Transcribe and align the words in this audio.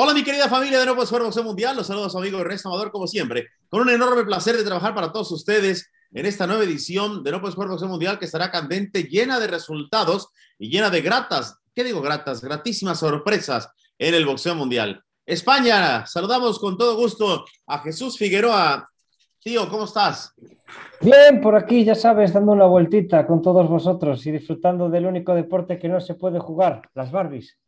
Hola 0.00 0.14
mi 0.14 0.22
querida 0.22 0.48
familia 0.48 0.78
de 0.78 0.84
Nuevo 0.84 1.02
Esfuerzo 1.02 1.26
Boxeo 1.26 1.42
Mundial, 1.42 1.74
los 1.74 1.88
saludos 1.88 2.06
a 2.06 2.10
su 2.10 2.18
amigo 2.18 2.38
Ernesto 2.38 2.68
Amador 2.68 2.92
como 2.92 3.08
siempre, 3.08 3.48
con 3.68 3.80
un 3.80 3.90
enorme 3.90 4.22
placer 4.22 4.56
de 4.56 4.62
trabajar 4.62 4.94
para 4.94 5.10
todos 5.10 5.32
ustedes 5.32 5.90
en 6.12 6.24
esta 6.24 6.46
nueva 6.46 6.62
edición 6.62 7.24
de 7.24 7.32
Nuevo 7.32 7.48
Esfuerzo 7.48 7.72
Boxeo 7.72 7.88
Mundial 7.88 8.16
que 8.16 8.26
estará 8.26 8.52
candente, 8.52 9.02
llena 9.02 9.40
de 9.40 9.48
resultados 9.48 10.28
y 10.56 10.70
llena 10.70 10.88
de 10.88 11.00
gratas, 11.00 11.58
¿qué 11.74 11.82
digo 11.82 12.00
gratas? 12.00 12.40
Gratísimas 12.40 13.00
sorpresas 13.00 13.70
en 13.98 14.14
el 14.14 14.24
boxeo 14.24 14.54
mundial. 14.54 15.02
España, 15.26 16.06
saludamos 16.06 16.60
con 16.60 16.78
todo 16.78 16.96
gusto 16.96 17.44
a 17.66 17.80
Jesús 17.80 18.16
Figueroa. 18.16 18.88
Tío, 19.40 19.68
¿cómo 19.68 19.82
estás? 19.82 20.32
Bien, 21.00 21.40
por 21.40 21.56
aquí, 21.56 21.84
ya 21.84 21.96
sabes, 21.96 22.32
dando 22.32 22.52
una 22.52 22.66
vueltita 22.66 23.26
con 23.26 23.42
todos 23.42 23.68
vosotros 23.68 24.24
y 24.26 24.30
disfrutando 24.30 24.88
del 24.90 25.06
único 25.06 25.34
deporte 25.34 25.76
que 25.76 25.88
no 25.88 26.00
se 26.00 26.14
puede 26.14 26.38
jugar, 26.38 26.82
las 26.94 27.10
Barbies. 27.10 27.58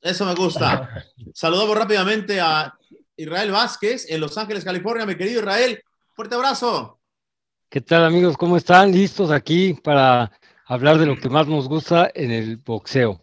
Eso 0.00 0.24
me 0.24 0.34
gusta. 0.34 1.04
Saludamos 1.34 1.76
rápidamente 1.76 2.40
a 2.40 2.74
Israel 3.16 3.50
Vázquez 3.50 4.10
en 4.10 4.20
Los 4.20 4.38
Ángeles, 4.38 4.64
California. 4.64 5.06
Mi 5.06 5.16
querido 5.16 5.40
Israel, 5.40 5.82
fuerte 6.14 6.34
abrazo. 6.34 7.00
¿Qué 7.68 7.80
tal 7.80 8.04
amigos? 8.04 8.36
¿Cómo 8.36 8.56
están? 8.56 8.92
¿Listos 8.92 9.30
aquí 9.30 9.74
para 9.74 10.32
hablar 10.66 10.98
de 10.98 11.06
lo 11.06 11.16
que 11.16 11.28
más 11.28 11.46
nos 11.46 11.68
gusta 11.68 12.10
en 12.14 12.30
el 12.30 12.56
boxeo? 12.56 13.20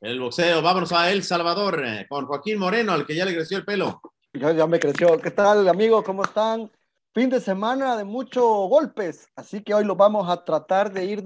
El 0.00 0.20
boxeo, 0.20 0.62
vámonos 0.62 0.92
a 0.92 1.10
El 1.10 1.24
Salvador 1.24 1.82
eh, 1.84 2.06
con 2.08 2.26
Joaquín 2.26 2.58
Moreno, 2.58 2.92
al 2.92 3.04
que 3.04 3.14
ya 3.14 3.24
le 3.24 3.34
creció 3.34 3.58
el 3.58 3.64
pelo. 3.64 4.00
Ya, 4.32 4.52
ya 4.52 4.66
me 4.66 4.78
creció. 4.78 5.18
¿Qué 5.20 5.30
tal 5.30 5.68
amigos? 5.68 6.04
¿Cómo 6.04 6.22
están? 6.22 6.70
Fin 7.16 7.30
de 7.30 7.40
semana 7.40 7.96
de 7.96 8.04
muchos 8.04 8.44
golpes, 8.68 9.30
así 9.36 9.62
que 9.62 9.72
hoy 9.72 9.86
lo 9.86 9.96
vamos 9.96 10.28
a 10.28 10.44
tratar 10.44 10.92
de 10.92 11.06
ir 11.06 11.22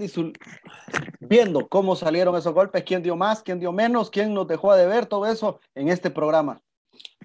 viendo 1.19 1.67
cómo 1.67 1.97
salieron 1.97 2.33
esos 2.37 2.53
golpes, 2.53 2.85
quién 2.85 3.03
dio 3.03 3.17
más, 3.17 3.43
quién 3.43 3.59
dio 3.59 3.73
menos, 3.73 4.09
quién 4.09 4.33
nos 4.33 4.47
dejó 4.47 4.73
de 4.73 4.87
ver, 4.87 5.05
todo 5.05 5.25
eso 5.25 5.59
en 5.75 5.89
este 5.89 6.09
programa. 6.09 6.61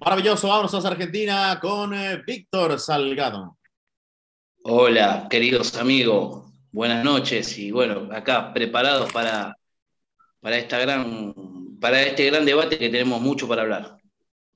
Maravilloso, 0.01 0.49
vámonos 0.49 0.83
a 0.83 0.85
Argentina 0.85 1.57
con 1.61 1.93
eh, 1.93 2.21
Víctor 2.27 2.77
Salgado. 2.77 3.57
Hola, 4.63 5.27
queridos 5.29 5.77
amigos, 5.77 6.51
buenas 6.69 7.05
noches 7.05 7.57
y 7.57 7.71
bueno, 7.71 8.09
acá 8.13 8.53
preparados 8.53 9.13
para, 9.13 9.55
para, 10.41 10.57
esta 10.57 10.77
gran, 10.77 11.33
para 11.79 12.01
este 12.01 12.25
gran 12.25 12.43
debate 12.43 12.77
que 12.77 12.89
tenemos 12.89 13.21
mucho 13.21 13.47
para 13.47 13.61
hablar. 13.61 13.97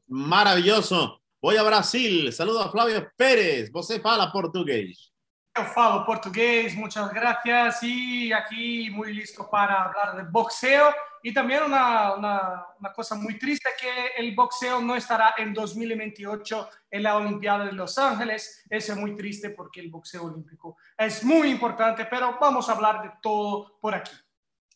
Maravilloso. 0.08 1.21
Voy 1.42 1.58
a 1.58 1.64
Brasil. 1.64 2.32
Saludo 2.32 2.62
a 2.62 2.70
Flávio 2.70 3.12
Pérez. 3.18 3.72
Você 3.72 4.00
fala 4.00 4.32
português. 4.32 5.12
Eu 5.58 5.66
falo 5.66 6.06
português, 6.06 6.76
muchas 6.76 7.12
gracias. 7.12 7.82
Y 7.82 8.32
aquí 8.32 8.92
muy 8.92 9.12
listo 9.12 9.50
para 9.50 9.86
hablar 9.86 10.18
de 10.18 10.32
boxeo. 10.32 10.94
Y 11.24 11.34
también 11.34 11.64
una, 11.64 12.14
una, 12.14 12.66
una, 12.80 12.94
cosa 12.94 13.16
muy 13.16 13.40
triste 13.40 13.70
que 13.80 14.22
el 14.22 14.36
boxeo 14.36 14.82
no 14.82 14.96
estará 14.96 15.34
en 15.36 15.52
2028 15.52 16.70
en 16.92 17.04
la 17.04 17.18
Olimpiada 17.18 17.66
de 17.66 17.72
Los 17.72 17.98
Ángeles. 17.98 18.64
Eso 18.70 18.94
es 18.94 19.00
muy 19.00 19.16
triste 19.16 19.50
porque 19.50 19.80
el 19.82 19.90
boxeo 19.90 20.26
olímpico 20.26 20.78
es 20.96 21.24
muy 21.24 21.50
importante, 21.50 22.06
pero 22.06 22.38
vamos 22.40 22.70
a 22.70 22.74
hablar 22.74 23.02
de 23.02 23.12
todo 23.20 23.80
por 23.82 23.96
aquí. 23.96 24.14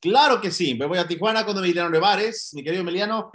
Claro 0.01 0.41
que 0.41 0.49
sí. 0.49 0.73
Me 0.73 0.87
voy 0.87 0.97
a 0.97 1.07
Tijuana 1.07 1.45
con 1.45 1.55
Emiliano 1.59 1.91
Nevares. 1.91 2.55
Mi 2.55 2.63
querido 2.63 2.81
Emiliano. 2.81 3.31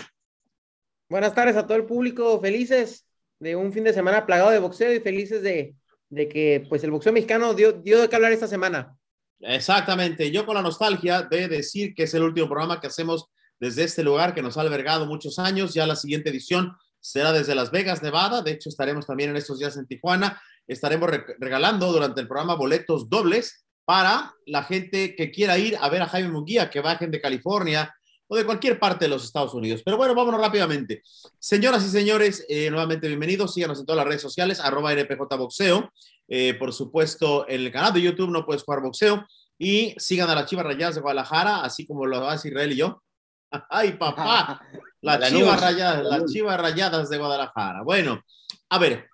Buenas 1.09 1.33
tardes 1.33 1.57
a 1.57 1.65
todo 1.65 1.77
el 1.77 1.87
público. 1.87 2.41
Felices 2.41 3.07
de 3.41 3.57
un 3.57 3.73
fin 3.73 3.85
de 3.85 3.93
semana 3.93 4.27
plagado 4.27 4.51
de 4.51 4.59
boxeo 4.59 4.95
y 4.95 5.01
felices 5.01 5.43
de, 5.43 5.75
de 6.11 6.29
que 6.29 6.67
pues 6.69 6.85
el 6.85 6.91
boxeo 6.91 7.13
mexicano 7.13 7.55
dio, 7.55 7.73
dio 7.73 8.01
de 8.01 8.09
qué 8.09 8.17
hablar 8.17 8.33
esta 8.33 8.47
semana. 8.47 8.97
Exactamente, 9.41 10.31
yo 10.31 10.45
con 10.45 10.55
la 10.55 10.63
nostalgia 10.63 11.23
de 11.23 11.49
decir 11.49 11.95
que 11.95 12.03
es 12.03 12.15
el 12.15 12.23
último 12.23 12.47
programa 12.47 12.81
que 12.81 12.89
hacemos 12.89 13.27
desde 13.59 13.85
este 13.85 14.05
lugar 14.05 14.35
que 14.35 14.43
nos 14.43 14.57
ha 14.57 14.61
albergado 14.61 15.07
muchos 15.07 15.39
años, 15.39 15.73
ya 15.73 15.87
la 15.87 15.97
siguiente 15.97 16.31
edición 16.31 16.77
será 17.01 17.33
desde 17.33 17.55
Las 17.55 17.71
Vegas, 17.71 18.03
Nevada, 18.03 18.43
de 18.43 18.53
hecho 18.53 18.69
estaremos 18.69 19.07
también 19.07 19.31
en 19.31 19.37
estos 19.37 19.59
días 19.59 19.77
en 19.79 19.87
Tijuana, 19.87 20.41
estaremos 20.67 21.09
re 21.09 21.25
regalando 21.39 21.91
durante 21.91 22.21
el 22.21 22.29
programa 22.29 22.55
boletos 22.55 23.09
dobles 23.09 23.65
para 23.87 24.35
la 24.47 24.63
gente 24.65 25.17
que 25.17 25.31
quiera 25.31 25.59
ir 25.59 25.77
a 25.81 25.89
ver 25.89 26.03
a 26.03 26.07
Jaime 26.07 26.29
Munguía, 26.29 26.69
que 26.69 26.81
bajen 26.81 27.11
de 27.11 27.21
California, 27.21 27.95
o 28.33 28.37
de 28.37 28.47
cualquier 28.47 28.79
parte 28.79 29.07
de 29.07 29.09
los 29.09 29.25
Estados 29.25 29.55
Unidos. 29.55 29.83
Pero 29.85 29.97
bueno, 29.97 30.15
vámonos 30.15 30.41
rápidamente. 30.41 31.03
Señoras 31.41 31.85
y 31.85 31.89
señores, 31.89 32.47
eh, 32.49 32.71
nuevamente 32.71 33.09
bienvenidos. 33.09 33.53
Síganos 33.53 33.81
en 33.81 33.87
todas 33.87 33.97
las 33.97 34.07
redes 34.07 34.23
sociales, 34.23 34.61
arroba 34.61 34.93
NPJ 34.93 35.37
Boxeo. 35.37 35.93
Eh, 36.29 36.55
por 36.55 36.73
supuesto, 36.73 37.45
en 37.49 37.63
el 37.63 37.73
canal 37.73 37.93
de 37.93 38.03
YouTube 38.03 38.31
no 38.31 38.47
puedes 38.47 38.63
jugar 38.63 38.83
boxeo. 38.83 39.27
Y 39.59 39.97
sigan 39.99 40.31
a 40.31 40.37
las 40.37 40.47
Chivas 40.49 40.65
Rayadas 40.65 40.95
de 40.95 41.01
Guadalajara, 41.01 41.63
así 41.63 41.85
como 41.85 42.07
lo 42.07 42.29
hace 42.29 42.51
Israel 42.51 42.71
y 42.71 42.77
yo. 42.77 43.03
¡Ay, 43.69 43.95
papá! 43.95 44.63
Las 45.01 45.29
Chivas 45.33 45.61
Rayadas, 45.61 46.05
las 46.05 46.31
Chivas 46.31 46.61
Rayadas 46.61 47.09
de 47.09 47.19
Guadalajara. 47.19 47.83
Bueno, 47.83 48.23
a 48.69 48.79
ver. 48.79 49.09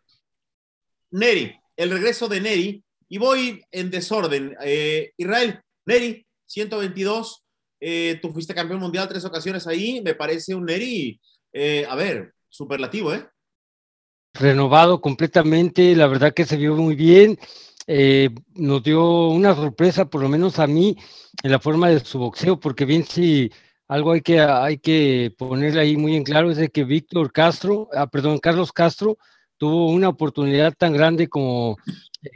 Neri, 1.12 1.56
el 1.76 1.90
regreso 1.90 2.28
de 2.28 2.40
Neri. 2.40 2.84
Y 3.08 3.18
voy 3.18 3.64
en 3.70 3.88
desorden. 3.88 4.56
Eh, 4.62 5.12
Israel, 5.16 5.62
Neri, 5.86 6.26
122 6.44 7.45
eh, 7.80 8.18
tú 8.20 8.32
fuiste 8.32 8.54
campeón 8.54 8.80
mundial 8.80 9.08
tres 9.08 9.24
ocasiones 9.24 9.66
ahí, 9.66 10.00
me 10.02 10.14
parece 10.14 10.54
un 10.54 10.64
Neri, 10.64 11.20
eh, 11.52 11.86
a 11.88 11.94
ver, 11.94 12.32
superlativo, 12.48 13.12
¿eh? 13.12 13.26
Renovado 14.34 15.00
completamente, 15.00 15.94
la 15.96 16.06
verdad 16.06 16.34
que 16.34 16.44
se 16.44 16.56
vio 16.56 16.76
muy 16.76 16.94
bien, 16.94 17.38
eh, 17.86 18.30
nos 18.54 18.82
dio 18.82 19.28
una 19.28 19.54
sorpresa, 19.54 20.06
por 20.06 20.22
lo 20.22 20.28
menos 20.28 20.58
a 20.58 20.66
mí, 20.66 20.96
en 21.42 21.50
la 21.50 21.60
forma 21.60 21.88
de 21.88 22.00
su 22.00 22.18
boxeo, 22.18 22.58
porque 22.58 22.84
bien 22.84 23.04
si 23.04 23.50
algo 23.88 24.12
hay 24.12 24.20
que, 24.20 24.40
hay 24.40 24.78
que 24.78 25.32
ponerle 25.38 25.80
ahí 25.80 25.96
muy 25.96 26.16
en 26.16 26.24
claro 26.24 26.50
es 26.50 26.56
de 26.56 26.70
que 26.70 26.84
Víctor 26.84 27.32
Castro, 27.32 27.88
ah, 27.94 28.06
perdón, 28.08 28.38
Carlos 28.38 28.72
Castro, 28.72 29.16
tuvo 29.58 29.90
una 29.90 30.08
oportunidad 30.08 30.74
tan 30.76 30.92
grande 30.92 31.28
como 31.28 31.76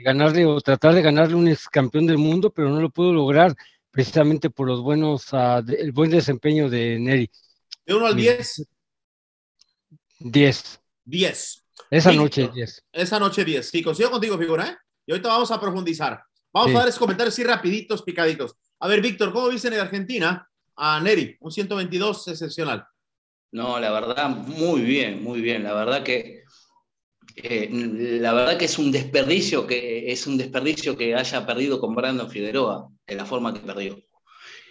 ganarle 0.05 0.47
o 0.47 0.61
tratar 0.61 0.95
de 0.95 1.03
ganarle 1.03 1.35
un 1.35 1.49
ex 1.49 1.69
campeón 1.69 2.07
del 2.07 2.19
mundo, 2.19 2.51
pero 2.51 2.71
no 2.71 2.81
lo 2.81 2.91
pudo 2.91 3.13
lograr 3.13 3.55
precisamente 3.91 4.51
por 4.51 4.69
los 4.69 4.81
buenos, 4.83 5.33
uh, 5.33 5.63
de, 5.63 5.75
el 5.77 5.93
buen 5.93 6.11
desempeño 6.11 6.69
de 6.71 6.99
Neri. 6.99 7.31
¿De 7.85 7.95
1 7.95 8.07
al 8.07 8.17
10? 8.17 8.67
10. 10.21 10.81
10. 11.05 11.65
Esa 11.91 12.11
sí, 12.11 12.17
noche 12.17 12.51
10. 12.53 12.85
Esa 12.93 13.19
noche 13.19 13.45
10. 13.45 13.69
Sí, 13.69 13.83
coincido 13.83 14.11
contigo, 14.11 14.39
figura, 14.39 14.69
¿eh? 14.69 14.77
Y 15.07 15.13
ahorita 15.13 15.29
vamos 15.29 15.51
a 15.51 15.61
profundizar. 15.61 16.23
Vamos 16.53 16.71
sí. 16.71 16.77
a 16.77 16.79
dar 16.81 16.89
esos 16.89 16.99
comentarios 16.99 17.35
así 17.35 17.43
rapiditos, 17.43 18.03
picaditos. 18.03 18.57
A 18.79 18.89
ver, 18.89 19.01
Víctor, 19.01 19.33
¿cómo 19.33 19.49
viste 19.49 19.69
en 19.69 19.75
Argentina 19.75 20.49
a 20.77 21.01
Neri? 21.01 21.37
Un 21.41 21.51
122 21.51 22.29
excepcional. 22.29 22.87
No, 23.53 23.81
la 23.81 23.91
verdad, 23.91 24.29
muy 24.29 24.83
bien, 24.83 25.23
muy 25.23 25.41
bien. 25.41 25.65
La 25.65 25.75
verdad 25.75 26.05
que 26.05 26.45
eh, 27.37 27.69
la 28.21 28.33
verdad 28.33 28.59
que 28.59 28.65
es 28.65 28.79
un 28.79 28.91
desperdicio 28.93 29.67
que 29.67 30.11
es 30.11 30.27
un 30.27 30.37
desperdicio 30.37 30.97
que 30.97 31.15
haya 31.15 31.47
perdido 31.47 31.81
con 31.81 31.95
Brandon 31.95 32.31
Figueroa 32.31 32.89
de 33.11 33.17
la 33.17 33.27
forma 33.27 33.53
que 33.53 33.61
perdió. 33.61 33.99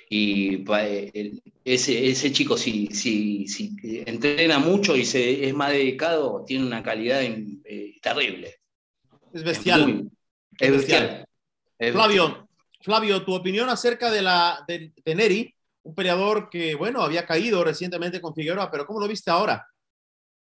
Y 0.10 0.66
eh, 0.74 1.34
ese, 1.64 2.10
ese 2.10 2.32
chico, 2.32 2.58
si, 2.58 2.88
si, 2.88 3.48
si, 3.48 3.76
entrena 4.08 4.58
mucho 4.58 4.96
y 4.96 5.06
se, 5.06 5.48
es 5.48 5.54
más 5.54 5.72
dedicado, 5.72 6.44
tiene 6.46 6.66
una 6.66 6.82
calidad 6.82 7.22
eh, 7.22 8.00
terrible. 8.02 8.56
Es 9.32 9.44
bestial. 9.44 9.82
Es, 9.82 9.88
muy, 9.88 10.10
es 10.58 10.72
bestial. 10.72 11.26
Es 11.78 11.92
Flavio, 11.92 12.26
bestial. 12.26 12.48
Flavio, 12.82 13.24
tu 13.24 13.36
opinión 13.36 13.70
acerca 13.70 14.10
de, 14.10 14.22
la, 14.22 14.64
de, 14.68 14.94
de 15.06 15.16
Neri, 15.16 15.56
un 15.84 15.94
peleador 15.94 16.50
que, 16.50 16.74
bueno, 16.76 17.02
había 17.02 17.26
caído 17.26 17.64
recientemente 17.64 18.20
con 18.20 18.34
Figueroa, 18.34 18.72
pero 18.72 18.88
¿cómo 18.88 19.00
lo 19.00 19.08
viste 19.08 19.30
ahora? 19.30 19.68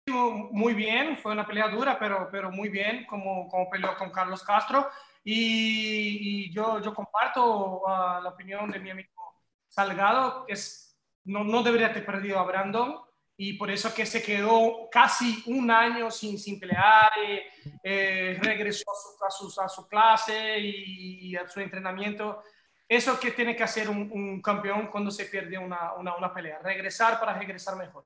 muy 0.09 0.75
bien, 0.75 1.17
fue 1.17 1.33
una 1.33 1.47
pelea 1.47 1.69
dura, 1.69 1.99
pero, 1.99 2.29
pero 2.31 2.51
muy 2.51 2.69
bien 2.69 3.05
como, 3.07 3.49
como 3.49 3.69
peleó 3.69 3.97
con 3.97 4.11
Carlos 4.11 4.43
Castro. 4.45 4.89
Y, 5.29 6.45
y 6.47 6.53
yo, 6.53 6.81
yo 6.81 6.95
comparto 6.95 7.81
uh, 7.81 8.23
la 8.23 8.29
opinión 8.29 8.71
de 8.71 8.79
mi 8.79 8.91
amigo 8.91 9.11
Salgado, 9.67 10.45
es, 10.47 10.97
no, 11.25 11.43
no 11.43 11.65
debería 11.65 11.93
ter 11.93 12.07
perdido 12.07 12.39
a 12.39 12.45
Brandon 12.45 13.01
y 13.37 13.55
por 13.55 13.69
eso 13.69 13.93
que 13.93 14.07
se 14.07 14.23
quedó 14.23 14.89
casi 14.89 15.43
un 15.47 15.69
año 15.69 16.13
sin, 16.13 16.39
sin 16.39 16.61
pelear, 16.61 17.11
eh, 17.27 17.43
eh, 17.83 18.39
regresó 18.41 18.85
a 18.89 18.95
su, 18.95 19.25
a, 19.25 19.51
su, 19.51 19.61
a 19.63 19.69
su, 19.69 19.89
clase 19.89 20.61
y, 20.61 21.35
a 21.35 21.49
su 21.49 21.59
entrenamiento. 21.59 22.45
Eso 22.89 23.19
que 23.19 23.33
tiene 23.33 23.57
que 23.57 23.65
hacer 23.65 23.91
un, 23.91 24.09
un 24.13 24.41
campeón 24.41 24.87
cuando 24.87 25.11
se 25.11 25.27
pierde 25.27 25.59
una, 25.59 25.95
una, 25.95 26.15
una 26.15 26.33
pelea, 26.33 26.61
regresar 26.61 27.19
para 27.19 27.37
regresar 27.37 27.77
mejor. 27.77 28.05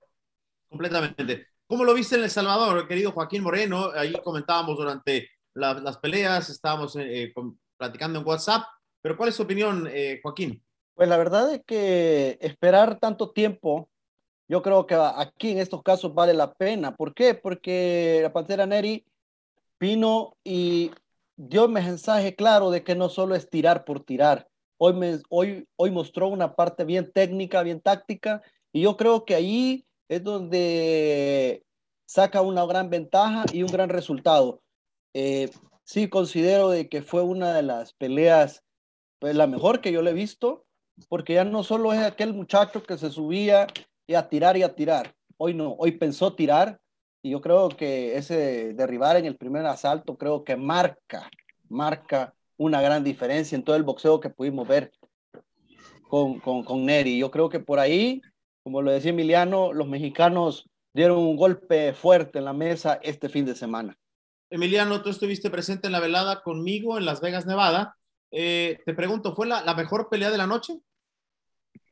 Completamente. 0.71 1.49
¿Cómo 1.67 1.85
lo 1.85 1.93
viste 1.93 2.17
en 2.17 2.23
El 2.23 2.31
Salvador, 2.31 2.89
querido 2.89 3.13
Joaquín 3.13 3.43
Moreno? 3.43 3.91
Ahí 3.95 4.15
comentábamos 4.25 4.79
durante 4.79 5.29
la, 5.61 5.75
las 5.75 5.99
peleas, 5.99 6.51
estábamos 6.51 6.97
eh, 6.97 7.33
con, 7.35 7.59
platicando 7.77 8.19
en 8.19 8.27
WhatsApp, 8.27 8.65
pero 9.01 9.17
¿cuál 9.17 9.29
es 9.29 9.37
su 9.37 9.43
opinión, 9.43 9.89
eh, 9.91 10.21
Joaquín? 10.23 10.63
Pues 10.95 11.09
la 11.09 11.17
verdad 11.17 11.55
es 11.55 11.63
que 11.65 12.39
esperar 12.41 12.99
tanto 12.99 13.31
tiempo, 13.31 13.89
yo 14.49 14.63
creo 14.63 14.87
que 14.87 14.95
aquí 14.95 15.53
en 15.53 15.59
estos 15.59 15.83
casos 15.83 16.13
vale 16.13 16.35
la 16.35 16.53
pena. 16.53 16.97
¿Por 16.97 17.15
qué? 17.15 17.35
Porque 17.35 18.19
la 18.23 18.33
Pantera 18.33 18.67
Neri 18.67 19.07
vino 19.79 20.37
y 20.45 20.91
dio 21.37 21.67
el 21.67 21.71
mensaje 21.71 22.35
claro 22.35 22.71
de 22.71 22.83
que 22.83 22.95
no 22.95 23.09
solo 23.09 23.35
es 23.35 23.49
tirar 23.49 23.85
por 23.85 24.01
tirar. 24.05 24.49
Hoy, 24.77 25.23
hoy, 25.29 25.69
hoy 25.77 25.91
mostró 25.91 26.29
una 26.29 26.55
parte 26.55 26.85
bien 26.85 27.13
técnica, 27.13 27.63
bien 27.63 27.81
táctica, 27.81 28.43
y 28.73 28.83
yo 28.83 28.97
creo 28.97 29.25
que 29.25 29.35
ahí 29.35 29.87
es 30.09 30.23
donde 30.25 31.65
saca 32.07 32.43
una 32.43 32.67
gran 32.67 32.91
ventaja 32.91 33.45
y 33.53 33.63
un 33.63 33.71
gran 33.71 33.89
resultado. 33.89 34.61
Eh, 35.15 35.51
sí 35.85 36.09
considero 36.09 36.71
de 36.71 36.89
que 36.89 37.03
fue 37.03 37.23
una 37.23 37.53
de 37.53 37.63
las 37.63 37.93
peleas, 37.95 38.63
pues 39.19 39.35
la 39.35 39.47
mejor 39.47 39.81
que 39.81 39.93
yo 39.93 40.03
le 40.03 40.11
he 40.11 40.15
visto, 40.15 40.65
porque 41.09 41.35
ya 41.35 41.45
no 41.45 41.63
solo 41.65 41.93
es 41.93 42.01
aquel 42.01 42.35
muchacho 42.35 42.83
que 42.83 42.99
se 42.99 43.11
subía 43.11 43.67
y 44.07 44.15
a 44.15 44.29
tirar 44.29 44.57
y 44.57 44.63
a 44.63 44.75
tirar. 44.75 45.15
Hoy 45.37 45.55
no, 45.55 45.75
hoy 45.79 45.93
pensó 45.93 46.35
tirar 46.35 46.81
y 47.23 47.31
yo 47.31 47.41
creo 47.41 47.69
que 47.69 48.17
ese 48.17 48.73
derribar 48.75 49.17
en 49.17 49.27
el 49.27 49.37
primer 49.37 49.67
asalto 49.67 50.17
creo 50.17 50.45
que 50.45 50.57
marca, 50.57 51.31
marca 51.69 52.35
una 52.57 52.81
gran 52.81 53.05
diferencia 53.05 53.57
en 53.57 53.65
todo 53.65 53.77
el 53.77 53.83
boxeo 53.83 54.21
que 54.21 54.31
pudimos 54.31 54.69
ver 54.69 54.93
con, 56.09 56.41
con, 56.41 56.63
con 56.63 56.85
Neri. 56.85 57.19
Yo 57.19 57.31
creo 57.31 57.49
que 57.49 57.61
por 57.61 57.79
ahí, 57.79 58.21
como 58.63 58.83
lo 58.83 58.91
decía 58.91 59.11
Emiliano, 59.11 59.73
los 59.73 59.89
mexicanos 59.89 60.69
dieron 60.93 61.19
un 61.19 61.37
golpe 61.37 61.93
fuerte 61.95 62.39
en 62.39 62.45
la 62.45 62.53
mesa 62.53 62.99
este 63.03 63.29
fin 63.29 63.45
de 63.45 63.55
semana. 63.55 63.97
Emiliano, 64.51 65.01
tú 65.01 65.11
estuviste 65.11 65.49
presente 65.49 65.87
en 65.87 65.93
la 65.93 66.01
velada 66.01 66.43
conmigo 66.43 66.99
en 66.99 67.05
Las 67.05 67.21
Vegas, 67.21 67.47
Nevada. 67.47 67.97
Eh, 68.33 68.81
te 68.85 68.95
pregunto, 68.95 69.33
¿fue 69.33 69.47
la, 69.47 69.75
mejor 69.75 70.09
pelea 70.09 70.31
de 70.33 70.39
la 70.39 70.49
noche? 70.49 70.81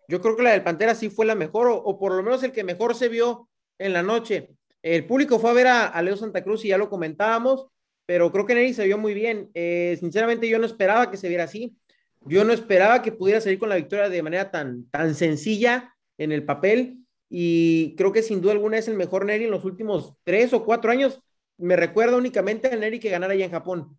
Yo 0.08 0.20
creo 0.20 0.36
que 0.36 0.42
la 0.42 0.50
del 0.50 0.64
Pantera 0.64 0.96
sí 0.96 1.08
fue 1.08 1.24
la 1.24 1.36
mejor, 1.36 1.68
o, 1.70 1.98
por 1.98 2.12
lo 2.16 2.22
menos 2.22 2.42
el 2.42 2.50
que 2.50 2.64
mejor 2.64 2.96
se 2.96 3.08
vio 3.08 3.48
en 3.78 3.92
la 3.92 4.02
noche. 4.02 4.50
El 4.82 5.06
público 5.06 5.38
fue 5.38 5.50
a 5.50 5.54
ver 5.54 5.66
a, 5.68 5.86
a 5.86 6.02
Leo 6.02 6.16
Santa 6.16 6.42
Cruz 6.42 6.64
y 6.64 6.68
ya 6.68 6.78
lo 6.78 6.90
comentábamos, 6.90 7.68
pero 8.06 8.32
creo 8.32 8.44
que 8.44 8.54
Neri 8.54 8.74
se 8.74 8.86
vio 8.86 8.98
muy 8.98 9.14
bien. 9.14 9.50
Eh, 9.54 9.96
sinceramente, 10.00 10.48
yo 10.48 10.58
no 10.58 10.66
esperaba 10.66 11.12
que 11.12 11.16
se 11.16 11.28
viera 11.28 11.44
así. 11.44 11.76
Yo 12.22 12.42
no 12.42 12.52
esperaba 12.52 13.02
que 13.02 13.12
pudiera 13.12 13.40
salir 13.40 13.60
con 13.60 13.68
la 13.68 13.76
victoria 13.76 14.08
de 14.08 14.22
manera 14.22 14.50
tan, 14.50 14.88
tan 14.90 15.14
sencilla 15.14 15.94
en 16.16 16.32
el 16.32 16.44
papel. 16.44 17.04
Y 17.30 17.94
creo 17.96 18.10
que 18.12 18.22
sin 18.22 18.40
duda 18.40 18.52
alguna 18.52 18.78
es 18.78 18.88
el 18.88 18.96
mejor 18.96 19.26
Neri 19.26 19.44
en 19.44 19.52
los 19.52 19.64
últimos 19.64 20.14
tres 20.24 20.52
o 20.52 20.64
cuatro 20.64 20.90
años 20.90 21.20
me 21.58 21.76
recuerda 21.76 22.16
únicamente 22.16 22.68
a 22.68 22.76
Neri 22.76 22.98
que 22.98 23.10
ganara 23.10 23.34
allá 23.34 23.44
en 23.44 23.50
Japón. 23.50 23.98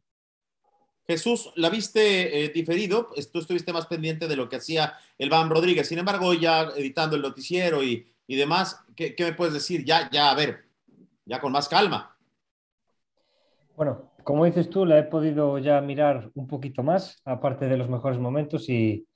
Jesús, 1.07 1.51
la 1.56 1.69
viste 1.69 2.45
eh, 2.45 2.50
diferido, 2.50 3.09
tú 3.33 3.39
estuviste 3.39 3.73
más 3.73 3.88
pendiente 3.88 4.27
de 4.27 4.35
lo 4.35 4.47
que 4.47 4.57
hacía 4.57 4.94
el 5.17 5.29
Van 5.29 5.50
Rodríguez, 5.50 5.88
sin 5.88 5.97
embargo, 5.97 6.33
ya 6.35 6.69
editando 6.75 7.15
el 7.15 7.23
noticiero 7.23 7.83
y, 7.83 8.07
y 8.27 8.35
demás, 8.35 8.85
¿qué, 8.95 9.15
¿qué, 9.15 9.23
me 9.25 9.33
puedes 9.33 9.56
decir? 9.56 9.83
Ya, 9.83 10.07
ya, 10.11 10.29
a 10.29 10.35
ver, 10.35 10.65
ya 11.25 11.41
con 11.41 11.51
más 11.51 11.67
calma. 11.67 12.15
Bueno, 13.75 14.11
como 14.23 14.45
dices 14.45 14.69
tú, 14.69 14.85
la 14.85 15.00
he 15.00 15.03
podido 15.03 15.57
ya 15.57 15.81
mirar 15.81 16.29
un 16.35 16.45
poquito 16.45 16.83
más, 16.83 17.19
aparte 17.25 17.67
de 17.67 17.77
los 17.77 17.89
mejores 17.89 18.19
momentos, 18.19 18.69
y 18.69 19.07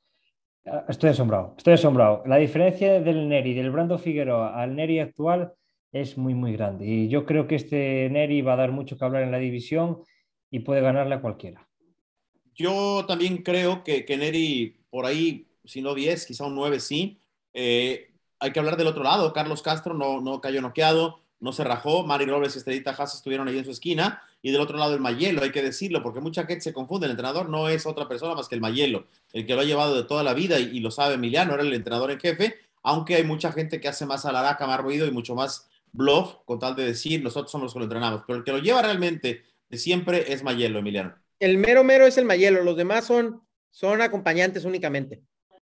ah, 0.65 0.85
estoy 0.89 1.11
asombrado, 1.11 1.53
estoy 1.57 1.73
asombrado. 1.75 2.23
La 2.25 2.37
diferencia 2.37 2.99
del 3.01 3.29
Neri, 3.29 3.53
del 3.53 3.69
Brando 3.69 3.99
Figueroa 3.99 4.59
al 4.59 4.75
Neri 4.75 4.99
actual 4.99 5.53
es 5.93 6.17
muy, 6.17 6.33
muy 6.33 6.53
grande. 6.53 6.85
Y 6.85 7.07
yo 7.07 7.25
creo 7.25 7.47
que 7.47 7.55
este 7.55 8.09
Neri 8.09 8.41
va 8.41 8.53
a 8.53 8.57
dar 8.57 8.71
mucho 8.71 8.97
que 8.97 9.05
hablar 9.05 9.23
en 9.23 9.31
la 9.31 9.37
división 9.37 10.03
y 10.49 10.59
puede 10.59 10.81
ganarle 10.81 11.15
a 11.15 11.21
cualquiera. 11.21 11.67
Yo 12.55 13.05
también 13.07 13.37
creo 13.37 13.83
que, 13.83 14.03
que 14.03 14.17
Neri, 14.17 14.75
por 14.89 15.05
ahí, 15.05 15.47
si 15.63 15.81
no 15.81 15.93
10, 15.93 16.25
quizá 16.25 16.45
un 16.45 16.55
9 16.55 16.79
sí. 16.79 17.19
Eh, 17.53 18.11
hay 18.39 18.51
que 18.51 18.59
hablar 18.59 18.75
del 18.75 18.87
otro 18.87 19.03
lado. 19.03 19.31
Carlos 19.33 19.61
Castro 19.61 19.93
no, 19.93 20.19
no 20.19 20.41
cayó 20.41 20.61
noqueado, 20.61 21.21
no 21.39 21.53
se 21.53 21.63
rajó. 21.63 22.05
Mari 22.05 22.25
Robles 22.25 22.55
y 22.55 22.57
Estrellita 22.57 22.91
Haas 22.91 23.13
estuvieron 23.15 23.47
ahí 23.47 23.59
en 23.59 23.65
su 23.65 23.71
esquina. 23.71 24.21
Y 24.41 24.51
del 24.51 24.61
otro 24.61 24.77
lado 24.77 24.93
el 24.93 24.99
Mayelo, 24.99 25.43
hay 25.43 25.51
que 25.51 25.61
decirlo, 25.61 26.03
porque 26.03 26.19
mucha 26.19 26.45
gente 26.45 26.61
se 26.61 26.73
confunde. 26.73 27.05
El 27.05 27.11
entrenador 27.11 27.49
no 27.49 27.69
es 27.69 27.85
otra 27.85 28.07
persona 28.07 28.35
más 28.35 28.49
que 28.49 28.55
el 28.55 28.61
Mayelo, 28.61 29.05
el 29.31 29.45
que 29.45 29.53
lo 29.53 29.61
ha 29.61 29.63
llevado 29.63 29.95
de 29.95 30.03
toda 30.03 30.23
la 30.23 30.33
vida 30.33 30.59
y, 30.59 30.77
y 30.77 30.79
lo 30.81 30.91
sabe 30.91 31.13
Emiliano, 31.13 31.53
era 31.53 31.63
el 31.63 31.73
entrenador 31.73 32.11
en 32.11 32.19
jefe. 32.19 32.55
Aunque 32.81 33.15
hay 33.15 33.23
mucha 33.23 33.53
gente 33.53 33.79
que 33.79 33.87
hace 33.87 34.05
más 34.05 34.25
alaraca, 34.25 34.67
más 34.67 34.81
ruido 34.81 35.07
y 35.07 35.11
mucho 35.11 35.33
más 35.33 35.69
bluff 35.93 36.35
con 36.45 36.59
tal 36.59 36.75
de 36.75 36.85
decir 36.85 37.23
nosotros 37.23 37.51
somos 37.51 37.65
los 37.65 37.73
que 37.73 37.79
lo 37.79 37.85
entrenamos, 37.85 38.23
pero 38.27 38.39
el 38.39 38.43
que 38.43 38.51
lo 38.51 38.57
lleva 38.57 38.81
realmente 38.81 39.43
de 39.69 39.77
siempre 39.77 40.33
es 40.33 40.43
Mayelo, 40.43 40.79
Emiliano. 40.79 41.15
El 41.39 41.57
mero 41.57 41.83
mero 41.83 42.05
es 42.05 42.17
el 42.17 42.25
Mayelo, 42.25 42.63
los 42.63 42.75
demás 42.75 43.05
son, 43.05 43.41
son 43.71 44.01
acompañantes 44.01 44.65
únicamente. 44.65 45.21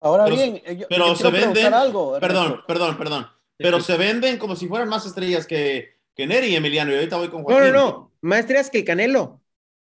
Ahora 0.02 0.26
pero, 0.26 0.36
bien, 0.36 0.62
yo, 0.78 0.88
pero 0.90 1.08
yo 1.08 1.16
se 1.16 1.32
venden, 1.32 1.74
algo, 1.74 2.18
perdón, 2.20 2.62
perdón, 2.68 2.98
perdón, 2.98 3.28
pero 3.58 3.80
se 3.80 3.98
venden 3.98 4.38
como 4.38 4.56
si 4.56 4.68
fueran 4.68 4.90
más 4.90 5.06
estrellas 5.06 5.48
que, 5.48 5.98
que 6.16 6.28
Neri 6.28 6.48
y 6.48 6.56
Emiliano, 6.56 6.92
y 6.92 6.96
ahorita 6.96 7.18
voy 7.18 7.30
con 7.30 7.44
Joaquín. 7.44 7.72
No, 7.72 7.72
no, 7.72 7.80
no, 7.80 8.12
más 8.22 8.42
estrellas 8.42 8.70
que 8.70 8.80
el 8.80 8.86
Canelo. 8.86 9.42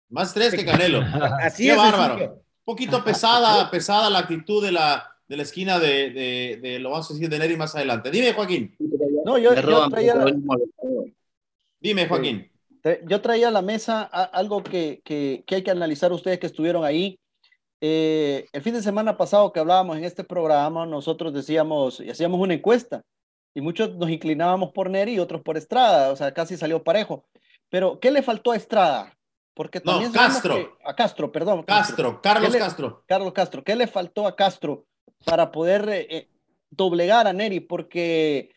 Más 0.09 0.29
estrellas 0.29 0.56
que 0.56 0.65
Canelo. 0.65 1.01
Así 1.41 1.63
Qué 1.63 1.71
es. 1.71 1.77
bárbaro. 1.77 2.33
Un 2.33 2.41
poquito 2.63 3.03
pesada, 3.03 3.69
pesada 3.69 4.09
la 4.09 4.19
actitud 4.19 4.63
de 4.63 4.71
la, 4.71 5.17
de 5.27 5.38
la 5.38 5.44
esquina 5.44 5.79
de, 5.79 6.09
de, 6.09 6.59
de, 6.62 6.79
lo 6.79 6.91
vamos 6.91 7.09
a 7.09 7.13
decir, 7.13 7.29
de 7.29 7.39
Neri 7.39 7.57
más 7.57 7.75
adelante. 7.75 8.09
Dime, 8.12 8.33
Joaquín. 8.33 8.75
No, 9.25 9.38
yo, 9.38 9.53
yo 9.53 9.89
traía 9.89 10.15
la, 10.15 10.33
Dime, 11.79 12.07
Joaquín. 12.07 12.51
yo 13.06 13.21
traía 13.21 13.50
a 13.50 13.51
la 13.51 13.62
mesa 13.62 14.03
algo 14.03 14.63
que, 14.63 15.01
que, 15.03 15.44
que, 15.45 15.56
hay 15.56 15.63
que 15.63 15.71
analizar 15.71 16.12
ustedes 16.13 16.39
que 16.39 16.47
estuvieron 16.47 16.85
ahí. 16.85 17.19
Eh, 17.81 18.47
el 18.53 18.62
fin 18.62 18.74
de 18.74 18.81
semana 18.81 19.18
pasado 19.18 19.51
que 19.51 19.59
hablábamos 19.59 19.97
en 19.97 20.06
este 20.06 20.24
programa, 20.24 20.85
nosotros 20.85 21.33
decíamos 21.33 22.00
y 22.00 22.09
hacíamos 22.09 22.39
una 22.39 22.56
encuesta 22.56 23.03
y 23.53 23.62
muchos 23.62 23.95
nos 23.95 24.09
inclinábamos 24.09 24.71
por 24.71 24.89
Neri 24.89 25.13
y 25.15 25.19
otros 25.19 25.41
por 25.41 25.57
Estrada, 25.57 26.12
o 26.12 26.15
sea, 26.15 26.33
casi 26.33 26.57
salió 26.57 26.83
parejo. 26.83 27.25
Pero, 27.69 28.00
¿qué 28.00 28.12
le 28.12 28.21
faltó 28.21 28.51
a 28.51 28.56
Estrada? 28.56 29.13
Porque 29.53 29.81
también 29.81 30.12
no, 30.12 30.19
Castro. 30.19 30.56
Que, 30.56 30.69
a 30.85 30.95
Castro, 30.95 31.31
perdón. 31.31 31.63
Castro, 31.63 32.21
Carlos 32.21 32.53
le, 32.53 32.59
Castro. 32.59 33.03
Carlos 33.07 33.33
Castro, 33.33 33.63
¿qué 33.63 33.75
le 33.75 33.88
faltó 33.88 34.27
a 34.27 34.35
Castro 34.35 34.85
para 35.25 35.52
poder 35.52 35.88
eh, 35.90 36.30
doblegar 36.69 37.28
a 37.28 37.34
Neri? 37.34 37.60
Porque 37.60 38.52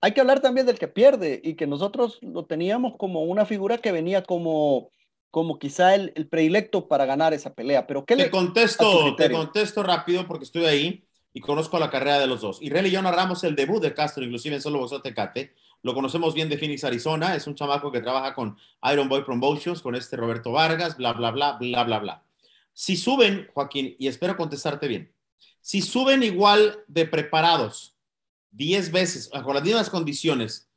hay 0.00 0.12
que 0.12 0.20
hablar 0.20 0.40
también 0.40 0.66
del 0.66 0.78
que 0.78 0.88
pierde 0.88 1.40
y 1.42 1.54
que 1.54 1.66
nosotros 1.66 2.18
lo 2.22 2.44
teníamos 2.44 2.96
como 2.96 3.22
una 3.22 3.46
figura 3.46 3.78
que 3.78 3.92
venía 3.92 4.22
como, 4.22 4.90
como 5.30 5.58
quizá 5.58 5.94
el, 5.94 6.12
el 6.16 6.28
predilecto 6.28 6.88
para 6.88 7.06
ganar 7.06 7.32
esa 7.34 7.54
pelea. 7.54 7.86
Pero 7.86 8.04
¿qué 8.04 8.16
te 8.16 8.24
le 8.24 8.30
contesto, 8.30 9.14
te 9.16 9.30
contesto 9.30 9.82
rápido 9.82 10.26
porque 10.26 10.44
estoy 10.44 10.64
ahí 10.64 11.04
y 11.32 11.40
conozco 11.40 11.78
la 11.78 11.90
carrera 11.90 12.18
de 12.18 12.26
los 12.26 12.40
dos. 12.40 12.60
Israel 12.60 12.86
y 12.86 12.90
yo 12.90 13.02
narramos 13.02 13.42
el 13.44 13.56
debut 13.56 13.82
de 13.82 13.94
Castro, 13.94 14.24
inclusive 14.24 14.56
en 14.56 14.62
Solo 14.62 14.80
Boxeo 14.80 15.00
Tecate. 15.00 15.54
Lo 15.82 15.94
conocemos 15.94 16.34
bien 16.34 16.48
de 16.48 16.58
Phoenix, 16.58 16.84
Arizona. 16.84 17.34
Es 17.34 17.46
un 17.46 17.54
chamaco 17.54 17.90
que 17.90 18.00
trabaja 18.00 18.34
con 18.34 18.56
Iron 18.92 19.08
Boy 19.08 19.24
Promotions, 19.24 19.82
con 19.82 19.94
este 19.94 20.16
Roberto 20.16 20.52
Vargas, 20.52 20.96
bla, 20.96 21.12
bla, 21.12 21.30
bla, 21.30 21.56
bla, 21.58 21.84
bla, 21.84 21.98
bla. 21.98 22.22
Si 22.72 22.96
suben, 22.96 23.48
Joaquín, 23.52 23.96
y 23.98 24.06
espero 24.06 24.36
contestarte 24.36 24.88
bien, 24.88 25.12
si 25.62 25.80
suben 25.80 26.22
igual 26.22 26.84
de 26.88 27.06
preparados 27.06 27.96
10 28.50 28.92
veces, 28.92 29.30
con 29.42 29.54
las 29.54 29.64
mismas 29.64 29.88
condiciones, 29.88 30.68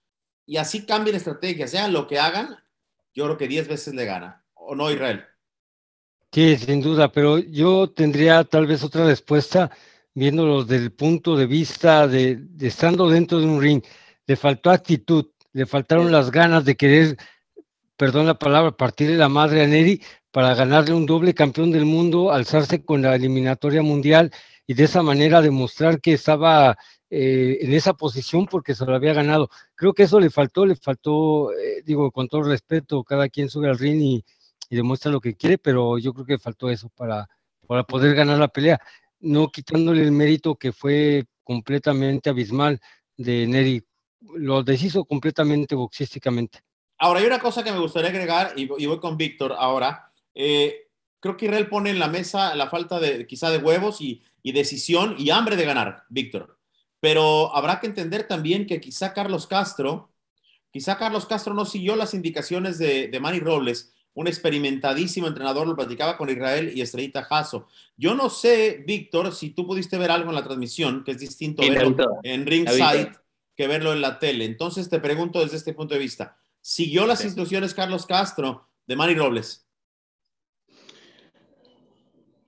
y 0.46 0.56
así 0.56 0.86
cambien 0.86 1.18
estrategias, 1.18 1.72
sean 1.72 1.92
lo 1.92 2.08
que 2.08 2.20
hagan, 2.20 2.58
yo 3.14 3.26
creo 3.26 3.38
que 3.38 3.48
10 3.50 3.68
veces 3.68 3.94
le 3.94 4.06
gana. 4.06 4.46
¿O 4.54 4.76
no, 4.76 4.90
Israel? 4.90 5.26
Sí, 6.32 6.56
sin 6.58 6.82
duda, 6.82 7.12
pero 7.12 7.40
yo 7.40 7.90
tendría 7.90 8.44
tal 8.46 8.68
vez 8.68 8.84
otra 8.84 9.06
respuesta 9.06 9.72
viéndolo 10.14 10.64
desde 10.64 10.86
el 10.86 10.92
punto 10.94 11.36
de 11.36 11.46
vista 11.46 12.08
de, 12.08 12.38
de 12.38 12.68
estando 12.68 13.10
dentro 13.10 13.40
de 13.40 13.46
un 13.46 13.62
ring 13.62 13.84
le 14.28 14.36
faltó 14.36 14.72
actitud, 14.72 15.28
le 15.54 15.66
faltaron 15.66 16.12
las 16.12 16.32
ganas 16.32 16.66
de 16.66 16.76
querer, 16.76 17.18
perdón 17.98 18.26
la 18.28 18.38
palabra, 18.38 18.72
partirle 18.72 19.18
la 19.18 19.30
madre 19.30 19.64
a 19.64 19.68
Neri 19.68 20.02
para 20.32 20.54
ganarle 20.56 20.94
un 20.94 21.06
doble 21.06 21.34
campeón 21.34 21.72
del 21.72 21.86
mundo, 21.86 22.32
alzarse 22.32 22.84
con 22.84 23.02
la 23.02 23.16
eliminatoria 23.16 23.82
mundial 23.82 24.32
y 24.68 24.74
de 24.74 24.84
esa 24.84 25.02
manera 25.04 25.42
demostrar 25.42 26.02
que 26.02 26.14
estaba 26.14 26.78
eh, 27.10 27.60
en 27.62 27.74
esa 27.74 27.94
posición 27.94 28.46
porque 28.48 28.76
se 28.76 28.86
lo 28.86 28.96
había 28.96 29.14
ganado. 29.14 29.50
Creo 29.76 29.94
que 29.94 30.04
eso 30.04 30.20
le 30.20 30.30
faltó, 30.30 30.66
le 30.66 30.76
faltó, 30.76 31.52
eh, 31.54 31.82
digo, 31.86 32.12
con 32.12 32.28
todo 32.28 32.44
respeto, 32.44 33.04
cada 33.04 33.30
quien 33.30 33.50
sube 33.50 33.70
al 33.70 33.80
ring 33.80 34.02
y, 34.02 34.26
y, 34.70 34.76
demuestra 34.76 35.12
lo 35.12 35.22
que 35.22 35.36
quiere, 35.36 35.58
pero 35.58 35.98
yo 36.00 36.14
creo 36.14 36.26
que 36.26 36.40
faltó 36.40 36.70
eso 36.70 36.90
para, 36.90 37.30
para 37.68 37.84
poder 37.84 38.16
ganar 38.16 38.40
la 38.40 38.48
pelea, 38.48 38.80
no 39.20 39.50
quitándole 39.50 40.04
el 40.04 40.12
mérito 40.12 40.56
que 40.56 40.72
fue 40.74 41.26
completamente 41.44 42.30
abismal 42.30 42.80
de 43.18 43.48
Neri 43.48 43.84
lo 44.34 44.64
deshizo 44.64 45.06
completamente 45.06 45.76
boxísticamente. 45.76 46.60
Ahora, 47.06 47.20
hay 47.20 47.28
una 47.28 47.38
cosa 47.38 47.64
que 47.64 47.72
me 47.72 47.78
gustaría 47.78 48.10
agregar, 48.10 48.54
y, 48.56 48.64
y 48.64 48.88
voy 48.88 49.00
con 49.00 49.16
Víctor 49.16 49.54
ahora. 49.56 50.12
Eh, 50.34 50.88
creo 51.20 51.38
que 51.38 51.46
Israel 51.46 51.70
pone 51.70 51.92
en 51.92 52.00
la 52.00 52.08
mesa 52.08 52.56
la 52.56 52.68
falta 52.68 53.00
de 53.00 53.28
quizá 53.28 53.52
de 53.52 53.60
huevos 53.60 54.02
y, 54.02 54.24
y, 54.42 54.54
decisión 54.54 55.14
y 55.20 55.30
hambre 55.30 55.56
de 55.56 55.66
ganar, 55.66 56.06
Víctor. 56.10 56.58
Pero 57.00 57.56
habrá 57.56 57.80
que 57.80 57.86
entender 57.86 58.28
también 58.28 58.66
que 58.66 58.82
quizá 58.82 59.14
Carlos 59.14 59.46
Castro, 59.46 60.10
quizá 60.72 60.98
Carlos 60.98 61.28
Castro 61.28 61.54
no 61.54 61.66
siguió 61.66 61.96
las 61.96 62.16
indicaciones 62.16 62.80
de, 62.80 63.08
de 63.08 63.20
Manny 63.20 63.40
Robles, 63.40 63.94
un 64.16 64.26
experimentadísimo 64.26 65.28
entrenador, 65.28 65.68
lo 65.68 65.76
platicaba 65.76 66.18
con 66.18 66.32
Israel 66.32 66.72
y 66.74 66.82
Estrellita 66.82 67.24
Jasso. 67.26 67.68
Yo 67.98 68.16
no 68.16 68.32
sé, 68.32 68.84
Víctor, 68.88 69.32
si 69.36 69.52
tú 69.52 69.68
pudiste 69.68 70.00
ver 70.00 70.10
algo 70.10 70.30
en 70.30 70.36
la 70.38 70.44
transmisión, 70.44 71.04
que 71.04 71.12
es 71.12 71.20
distinto 71.20 71.62
verlo 71.62 72.20
en 72.24 72.48
ringside 72.48 73.12
que 73.56 73.68
verlo 73.68 73.94
en 73.94 74.02
la 74.02 74.18
tele. 74.18 74.46
Entonces 74.46 74.90
te 74.90 75.00
pregunto 75.00 75.40
desde 75.40 75.58
este 75.58 75.74
punto 75.74 75.94
de 75.94 76.00
vista, 76.00 76.38
¿siguió 76.66 77.06
las 77.06 77.24
instrucciones 77.24 77.76
Carlos 77.76 78.08
Castro 78.08 78.68
de 78.88 78.96
Manny 78.96 79.14
Robles? 79.14 79.68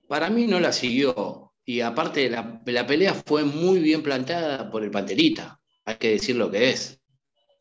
Para 0.08 0.28
mí 0.28 0.48
no 0.48 0.58
la 0.58 0.72
siguió. 0.72 1.52
Y 1.64 1.82
aparte, 1.82 2.28
la, 2.28 2.60
la 2.66 2.86
pelea 2.86 3.14
fue 3.14 3.44
muy 3.44 3.78
bien 3.78 4.02
planteada 4.02 4.72
por 4.72 4.82
el 4.82 4.90
Panterita. 4.90 5.60
Hay 5.84 5.96
que 5.96 6.10
decir 6.10 6.34
lo 6.34 6.50
que 6.50 6.70
es. 6.70 7.00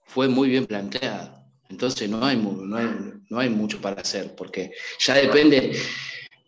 fue 0.05 0.27
muy 0.27 0.49
bien 0.49 0.65
planteada. 0.65 1.45
Entonces 1.69 2.09
no 2.09 2.25
hay, 2.25 2.37
no 2.37 2.75
hay, 2.75 2.87
no 3.29 3.39
hay 3.39 3.49
mucho 3.49 3.79
para 3.79 4.01
hacer, 4.01 4.33
porque 4.35 4.71
ya 4.99 5.13
depende 5.13 5.73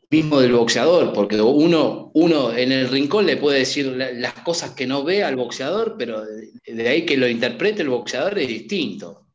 mismo 0.10 0.40
del 0.40 0.54
boxeador, 0.54 1.14
porque 1.14 1.40
uno, 1.40 2.10
uno 2.16 2.52
en 2.56 2.72
el 2.72 2.90
rincón 2.90 3.28
le 3.28 3.38
puede 3.38 3.60
decir 3.60 3.86
las 3.86 4.34
cosas 4.42 4.72
que 4.72 4.88
no 4.88 5.04
ve 5.04 5.24
al 5.24 5.36
boxeador, 5.36 5.98
pero 6.00 6.24
de 6.26 6.88
ahí 6.88 7.06
que 7.06 7.18
lo 7.18 7.28
interprete 7.28 7.84
el 7.84 7.90
boxeador 7.90 8.40
es 8.40 8.48
distinto. 8.48 9.29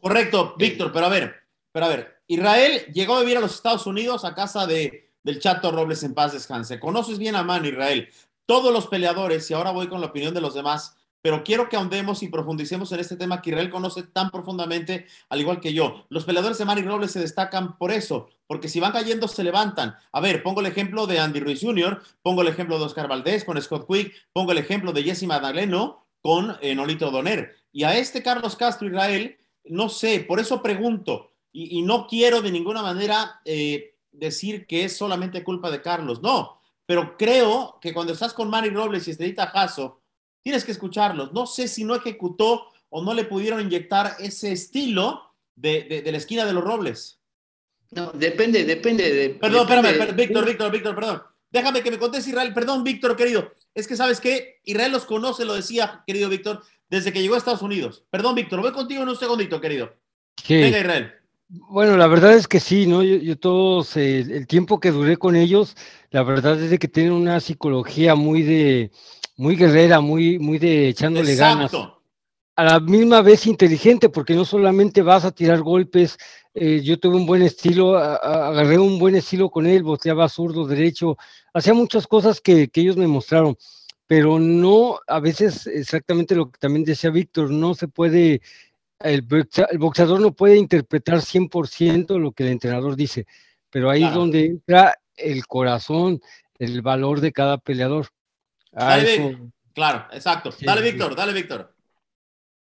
Correcto, 0.00 0.54
Víctor, 0.56 0.92
pero 0.92 1.06
a 1.06 1.10
ver, 1.10 1.34
pero 1.72 1.86
a 1.86 1.88
ver, 1.88 2.22
Israel 2.26 2.86
llegó 2.92 3.16
a 3.16 3.20
vivir 3.20 3.36
a 3.36 3.40
los 3.40 3.54
Estados 3.54 3.86
Unidos 3.86 4.24
a 4.24 4.34
casa 4.34 4.66
de, 4.66 5.12
del 5.22 5.40
Chato 5.40 5.70
Robles 5.70 6.02
en 6.02 6.14
paz 6.14 6.32
descanse. 6.32 6.80
Conoces 6.80 7.18
bien 7.18 7.36
a 7.36 7.42
Man 7.42 7.66
Israel. 7.66 8.08
Todos 8.46 8.72
los 8.72 8.86
peleadores, 8.86 9.50
y 9.50 9.54
ahora 9.54 9.70
voy 9.70 9.88
con 9.88 10.00
la 10.00 10.08
opinión 10.08 10.34
de 10.34 10.40
los 10.40 10.54
demás, 10.54 10.96
pero 11.22 11.44
quiero 11.44 11.68
que 11.68 11.76
ahondemos 11.76 12.22
y 12.22 12.28
profundicemos 12.28 12.90
en 12.92 13.00
este 13.00 13.16
tema 13.16 13.42
que 13.42 13.50
Israel 13.50 13.70
conoce 13.70 14.04
tan 14.04 14.30
profundamente, 14.30 15.06
al 15.28 15.40
igual 15.40 15.60
que 15.60 15.74
yo. 15.74 16.06
Los 16.08 16.24
peleadores 16.24 16.58
de 16.58 16.64
Manny 16.64 16.82
Robles 16.82 17.12
se 17.12 17.20
destacan 17.20 17.76
por 17.76 17.92
eso, 17.92 18.30
porque 18.46 18.68
si 18.68 18.80
van 18.80 18.92
cayendo 18.92 19.28
se 19.28 19.44
levantan. 19.44 19.94
A 20.12 20.20
ver, 20.20 20.42
pongo 20.42 20.60
el 20.60 20.66
ejemplo 20.66 21.06
de 21.06 21.20
Andy 21.20 21.40
Ruiz 21.40 21.60
Jr., 21.60 22.02
pongo 22.22 22.42
el 22.42 22.48
ejemplo 22.48 22.78
de 22.78 22.86
Oscar 22.86 23.06
Valdés 23.06 23.44
con 23.44 23.60
Scott 23.60 23.86
Quick, 23.86 24.14
pongo 24.32 24.52
el 24.52 24.58
ejemplo 24.58 24.92
de 24.92 25.02
Jesse 25.02 25.24
Magdaleno 25.24 26.06
con 26.22 26.56
eh, 26.60 26.74
Nolito 26.74 27.10
Doner. 27.10 27.54
Y 27.72 27.84
a 27.84 27.96
este 27.96 28.22
Carlos 28.22 28.56
Castro 28.56 28.88
Israel, 28.88 29.36
no 29.64 29.88
sé, 29.88 30.20
por 30.20 30.40
eso 30.40 30.62
pregunto, 30.62 31.32
y, 31.52 31.82
no 31.82 32.06
quiero 32.06 32.42
de 32.42 32.52
ninguna 32.52 32.82
manera 32.82 33.40
eh, 33.44 33.96
decir 34.12 34.66
que 34.66 34.84
es 34.84 34.96
solamente 34.96 35.42
culpa 35.42 35.70
de 35.70 35.82
Carlos, 35.82 36.22
no, 36.22 36.60
pero 36.86 37.16
creo 37.16 37.78
que 37.80 37.92
cuando 37.92 38.12
estás 38.12 38.32
con 38.32 38.50
Manny 38.50 38.70
Robles 38.70 39.06
y 39.06 39.12
Estrellita 39.12 39.46
Jasso, 39.48 40.00
Tienes 40.42 40.64
que 40.64 40.72
escucharlos. 40.72 41.32
No 41.32 41.46
sé 41.46 41.68
si 41.68 41.84
no 41.84 41.94
ejecutó 41.94 42.66
o 42.88 43.02
no 43.02 43.14
le 43.14 43.24
pudieron 43.24 43.60
inyectar 43.60 44.16
ese 44.18 44.52
estilo 44.52 45.34
de, 45.54 46.02
la 46.04 46.16
esquina 46.16 46.44
de 46.44 46.52
los 46.52 46.64
Robles. 46.64 47.20
No, 47.90 48.12
depende, 48.12 48.64
depende 48.64 49.12
de. 49.12 49.30
Perdón, 49.30 49.68
espérame, 49.68 50.16
Víctor, 50.16 50.46
Víctor, 50.46 50.70
Víctor, 50.70 50.94
perdón. 50.94 51.22
Déjame 51.50 51.82
que 51.82 51.90
me 51.90 51.98
contes 51.98 52.26
Israel. 52.26 52.54
Perdón, 52.54 52.84
Víctor, 52.84 53.16
querido. 53.16 53.52
Es 53.74 53.86
que 53.86 53.96
sabes 53.96 54.20
que 54.20 54.60
Israel 54.64 54.92
los 54.92 55.04
conoce, 55.04 55.44
lo 55.44 55.54
decía, 55.54 56.04
querido 56.06 56.28
Víctor, 56.28 56.62
desde 56.90 57.12
que 57.12 57.22
llegó 57.22 57.36
a 57.36 57.38
Estados 57.38 57.62
Unidos. 57.62 58.04
Perdón, 58.10 58.34
Víctor, 58.34 58.60
voy 58.60 58.72
contigo 58.72 59.02
en 59.02 59.08
un 59.08 59.16
segundito, 59.16 59.60
querido. 59.60 59.94
Venga, 60.48 60.80
Israel. 60.80 61.12
Bueno, 61.48 61.96
la 61.96 62.06
verdad 62.06 62.34
es 62.34 62.46
que 62.46 62.60
sí, 62.60 62.86
¿no? 62.86 63.02
Yo, 63.02 63.16
yo 63.16 63.38
todos, 63.38 63.96
eh, 63.96 64.20
el 64.20 64.46
tiempo 64.46 64.78
que 64.78 64.90
duré 64.90 65.16
con 65.16 65.34
ellos, 65.34 65.76
la 66.10 66.22
verdad 66.22 66.60
es 66.60 66.70
de 66.70 66.78
que 66.78 66.86
tienen 66.86 67.12
una 67.12 67.40
psicología 67.40 68.14
muy 68.14 68.42
de, 68.42 68.92
muy 69.36 69.56
guerrera, 69.56 70.00
muy, 70.00 70.38
muy 70.38 70.58
de 70.58 70.88
echándole 70.88 71.34
ganas. 71.34 71.72
A 72.56 72.64
la 72.64 72.78
misma 72.78 73.22
vez 73.22 73.46
inteligente, 73.46 74.10
porque 74.10 74.34
no 74.34 74.44
solamente 74.44 75.02
vas 75.02 75.24
a 75.24 75.30
tirar 75.30 75.60
golpes, 75.62 76.18
eh, 76.52 76.82
yo 76.84 76.98
tuve 76.98 77.16
un 77.16 77.24
buen 77.24 77.42
estilo, 77.42 77.96
agarré 77.96 78.78
un 78.78 78.98
buen 78.98 79.16
estilo 79.16 79.48
con 79.48 79.66
él, 79.66 79.82
boteaba 79.82 80.28
zurdo, 80.28 80.66
derecho, 80.66 81.16
hacía 81.54 81.72
muchas 81.72 82.06
cosas 82.06 82.40
que, 82.40 82.68
que 82.68 82.82
ellos 82.82 82.96
me 82.96 83.06
mostraron, 83.06 83.56
pero 84.10 84.40
no, 84.40 84.98
a 85.06 85.20
veces 85.20 85.68
exactamente 85.68 86.34
lo 86.34 86.50
que 86.50 86.58
también 86.58 86.84
decía 86.84 87.10
Víctor, 87.10 87.48
no 87.48 87.74
se 87.74 87.86
puede, 87.86 88.42
el, 88.98 89.24
boxeador 89.78 90.20
no 90.20 90.32
puede 90.32 90.56
interpretar 90.56 91.18
100% 91.18 92.18
lo 92.18 92.32
que 92.32 92.42
el 92.42 92.48
entrenador 92.48 92.96
dice, 92.96 93.28
pero 93.70 93.88
ahí 93.88 94.02
es 94.02 94.12
donde 94.12 94.46
entra 94.46 94.98
el 95.14 95.46
corazón, 95.46 96.20
el 96.58 96.82
valor 96.82 97.20
de 97.20 97.30
cada 97.30 97.58
peleador. 97.58 98.08
Ah, 98.72 98.98
claro, 99.72 100.06
exacto. 100.10 100.52
dale, 100.60 100.82
Víctor, 100.82 101.14
dale, 101.14 101.32
Víctor. 101.32 101.72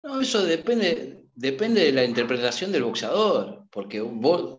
No, 0.02 0.20
eso 0.20 0.44
depende, 0.44 1.24
depende 1.34 1.82
de 1.82 1.92
la 1.92 2.04
interpretación 2.04 2.72
del 2.72 2.84
boxeador, 2.84 3.64
porque 3.70 4.02
vos, 4.02 4.58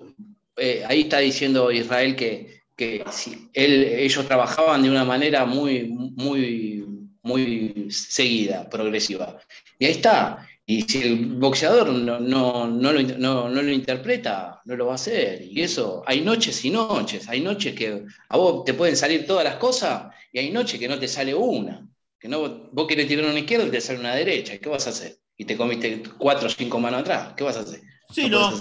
eh, 0.58 0.84
ahí 0.88 1.02
está 1.02 1.20
diciendo 1.20 1.72
Israel 1.72 2.16
que, 2.16 2.59
que 2.80 3.04
si 3.12 3.50
él, 3.54 3.84
ellos 3.84 4.26
trabajaban 4.26 4.82
de 4.82 4.90
una 4.90 5.04
manera 5.04 5.46
muy, 5.46 5.84
muy, 5.90 6.86
muy 7.22 7.92
seguida, 7.92 8.70
progresiva. 8.70 9.38
Y 9.78 9.86
ahí 9.86 9.92
está. 9.92 10.48
Y 10.66 10.84
si 10.84 11.02
el 11.02 11.26
boxeador 11.36 11.90
no, 11.90 12.22
no, 12.22 12.68
no, 12.68 12.94
lo, 12.94 13.02
no, 13.02 13.50
lo, 13.50 13.72
interpreta, 13.72 14.62
no 14.64 14.78
lo 14.78 14.86
va 14.86 14.94
a 14.94 14.96
hacer. 14.96 15.42
Y 15.42 15.62
eso, 15.62 16.04
hay 16.06 16.22
noches 16.22 16.64
y 16.64 16.70
noches. 16.70 17.28
Hay 17.28 17.42
noches 17.42 17.76
que 17.76 18.06
a 18.30 18.38
vos 18.38 18.64
te 18.64 18.74
pueden 18.74 18.96
salir 18.96 19.28
todas 19.28 19.44
las 19.44 19.56
cosas 19.56 20.14
y 20.32 20.40
hay 20.40 20.50
noches 20.52 20.80
que 20.80 20.88
no 20.88 20.98
te 20.98 21.10
sale 21.10 21.36
una. 21.36 21.86
Que 22.18 22.30
no, 22.30 22.70
vos 22.72 22.88
querés 22.88 23.10
tirar 23.10 23.26
una 23.26 23.40
izquierda 23.40 23.66
y 23.66 23.72
te 23.72 23.82
sale 23.82 24.00
una 24.00 24.16
derecha. 24.16 24.54
¿Y 24.54 24.60
qué 24.60 24.70
vas 24.70 24.88
a 24.88 24.92
hacer? 24.92 25.18
Y 25.36 25.44
te 25.44 25.58
comiste 25.58 26.02
cuatro 26.18 26.48
o 26.48 26.50
cinco 26.50 26.80
manos 26.80 27.02
atrás. 27.02 27.34
¿Qué 27.36 27.44
vas 27.44 27.58
a 27.58 27.62
hacer? 27.62 27.82
Sí, 28.10 28.30
no. 28.30 28.52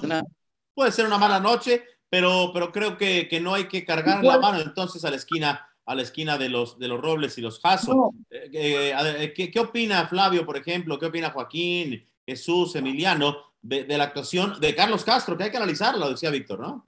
Puede 0.75 0.93
ser 0.93 1.07
una 1.07 1.19
mala 1.19 1.39
noche, 1.39 1.85
pero, 2.11 2.51
pero 2.53 2.73
creo 2.73 2.97
que, 2.97 3.29
que 3.29 3.41
no 3.41 3.55
hay 3.55 3.69
que 3.69 3.85
cargar 3.85 4.25
la 4.25 4.39
mano 4.39 4.61
entonces 4.61 5.05
a 5.05 5.11
la 5.11 5.17
esquina 5.17 5.69
a 5.89 5.95
la 5.95 6.03
esquina 6.03 6.37
de 6.37 6.51
los, 6.51 6.79
de 6.79 6.87
los 6.87 7.01
Robles 7.01 7.39
y 7.39 7.41
los 7.41 7.61
Jasso. 7.61 8.13
Eh, 8.29 8.51
eh, 8.53 9.33
eh, 9.35 9.51
¿qué, 9.51 9.59
opina 9.59 10.07
Flavio, 10.07 10.45
por 10.45 10.59
ejemplo? 10.59 10.99
¿Qué 10.99 11.07
opina 11.07 11.31
Joaquín, 11.31 12.07
Jesús, 12.27 12.77
Emiliano 12.77 13.39
de, 13.63 13.87
la 13.97 14.05
actuación 14.05 14.61
de 14.61 14.75
Carlos 14.75 15.03
Castro? 15.03 15.35
Que 15.39 15.45
hay 15.45 15.51
que 15.51 15.57
analizarlo, 15.57 16.11
decía 16.11 16.29
Víctor, 16.29 16.61
¿no? 16.61 16.87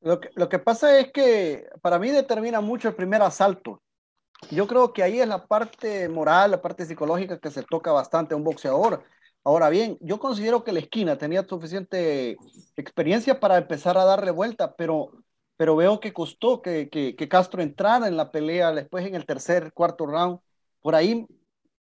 Lo 0.00 0.18
que, 0.18 0.30
lo 0.34 0.48
que 0.48 0.58
pasa 0.58 0.98
es 0.98 1.12
que 1.12 1.68
para 1.80 2.00
mí 2.00 2.10
determina 2.10 2.60
mucho 2.60 2.88
el 2.88 2.96
primer 2.96 3.22
asalto. 3.22 3.80
Yo 4.50 4.66
creo 4.66 4.92
que 4.92 5.04
ahí 5.04 5.20
es 5.20 5.28
la 5.28 5.46
parte 5.46 6.08
moral, 6.08 6.50
la 6.50 6.60
parte 6.60 6.86
psicológica 6.86 7.38
que 7.38 7.52
se 7.52 7.62
toca 7.62 7.92
bastante 7.92 8.34
a 8.34 8.36
un 8.36 8.42
boxeador. 8.42 9.04
Ahora 9.44 9.70
bien, 9.70 9.96
yo 10.00 10.18
considero 10.18 10.62
que 10.64 10.72
la 10.72 10.80
esquina 10.80 11.16
tenía 11.16 11.44
suficiente 11.44 12.36
experiencia 12.76 13.40
para 13.40 13.56
empezar 13.56 13.96
a 13.96 14.04
darle 14.04 14.30
vuelta, 14.30 14.76
pero 14.76 15.12
pero 15.58 15.74
veo 15.74 15.98
que 15.98 16.12
costó 16.12 16.62
que, 16.62 16.88
que, 16.88 17.28
Castro 17.28 17.62
entrara 17.62 18.06
en 18.06 18.16
la 18.16 18.30
pelea 18.30 18.70
después 18.72 19.04
en 19.04 19.16
el 19.16 19.26
tercer, 19.26 19.72
cuarto 19.72 20.06
round. 20.06 20.38
Por 20.80 20.94
ahí 20.94 21.26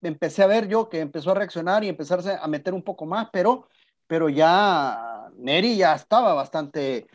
empecé 0.01 0.45
a 0.45 0.47
ver 0.47 0.69
yo 0.69 0.89
que 0.89 1.01
empezó 1.01 1.33
a 1.33 1.35
reaccionar 1.35 1.83
y 1.83 1.89
empezarse 1.89 2.39
a 2.41 2.47
meter 2.47 2.73
un 2.73 2.85
poco 2.85 3.05
más, 3.05 3.29
pero, 3.33 3.67
pero 4.07 4.29
ya 4.29 5.29
Neri 5.37 5.77
ya 5.77 5.93
estaba 5.97 6.35
bastante, 6.35 7.09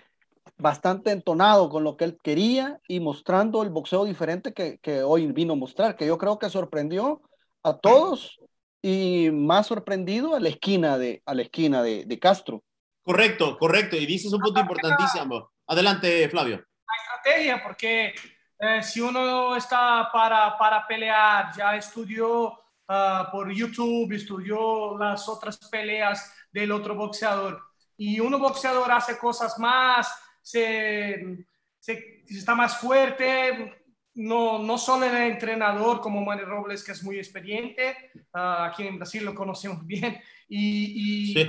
bastante 0.57 1.11
entonado 1.11 1.69
con 1.69 1.85
lo 1.85 1.95
que 1.95 2.03
él 2.03 2.17
quería 2.21 2.81
y 2.89 2.99
mostrando 2.99 3.63
el 3.63 3.69
boxeo 3.69 4.03
diferente 4.03 4.53
que, 4.53 4.79
que 4.79 5.01
hoy 5.01 5.31
vino 5.31 5.53
a 5.53 5.55
mostrar, 5.55 5.95
que 5.95 6.07
yo 6.07 6.17
creo 6.17 6.39
que 6.39 6.49
sorprendió 6.49 7.21
a 7.63 7.77
todos 7.77 8.37
y 8.81 9.29
más 9.31 9.67
sorprendido 9.67 10.35
a 10.35 10.39
la 10.39 10.49
esquina 10.49 10.97
de, 10.97 11.21
a 11.25 11.33
la 11.33 11.41
esquina 11.43 11.81
de, 11.83 12.05
de 12.05 12.19
Castro. 12.19 12.63
Correcto, 13.03 13.57
correcto. 13.57 13.95
Y 13.95 14.05
dices 14.05 14.31
un 14.31 14.41
punto 14.41 14.59
importantísimo. 14.59 15.51
Adelante, 15.67 16.27
Flavio. 16.29 16.57
La 16.57 17.17
estrategia, 17.17 17.63
porque 17.63 18.13
eh, 18.59 18.83
si 18.83 18.99
uno 18.99 19.55
está 19.55 20.09
para, 20.11 20.57
para 20.57 20.85
pelear, 20.85 21.51
ya 21.55 21.75
estudió 21.75 22.59
ah, 22.87 23.29
por 23.31 23.51
YouTube, 23.51 24.11
estudió 24.13 24.97
las 24.97 25.29
otras 25.29 25.57
peleas 25.69 26.33
del 26.51 26.71
otro 26.71 26.95
boxeador, 26.95 27.61
y 27.95 28.19
uno 28.19 28.39
boxeador 28.39 28.91
hace 28.91 29.17
cosas 29.17 29.57
más, 29.59 30.13
se, 30.41 31.45
se, 31.79 32.23
está 32.27 32.55
más 32.55 32.77
fuerte, 32.77 33.83
no, 34.15 34.59
no 34.59 34.77
solo 34.77 35.05
el 35.05 35.15
entrenador 35.15 36.01
como 36.01 36.21
Manny 36.21 36.41
Robles, 36.41 36.83
que 36.83 36.91
es 36.91 37.03
muy 37.03 37.17
experiente, 37.17 38.11
uh, 38.33 38.63
aquí 38.63 38.87
en 38.87 38.97
Brasil 38.97 39.23
lo 39.23 39.35
conocemos 39.35 39.85
bien, 39.85 40.21
y, 40.47 41.31
y 41.31 41.45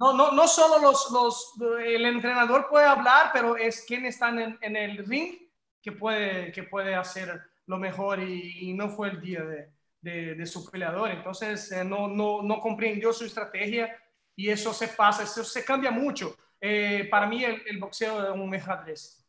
no, 0.00 0.14
no, 0.14 0.32
no 0.32 0.48
solo 0.48 0.80
los, 0.80 1.10
los, 1.10 1.52
el 1.84 2.06
entrenador 2.06 2.68
puede 2.70 2.86
hablar, 2.86 3.30
pero 3.34 3.56
es 3.56 3.84
quien 3.86 4.06
está 4.06 4.30
en, 4.30 4.58
en 4.62 4.74
el 4.74 5.06
ring 5.06 5.36
que 5.82 5.92
puede, 5.92 6.50
que 6.52 6.62
puede 6.62 6.94
hacer 6.94 7.38
lo 7.66 7.76
mejor 7.76 8.20
y, 8.20 8.72
no 8.72 8.88
fue 8.88 9.10
el 9.10 9.20
día 9.20 9.42
de, 9.42 9.68
de, 10.00 10.34
de 10.34 10.46
su 10.46 10.68
peleador. 10.70 11.10
Entonces 11.10 11.70
eh, 11.72 11.84
no, 11.84 12.08
no, 12.08 12.42
no, 12.42 12.60
comprendió 12.60 13.12
su 13.12 13.26
estrategia 13.26 13.94
y 14.34 14.48
eso 14.48 14.72
se 14.72 14.88
pasa, 14.88 15.24
eso 15.24 15.44
se 15.44 15.64
cambia 15.64 15.90
mucho. 15.90 16.34
Eh, 16.60 17.06
para 17.10 17.26
mí 17.26 17.44
el, 17.44 17.62
el, 17.66 17.78
boxeo 17.78 18.24
es 18.24 18.40
un 18.40 18.54
ajedrez. 18.54 19.19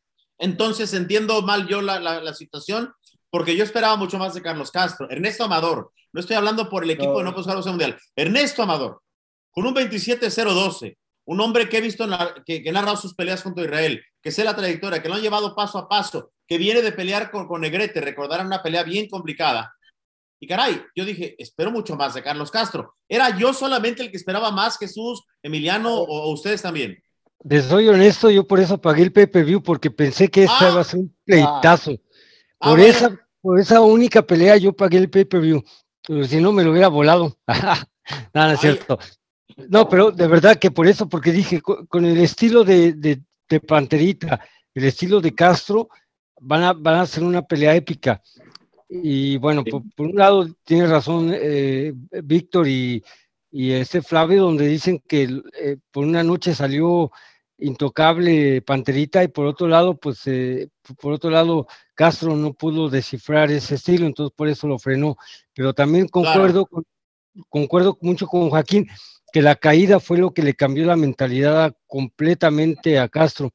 Entonces 0.42 0.92
entiendo 0.96 1.44
mal 1.44 1.68
yo 1.68 1.84
la, 1.84 2.00
la, 2.00 2.20
la, 2.20 2.34
situación 2.34 2.92
porque 3.30 3.56
yo 3.56 3.64
esperaba 3.64 3.96
mucho 3.96 4.18
más 4.18 4.34
de 4.34 4.42
Carlos 4.42 4.72
Castro. 4.72 5.08
Ernesto 5.10 5.44
Amador, 5.44 5.92
no 6.12 6.20
estoy 6.20 6.36
hablando 6.36 6.68
por 6.68 6.84
el 6.84 6.90
equipo 6.90 7.14
no. 7.14 7.18
de 7.20 7.24
No 7.26 7.34
Buscar 7.34 7.64
Mundial. 7.64 7.96
Ernesto 8.16 8.64
Amador, 8.64 9.04
con 9.52 9.68
un 9.68 9.76
27-0-12, 9.76 10.98
un 11.26 11.40
hombre 11.42 11.70
que 11.70 11.78
he 11.78 11.82
visto 11.82 12.08
que, 12.44 12.64
que, 12.64 12.70
ha 12.70 12.74
narrado 12.74 12.98
sus 12.98 13.14
peleas 13.14 13.44
contra 13.44 13.64
Israel, 13.64 14.04
que 14.20 14.32
sé 14.32 14.44
la 14.44 14.56
trayectoria, 14.56 15.00
que 15.00 15.10
lo 15.10 15.14
han 15.14 15.22
llevado 15.22 15.56
paso 15.56 15.78
a 15.78 15.88
paso, 15.88 16.32
que 16.48 16.58
viene 16.58 16.82
de 16.82 16.92
pelear 16.92 17.30
con, 17.30 17.48
con 17.48 17.62
Negrete, 17.62 18.02
recordarán 18.02 18.48
una 18.48 18.64
pelea 18.64 18.82
bien 18.82 19.08
complicada. 19.10 19.76
Y 20.40 20.48
caray, 20.48 20.84
yo 20.96 21.06
dije, 21.06 21.36
espero 21.38 21.70
mucho 21.70 21.96
más 21.96 22.16
de 22.16 22.24
Carlos 22.24 22.50
Castro. 22.50 22.96
¿Era 23.08 23.38
yo 23.38 23.54
solamente 23.54 24.02
el 24.02 24.10
que 24.10 24.18
esperaba 24.18 24.50
más, 24.50 24.80
Jesús, 24.80 25.24
Emiliano, 25.44 25.94
o, 25.94 26.24
o 26.24 26.32
ustedes 26.32 26.64
también? 26.64 26.98
Les 27.44 27.66
soy 27.66 27.88
honesto, 27.88 28.30
yo 28.30 28.46
por 28.46 28.60
eso 28.60 28.80
pagué 28.80 29.04
el 29.04 29.12
pay-per-view, 29.12 29.64
porque 29.64 29.90
pensé 29.90 30.30
que 30.30 30.46
ah, 30.48 30.70
iba 30.70 30.82
a 30.82 30.84
ser 30.84 31.00
un 31.00 31.16
pleitazo. 31.26 31.94
Ah, 32.60 32.70
por, 32.70 32.80
ah, 32.80 32.86
esa, 32.86 33.28
por 33.42 33.60
esa 33.60 33.82
única 33.82 34.22
pelea 34.22 34.58
yo 34.58 34.74
pagué 34.74 34.98
el 34.98 35.10
pay-per-view. 35.10 35.64
Si 36.28 36.40
no, 36.40 36.52
me 36.52 36.64
lo 36.64 36.72
hubiera 36.72 36.88
volado. 36.88 37.38
Nada, 37.48 37.88
no 38.34 38.52
es 38.52 38.60
cierto. 38.60 39.00
No, 39.70 39.90
pero 39.90 40.12
de 40.12 40.28
verdad 40.28 40.58
que 40.58 40.72
por 40.72 40.88
eso, 40.88 41.10
porque 41.10 41.32
dije, 41.32 41.62
con, 41.62 42.06
el 42.06 42.20
estilo 42.20 42.64
de, 42.64 42.94
de, 42.94 43.22
Panterita, 43.60 44.40
el 44.74 44.86
estilo 44.86 45.20
de 45.20 45.36
Castro, 45.36 45.90
van 46.40 46.64
a, 46.64 46.74
van 46.74 46.96
a 46.96 47.02
hacer 47.02 47.24
una 47.24 47.42
pelea 47.42 47.76
épica. 47.76 48.22
Y 48.88 49.38
bueno, 49.38 49.64
por, 49.64 49.84
un 49.98 50.16
lado 50.16 50.48
tiene 50.64 50.88
razón 50.88 51.32
eh, 51.34 51.94
Víctor 52.24 52.68
y, 52.68 53.04
y, 53.52 53.72
este 53.72 54.02
Flavio, 54.02 54.44
donde 54.44 54.68
dicen 54.68 55.02
que 55.08 55.42
eh, 55.60 55.78
por 55.92 56.06
una 56.06 56.24
noche 56.24 56.54
salió 56.56 57.12
intocable 57.62 58.62
Panterita 58.62 59.24
y 59.24 59.28
por 59.28 59.46
otro 59.46 59.68
lado, 59.68 59.96
pues 59.96 60.26
eh, 60.26 60.70
por 61.00 61.14
otro 61.14 61.30
lado 61.30 61.68
Castro 61.96 62.36
no 62.36 62.54
pudo 62.54 62.90
descifrar 62.90 63.52
ese 63.52 63.76
estilo, 63.76 64.06
entonces 64.06 64.34
por 64.36 64.48
eso 64.48 64.68
lo 64.68 64.80
frenó. 64.80 65.16
Pero 65.54 65.74
también 65.74 66.08
concuerdo, 66.08 66.68
concuerdo 67.50 67.98
mucho 68.02 68.28
con 68.28 68.50
Joaquín 68.50 68.90
que 69.32 69.42
la 69.42 69.56
caída 69.56 70.00
fue 70.00 70.18
lo 70.18 70.34
que 70.34 70.44
le 70.44 70.56
cambió 70.56 70.86
la 70.86 70.98
mentalidad 70.98 71.74
completamente 71.88 73.00
a 73.00 73.08
Castro. 73.08 73.52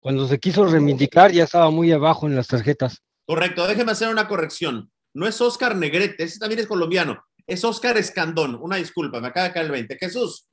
Cuando 0.00 0.28
se 0.28 0.38
quiso 0.38 0.66
reivindicar 0.66 1.32
ya 1.32 1.44
estaba 1.44 1.70
muy 1.70 1.90
abajo 1.92 2.26
en 2.26 2.36
las 2.36 2.48
tarjetas. 2.48 3.02
Correcto, 3.26 3.66
déjeme 3.66 3.92
hacer 3.92 4.08
una 4.10 4.28
corrección. 4.28 4.90
No 5.14 5.26
es 5.26 5.40
Oscar 5.40 5.76
Negrete, 5.76 6.24
ese 6.24 6.38
también 6.38 6.60
es 6.60 6.66
colombiano. 6.66 7.24
Es 7.46 7.64
Oscar 7.64 7.96
Escandón. 7.96 8.56
Una 8.60 8.76
disculpa, 8.76 9.20
me 9.20 9.28
acaba 9.28 9.48
de 9.48 9.54
caer 9.54 9.66
el 9.66 9.72
20. 9.72 9.96
Jesús. 9.96 10.48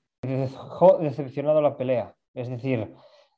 Decepcionado 1.02 1.62
la 1.62 1.76
pelea. 1.76 2.16
Es 2.34 2.50
decir, 2.50 2.94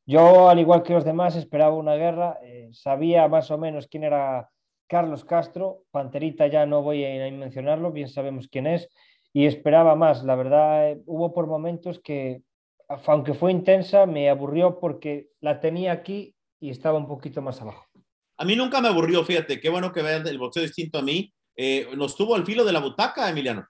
yo, 0.06 0.50
al 0.50 0.60
igual 0.60 0.84
que 0.84 0.94
los 0.94 1.06
demás, 1.06 1.36
esperaba 1.36 1.76
una 1.76 1.96
guerra. 1.96 2.38
Eh, 2.44 2.70
sabía 2.74 3.28
más 3.28 3.50
o 3.52 3.58
menos 3.58 3.88
quién 3.88 4.04
era 4.04 4.50
Carlos 4.88 5.24
Castro. 5.26 5.84
Panterita 5.92 6.48
ya 6.48 6.66
no 6.66 6.82
voy 6.82 7.06
a 7.06 7.32
mencionarlo, 7.32 7.92
bien 7.92 8.10
sabemos 8.10 8.48
quién 8.48 8.68
es 8.68 8.90
y 9.34 9.46
esperaba 9.46 9.96
más. 9.96 10.24
La 10.24 10.36
verdad, 10.36 10.92
eh, 10.92 11.02
hubo 11.06 11.34
por 11.34 11.48
momentos 11.48 12.00
que, 12.00 12.44
aunque 13.08 13.34
fue 13.34 13.52
intensa, 13.52 14.06
me 14.06 14.30
aburrió 14.30 14.80
porque 14.80 15.30
la 15.42 15.60
tenía 15.60 15.92
aquí 15.92 16.36
y 16.60 16.70
estaba 16.70 16.98
un 16.98 17.08
poquito 17.08 17.42
más 17.42 17.62
abajo. 17.62 17.86
A 18.38 18.46
mí 18.46 18.56
nunca 18.56 18.82
me 18.82 18.88
aburrió, 18.88 19.24
fíjate, 19.24 19.60
qué 19.60 19.70
bueno 19.70 19.92
que 19.92 20.02
vean 20.02 20.26
el 20.28 20.38
boxeo 20.38 20.64
distinto 20.64 21.00
a 21.00 21.02
mí. 21.02 21.34
Eh, 21.56 21.88
nos 21.96 22.16
tuvo 22.16 22.36
al 22.36 22.46
filo 22.46 22.64
de 22.64 22.72
la 22.72 22.80
butaca, 22.80 23.30
Emiliano. 23.30 23.68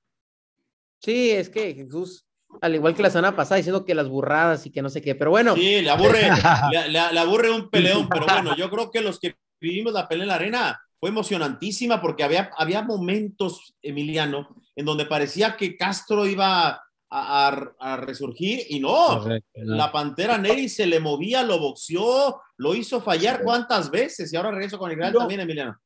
Sí, 1.00 1.32
es 1.32 1.50
que 1.50 1.74
Jesús, 1.74 2.26
al 2.62 2.76
igual 2.76 2.96
que 2.96 3.04
la 3.04 3.10
semana 3.10 3.36
pasada, 3.36 3.58
diciendo 3.58 3.86
que 3.86 3.96
las 3.96 4.08
burradas 4.08 4.66
y 4.66 4.72
que 4.72 4.82
no 4.82 4.90
sé 4.90 5.02
qué, 5.02 5.16
pero 5.16 5.32
bueno. 5.32 5.56
Sí, 5.56 5.82
le 5.82 5.90
aburre, 5.90 6.22
le, 6.90 7.20
aburre 7.20 7.52
un 7.52 7.70
peleón, 7.70 8.08
pero 8.10 8.26
bueno, 8.26 8.56
yo 8.58 8.70
creo 8.70 8.92
que 8.92 9.02
los 9.02 9.20
que 9.20 9.36
vivimos 9.60 9.94
la 9.94 10.08
pelea 10.08 10.24
en 10.24 10.28
la 10.30 10.36
arena 10.36 10.82
fue 11.00 11.10
emocionantísima 11.10 12.02
porque 12.02 12.24
había, 12.24 12.52
había 12.58 12.82
momentos, 12.82 13.76
Emiliano, 13.82 14.56
en 14.76 14.86
donde 14.86 15.06
parecía 15.06 15.58
que 15.58 15.76
Castro 15.76 16.26
iba 16.26 16.82
a, 17.16 17.98
resurgir 17.98 18.62
y 18.70 18.80
no, 18.80 19.24
la 19.54 19.92
Pantera 19.92 20.38
Neri 20.38 20.68
se 20.68 20.88
le 20.88 21.00
movía, 21.00 21.44
lo 21.44 21.60
boxeó, 21.60 22.42
lo 22.58 22.74
hizo 22.74 23.02
fallar 23.02 23.44
cuántas 23.44 23.92
veces 23.92 24.34
y 24.34 24.36
ahora 24.36 24.52
regreso 24.52 24.80
con 24.80 24.92
Israel 24.92 25.14
también, 25.14 25.42
Emiliano. 25.42 25.78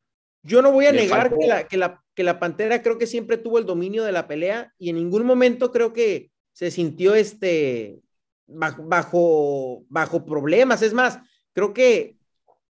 Yo 0.43 0.61
no 0.61 0.71
voy 0.71 0.85
a 0.85 0.93
negar 0.93 1.35
que 1.37 1.47
la, 1.47 1.67
que, 1.67 1.77
la, 1.77 2.01
que 2.15 2.23
la 2.23 2.39
Pantera 2.39 2.81
creo 2.81 2.97
que 2.97 3.07
siempre 3.07 3.37
tuvo 3.37 3.57
el 3.59 3.65
dominio 3.65 4.05
de 4.05 4.13
la 4.13 4.27
pelea 4.27 4.71
y 4.77 4.89
en 4.89 4.95
ningún 4.95 5.25
momento 5.25 5.71
creo 5.71 5.91
que 5.91 6.31
se 6.57 6.71
sintió 6.71 7.13
este 7.13 7.99
bajo, 8.47 8.81
bajo, 8.81 9.83
bajo 9.89 10.25
problemas. 10.25 10.81
Es 10.81 10.91
más, 10.91 11.19
creo 11.53 11.71
que 11.71 12.17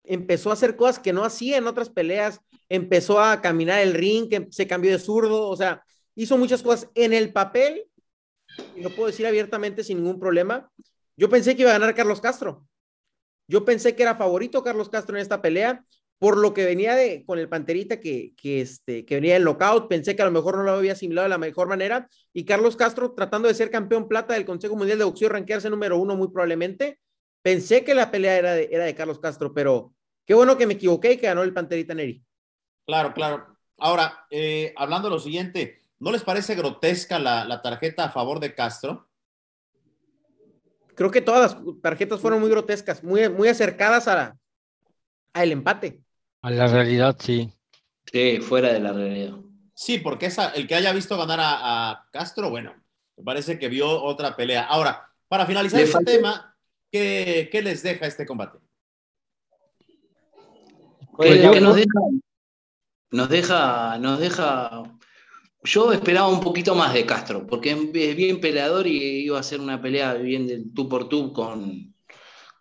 empezó 0.04 0.50
a 0.50 0.54
hacer 0.54 0.76
cosas 0.76 1.00
que 1.00 1.14
no 1.14 1.24
hacía 1.24 1.56
en 1.56 1.68
otras 1.68 1.90
peleas, 1.90 2.42
empezó 2.68 3.22
a 3.22 3.42
caminar 3.42 3.80
el 3.80 3.94
ring, 3.94 4.28
que 4.28 4.50
se 4.52 4.68
cambió 4.68 4.92
de 4.92 5.00
zurdo, 5.00 5.48
o 5.48 5.56
sea, 5.56 5.86
hizo 6.16 6.38
muchas 6.38 6.62
cosas 6.64 6.90
en 6.96 7.14
el 7.14 7.32
papel, 7.32 7.86
y 8.76 8.82
lo 8.82 8.90
puedo 8.90 9.08
decir 9.08 9.26
abiertamente 9.26 9.86
sin 9.86 10.04
ningún 10.04 10.20
problema. 10.20 10.70
Yo 11.16 11.30
pensé 11.30 11.56
que 11.56 11.62
iba 11.62 11.72
a 11.72 11.80
ganar 11.80 11.96
Carlos 11.96 12.20
Castro. 12.20 12.68
Yo 13.48 13.64
pensé 13.64 13.96
que 13.96 14.04
era 14.04 14.16
favorito 14.16 14.64
Carlos 14.64 14.90
Castro 14.90 15.16
en 15.16 15.22
esta 15.22 15.42
pelea, 15.42 15.86
por 16.20 16.38
lo 16.38 16.54
que 16.54 16.66
venía 16.66 16.96
de, 16.96 17.24
con 17.26 17.40
el 17.40 17.50
Panterita 17.50 18.00
que, 18.00 18.34
que, 18.36 18.62
este, 18.62 19.06
que 19.06 19.16
venía 19.16 19.36
en 19.36 19.44
lockout, 19.44 19.88
pensé 19.88 20.16
que 20.16 20.22
a 20.22 20.26
lo 20.26 20.32
mejor 20.32 20.58
no 20.58 20.64
lo 20.64 20.72
había 20.72 20.94
asimilado 20.94 21.26
de 21.26 21.30
la 21.30 21.38
mejor 21.38 21.68
manera, 21.68 22.10
y 22.34 22.46
Carlos 22.46 22.76
Castro 22.76 23.14
tratando 23.14 23.48
de 23.48 23.54
ser 23.54 23.70
campeón 23.70 24.08
plata 24.08 24.34
del 24.34 24.46
Consejo 24.46 24.76
Mundial 24.76 24.98
de 24.98 25.06
Boxeo, 25.06 25.30
ranquearse 25.30 25.70
número 25.70 25.98
uno 25.98 26.16
muy 26.16 26.30
probablemente, 26.30 27.00
pensé 27.42 27.84
que 27.84 27.96
la 27.96 28.12
pelea 28.12 28.38
era 28.38 28.54
de, 28.54 28.70
era 28.72 28.86
de 28.86 28.96
Carlos 28.96 29.20
Castro, 29.20 29.54
pero 29.54 29.94
qué 30.26 30.34
bueno 30.34 30.58
que 30.58 30.68
me 30.68 30.74
equivoqué 30.74 31.14
y 31.14 31.18
que 31.18 31.28
ganó 31.28 31.44
el 31.44 31.54
Panterita 31.54 31.94
Neri. 31.94 32.24
Claro, 32.86 33.14
claro. 33.14 33.58
Ahora, 33.80 34.26
eh, 34.32 34.74
hablando 34.76 35.10
de 35.10 35.16
lo 35.16 35.20
siguiente, 35.20 35.84
¿No 36.00 36.12
les 36.12 36.24
parece 36.24 36.56
grotesca 36.56 37.18
la, 37.18 37.62
tarjeta 37.62 38.06
a 38.06 38.12
favor 38.12 38.40
de 38.40 38.54
Castro? 38.54 39.10
Creo 40.96 41.12
que 41.12 41.22
todas 41.22 41.54
las 41.54 41.82
tarjetas 41.82 42.20
fueron 42.20 42.40
muy 42.40 42.50
grotescas, 42.50 43.04
muy, 43.04 43.28
muy 43.30 43.48
acercadas 43.48 44.08
a, 44.08 44.38
el 45.34 45.52
empate. 45.52 46.00
A 46.42 46.52
la 46.52 46.68
realidad, 46.68 47.16
sí. 47.20 47.52
Sí, 48.12 48.40
fuera 48.40 48.74
de 48.74 48.80
la 48.80 48.94
realidad. 48.94 49.38
Sí, 49.74 50.00
porque 50.00 50.28
esa, 50.28 50.50
el 50.50 50.68
que 50.68 50.76
haya 50.76 50.94
visto 50.94 51.18
ganar 51.18 51.40
a, 51.42 52.08
Castro, 52.12 52.50
bueno, 52.50 52.74
me 53.16 53.24
parece 53.24 53.60
que 53.60 53.70
vio 53.70 54.04
otra 54.04 54.36
pelea. 54.36 54.64
Ahora, 54.64 55.08
para 55.28 55.46
finalizar 55.46 55.82
este 55.82 56.04
tema, 56.04 56.56
¿qué, 56.92 57.50
les 57.64 57.84
deja 57.84 58.08
este 58.08 58.26
combate? 58.26 58.60
Pues 61.16 61.62
nos 61.62 61.76
deja, 61.76 62.00
nos 63.12 63.30
deja, 63.30 63.98
nos 64.00 64.20
deja 64.20 64.84
yo 65.64 65.92
esperaba 65.92 66.28
un 66.28 66.40
poquito 66.40 66.76
más 66.76 66.94
de 66.94 67.06
Castro, 67.06 67.46
porque 67.46 67.72
es 67.72 68.16
bien 68.16 68.40
peleador 68.40 68.88
y 68.88 69.26
iba 69.26 69.40
a 69.40 69.44
ser 69.44 69.60
una 69.60 69.82
pelea 69.82 70.14
bien 70.14 70.48
de 70.48 70.64
tú 70.74 70.88
por 70.88 71.10
tú 71.10 71.34
con, 71.34 71.94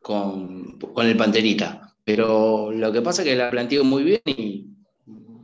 con, 0.03 0.79
el 0.97 1.17
Panterita. 1.17 1.96
Pero 2.07 2.71
lo 2.71 2.93
que 2.93 3.03
pasa 3.03 3.23
es 3.23 3.29
que 3.29 3.35
la 3.35 3.51
planteó 3.51 3.83
muy 3.83 4.05
bien 4.05 4.21
y 4.27 4.69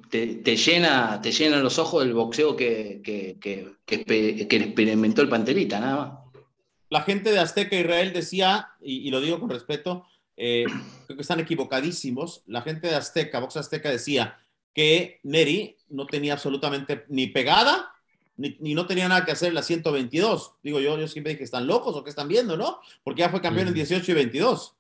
te, 0.08 0.56
llena, 0.56 1.20
te 1.20 1.32
llena 1.32 1.56
los 1.56 1.76
ojos 1.80 2.04
del 2.04 2.14
boxeo 2.14 2.54
que, 2.54 3.00
que, 3.02 3.74
experimentó 3.88 5.22
el 5.22 5.28
Panterita, 5.28 5.80
nada 5.80 5.96
más. 5.96 6.44
La 6.88 7.02
gente 7.02 7.32
de 7.32 7.40
Azteca 7.40 7.74
Israel 7.74 8.12
decía, 8.12 8.68
y, 8.80 9.10
lo 9.10 9.20
digo 9.20 9.40
con 9.40 9.50
respeto, 9.50 10.06
eh, 10.36 10.66
creo 11.06 11.16
que 11.16 11.22
están 11.22 11.40
equivocadísimos. 11.40 12.44
La 12.46 12.62
gente 12.62 12.86
de 12.86 12.94
Azteca, 12.94 13.40
Box 13.40 13.56
Azteca 13.56 13.90
decía, 13.90 14.38
que 14.72 15.18
Neri 15.24 15.76
no 15.88 16.06
tenía 16.06 16.34
absolutamente 16.34 17.06
ni 17.08 17.26
pegada, 17.26 17.92
ni, 18.36 18.72
no 18.72 18.86
tenía 18.86 19.08
nada 19.08 19.24
que 19.24 19.32
hacer 19.32 19.48
en 19.48 19.56
la 19.56 19.62
122. 19.62 20.58
Digo 20.62 20.78
yo, 20.78 20.96
yo 20.96 21.08
siempre 21.08 21.30
dije 21.30 21.38
que 21.38 21.44
están 21.44 21.66
locos 21.66 21.96
o 21.96 22.04
que 22.04 22.10
están 22.10 22.28
viendo, 22.28 22.56
¿no? 22.56 22.78
Porque 23.02 23.22
ya 23.22 23.30
fue 23.30 23.40
campeón 23.40 23.66
en 23.66 23.74
18 23.74 24.12
y 24.12 24.14
22. 24.14 24.76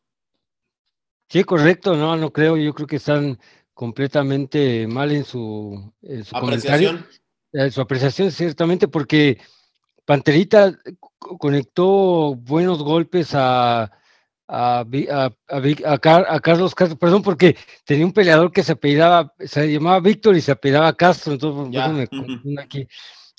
Sí, 1.32 1.44
correcto, 1.44 1.96
no, 1.96 2.14
no 2.14 2.30
creo, 2.30 2.58
yo 2.58 2.74
creo 2.74 2.86
que 2.86 2.96
están 2.96 3.38
completamente 3.72 4.86
mal 4.86 5.10
en 5.12 5.24
su, 5.24 5.90
apreciación. 6.30 7.06
En 7.54 7.72
su 7.72 7.80
apreciación, 7.80 8.30
ciertamente, 8.30 8.86
porque 8.86 9.38
Panterita 10.04 10.78
conectó 11.18 12.34
buenos 12.34 12.82
golpes 12.82 13.30
a, 13.34 13.90
a, 14.46 14.84
a, 14.84 15.98
Carlos 16.42 16.74
Castro, 16.74 16.98
perdón, 16.98 17.22
porque 17.22 17.56
tenía 17.86 18.04
un 18.04 18.12
peleador 18.12 18.52
que 18.52 18.62
se 18.62 18.72
apellidaba, 18.72 19.32
se 19.38 19.72
llamaba 19.72 20.00
Víctor 20.00 20.36
y 20.36 20.42
se 20.42 20.52
apellidaba 20.52 20.94
Castro, 20.94 21.32
entonces 21.32 22.12
me 22.44 22.60
aquí. 22.60 22.86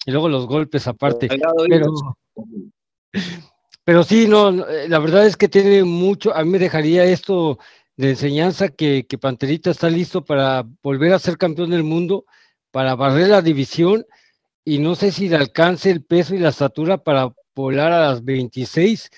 Y 0.03 0.11
luego 0.11 0.29
los 0.29 0.47
golpes 0.47 0.87
aparte. 0.87 1.27
Pero, 1.69 1.93
pero 3.83 4.03
sí, 4.03 4.27
no, 4.27 4.67
eh, 4.67 4.89
la 4.89 4.97
verdad 4.97 5.27
es 5.27 5.37
que 5.37 5.47
tiene 5.47 5.83
mucho, 5.83 6.35
a 6.35 6.43
mí 6.43 6.49
me 6.49 6.57
dejaría 6.57 7.03
esto 7.03 7.59
de 7.97 8.11
enseñanza 8.11 8.69
que, 8.69 9.05
que 9.05 9.17
Panterita 9.17 9.71
está 9.71 9.89
listo 9.89 10.25
para 10.25 10.65
volver 10.81 11.13
a 11.13 11.19
ser 11.19 11.37
campeón 11.37 11.69
del 11.69 11.83
mundo, 11.83 12.25
para 12.71 12.95
barrer 12.95 13.29
la 13.29 13.41
división 13.41 14.05
y 14.65 14.79
no 14.79 14.95
sé 14.95 15.11
si 15.11 15.29
le 15.29 15.35
alcance 15.35 15.91
el 15.91 16.03
peso 16.03 16.33
y 16.35 16.39
la 16.39 16.49
estatura 16.49 16.97
para 16.97 17.33
volar 17.55 17.91
a 17.91 17.99
las 17.99 18.23
26 18.23 19.11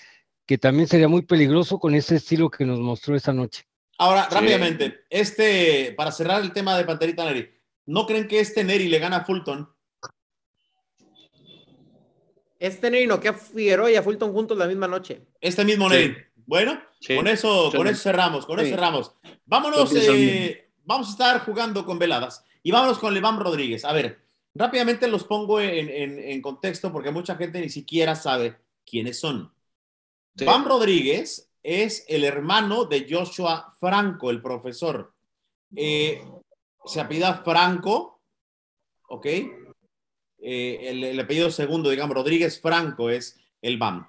que 0.45 0.57
también 0.57 0.87
sería 0.87 1.07
muy 1.07 1.23
peligroso 1.23 1.79
con 1.79 1.95
ese 1.95 2.15
estilo 2.17 2.49
que 2.49 2.65
nos 2.65 2.79
mostró 2.79 3.15
esta 3.15 3.33
noche. 3.33 3.65
Ahora, 3.97 4.27
rápidamente, 4.29 5.05
este, 5.09 5.93
para 5.95 6.11
cerrar 6.11 6.41
el 6.41 6.51
tema 6.51 6.77
de 6.77 6.83
Panterita 6.83 7.25
Neri, 7.25 7.49
¿no 7.85 8.05
creen 8.05 8.27
que 8.27 8.39
este 8.39 8.63
Neri 8.63 8.87
le 8.87 8.99
gana 8.99 9.17
a 9.17 9.25
Fulton? 9.25 9.69
Este 12.59 12.91
Neri 12.91 13.07
no 13.07 13.19
que 13.19 13.29
a 13.29 13.33
Figueroa 13.33 13.91
y 13.91 13.95
a 13.95 14.03
Fulton 14.03 14.33
juntos 14.33 14.57
la 14.57 14.67
misma 14.67 14.87
noche. 14.87 15.21
Este 15.39 15.63
mismo 15.65 15.89
Neri. 15.89 16.15
Bueno, 16.45 16.79
con 17.07 17.27
eso, 17.27 17.71
con 17.75 17.87
eso 17.87 18.01
cerramos, 18.01 18.45
con 18.45 18.59
eso 18.59 18.69
cerramos. 18.69 19.11
Vámonos, 19.45 19.93
eh, 19.95 20.69
vamos 20.83 21.07
a 21.07 21.11
estar 21.11 21.39
jugando 21.45 21.85
con 21.85 21.97
veladas 21.97 22.43
y 22.61 22.71
vámonos 22.71 22.99
con 22.99 23.13
Levan 23.13 23.39
Rodríguez. 23.39 23.85
A 23.85 23.93
ver, 23.93 24.19
rápidamente 24.53 25.07
los 25.07 25.23
pongo 25.23 25.59
en, 25.59 25.89
en 26.19 26.41
contexto 26.41 26.91
porque 26.91 27.11
mucha 27.11 27.35
gente 27.35 27.59
ni 27.59 27.69
siquiera 27.69 28.15
sabe 28.15 28.57
quiénes 28.85 29.19
son. 29.19 29.51
Van 30.43 30.65
Rodríguez 30.65 31.49
es 31.63 32.05
el 32.07 32.23
hermano 32.25 32.85
de 32.85 33.07
Joshua 33.09 33.73
Franco, 33.79 34.29
el 34.29 34.41
profesor. 34.41 35.13
Eh, 35.75 36.23
se 36.85 36.99
apellida 36.99 37.41
Franco, 37.43 38.21
¿ok? 39.07 39.25
Eh, 39.25 40.79
el, 40.81 41.19
apellido 41.19 41.49
segundo, 41.49 41.89
digamos, 41.89 42.15
Rodríguez 42.15 42.59
Franco 42.59 43.09
es 43.09 43.39
el 43.61 43.77
BAM. 43.77 44.07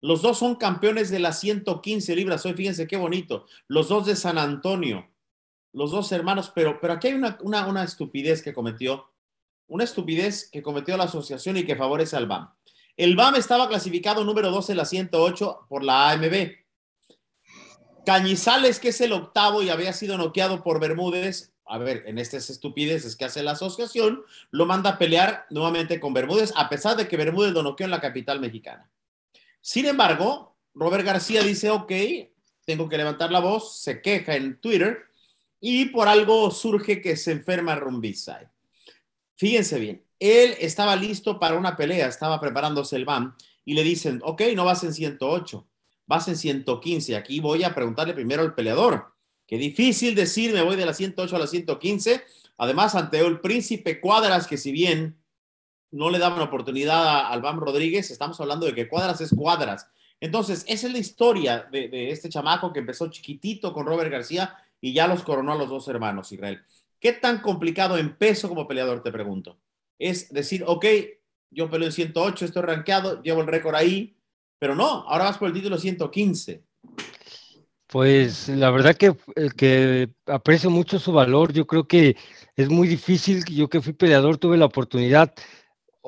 Los 0.00 0.22
dos 0.22 0.38
son 0.38 0.56
campeones 0.56 1.10
de 1.10 1.18
las 1.18 1.40
115 1.40 2.14
libras. 2.14 2.44
Hoy 2.44 2.54
fíjense 2.54 2.86
qué 2.86 2.96
bonito. 2.96 3.46
Los 3.66 3.88
dos 3.88 4.06
de 4.06 4.16
San 4.16 4.38
Antonio. 4.38 5.08
Los 5.72 5.90
dos 5.90 6.10
hermanos, 6.12 6.52
pero, 6.54 6.80
pero 6.80 6.94
aquí 6.94 7.08
hay 7.08 7.14
una, 7.14 7.38
una, 7.42 7.66
una 7.66 7.84
estupidez 7.84 8.42
que 8.42 8.54
cometió. 8.54 9.10
Una 9.68 9.84
estupidez 9.84 10.48
que 10.50 10.62
cometió 10.62 10.96
la 10.96 11.04
asociación 11.04 11.56
y 11.56 11.64
que 11.64 11.76
favorece 11.76 12.16
al 12.16 12.26
BAM. 12.26 12.50
El 12.96 13.16
BAM 13.16 13.34
estaba 13.34 13.68
clasificado 13.68 14.24
número 14.24 14.50
12 14.50 14.72
en 14.72 14.78
la 14.78 14.84
108 14.84 15.66
por 15.68 15.82
la 15.82 16.10
AMB. 16.10 16.52
Cañizales, 18.06 18.78
que 18.78 18.88
es 18.88 19.00
el 19.00 19.12
octavo 19.12 19.62
y 19.62 19.68
había 19.68 19.92
sido 19.92 20.16
noqueado 20.16 20.62
por 20.62 20.80
Bermúdez, 20.80 21.52
a 21.66 21.78
ver, 21.78 22.04
en 22.06 22.18
estas 22.18 22.48
estupideces 22.48 23.16
que 23.16 23.24
hace 23.24 23.42
la 23.42 23.50
asociación, 23.52 24.22
lo 24.50 24.66
manda 24.66 24.90
a 24.90 24.98
pelear 24.98 25.46
nuevamente 25.50 25.98
con 25.98 26.14
Bermúdez, 26.14 26.52
a 26.56 26.68
pesar 26.68 26.96
de 26.96 27.08
que 27.08 27.16
Bermúdez 27.16 27.52
lo 27.52 27.64
noqueó 27.64 27.84
en 27.84 27.90
la 27.90 28.00
capital 28.00 28.38
mexicana. 28.38 28.88
Sin 29.66 29.86
embargo, 29.86 30.56
Robert 30.74 31.04
García 31.04 31.42
dice, 31.42 31.70
ok, 31.70 31.90
tengo 32.64 32.88
que 32.88 32.96
levantar 32.96 33.32
la 33.32 33.40
voz, 33.40 33.80
se 33.80 34.00
queja 34.00 34.36
en 34.36 34.60
Twitter 34.60 34.98
y 35.60 35.86
por 35.86 36.06
algo 36.06 36.52
surge 36.52 37.00
que 37.00 37.16
se 37.16 37.32
enferma 37.32 37.74
Rumbisay. 37.74 38.46
Fíjense 39.34 39.80
bien, 39.80 40.04
él 40.20 40.54
estaba 40.60 40.94
listo 40.94 41.40
para 41.40 41.56
una 41.56 41.76
pelea, 41.76 42.06
estaba 42.06 42.40
preparándose 42.40 42.94
el 42.94 43.04
BAM 43.04 43.34
y 43.64 43.74
le 43.74 43.82
dicen, 43.82 44.20
ok, 44.22 44.42
no 44.54 44.64
vas 44.64 44.84
en 44.84 44.94
108 44.94 45.66
vas 46.06 46.28
en 46.28 46.36
115. 46.36 47.16
Aquí 47.16 47.40
voy 47.40 47.64
a 47.64 47.74
preguntarle 47.74 48.14
primero 48.14 48.42
al 48.42 48.54
peleador. 48.54 49.12
Qué 49.48 49.58
difícil 49.58 50.14
decir, 50.14 50.52
me 50.52 50.62
voy 50.62 50.76
de 50.76 50.86
la 50.86 50.94
108 50.94 51.34
a 51.34 51.38
la 51.40 51.48
115. 51.48 52.22
Además, 52.58 52.94
ante 52.94 53.18
el 53.18 53.40
príncipe 53.40 54.00
Cuadras, 54.00 54.46
que 54.46 54.58
si 54.58 54.70
bien 54.70 55.16
no 55.96 56.10
le 56.10 56.18
daban 56.18 56.40
oportunidad 56.40 57.30
al 57.30 57.40
Bam 57.42 57.58
Rodríguez, 57.58 58.10
estamos 58.10 58.40
hablando 58.40 58.66
de 58.66 58.74
que 58.74 58.88
Cuadras 58.88 59.20
es 59.20 59.34
Cuadras. 59.34 59.90
Entonces, 60.20 60.64
esa 60.68 60.86
es 60.86 60.92
la 60.92 60.98
historia 60.98 61.66
de, 61.70 61.88
de, 61.88 62.10
este 62.10 62.28
chamaco 62.28 62.72
que 62.72 62.80
empezó 62.80 63.08
chiquitito 63.08 63.72
con 63.72 63.86
Robert 63.86 64.10
García 64.10 64.56
y 64.80 64.92
ya 64.92 65.06
los 65.06 65.22
coronó 65.22 65.52
a 65.52 65.56
los 65.56 65.68
dos 65.68 65.88
hermanos, 65.88 66.32
Israel. 66.32 66.62
¿Qué 67.00 67.12
tan 67.12 67.40
complicado 67.40 67.98
en 67.98 68.16
peso 68.16 68.48
como 68.48 68.66
peleador, 68.66 69.02
te 69.02 69.12
pregunto? 69.12 69.58
Es 69.98 70.32
decir, 70.32 70.64
ok, 70.66 70.86
yo 71.50 71.70
peleo 71.70 71.88
en 71.88 71.92
108, 71.92 72.44
estoy 72.44 72.62
rankeado, 72.62 73.22
llevo 73.22 73.40
el 73.40 73.46
récord 73.46 73.74
ahí, 73.74 74.16
pero 74.58 74.74
no, 74.74 74.86
ahora 75.08 75.24
vas 75.24 75.38
por 75.38 75.48
el 75.48 75.54
título 75.54 75.78
115. 75.78 76.62
Pues 77.86 78.48
la 78.48 78.70
verdad 78.70 78.96
que, 78.96 79.14
eh, 79.36 79.50
que 79.56 80.10
aprecio 80.26 80.70
mucho 80.70 80.98
su 80.98 81.12
valor. 81.12 81.52
Yo 81.52 81.66
creo 81.66 81.86
que 81.86 82.16
es 82.56 82.68
muy 82.68 82.88
difícil. 82.88 83.44
Yo 83.44 83.68
que 83.68 83.80
fui 83.80 83.92
peleador 83.92 84.38
tuve 84.38 84.56
la 84.56 84.64
oportunidad, 84.64 85.32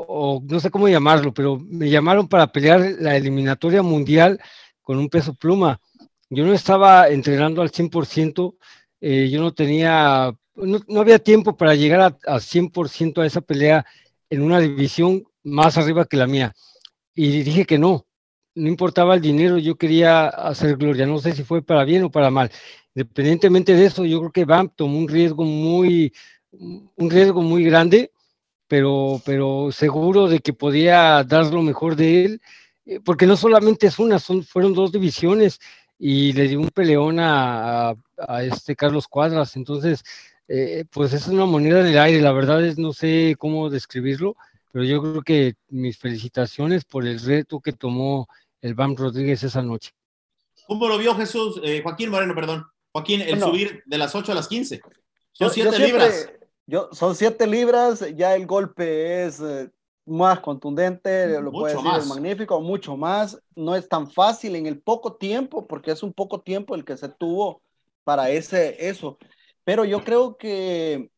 o 0.07 0.43
no 0.45 0.61
sé 0.61 0.71
cómo 0.71 0.89
llamarlo, 0.89 1.33
pero 1.35 1.59
me 1.59 1.91
llamaron 1.91 2.29
para 2.29 2.53
pelear 2.53 2.97
la 3.01 3.17
eliminatoria 3.17 3.83
mundial 3.83 4.41
con 4.83 4.99
un 4.99 5.09
peso 5.09 5.35
pluma. 5.35 5.81
Yo 6.31 6.45
no 6.45 6.53
estaba 6.53 7.09
entrenando 7.09 7.63
al 7.63 7.71
100%, 7.71 8.57
eh, 9.01 9.29
yo 9.31 9.41
no 9.41 9.53
tenía, 9.53 10.35
no, 10.55 11.01
había 11.01 11.19
tiempo 11.19 11.57
para 11.57 11.75
llegar 11.75 12.01
a, 12.01 12.35
a 12.35 12.41
100% 12.41 13.23
a 13.23 13.27
esa 13.27 13.41
pelea 13.41 13.85
en 14.31 14.43
una 14.43 14.61
división 14.61 15.25
más 15.43 15.79
arriba 15.79 16.05
que 16.05 16.17
la 16.17 16.27
mía. 16.27 16.55
Y 17.15 17.43
dije 17.43 17.65
que 17.65 17.79
no, 17.79 18.07
no 18.55 18.69
importaba 18.69 19.15
el 19.15 19.21
dinero, 19.21 19.59
yo 19.59 19.77
quería 19.77 20.29
hacer 20.29 20.77
gloria, 20.77 21.07
no 21.07 21.19
sé 21.19 21.33
si 21.33 21.45
fue 21.45 21.63
para 21.63 21.85
bien 21.85 22.05
o 22.05 22.11
para 22.11 22.31
mal. 22.31 22.51
Independientemente 22.95 23.75
de 23.75 23.87
eso, 23.87 24.05
yo 24.05 24.19
creo 24.21 24.33
que 24.33 24.45
Bam 24.45 24.71
tomó 24.75 24.99
un 24.99 25.09
riesgo 25.09 25.45
muy, 25.45 26.13
un 26.51 27.11
riesgo 27.11 27.43
muy 27.43 27.65
grande, 27.65 28.13
pero, 28.69 29.21
pero 29.25 29.71
seguro 29.73 30.29
de 30.29 30.41
que 30.41 30.53
podía 30.53 31.25
dar 31.25 31.47
lo 31.53 31.63
mejor 31.63 31.97
de 31.97 32.25
él, 32.25 32.43
eh, 32.87 33.01
porque 33.05 33.27
no 33.27 33.37
solamente 33.37 33.87
es 33.87 33.99
una, 33.99 34.19
son, 34.19 34.45
fueron 34.45 34.75
dos 34.75 34.93
divisiones 34.93 35.59
y 35.99 36.33
le 36.35 36.47
dio 36.47 36.61
un 36.61 36.69
peleón 36.69 37.19
a, 37.19 37.95
a, 38.19 38.43
este 38.43 38.77
Carlos 38.77 39.09
Cuadras, 39.09 39.57
entonces, 39.57 40.05
eh, 40.47 40.85
pues 40.91 41.13
es 41.15 41.27
una 41.27 41.47
moneda 41.47 41.83
del 41.83 41.99
aire, 41.99 42.21
la 42.21 42.33
verdad 42.33 42.65
es, 42.65 42.79
no 42.79 42.93
sé 42.93 43.35
cómo 43.39 43.71
describirlo, 43.71 44.37
pero 44.71 44.85
yo 44.85 45.01
creo 45.01 45.23
que 45.23 45.55
mis 45.71 45.99
felicitaciones 45.99 46.85
por 46.85 47.07
el 47.07 47.19
reto 47.19 47.61
que 47.61 47.73
tomó 47.73 48.29
el 48.61 48.75
Bam 48.75 48.95
Rodríguez 48.97 49.43
esa 49.43 49.63
noche. 49.63 49.93
¿Cómo 50.67 50.87
lo 50.87 50.99
vio 50.99 51.15
Jesús, 51.15 51.61
eh, 51.65 51.81
Joaquín 51.83 52.11
Moreno, 52.11 52.35
perdón? 52.35 52.67
Joaquín, 52.93 53.23
el 53.23 53.41
subir 53.41 53.83
de 53.87 53.99
las 53.99 54.15
8 54.15 54.33
a 54.33 54.35
las 54.35 54.49
15. 54.49 54.81
Son 55.33 55.51
7 55.51 55.79
libras. 55.79 56.31
Yo, 56.69 56.89
son 56.93 57.17
7 57.17 57.47
libras, 57.49 58.05
ya 58.15 58.37
el 58.37 58.47
golpe 58.47 59.25
es 59.25 59.41
eh, 59.41 59.69
más 60.07 60.39
contundente, 60.39 61.41
lo 61.41 61.51
puede 61.51 61.75
decir, 61.75 61.91
es 61.99 62.07
magnífico, 62.07 62.61
mucho 62.61 62.97
más. 62.97 63.43
No 63.57 63.75
es 63.75 63.89
tan 63.89 64.09
fácil 64.09 64.55
en 64.55 64.67
el 64.67 64.81
poco 64.81 65.17
tiempo, 65.17 65.67
porque 65.67 65.91
es 65.91 66.03
un 66.03 66.13
poco 66.13 66.41
tiempo 66.41 66.77
el 66.77 66.85
que 66.85 66.97
se 66.97 67.09
tuvo 67.09 67.63
para 68.05 68.31
ese, 68.31 68.89
eso. 68.89 69.19
Pero 69.65 69.85
yo 69.85 70.05
creo 70.05 70.37
que 70.37 71.11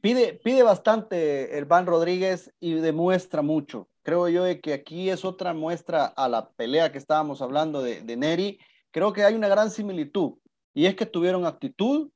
pide, 0.00 0.40
pide 0.42 0.64
bastante 0.64 1.56
el 1.56 1.66
Van 1.66 1.86
Rodríguez 1.86 2.52
y 2.58 2.74
demuestra 2.74 3.42
mucho 3.42 3.88
creo 4.08 4.26
yo 4.30 4.60
que 4.62 4.72
aquí 4.72 5.10
es 5.10 5.22
otra 5.26 5.52
muestra 5.52 6.06
a 6.06 6.30
la 6.30 6.48
pelea 6.52 6.90
que 6.90 6.96
estábamos 6.96 7.42
hablando 7.42 7.82
de, 7.82 8.00
de 8.00 8.16
Neri. 8.16 8.58
Creo 8.90 9.12
que 9.12 9.22
hay 9.22 9.34
una 9.34 9.48
gran 9.48 9.70
similitud 9.70 10.38
y 10.72 10.86
es 10.86 10.96
que 10.96 11.04
tuvieron 11.04 11.44
actitud 11.44 12.10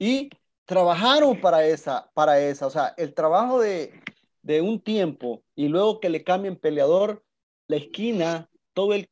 y 0.00 0.30
trabajaron 0.68 1.40
para 1.40 1.66
esa, 1.66 2.10
para 2.12 2.38
esa. 2.40 2.66
O 2.66 2.70
sea, 2.70 2.92
el 2.98 3.14
trabajo 3.14 3.58
de, 3.58 4.02
de 4.42 4.60
un 4.60 4.80
tiempo 4.82 5.42
y 5.54 5.68
luego 5.68 5.98
que 5.98 6.10
le 6.10 6.22
cambien 6.22 6.56
peleador, 6.56 7.24
la 7.68 7.76
esquina, 7.76 8.50
todo 8.74 8.92
el, 8.92 9.08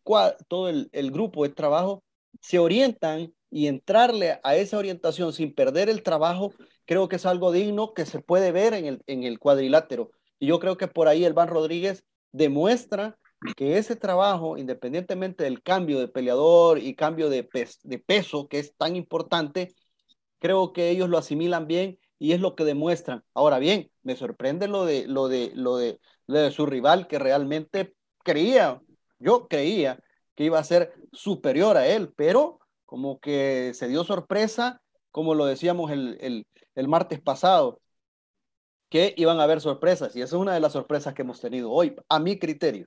todo 0.49 0.69
el, 0.69 1.11
grupo 1.11 1.45
de 1.45 1.55
trabajo 1.55 2.05
se 2.43 2.59
orientan 2.59 3.35
y 3.51 3.69
entrarle 3.69 4.39
a 4.45 4.55
esa 4.55 4.77
orientación 4.77 5.33
sin 5.33 5.55
perder 5.55 5.89
el 5.89 6.03
trabajo, 6.03 6.53
creo 6.85 7.09
que 7.09 7.17
es 7.17 7.25
algo 7.25 7.53
digno 7.53 7.95
que 7.95 8.05
se 8.05 8.21
puede 8.21 8.53
ver 8.53 8.75
en 8.75 8.85
el, 8.85 9.03
en 9.07 9.25
el 9.25 9.39
cuadrilátero. 9.39 10.11
Y 10.39 10.49
yo 10.49 10.61
creo 10.61 10.77
que 10.77 10.89
por 10.89 11.09
ahí 11.09 11.25
el 11.25 11.33
Van 11.33 11.49
Rodríguez 11.49 12.05
demuestra 12.33 13.19
que 13.57 13.79
ese 13.79 13.97
trabajo, 13.97 14.59
independientemente 14.59 15.45
del 15.45 15.63
cambio 15.63 16.01
de 16.01 16.09
peleador 16.09 16.79
y 16.79 16.95
cambio 16.95 17.31
de 17.31 17.45
peso, 18.07 18.47
que 18.47 18.59
es 18.59 18.77
tan 18.77 18.95
importante, 18.95 19.75
creo 20.39 20.73
que 20.73 20.91
ellos 20.91 21.09
lo 21.09 21.19
asimilan 21.19 21.67
bien 21.67 21.99
y 22.19 22.33
es 22.33 22.41
lo 22.41 22.55
que 22.55 22.65
demuestran. 22.65 23.25
Ahora 23.35 23.59
bien, 23.59 23.91
me 24.03 24.17
sorprende 24.17 24.69
lo 24.69 24.85
de, 24.85 25.07
lo 25.07 25.29
de, 25.29 25.53
lo 25.55 25.77
de, 25.77 26.01
lo 26.27 26.39
de 26.39 26.51
su 26.51 26.67
rival 26.67 27.07
que 27.07 27.19
realmente 27.19 27.95
creía, 28.23 28.81
yo 29.19 29.49
creía 29.49 30.03
que 30.35 30.45
iba 30.45 30.59
a 30.59 30.65
ser 30.65 30.95
superior 31.13 31.77
a 31.77 31.87
él, 31.87 32.13
pero 32.17 32.61
como 32.85 33.21
que 33.21 33.73
se 33.75 33.89
dio 33.89 34.05
sorpresa, 34.05 34.81
como 35.11 35.35
lo 35.35 35.47
decíamos 35.47 35.91
el, 35.91 36.19
el, 36.21 36.47
el 36.75 36.89
martes 36.89 37.21
pasado, 37.21 37.81
que 38.89 39.15
iban 39.17 39.41
a 39.41 39.45
haber 39.45 39.61
sorpresas 39.61 40.15
y 40.15 40.23
esa 40.23 40.37
es 40.37 40.41
una 40.41 40.55
de 40.55 40.61
las 40.61 40.73
sorpresas 40.73 41.15
que 41.15 41.23
hemos 41.23 41.41
tenido 41.41 41.71
hoy, 41.71 41.97
a 42.09 42.19
mi 42.19 42.39
criterio. 42.39 42.87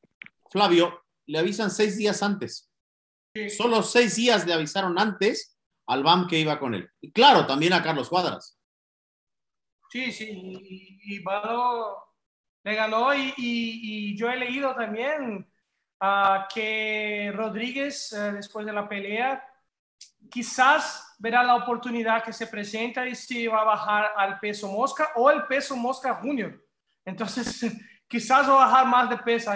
Flavio, 0.50 1.04
le 1.26 1.40
avisan 1.40 1.70
seis 1.70 1.98
días 1.98 2.24
antes. 2.24 2.70
Solo 3.56 3.84
seis 3.84 4.16
días 4.16 4.48
le 4.48 4.54
avisaron 4.54 4.98
antes 4.98 5.59
al 5.90 6.04
BAM 6.04 6.28
que 6.28 6.40
iba 6.40 6.60
con 6.60 6.76
él. 6.76 6.90
Claro, 7.14 7.48
también 7.48 7.74
a 7.74 7.82
Carlos 7.82 8.10
Cuadras. 8.10 8.58
Sí, 9.90 10.12
sí, 10.12 10.30
y, 10.30 11.16
y 11.16 11.24
le 12.64 12.76
ganó 12.76 13.14
y, 13.16 14.16
yo 14.16 14.30
he 14.30 14.38
leído 14.38 14.76
también 14.76 15.48
uh, 16.00 16.48
que 16.54 17.32
Rodríguez, 17.34 18.12
uh, 18.12 18.34
después 18.34 18.68
de 18.68 18.74
la 18.74 18.88
pelea, 18.88 19.44
quizás 20.30 21.16
verá 21.18 21.42
la 21.42 21.56
oportunidad 21.56 22.24
que 22.24 22.34
se 22.34 22.46
presenta 22.46 23.08
y 23.08 23.16
si 23.16 23.48
va 23.48 23.62
a 23.62 23.66
bajar 23.66 24.12
al 24.16 24.40
peso 24.40 24.68
mosca 24.68 25.10
o 25.16 25.32
el 25.32 25.46
peso 25.48 25.76
mosca 25.76 26.14
junior. 26.16 26.64
Entonces, 27.04 27.66
quizás 28.08 28.48
va 28.48 28.64
a 28.64 28.68
bajar 28.68 28.86
más 28.86 29.10
de 29.10 29.18
peso, 29.18 29.52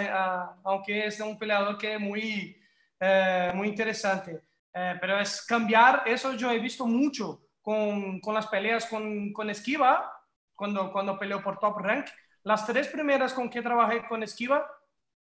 aunque 0.64 1.06
es 1.06 1.20
un 1.20 1.38
peleador 1.38 1.78
que 1.78 1.94
es 1.94 2.00
muy, 2.00 2.60
eh, 2.98 3.52
muy 3.54 3.68
interesante. 3.68 4.42
Eh, 4.74 4.98
pero 5.00 5.20
es 5.20 5.46
cambiar, 5.46 6.02
eso 6.04 6.32
yo 6.32 6.50
he 6.50 6.58
visto 6.58 6.84
mucho 6.84 7.42
con, 7.62 8.20
con 8.20 8.34
las 8.34 8.48
peleas 8.48 8.86
con, 8.86 9.32
con, 9.32 9.48
Esquiva, 9.48 10.12
cuando, 10.54 10.92
cuando 10.92 11.18
peleó 11.18 11.42
por 11.42 11.58
top 11.58 11.78
rank. 11.78 12.06
Las 12.42 12.66
tres 12.66 12.88
primeras 12.88 13.32
con 13.32 13.48
que 13.48 13.62
trabajé 13.62 14.06
con 14.06 14.22
Esquiva, 14.22 14.66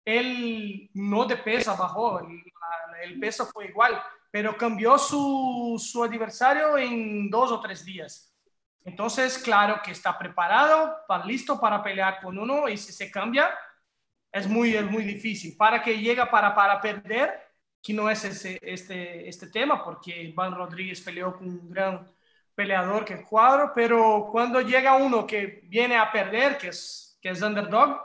él 0.05 0.91
no 0.95 1.27
de 1.27 1.37
peso 1.37 1.77
bajó, 1.77 2.21
el, 2.21 2.43
el 3.03 3.21
peso 3.21 3.47
fue 3.47 3.67
igual, 3.69 4.03
pero 4.31 4.57
cambió 4.57 4.99
su, 4.99 5.81
su 5.81 6.03
adversario 6.03 6.77
en 6.79 7.31
dos 7.31 7.53
o 7.53 7.61
tres 7.61 7.85
días. 7.85 8.35
Entonces, 8.85 9.39
claro 9.39 9.81
que 9.83 9.93
está 9.93 10.19
preparado, 10.19 10.99
está 11.01 11.25
listo 11.25 11.61
para 11.61 11.83
pelear 11.83 12.21
con 12.21 12.39
uno 12.39 12.69
y 12.69 12.77
si 12.77 12.93
se 12.93 13.11
cambia, 13.11 13.51
es 14.33 14.47
muy, 14.47 14.75
es 14.75 14.85
muy 14.85 15.05
difícil. 15.05 15.57
Para 15.57 15.83
que 15.83 15.99
llegue 15.99 16.25
para, 16.27 16.55
para 16.55 16.81
perder, 16.81 17.44
que 17.85 17.93
no 17.93 18.09
es 18.09 18.25
ese, 18.25 18.59
este, 18.63 19.29
este 19.29 19.49
tema, 19.49 19.85
porque 19.85 20.33
Van 20.35 20.55
Rodríguez 20.55 21.03
peleó 21.03 21.37
con 21.37 21.49
un 21.49 21.71
gran 21.71 22.11
peleador 22.55 23.05
que 23.05 23.13
es 23.13 23.27
Cuadro, 23.29 23.73
pero 23.75 24.29
cuando 24.33 24.63
llega 24.63 24.97
uno 24.97 25.27
que 25.27 25.61
viene 25.65 25.99
a 25.99 26.11
perder, 26.11 26.57
que 26.57 26.69
es, 26.69 27.19
que 27.21 27.29
es 27.29 27.43
underdog, 27.43 28.01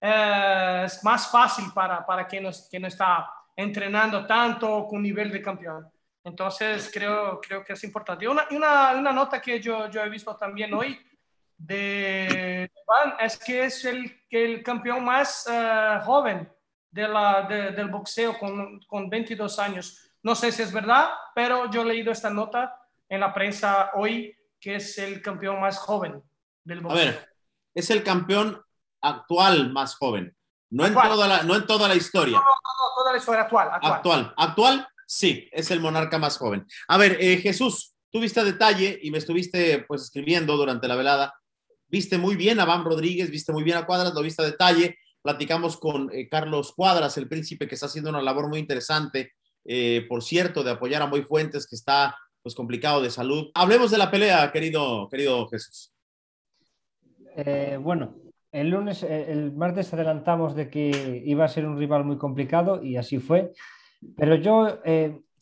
eh, 0.00 0.82
es 0.84 1.04
más 1.04 1.30
fácil 1.30 1.66
para, 1.72 2.04
para 2.04 2.26
quien, 2.26 2.42
no, 2.42 2.50
quien 2.68 2.82
no 2.82 2.88
está 2.88 3.30
entrenando 3.54 4.26
tanto 4.26 4.88
con 4.88 5.00
nivel 5.00 5.30
de 5.30 5.40
campeón. 5.40 5.88
Entonces, 6.24 6.90
creo, 6.92 7.40
creo 7.40 7.64
que 7.64 7.74
es 7.74 7.84
importante. 7.84 8.26
Una, 8.26 8.48
una, 8.50 8.96
una 8.96 9.12
nota 9.12 9.40
que 9.40 9.60
yo, 9.60 9.88
yo 9.90 10.02
he 10.02 10.08
visto 10.08 10.36
también 10.36 10.74
hoy 10.74 10.98
de 11.56 12.68
Van 12.84 13.14
es 13.20 13.38
que 13.38 13.64
es 13.64 13.84
el, 13.84 14.24
el 14.28 14.62
campeón 14.64 15.04
más 15.04 15.46
uh, 15.48 16.04
joven 16.04 16.50
de 16.90 17.08
la, 17.08 17.42
de, 17.42 17.70
del 17.72 17.88
boxeo 17.88 18.38
con, 18.38 18.80
con 18.86 19.08
22 19.08 19.58
años. 19.58 20.10
No 20.22 20.34
sé 20.34 20.52
si 20.52 20.62
es 20.62 20.72
verdad, 20.72 21.10
pero 21.34 21.70
yo 21.70 21.82
he 21.82 21.86
leído 21.86 22.12
esta 22.12 22.30
nota 22.30 22.76
en 23.08 23.20
la 23.20 23.32
prensa 23.32 23.92
hoy 23.94 24.36
que 24.60 24.76
es 24.76 24.98
el 24.98 25.22
campeón 25.22 25.60
más 25.60 25.78
joven 25.78 26.22
del 26.64 26.80
boxeo. 26.80 27.00
A 27.00 27.04
ver, 27.04 27.28
es 27.74 27.90
el 27.90 28.02
campeón 28.02 28.62
actual 29.00 29.72
más 29.72 29.94
joven, 29.96 30.36
no, 30.70 30.86
En, 30.86 30.94
toda 30.94 31.26
la, 31.26 31.42
no 31.42 31.56
en 31.56 31.66
toda 31.66 31.88
la 31.88 31.94
historia. 31.94 32.36
No, 32.36 32.42
no, 32.42 32.44
no, 32.44 32.94
toda 32.96 33.12
la 33.12 33.18
historia 33.18 33.42
actual. 33.42 33.68
Actual, 33.72 33.92
actual, 33.92 34.34
actual 34.36 34.88
sí, 35.06 35.48
es 35.50 35.70
el 35.72 35.80
monarca 35.80 36.18
más 36.18 36.38
joven. 36.38 36.66
A 36.86 36.96
ver, 36.96 37.16
eh, 37.20 37.38
Jesús, 37.38 37.94
tú 38.12 38.20
viste 38.20 38.38
a 38.38 38.44
detalle 38.44 38.98
y 39.02 39.10
me 39.10 39.18
estuviste 39.18 39.84
pues 39.88 40.02
escribiendo 40.02 40.56
durante 40.56 40.86
la 40.86 40.94
velada. 40.94 41.34
Viste 41.88 42.18
muy 42.18 42.36
bien 42.36 42.60
a 42.60 42.64
Van 42.64 42.84
Rodríguez, 42.84 43.30
viste 43.30 43.52
muy 43.52 43.64
bien 43.64 43.78
a 43.78 43.86
Cuadras, 43.86 44.14
lo 44.14 44.22
viste 44.22 44.42
a 44.42 44.46
detalle. 44.46 44.96
Platicamos 45.22 45.76
con 45.76 46.10
eh, 46.12 46.28
Carlos 46.28 46.72
Cuadras, 46.74 47.16
el 47.18 47.28
príncipe, 47.28 47.68
que 47.68 47.74
está 47.74 47.86
haciendo 47.86 48.10
una 48.10 48.22
labor 48.22 48.48
muy 48.48 48.58
interesante, 48.58 49.32
eh, 49.64 50.06
por 50.08 50.22
cierto, 50.22 50.62
de 50.62 50.70
apoyar 50.70 51.02
a 51.02 51.06
Moy 51.06 51.22
Fuentes, 51.22 51.66
que 51.66 51.76
está 51.76 52.16
pues 52.42 52.54
complicado 52.54 53.02
de 53.02 53.10
salud. 53.10 53.50
Hablemos 53.54 53.90
de 53.90 53.98
la 53.98 54.10
pelea, 54.10 54.50
querido, 54.50 55.08
querido 55.10 55.46
Jesús. 55.48 55.92
Eh, 57.36 57.78
bueno, 57.80 58.16
el 58.50 58.70
lunes, 58.70 59.02
el 59.02 59.52
martes 59.52 59.92
adelantamos 59.92 60.54
de 60.54 60.70
que 60.70 61.22
iba 61.26 61.44
a 61.44 61.48
ser 61.48 61.66
un 61.66 61.78
rival 61.78 62.04
muy 62.04 62.16
complicado 62.16 62.82
y 62.82 62.96
así 62.96 63.18
fue. 63.18 63.52
Pero 64.16 64.36
yo, 64.36 64.80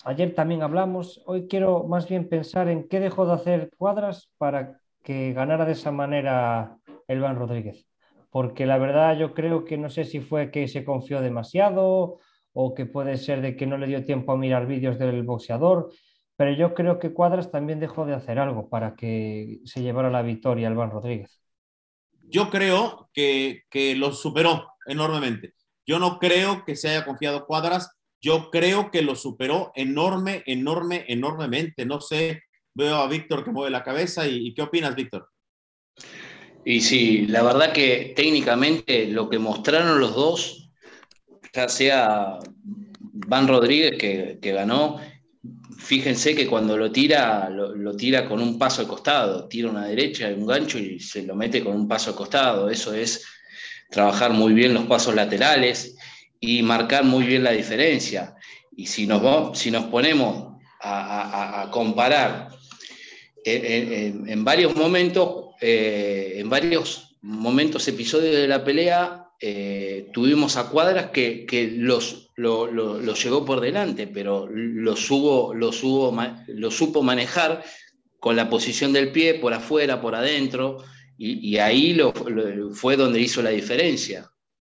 ayer 0.05 0.35
también 0.35 0.62
hablamos, 0.62 1.23
hoy 1.27 1.47
quiero 1.47 1.85
más 1.85 2.09
bien 2.09 2.29
pensar 2.29 2.69
en 2.69 2.88
qué 2.88 2.99
dejó 2.99 3.27
de 3.27 3.35
hacer 3.35 3.71
Cuadras 3.79 4.29
para 4.37 4.81
que 5.05 5.33
ganara 5.33 5.64
de 5.64 5.73
esa 5.73 5.93
manera 5.93 6.77
el 7.07 7.21
Van 7.21 7.37
Rodríguez. 7.37 7.88
Porque 8.31 8.67
la 8.67 8.79
verdad 8.79 9.19
yo 9.19 9.35
creo 9.35 9.64
que 9.64 9.79
no 9.79 9.88
sé 9.88 10.05
si 10.05 10.21
fue 10.21 10.51
que 10.51 10.69
se 10.69 10.85
confió 10.85 11.21
demasiado 11.21 12.19
o 12.53 12.75
que 12.75 12.87
puede 12.87 13.17
ser 13.17 13.41
de 13.41 13.57
que 13.57 13.67
no 13.67 13.79
le 13.79 13.87
dio 13.87 14.05
tiempo 14.05 14.33
a 14.33 14.37
mirar 14.37 14.67
vídeos 14.67 14.99
del 14.99 15.23
boxeador 15.23 15.91
pero 16.38 16.53
yo 16.53 16.73
creo 16.73 17.01
que 17.01 17.12
Cuadras 17.12 17.51
también 17.51 17.81
dejó 17.81 18.07
de 18.07 18.14
hacer 18.14 18.38
algo 18.38 18.69
para 18.69 18.95
que 18.95 19.59
se 19.64 19.83
llevara 19.83 20.09
la 20.09 20.23
victoria 20.23 20.71
Van 20.71 20.93
Rodríguez. 20.93 21.43
Yo 22.31 22.49
creo 22.49 23.11
que, 23.12 23.64
que 23.69 23.97
lo 23.97 24.12
superó 24.12 24.69
enormemente. 24.87 25.55
Yo 25.85 25.99
no 25.99 26.21
creo 26.21 26.64
que 26.64 26.77
se 26.77 26.91
haya 26.91 27.05
confiado 27.05 27.45
Cuadras, 27.45 27.91
yo 28.21 28.51
creo 28.51 28.93
que 28.93 29.03
lo 29.03 29.17
superó 29.17 29.73
enorme, 29.75 30.45
enorme, 30.47 31.05
enormemente. 31.09 31.85
No 31.85 32.01
sé, 32.01 32.45
veo 32.73 32.95
a 32.99 33.09
Víctor 33.09 33.43
que 33.43 33.51
mueve 33.51 33.73
la 33.73 33.83
cabeza 33.83 34.25
y 34.29 34.55
¿qué 34.55 34.62
opinas, 34.62 34.95
Víctor? 34.95 35.29
Y 36.69 36.83
sí, 36.83 37.27
la 37.29 37.43
verdad 37.43 37.73
que 37.73 38.13
técnicamente 38.15 39.07
lo 39.07 39.31
que 39.31 39.39
mostraron 39.39 40.01
los 40.01 40.15
dos, 40.15 40.71
ya 41.55 41.67
sea 41.67 42.39
Van 42.91 43.49
Rodríguez 43.49 43.97
que, 43.99 44.39
que 44.43 44.53
ganó 44.53 45.01
fíjense 45.79 46.35
que 46.35 46.47
cuando 46.47 46.77
lo 46.77 46.93
tira, 46.93 47.49
lo, 47.49 47.97
tira 47.97 48.29
con 48.29 48.43
un 48.43 48.59
paso 48.59 48.83
al 48.83 48.87
costado, 48.87 49.49
tira 49.49 49.71
una 49.71 49.87
derecha, 49.87 50.29
un 50.29 50.47
gancho 50.47 50.79
y 50.79 51.01
se 51.01 51.23
lo 51.23 51.35
mete 51.35 51.65
con 51.65 51.75
un 51.75 51.89
paso 51.89 52.11
al 52.11 52.17
costado. 52.17 52.69
Eso 52.69 52.93
es 52.93 53.25
trabajar 53.89 54.35
muy 54.35 54.53
bien 54.53 54.75
los 54.75 54.85
pasos 54.85 55.15
laterales 55.15 55.97
y 56.39 56.63
marcar 56.63 57.03
muy 57.03 57.25
bien 57.25 57.45
la 57.45 57.53
diferencia. 57.53 58.35
Y 58.77 58.85
si 58.85 59.07
nos, 59.07 59.59
si 59.59 59.71
nos 59.71 59.85
ponemos 59.87 60.59
a, 60.83 61.63
a, 61.63 61.71
comparar 61.71 62.51
en, 63.43 63.65
en, 63.65 64.29
en, 64.29 64.45
varios 64.45 64.77
momentos, 64.77 65.48
eh, 65.61 66.35
en 66.37 66.49
varios 66.49 67.16
momentos, 67.23 67.88
episodios 67.88 68.35
de 68.35 68.49
la 68.49 68.64
pelea, 68.64 69.29
eh, 69.40 70.09
tuvimos 70.12 70.57
a 70.57 70.68
cuadras 70.68 71.11
que, 71.11 71.47
que 71.47 71.71
los, 71.71 72.31
lo, 72.37 72.66
lo, 72.66 73.14
llegó 73.14 73.44
por 73.44 73.61
delante, 73.61 74.07
pero 74.07 74.49
lo, 74.49 74.97
supo 74.97 75.53
manejar 77.03 77.64
con 78.18 78.37
la 78.37 78.51
posición 78.51 78.92
del 78.92 79.12
pie 79.12 79.35
por 79.35 79.55
afuera, 79.55 80.01
por 80.01 80.14
adentro, 80.14 80.85
y, 81.16 81.49
y 81.49 81.59
ahí 81.59 81.94
lo, 81.94 82.12
fue 82.73 82.97
donde 82.97 83.21
hizo 83.21 83.42
la 83.42 83.51
diferencia. 83.51 84.31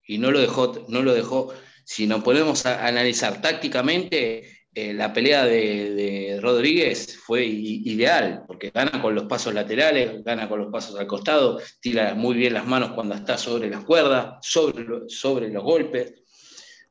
Y 0.07 0.17
no 0.17 0.31
lo 0.31 0.39
dejó, 0.39 0.85
no 0.87 1.01
lo 1.01 1.13
dejó. 1.13 1.53
Si 1.83 2.07
nos 2.07 2.23
ponemos 2.23 2.65
a 2.65 2.87
analizar 2.87 3.41
tácticamente, 3.41 4.54
eh, 4.77 4.93
la 4.93 5.13
pelea 5.13 5.45
de, 5.45 6.37
Rodríguez 6.41 7.17
fue 7.17 7.45
ideal, 7.45 8.43
porque 8.45 8.71
gana 8.71 9.01
con 9.01 9.15
los 9.15 9.23
pasos 9.23 9.53
laterales, 9.53 10.21
gana 10.25 10.49
con 10.49 10.59
los 10.59 10.69
pasos 10.69 10.99
al 10.99 11.07
costado, 11.07 11.61
tira 11.79 12.13
muy 12.13 12.35
bien 12.35 12.53
las 12.53 12.67
manos 12.67 12.91
cuando 12.91 13.15
está 13.15 13.37
sobre 13.37 13.69
las 13.69 13.85
cuerdas, 13.85 14.37
sobre, 14.41 15.49
los 15.49 15.63
golpes. 15.63 16.13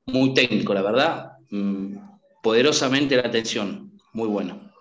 Muy 0.07 0.33
técnico, 0.33 0.73
la 0.73 0.81
verdad. 0.81 1.33
Mm, 1.51 1.99
poderosamente 2.43 3.17
la 3.17 3.29
atención, 3.29 3.93
muy 4.15 4.29
bueno. 4.29 4.73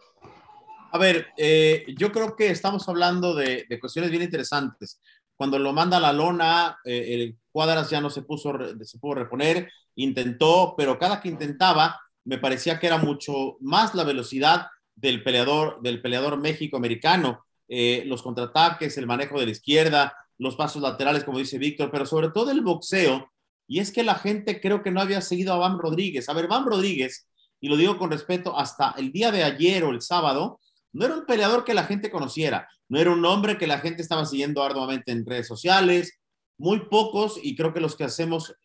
A 0.94 0.98
ver, 0.98 1.28
eh, 1.36 1.86
yo 1.98 2.10
creo 2.12 2.38
que 2.38 2.52
estamos 2.52 2.88
hablando 2.88 3.36
de, 3.36 3.68
cuestiones 3.82 4.12
bien 4.12 4.24
interesantes. 4.24 5.02
Cuando 5.36 5.60
lo 5.60 5.74
manda 5.74 6.00
la 6.00 6.14
lona, 6.14 6.78
eh, 6.86 7.08
el 7.10 7.38
Cuadras 7.52 7.90
ya 7.90 8.00
no 8.00 8.10
se 8.10 8.22
puso, 8.22 8.54
se 8.84 8.98
pudo 8.98 9.16
reponer, 9.16 9.70
intentó, 9.96 10.74
pero 10.78 10.98
cada 10.98 11.22
que 11.22 11.30
intentaba, 11.30 12.00
me 12.26 12.38
parecía 12.38 12.80
que 12.80 12.88
era 12.88 12.98
mucho 12.98 13.58
más 13.60 13.96
la 13.96 14.04
velocidad 14.04 14.68
del 14.96 15.24
peleador, 15.24 15.82
del 15.82 16.02
peleador 16.02 16.40
México-americano, 16.40 17.46
eh, 17.68 18.04
los 18.06 18.22
contraataques, 18.22 18.98
el 18.98 19.08
manejo 19.08 19.40
de 19.40 19.46
la 19.46 19.52
izquierda, 19.52 20.16
los 20.38 20.56
pasos 20.56 20.82
laterales, 20.82 21.24
como 21.24 21.40
dice 21.40 21.58
Víctor, 21.58 21.90
pero 21.92 22.06
sobre 22.06 22.30
todo 22.30 22.52
el 22.52 22.62
boxeo. 22.62 23.30
Y 23.68 23.80
es 23.80 23.92
que 23.92 24.04
la 24.04 24.16
gente 24.16 24.62
creo 24.62 24.84
que 24.84 24.92
no 24.92 25.02
había 25.02 25.22
seguido 25.22 25.54
a 25.54 25.58
Van 25.58 25.80
Rodríguez. 25.80 26.30
A 26.30 26.34
ver, 26.34 26.48
Van 26.48 26.66
Rodríguez, 26.66 27.28
y 27.60 27.70
lo 27.70 27.78
digo 27.78 27.98
con 27.98 28.12
respeto, 28.12 28.58
hasta 28.58 28.94
el 28.98 29.12
día 29.12 29.32
de 29.32 29.44
ayer 29.44 29.84
o 29.84 29.92
el 29.92 30.02
sábado, 30.02 30.60
no 30.92 31.06
era 31.06 31.16
un 31.16 31.26
peleador 31.26 31.64
que 31.64 31.74
la 31.74 31.86
gente 31.86 32.12
conociera, 32.12 32.68
no 32.88 33.00
era 33.00 33.12
un 33.12 33.26
hombre 33.26 33.58
que 33.58 33.68
la 33.68 33.80
gente 33.80 34.02
estaba 34.02 34.26
siguiendo 34.26 34.62
arduamente 34.62 35.12
en 35.12 35.26
redes 35.26 35.48
sociales, 35.48 36.20
muy 36.58 36.82
pocos, 36.88 37.40
y 37.42 37.56
creo 37.56 37.74
que 37.74 37.80
los 37.80 37.96
que 37.96 38.04
hacemos 38.04 38.56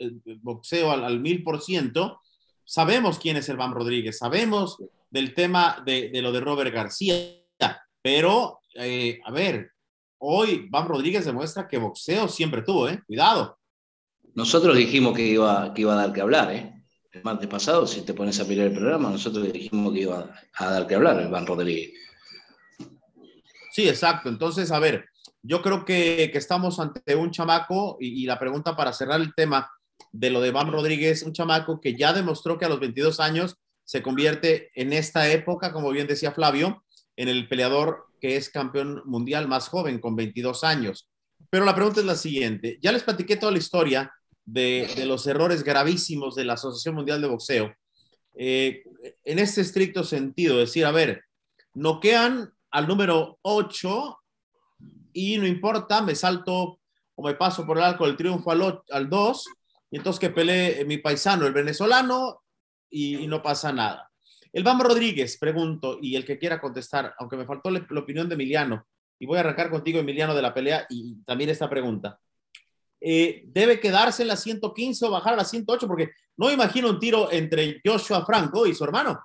boxeo 0.42 0.90
al 0.90 1.20
mil 1.20 1.42
por 1.42 1.62
ciento, 1.62 2.20
sabemos 2.68 3.18
quién 3.18 3.38
es 3.38 3.48
el 3.48 3.56
Van 3.56 3.72
Rodríguez, 3.72 4.18
sabemos 4.18 4.76
del 5.08 5.32
tema 5.32 5.82
de, 5.86 6.10
de 6.10 6.20
lo 6.20 6.32
de 6.32 6.40
Robert 6.40 6.72
García, 6.72 7.16
pero, 8.02 8.60
eh, 8.74 9.18
a 9.24 9.32
ver, 9.32 9.72
hoy 10.18 10.68
Van 10.68 10.86
Rodríguez 10.86 11.24
demuestra 11.24 11.66
que 11.66 11.78
boxeo 11.78 12.28
siempre 12.28 12.60
tuvo, 12.60 12.86
¿eh? 12.88 13.02
Cuidado. 13.06 13.58
Nosotros 14.34 14.76
dijimos 14.76 15.16
que 15.16 15.26
iba, 15.26 15.72
que 15.72 15.80
iba 15.80 15.94
a 15.94 15.96
dar 15.96 16.12
que 16.12 16.20
hablar, 16.20 16.52
¿eh? 16.52 16.84
El 17.10 17.24
martes 17.24 17.48
pasado, 17.48 17.86
si 17.86 18.02
te 18.02 18.12
pones 18.12 18.38
a 18.38 18.44
mirar 18.44 18.66
el 18.66 18.74
programa, 18.74 19.08
nosotros 19.08 19.50
dijimos 19.50 19.94
que 19.94 20.00
iba 20.00 20.30
a 20.54 20.70
dar 20.70 20.86
que 20.86 20.94
hablar 20.94 21.18
el 21.20 21.28
Van 21.28 21.46
Rodríguez. 21.46 21.92
Sí, 23.72 23.88
exacto. 23.88 24.28
Entonces, 24.28 24.70
a 24.70 24.78
ver, 24.78 25.06
yo 25.42 25.62
creo 25.62 25.86
que, 25.86 26.28
que 26.30 26.38
estamos 26.38 26.78
ante 26.78 27.16
un 27.16 27.30
chamaco 27.30 27.96
y, 27.98 28.22
y 28.22 28.26
la 28.26 28.38
pregunta 28.38 28.76
para 28.76 28.92
cerrar 28.92 29.20
el 29.20 29.34
tema, 29.34 29.70
de 30.18 30.30
lo 30.30 30.40
de 30.40 30.50
Bam 30.50 30.72
Rodríguez, 30.72 31.22
un 31.22 31.32
chamaco 31.32 31.80
que 31.80 31.94
ya 31.94 32.12
demostró 32.12 32.58
que 32.58 32.64
a 32.64 32.68
los 32.68 32.80
22 32.80 33.20
años 33.20 33.56
se 33.84 34.02
convierte 34.02 34.72
en 34.74 34.92
esta 34.92 35.30
época, 35.30 35.72
como 35.72 35.90
bien 35.90 36.08
decía 36.08 36.32
Flavio, 36.32 36.82
en 37.14 37.28
el 37.28 37.48
peleador 37.48 38.06
que 38.20 38.36
es 38.36 38.50
campeón 38.50 39.00
mundial 39.04 39.46
más 39.46 39.68
joven, 39.68 40.00
con 40.00 40.16
22 40.16 40.64
años. 40.64 41.08
Pero 41.50 41.64
la 41.64 41.74
pregunta 41.74 42.00
es 42.00 42.06
la 42.06 42.16
siguiente, 42.16 42.78
ya 42.82 42.90
les 42.90 43.04
platiqué 43.04 43.36
toda 43.36 43.52
la 43.52 43.58
historia 43.58 44.12
de, 44.44 45.04
los 45.06 45.24
errores 45.28 45.62
gravísimos 45.62 46.34
de 46.34 46.44
la 46.44 46.54
Asociación 46.54 46.96
Mundial 46.96 47.22
de 47.22 47.28
Boxeo. 47.28 47.72
Eh, 48.34 48.82
en 49.24 49.38
este 49.38 49.60
estricto 49.60 50.02
sentido, 50.02 50.58
decir, 50.58 50.84
a 50.84 50.90
ver, 50.90 51.22
noquean 51.74 52.52
al 52.72 52.88
número 52.88 53.38
8 53.42 54.18
y 55.12 55.38
no 55.38 55.46
importa, 55.46 56.02
me 56.02 56.16
salto 56.16 56.80
o 57.14 57.22
me 57.22 57.34
paso 57.34 57.64
por 57.64 57.78
el 57.78 57.84
arco 57.84 58.04
del 58.04 58.16
triunfo 58.16 58.50
al, 58.50 58.82
al 58.90 59.08
2 59.08 59.44
y 59.90 59.96
entonces 59.96 60.20
que 60.20 60.30
pelee 60.30 60.84
mi 60.84 60.98
paisano, 60.98 61.46
el 61.46 61.52
venezolano, 61.52 62.42
y, 62.90 63.26
no 63.26 63.42
pasa 63.42 63.72
nada. 63.72 64.10
El 64.52 64.64
Bam 64.64 64.80
Rodríguez, 64.80 65.36
pregunto, 65.38 65.98
y 66.00 66.16
el 66.16 66.24
que 66.24 66.38
quiera 66.38 66.60
contestar, 66.60 67.14
aunque 67.18 67.36
me 67.36 67.46
faltó 67.46 67.70
la, 67.70 67.86
la, 67.88 68.00
opinión 68.00 68.28
de 68.28 68.34
Emiliano, 68.34 68.86
y 69.18 69.26
voy 69.26 69.36
a 69.36 69.40
arrancar 69.40 69.70
contigo, 69.70 69.98
Emiliano, 69.98 70.34
de 70.34 70.42
la 70.42 70.54
pelea, 70.54 70.86
y 70.88 71.22
también 71.24 71.50
esta 71.50 71.68
pregunta. 71.68 72.18
Eh, 73.00 73.42
¿Debe 73.46 73.78
quedarse 73.78 74.22
en 74.22 74.28
la 74.28 74.36
115 74.36 75.06
o 75.06 75.10
bajar 75.10 75.34
a 75.34 75.38
la 75.38 75.44
108? 75.44 75.86
Porque 75.86 76.10
no 76.36 76.50
imagino 76.50 76.90
un 76.90 76.98
tiro 76.98 77.30
entre 77.30 77.80
Joshua 77.84 78.24
Franco 78.24 78.66
y 78.66 78.74
su 78.74 78.84
hermano. 78.84 79.20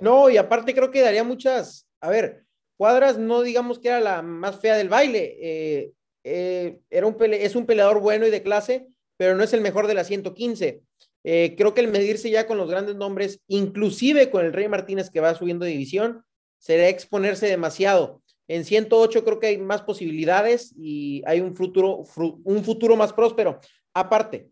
No, 0.00 0.30
y 0.30 0.36
aparte 0.36 0.74
creo 0.74 0.90
que 0.90 1.00
daría 1.00 1.24
muchas, 1.24 1.88
a 2.00 2.10
ver, 2.10 2.44
Cuadras 2.76 3.18
no 3.18 3.42
digamos 3.42 3.78
que 3.78 3.88
era 3.88 4.00
la 4.00 4.22
más 4.22 4.58
fea 4.58 4.74
del 4.74 4.88
baile, 4.88 5.36
eh, 5.38 5.92
eh, 6.24 6.80
era 6.88 7.06
un 7.06 7.14
pele 7.14 7.44
es 7.44 7.54
un 7.54 7.66
peleador 7.66 8.00
bueno 8.00 8.26
y 8.26 8.30
de 8.30 8.42
clase, 8.42 8.88
pero 9.20 9.36
no 9.36 9.44
es 9.44 9.52
el 9.52 9.60
mejor 9.60 9.86
de 9.86 9.92
la 9.92 10.02
115. 10.02 10.80
Eh, 11.24 11.54
creo 11.54 11.74
que 11.74 11.82
el 11.82 11.88
medirse 11.88 12.30
ya 12.30 12.46
con 12.46 12.56
los 12.56 12.70
grandes 12.70 12.96
nombres, 12.96 13.42
inclusive 13.48 14.30
con 14.30 14.46
el 14.46 14.54
Rey 14.54 14.66
Martínez 14.66 15.10
que 15.10 15.20
va 15.20 15.34
subiendo 15.34 15.66
división, 15.66 16.24
será 16.58 16.88
exponerse 16.88 17.46
demasiado. 17.46 18.22
En 18.48 18.64
108 18.64 19.22
creo 19.22 19.38
que 19.38 19.48
hay 19.48 19.58
más 19.58 19.82
posibilidades 19.82 20.72
y 20.74 21.22
hay 21.26 21.42
un 21.42 21.54
futuro, 21.54 22.02
un 22.16 22.64
futuro 22.64 22.96
más 22.96 23.12
próspero. 23.12 23.60
Aparte, 23.92 24.48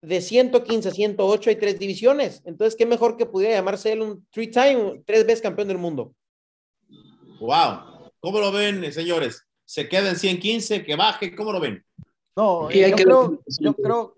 de 0.00 0.22
115 0.22 0.88
a 0.88 0.92
108 0.92 1.50
hay 1.50 1.56
tres 1.56 1.78
divisiones. 1.78 2.40
Entonces, 2.46 2.74
qué 2.74 2.86
mejor 2.86 3.18
que 3.18 3.26
pudiera 3.26 3.56
llamarse 3.56 3.92
él 3.92 4.00
un 4.00 4.26
three-time, 4.30 5.02
tres 5.04 5.26
veces 5.26 5.42
campeón 5.42 5.68
del 5.68 5.76
mundo. 5.76 6.14
Wow. 7.40 8.10
¿Cómo 8.20 8.40
lo 8.40 8.52
ven, 8.52 8.90
señores? 8.90 9.46
¿Se 9.66 9.86
queda 9.86 10.08
en 10.08 10.16
115? 10.16 10.82
¿Que 10.82 10.96
baje? 10.96 11.36
¿Cómo 11.36 11.52
lo 11.52 11.60
ven? 11.60 11.84
No, 12.36 12.70
yo, 12.70 12.96
creo, 12.96 13.38
yo 13.60 13.74
creo, 13.74 14.14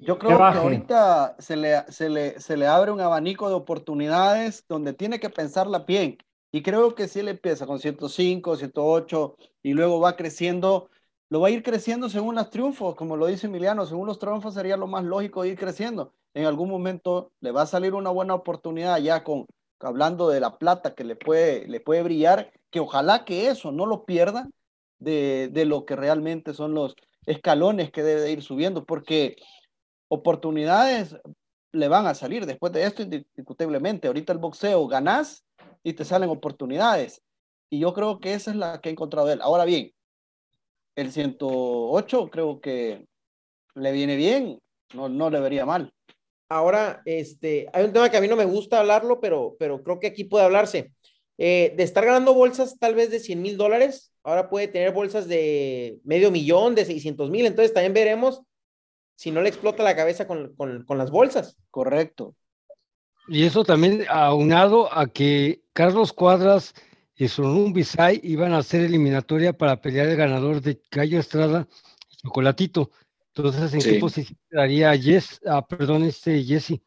yo 0.00 0.18
creo 0.18 0.38
que 0.38 0.58
ahorita 0.58 1.36
se 1.38 1.56
le, 1.56 1.84
se, 1.92 2.08
le, 2.08 2.40
se 2.40 2.56
le 2.56 2.66
abre 2.66 2.90
un 2.90 3.00
abanico 3.00 3.48
de 3.48 3.54
oportunidades 3.54 4.64
donde 4.68 4.92
tiene 4.92 5.20
que 5.20 5.30
pensarla 5.30 5.80
bien. 5.80 6.18
Y 6.52 6.62
creo 6.62 6.94
que 6.94 7.06
si 7.06 7.20
él 7.20 7.28
empieza 7.28 7.66
con 7.66 7.78
105, 7.78 8.56
108 8.56 9.36
y 9.62 9.74
luego 9.74 10.00
va 10.00 10.16
creciendo, 10.16 10.90
lo 11.28 11.40
va 11.40 11.48
a 11.48 11.50
ir 11.52 11.62
creciendo 11.62 12.08
según 12.08 12.34
los 12.34 12.50
triunfos, 12.50 12.96
como 12.96 13.16
lo 13.16 13.26
dice 13.26 13.46
Emiliano, 13.46 13.86
según 13.86 14.06
los 14.06 14.18
triunfos 14.18 14.54
sería 14.54 14.76
lo 14.76 14.86
más 14.86 15.04
lógico 15.04 15.44
ir 15.44 15.56
creciendo. 15.56 16.12
En 16.34 16.46
algún 16.46 16.68
momento 16.68 17.30
le 17.40 17.52
va 17.52 17.62
a 17.62 17.66
salir 17.66 17.94
una 17.94 18.10
buena 18.10 18.34
oportunidad 18.34 18.98
ya 18.98 19.22
con, 19.22 19.46
hablando 19.78 20.28
de 20.28 20.40
la 20.40 20.58
plata 20.58 20.94
que 20.94 21.04
le 21.04 21.14
puede, 21.14 21.68
le 21.68 21.80
puede 21.80 22.02
brillar, 22.02 22.52
que 22.70 22.80
ojalá 22.80 23.24
que 23.24 23.48
eso 23.48 23.70
no 23.70 23.86
lo 23.86 24.04
pierda 24.04 24.48
de, 25.00 25.48
de 25.50 25.64
lo 25.64 25.84
que 25.84 25.96
realmente 25.96 26.54
son 26.54 26.74
los 26.74 26.94
escalones 27.26 27.90
que 27.90 28.02
debe 28.02 28.30
ir 28.30 28.42
subiendo, 28.42 28.84
porque 28.84 29.36
oportunidades 30.08 31.16
le 31.72 31.88
van 31.88 32.06
a 32.06 32.14
salir 32.14 32.46
después 32.46 32.72
de 32.72 32.84
esto 32.84 33.02
indiscutiblemente. 33.02 34.08
Ahorita 34.08 34.32
el 34.32 34.38
boxeo 34.38 34.86
ganás 34.86 35.44
y 35.82 35.92
te 35.92 36.04
salen 36.04 36.30
oportunidades. 36.30 37.22
Y 37.70 37.80
yo 37.80 37.94
creo 37.94 38.18
que 38.18 38.34
esa 38.34 38.50
es 38.50 38.56
la 38.56 38.80
que 38.80 38.88
ha 38.88 38.92
encontrado 38.92 39.30
él. 39.30 39.40
Ahora 39.42 39.64
bien, 39.64 39.92
el 40.96 41.12
108 41.12 42.30
creo 42.30 42.60
que 42.60 43.06
le 43.74 43.92
viene 43.92 44.16
bien, 44.16 44.58
no, 44.94 45.08
no 45.08 45.30
le 45.30 45.40
vería 45.40 45.64
mal. 45.64 45.92
Ahora, 46.48 47.00
este, 47.04 47.68
hay 47.72 47.84
un 47.84 47.92
tema 47.92 48.10
que 48.10 48.16
a 48.16 48.20
mí 48.20 48.26
no 48.26 48.34
me 48.34 48.44
gusta 48.44 48.80
hablarlo, 48.80 49.20
pero, 49.20 49.54
pero 49.58 49.82
creo 49.84 50.00
que 50.00 50.08
aquí 50.08 50.24
puede 50.24 50.44
hablarse. 50.44 50.92
Eh, 51.38 51.72
de 51.76 51.84
estar 51.84 52.04
ganando 52.04 52.34
bolsas 52.34 52.76
tal 52.78 52.96
vez 52.96 53.10
de 53.10 53.20
100 53.20 53.40
mil 53.40 53.56
dólares, 53.56 54.09
ahora 54.22 54.48
puede 54.48 54.68
tener 54.68 54.92
bolsas 54.92 55.28
de 55.28 55.98
medio 56.04 56.30
millón, 56.30 56.74
de 56.74 56.84
600 56.84 57.30
mil, 57.30 57.46
entonces 57.46 57.72
también 57.72 57.94
veremos 57.94 58.42
si 59.16 59.30
no 59.30 59.42
le 59.42 59.50
explota 59.50 59.82
la 59.82 59.94
cabeza 59.94 60.26
con, 60.26 60.54
con, 60.54 60.98
las 60.98 61.10
bolsas. 61.10 61.58
Correcto. 61.70 62.34
Y 63.28 63.44
eso 63.44 63.64
también 63.64 64.04
aunado 64.08 64.90
a 64.96 65.08
que 65.08 65.62
Carlos 65.74 66.14
Cuadras 66.14 66.74
y 67.14 67.28
Sonun 67.28 67.74
Bisay 67.74 68.20
iban 68.22 68.54
a 68.54 68.58
hacer 68.58 68.80
eliminatoria 68.80 69.52
para 69.52 69.80
pelear 69.80 70.08
el 70.08 70.16
ganador 70.16 70.62
de 70.62 70.80
Gallo 70.90 71.20
Estrada 71.20 71.68
y 72.08 72.16
Chocolatito. 72.16 72.90
Entonces, 73.34 73.74
¿en 73.74 73.80
qué 73.82 74.00
posición 74.00 74.38
daría 74.50 74.94
Yes, 74.94 75.38
ah, 75.46 75.66
perdón, 75.66 76.04
este 76.04 76.42
Jesse? 76.42 76.80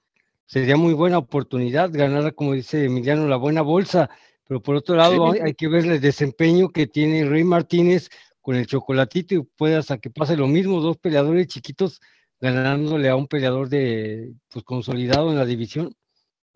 Sería 0.47 0.75
muy 0.75 0.93
buena 0.93 1.19
oportunidad 1.19 1.91
ganar, 1.93 2.33
como 2.33 2.53
dice 2.53 2.85
Emiliano, 2.85 3.27
la 3.27 3.37
buena 3.37 3.61
bolsa, 3.61 4.09
pero 4.47 4.61
por 4.61 4.75
otro 4.75 4.95
lado 4.95 5.31
hay 5.31 5.53
que 5.53 5.67
ver 5.67 5.85
el 5.85 6.01
desempeño 6.01 6.69
que 6.69 6.87
tiene 6.87 7.25
Rey 7.25 7.43
Martínez 7.43 8.09
con 8.41 8.55
el 8.55 8.67
chocolatito 8.67 9.35
y 9.35 9.43
puede 9.43 9.75
hasta 9.75 9.97
que 9.97 10.09
pase 10.09 10.35
lo 10.35 10.47
mismo, 10.47 10.81
dos 10.81 10.97
peleadores 10.97 11.47
chiquitos 11.47 12.01
ganándole 12.41 13.07
a 13.09 13.15
un 13.15 13.27
peleador 13.27 13.69
de 13.69 14.33
pues, 14.49 14.65
consolidado 14.65 15.31
en 15.31 15.37
la 15.37 15.45
división. 15.45 15.95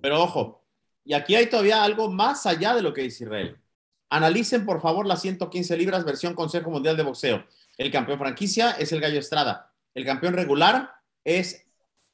Pero 0.02 0.22
ojo, 0.22 0.66
y 1.06 1.14
aquí 1.14 1.36
hay 1.36 1.48
todavía 1.50 1.84
algo 1.84 2.12
más 2.12 2.46
allá 2.46 2.76
de 2.76 2.82
lo 2.82 2.94
que 2.94 3.04
dice 3.04 3.24
Israel. 3.24 3.58
Analicen 4.10 4.66
por 4.66 4.82
favor 4.82 5.06
las 5.06 5.22
115 5.22 5.78
libras 5.78 6.04
versión 6.04 6.34
Consejo 6.34 6.70
Mundial 6.70 6.98
de 6.98 7.04
Boxeo. 7.04 7.46
El 7.78 7.92
campeón 7.92 8.20
franquicia 8.20 8.72
es 8.72 8.92
el 8.92 9.00
Gallo 9.00 9.20
Estrada. 9.20 9.74
El 9.94 10.06
campeón 10.06 10.34
regular 10.34 10.92
es 11.24 11.66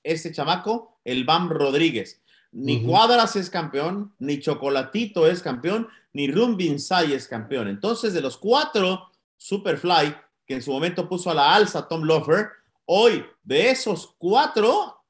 este 0.03 0.31
chamaco, 0.31 0.99
el 1.03 1.23
Bam 1.23 1.49
Rodríguez. 1.49 2.22
Ni 2.53 2.83
Cuadras 2.83 3.35
es 3.35 3.49
campeón, 3.49 4.13
ni 4.19 4.39
Chocolatito 4.39 5.27
es 5.27 5.41
campeón, 5.41 5.87
ni 6.13 6.31
Rumbinsay 6.31 7.13
es 7.13 7.27
campeón. 7.27 7.67
Entonces, 7.67 8.13
de 8.13 8.21
los 8.21 8.37
cuatro 8.37 9.09
Superfly 9.37 10.15
que 10.45 10.55
en 10.55 10.61
su 10.61 10.71
momento 10.71 11.07
puso 11.09 11.31
a 11.31 11.33
la 11.33 11.53
alza 11.53 11.87
Tom 11.87 12.03
Lofer, 12.03 12.49
Hoy, 12.85 13.25
de 13.43 13.69
esos 13.69 14.13
cuatro, 14.17 15.03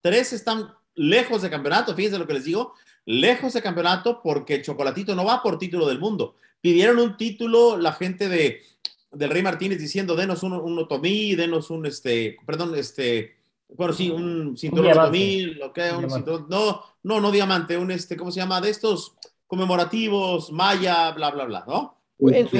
tres 0.00 0.32
están 0.32 0.74
lejos 0.94 1.42
de 1.42 1.50
campeonato. 1.50 1.94
Fíjense 1.94 2.18
lo 2.18 2.26
que 2.26 2.32
les 2.32 2.44
digo, 2.44 2.74
lejos 3.04 3.52
de 3.52 3.62
campeonato 3.62 4.22
porque 4.22 4.62
Chocolatito 4.62 5.14
no 5.14 5.24
va 5.24 5.42
por 5.42 5.58
título 5.58 5.86
del 5.86 5.98
mundo. 5.98 6.36
Pidieron 6.60 6.98
un 6.98 7.16
título 7.16 7.76
la 7.76 7.92
gente 7.92 8.28
de 8.28 8.62
del 9.10 9.30
Rey 9.30 9.42
Martínez 9.42 9.78
diciendo 9.78 10.16
denos 10.16 10.42
un, 10.42 10.52
un 10.52 10.78
otomí, 10.78 11.34
denos 11.34 11.70
un 11.70 11.86
este, 11.86 12.36
perdón, 12.44 12.74
este, 12.74 13.37
bueno, 13.68 13.92
sí, 13.92 14.10
un 14.10 14.56
cinturón 14.56 14.92
un 14.92 14.98
otomí, 14.98 15.42
lo 15.54 15.72
que 15.72 15.90
un 15.92 16.10
cinturón, 16.10 16.46
no, 16.48 16.82
no, 17.02 17.20
no 17.20 17.30
diamante, 17.30 17.76
un 17.76 17.90
este, 17.90 18.16
¿cómo 18.16 18.30
se 18.30 18.40
llama? 18.40 18.60
De 18.60 18.70
estos 18.70 19.16
conmemorativos, 19.46 20.50
maya, 20.52 21.10
bla, 21.12 21.30
bla, 21.30 21.44
bla, 21.44 21.64
¿no? 21.66 21.98
En 22.20 22.48
su 22.48 22.56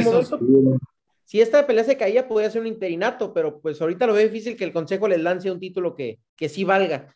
si 1.28 1.42
esta 1.42 1.66
pelea 1.66 1.84
se 1.84 1.98
caía, 1.98 2.26
podría 2.26 2.50
ser 2.50 2.62
un 2.62 2.68
interinato, 2.68 3.34
pero 3.34 3.60
pues 3.60 3.78
ahorita 3.82 4.06
lo 4.06 4.14
veo 4.14 4.26
difícil 4.26 4.56
que 4.56 4.64
el 4.64 4.72
Consejo 4.72 5.06
les 5.08 5.20
lance 5.20 5.50
un 5.50 5.60
título 5.60 5.94
que, 5.94 6.20
que 6.34 6.48
sí 6.48 6.64
valga. 6.64 7.14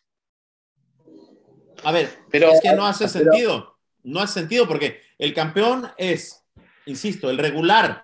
A 1.83 1.91
ver, 1.91 2.09
pero 2.29 2.51
es 2.51 2.61
que 2.61 2.73
no 2.73 2.85
hace 2.85 3.07
sentido. 3.09 3.79
No 4.03 4.19
hace 4.19 4.41
sentido 4.41 4.67
porque 4.67 5.01
el 5.17 5.33
campeón 5.33 5.87
es, 5.97 6.45
insisto, 6.85 7.31
el 7.31 7.39
regular. 7.39 8.03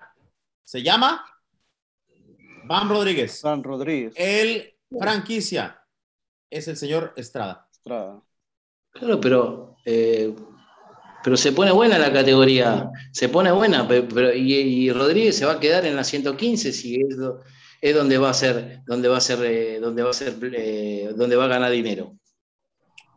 Se 0.63 0.81
llama 0.81 1.23
Van 2.65 2.89
Rodríguez. 2.89 3.43
Van 3.43 3.63
Rodríguez. 3.63 4.13
El 4.15 4.73
franquicia 4.89 5.78
es 6.49 6.67
el 6.67 6.77
señor 6.77 7.13
Estrada. 7.15 7.67
Estrada. 7.71 8.21
Claro, 8.91 9.19
pero 9.21 9.75
eh, 9.85 10.33
pero 11.23 11.37
se 11.37 11.51
pone 11.51 11.71
buena 11.71 11.97
la 11.97 12.13
categoría, 12.13 12.89
se 13.11 13.29
pone 13.29 13.51
buena, 13.51 13.87
pero, 13.87 14.33
y, 14.33 14.91
Rodríguez 14.91 15.37
se 15.37 15.45
va 15.45 15.53
a 15.53 15.59
quedar 15.59 15.85
en 15.85 15.95
la 15.95 16.03
115 16.03 16.71
si 16.71 16.95
es, 16.95 17.17
es 17.81 17.95
donde 17.95 18.17
va 18.17 18.29
a 18.29 18.33
ser, 18.33 18.81
donde 18.85 19.09
va 19.09 19.17
a 19.17 19.21
ser, 19.21 19.43
eh, 19.43 19.79
donde 19.79 20.01
va 20.01 20.11
a 20.11 20.13
ser, 20.13 20.35
eh, 20.41 21.11
donde 21.15 21.35
va 21.35 21.45
a 21.45 21.49
ganar 21.49 21.71
dinero. 21.71 22.15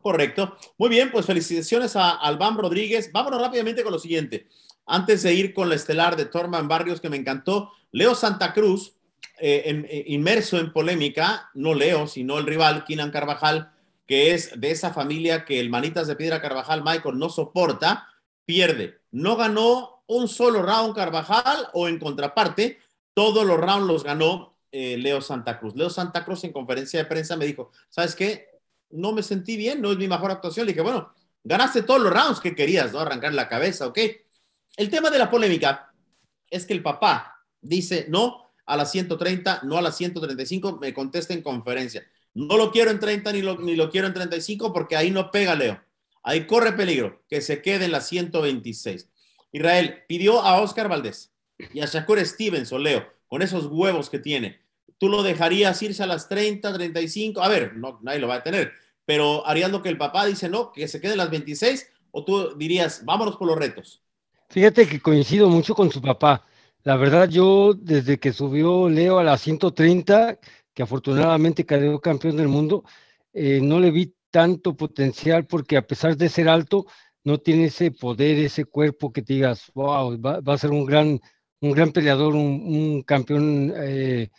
Correcto. 0.01 0.57
Muy 0.79 0.88
bien, 0.88 1.12
pues 1.12 1.27
felicitaciones 1.27 1.95
a 1.95 2.11
Albán 2.11 2.59
Rodríguez. 2.59 3.12
Vámonos 3.12 3.40
rápidamente 3.40 3.85
con 3.85 3.92
lo 3.92 4.01
siguiente. 4.01 4.49
Antes 4.85 5.23
de 5.23 5.33
ir 5.33 5.55
con 5.55 5.68
la 5.68 5.77
estelar 5.77 6.16
de 6.16 6.25
Torman 6.25 6.66
Barrios, 6.66 7.01
que 7.01 7.09
me 7.09 7.16
encantó, 7.16 7.71
Leo 7.92 8.16
Santa 8.16 8.53
Cruz, 8.53 8.97
eh, 9.45 10.05
inmerso 10.07 10.57
en 10.59 10.72
polémica, 10.72 11.51
no 11.55 11.74
Leo, 11.74 12.07
sino 12.07 12.38
el 12.38 12.47
rival, 12.47 12.84
Kinan 12.84 13.11
Carvajal, 13.11 13.72
que 14.07 14.34
es 14.34 14.61
de 14.61 14.70
esa 14.70 14.93
familia 14.93 15.45
que 15.45 15.59
el 15.59 15.68
Manitas 15.68 16.07
de 16.07 16.14
Piedra 16.14 16.40
Carvajal, 16.40 16.84
Michael, 16.84 17.18
no 17.18 17.28
soporta, 17.28 18.07
pierde. 18.45 19.01
No 19.11 19.36
ganó 19.36 20.05
un 20.07 20.28
solo 20.28 20.62
round 20.62 20.95
Carvajal 20.95 21.68
o 21.72 21.88
en 21.88 21.99
contraparte, 21.99 22.78
todos 23.14 23.45
los 23.45 23.59
rounds 23.59 23.88
los 23.88 24.05
ganó 24.05 24.57
eh, 24.70 24.97
Leo 24.97 25.20
Santa 25.20 25.59
Cruz. 25.59 25.74
Leo 25.74 25.90
Santa 25.90 26.24
Cruz 26.24 26.45
en 26.45 26.53
conferencia 26.53 27.01
de 27.01 27.07
prensa 27.07 27.36
me 27.36 27.45
dijo, 27.45 27.72
¿sabes 27.88 28.14
qué? 28.14 28.61
No 28.90 29.11
me 29.11 29.24
sentí 29.24 29.57
bien, 29.57 29.82
no 29.82 29.90
es 29.90 29.99
mi 29.99 30.07
mejor 30.07 30.30
actuación. 30.30 30.66
Le 30.66 30.72
dije, 30.72 30.82
bueno, 30.82 31.12
ganaste 31.43 31.82
todos 31.82 32.01
los 32.01 32.12
rounds 32.12 32.38
que 32.38 32.55
querías, 32.55 32.93
¿no? 32.93 33.01
Arrancar 33.01 33.34
la 33.34 33.49
cabeza, 33.49 33.88
¿ok? 33.88 33.99
El 34.76 34.88
tema 34.88 35.11
de 35.11 35.18
la 35.18 35.30
polémica 35.30 35.93
es 36.49 36.64
que 36.64 36.74
el 36.74 36.82
papá 36.82 37.45
dice 37.61 38.07
no 38.09 38.41
a 38.67 38.77
las 38.77 38.91
130, 38.93 39.61
no 39.65 39.77
a 39.77 39.83
las 39.83 39.97
135, 39.97 40.79
me 40.81 40.95
contesta 40.95 41.35
en 41.35 41.43
conferencia. 41.43 42.05
No 42.35 42.57
lo 42.57 42.71
quiero 42.71 42.91
en 42.91 42.99
30 42.99 43.33
ni 43.33 43.43
lo, 43.43 43.59
ni 43.59 43.77
lo 43.77 43.91
quiero 43.91 44.07
en 44.07 44.15
35 44.15 44.73
porque 44.73 44.97
ahí 44.97 45.11
no 45.11 45.31
pega 45.31 45.55
Leo. 45.55 45.81
Ahí 46.23 46.47
corre 46.47 46.73
peligro 46.73 47.23
que 47.29 47.41
se 47.41 47.61
quede 47.61 47.87
en 47.87 47.93
la 47.93 48.01
126. 48.01 49.09
Israel 49.53 50.05
pidió 50.09 50.41
a 50.41 50.61
Oscar 50.61 50.89
Valdés 50.89 51.33
y 51.73 51.81
a 51.81 51.87
Shakur 51.87 52.25
Stevens 52.25 52.73
o 52.73 52.79
Leo 52.79 53.07
con 53.27 53.43
esos 53.43 53.67
huevos 53.67 54.09
que 54.09 54.19
tiene. 54.19 54.61
¿Tú 54.99 55.09
lo 55.09 55.23
dejarías 55.23 55.83
irse 55.83 56.03
a 56.03 56.07
las 56.07 56.29
30, 56.29 56.73
35? 56.73 57.43
A 57.43 57.49
ver, 57.49 57.77
no, 57.77 57.99
nadie 58.03 58.21
lo 58.21 58.29
va 58.29 58.37
a 58.37 58.43
tener, 58.43 58.73
pero 59.05 59.47
harías 59.47 59.71
lo 59.71 59.83
que 59.83 59.89
el 59.89 59.99
papá 59.99 60.27
dice, 60.27 60.49
no, 60.49 60.71
que 60.73 60.87
se 60.87 61.01
quede 61.01 61.13
en 61.13 61.19
las 61.19 61.31
26 61.31 61.89
o 62.13 62.25
tú 62.25 62.57
dirías, 62.57 63.05
vámonos 63.05 63.37
por 63.37 63.49
los 63.49 63.59
retos. 63.59 64.01
Fíjate 64.49 64.87
que 64.87 65.01
coincido 65.01 65.49
mucho 65.49 65.75
con 65.75 65.91
su 65.91 66.01
papá. 66.01 66.45
La 66.85 66.97
verdad, 66.97 67.28
yo 67.28 67.74
desde 67.74 68.18
que 68.18 68.33
subió 68.33 68.89
Leo 68.89 69.18
a 69.18 69.24
las 69.24 69.41
130, 69.43 70.39
que 70.74 70.83
afortunadamente 70.83 71.64
quedó 71.64 72.01
campeón 72.01 72.37
del 72.37 72.49
mundo, 72.49 72.85
eh, 73.33 73.61
no 73.62 73.78
le 73.78 73.91
vi 73.91 74.14
tanto 74.30 74.76
potencial 74.76 75.47
porque 75.47 75.76
a 75.76 75.87
pesar 75.87 76.16
de 76.16 76.28
ser 76.28 76.49
alto, 76.49 76.87
no 77.24 77.39
tiene 77.39 77.66
ese 77.66 77.93
poder, 77.93 78.39
ese 78.39 78.64
cuerpo 78.64 79.12
que 79.12 79.22
te 79.22 79.35
digas, 79.35 79.70
wow, 79.74 80.20
va, 80.20 80.41
a 80.45 80.59
ser 80.59 80.70
un 80.70 80.85
gran, 80.85 81.20
un 81.61 81.72
gran 81.72 81.93
peleador, 81.93 82.35
un, 82.35 83.03
campeón 83.03 83.72
eh, 83.76 84.30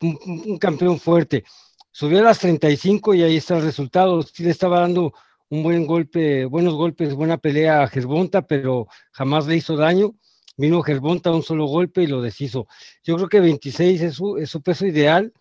un, 0.00 0.58
campeón 0.58 0.98
fuerte. 0.98 1.44
Subió 1.92 2.18
a 2.20 2.22
las 2.22 2.40
35 2.40 3.14
y 3.14 3.22
ahí 3.22 3.36
está 3.36 3.56
el 3.56 3.62
resultado. 3.62 4.24
Le 4.38 4.50
estaba 4.50 4.80
dando 4.80 5.12
un 5.48 5.62
buen 5.62 5.86
golpe, 5.86 6.44
buenos 6.46 6.74
golpes, 6.74 7.14
buena 7.14 7.38
pelea 7.38 7.82
a 7.82 7.88
Gerbonta, 7.88 8.42
pero 8.42 8.88
jamás 9.12 9.46
le 9.46 9.56
hizo 9.56 9.76
daño. 9.76 10.14
Vino 10.56 10.82
Gerbonta 10.82 11.30
un 11.32 11.42
solo 11.42 11.66
golpe 11.66 12.02
y 12.02 12.06
lo 12.06 12.22
deshizo. 12.22 12.66
Yo 13.02 13.16
creo 13.16 13.28
que 13.28 13.40
26 13.40 14.00
es 14.02 14.14
su, 14.14 14.38
es 14.38 14.50
su 14.50 14.62
peso 14.62 14.86
ideal. 14.86 15.32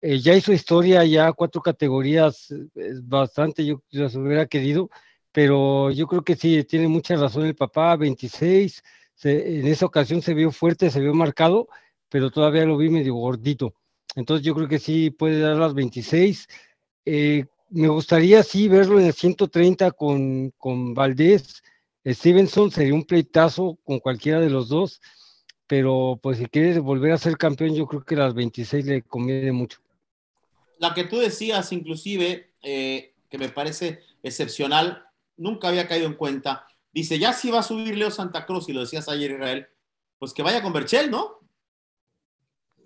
Eh, 0.00 0.18
ya 0.20 0.34
hizo 0.34 0.52
historia, 0.52 1.04
ya 1.04 1.32
cuatro 1.32 1.62
categorías, 1.62 2.50
es 2.74 3.08
bastante, 3.08 3.64
yo, 3.64 3.82
yo 3.90 4.02
las 4.02 4.14
hubiera 4.14 4.46
querido, 4.46 4.90
pero 5.32 5.90
yo 5.90 6.06
creo 6.06 6.22
que 6.22 6.36
sí, 6.36 6.62
tiene 6.64 6.88
mucha 6.88 7.16
razón 7.16 7.46
el 7.46 7.54
papá, 7.54 7.96
26, 7.96 8.82
en 9.22 9.66
esa 9.66 9.86
ocasión 9.86 10.22
se 10.22 10.34
vio 10.34 10.50
fuerte, 10.50 10.90
se 10.90 11.00
vio 11.00 11.14
marcado, 11.14 11.68
pero 12.08 12.30
todavía 12.30 12.64
lo 12.64 12.76
vi 12.76 12.90
medio 12.90 13.14
gordito. 13.14 13.74
Entonces 14.14 14.44
yo 14.44 14.54
creo 14.54 14.68
que 14.68 14.78
sí 14.78 15.10
puede 15.10 15.40
dar 15.40 15.56
las 15.56 15.74
26. 15.74 16.46
Eh, 17.04 17.46
me 17.70 17.88
gustaría 17.88 18.42
sí 18.42 18.68
verlo 18.68 19.00
en 19.00 19.06
el 19.06 19.12
130 19.12 19.90
con, 19.92 20.50
con 20.58 20.94
Valdés. 20.94 21.62
Stevenson 22.06 22.70
sería 22.70 22.94
un 22.94 23.04
pleitazo 23.04 23.78
con 23.84 23.98
cualquiera 23.98 24.40
de 24.40 24.50
los 24.50 24.68
dos, 24.68 25.00
pero 25.66 26.18
pues 26.22 26.38
si 26.38 26.46
quiere 26.46 26.78
volver 26.78 27.12
a 27.12 27.18
ser 27.18 27.36
campeón, 27.36 27.74
yo 27.74 27.86
creo 27.86 28.04
que 28.04 28.16
las 28.16 28.34
26 28.34 28.84
le 28.84 29.02
conviene 29.02 29.52
mucho. 29.52 29.80
La 30.78 30.92
que 30.92 31.04
tú 31.04 31.18
decías, 31.18 31.72
inclusive, 31.72 32.52
eh, 32.62 33.14
que 33.30 33.38
me 33.38 33.48
parece 33.48 34.00
excepcional, 34.22 35.06
nunca 35.36 35.68
había 35.68 35.88
caído 35.88 36.06
en 36.06 36.14
cuenta. 36.14 36.66
Dice, 36.92 37.18
ya 37.18 37.32
si 37.32 37.50
va 37.50 37.60
a 37.60 37.62
subir 37.62 37.96
Leo 37.96 38.10
Santa 38.10 38.44
Cruz, 38.44 38.68
y 38.68 38.72
lo 38.72 38.80
decías 38.80 39.08
ayer, 39.08 39.32
Israel, 39.32 39.66
pues 40.18 40.32
que 40.32 40.42
vaya 40.42 40.62
con 40.62 40.72
Berchel, 40.72 41.10
¿no? 41.10 41.40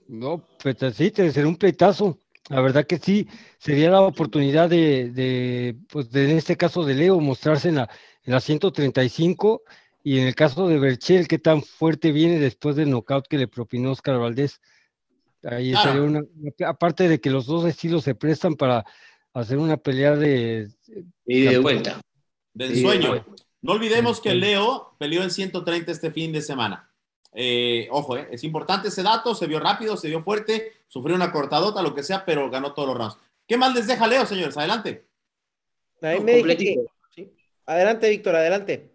No, 0.06 0.46
pues 0.62 0.76
sí, 0.94 1.12
ser 1.14 1.46
un 1.46 1.56
pleitazo. 1.56 2.18
La 2.48 2.62
verdad 2.62 2.86
que 2.86 2.98
sí, 2.98 3.28
sería 3.58 3.90
la 3.90 4.00
oportunidad 4.00 4.70
de, 4.70 5.10
de 5.10 5.76
pues 5.90 6.10
de, 6.10 6.30
en 6.30 6.38
este 6.38 6.56
caso 6.56 6.82
de 6.82 6.94
Leo, 6.94 7.20
mostrarse 7.20 7.68
en 7.68 7.74
la, 7.74 7.90
en 8.28 8.34
la 8.34 8.40
135 8.40 9.62
y 10.04 10.18
en 10.18 10.26
el 10.26 10.34
caso 10.34 10.68
de 10.68 10.78
Berchel, 10.78 11.26
qué 11.26 11.38
tan 11.38 11.62
fuerte 11.62 12.12
viene 12.12 12.38
después 12.38 12.76
del 12.76 12.90
knockout 12.90 13.26
que 13.26 13.38
le 13.38 13.48
propinó 13.48 13.92
Oscar 13.92 14.18
Valdés. 14.18 14.60
Ahí 15.42 15.74
sería 15.74 16.02
una, 16.02 16.20
aparte 16.66 17.08
de 17.08 17.22
que 17.22 17.30
los 17.30 17.46
dos 17.46 17.64
estilos 17.64 18.04
se 18.04 18.14
prestan 18.14 18.54
para 18.54 18.84
hacer 19.32 19.56
una 19.56 19.78
pelea 19.78 20.14
de... 20.14 20.68
Y 21.24 21.40
de 21.40 21.56
vuelta. 21.56 22.02
De 22.52 22.66
ensueño. 22.66 23.24
No 23.62 23.72
olvidemos 23.72 24.20
que 24.20 24.34
Leo 24.34 24.94
peleó 24.98 25.22
en 25.22 25.30
130 25.30 25.90
este 25.90 26.10
fin 26.10 26.30
de 26.30 26.42
semana. 26.42 26.92
Eh, 27.32 27.88
ojo, 27.90 28.18
eh, 28.18 28.28
es 28.30 28.44
importante 28.44 28.88
ese 28.88 29.02
dato, 29.02 29.34
se 29.34 29.46
vio 29.46 29.58
rápido, 29.58 29.96
se 29.96 30.08
vio 30.08 30.22
fuerte, 30.22 30.74
sufrió 30.86 31.16
una 31.16 31.32
cortadota, 31.32 31.80
lo 31.80 31.94
que 31.94 32.02
sea, 32.02 32.26
pero 32.26 32.50
ganó 32.50 32.74
todos 32.74 32.88
los 32.88 32.98
rounds. 32.98 33.16
¿Qué 33.46 33.56
más 33.56 33.74
les 33.74 33.86
deja 33.86 34.06
Leo, 34.06 34.26
señores? 34.26 34.58
Adelante. 34.58 35.06
Adelante, 37.68 38.08
Víctor, 38.08 38.34
adelante. 38.34 38.90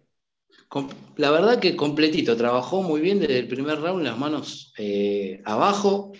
La 1.16 1.30
verdad 1.30 1.60
que 1.60 1.76
completito, 1.76 2.36
trabajó 2.36 2.82
muy 2.82 3.00
bien 3.00 3.20
desde 3.20 3.38
el 3.38 3.46
primer 3.46 3.80
round, 3.80 4.02
las 4.02 4.18
manos 4.18 4.72
eh, 4.76 5.40
abajo, 5.44 6.10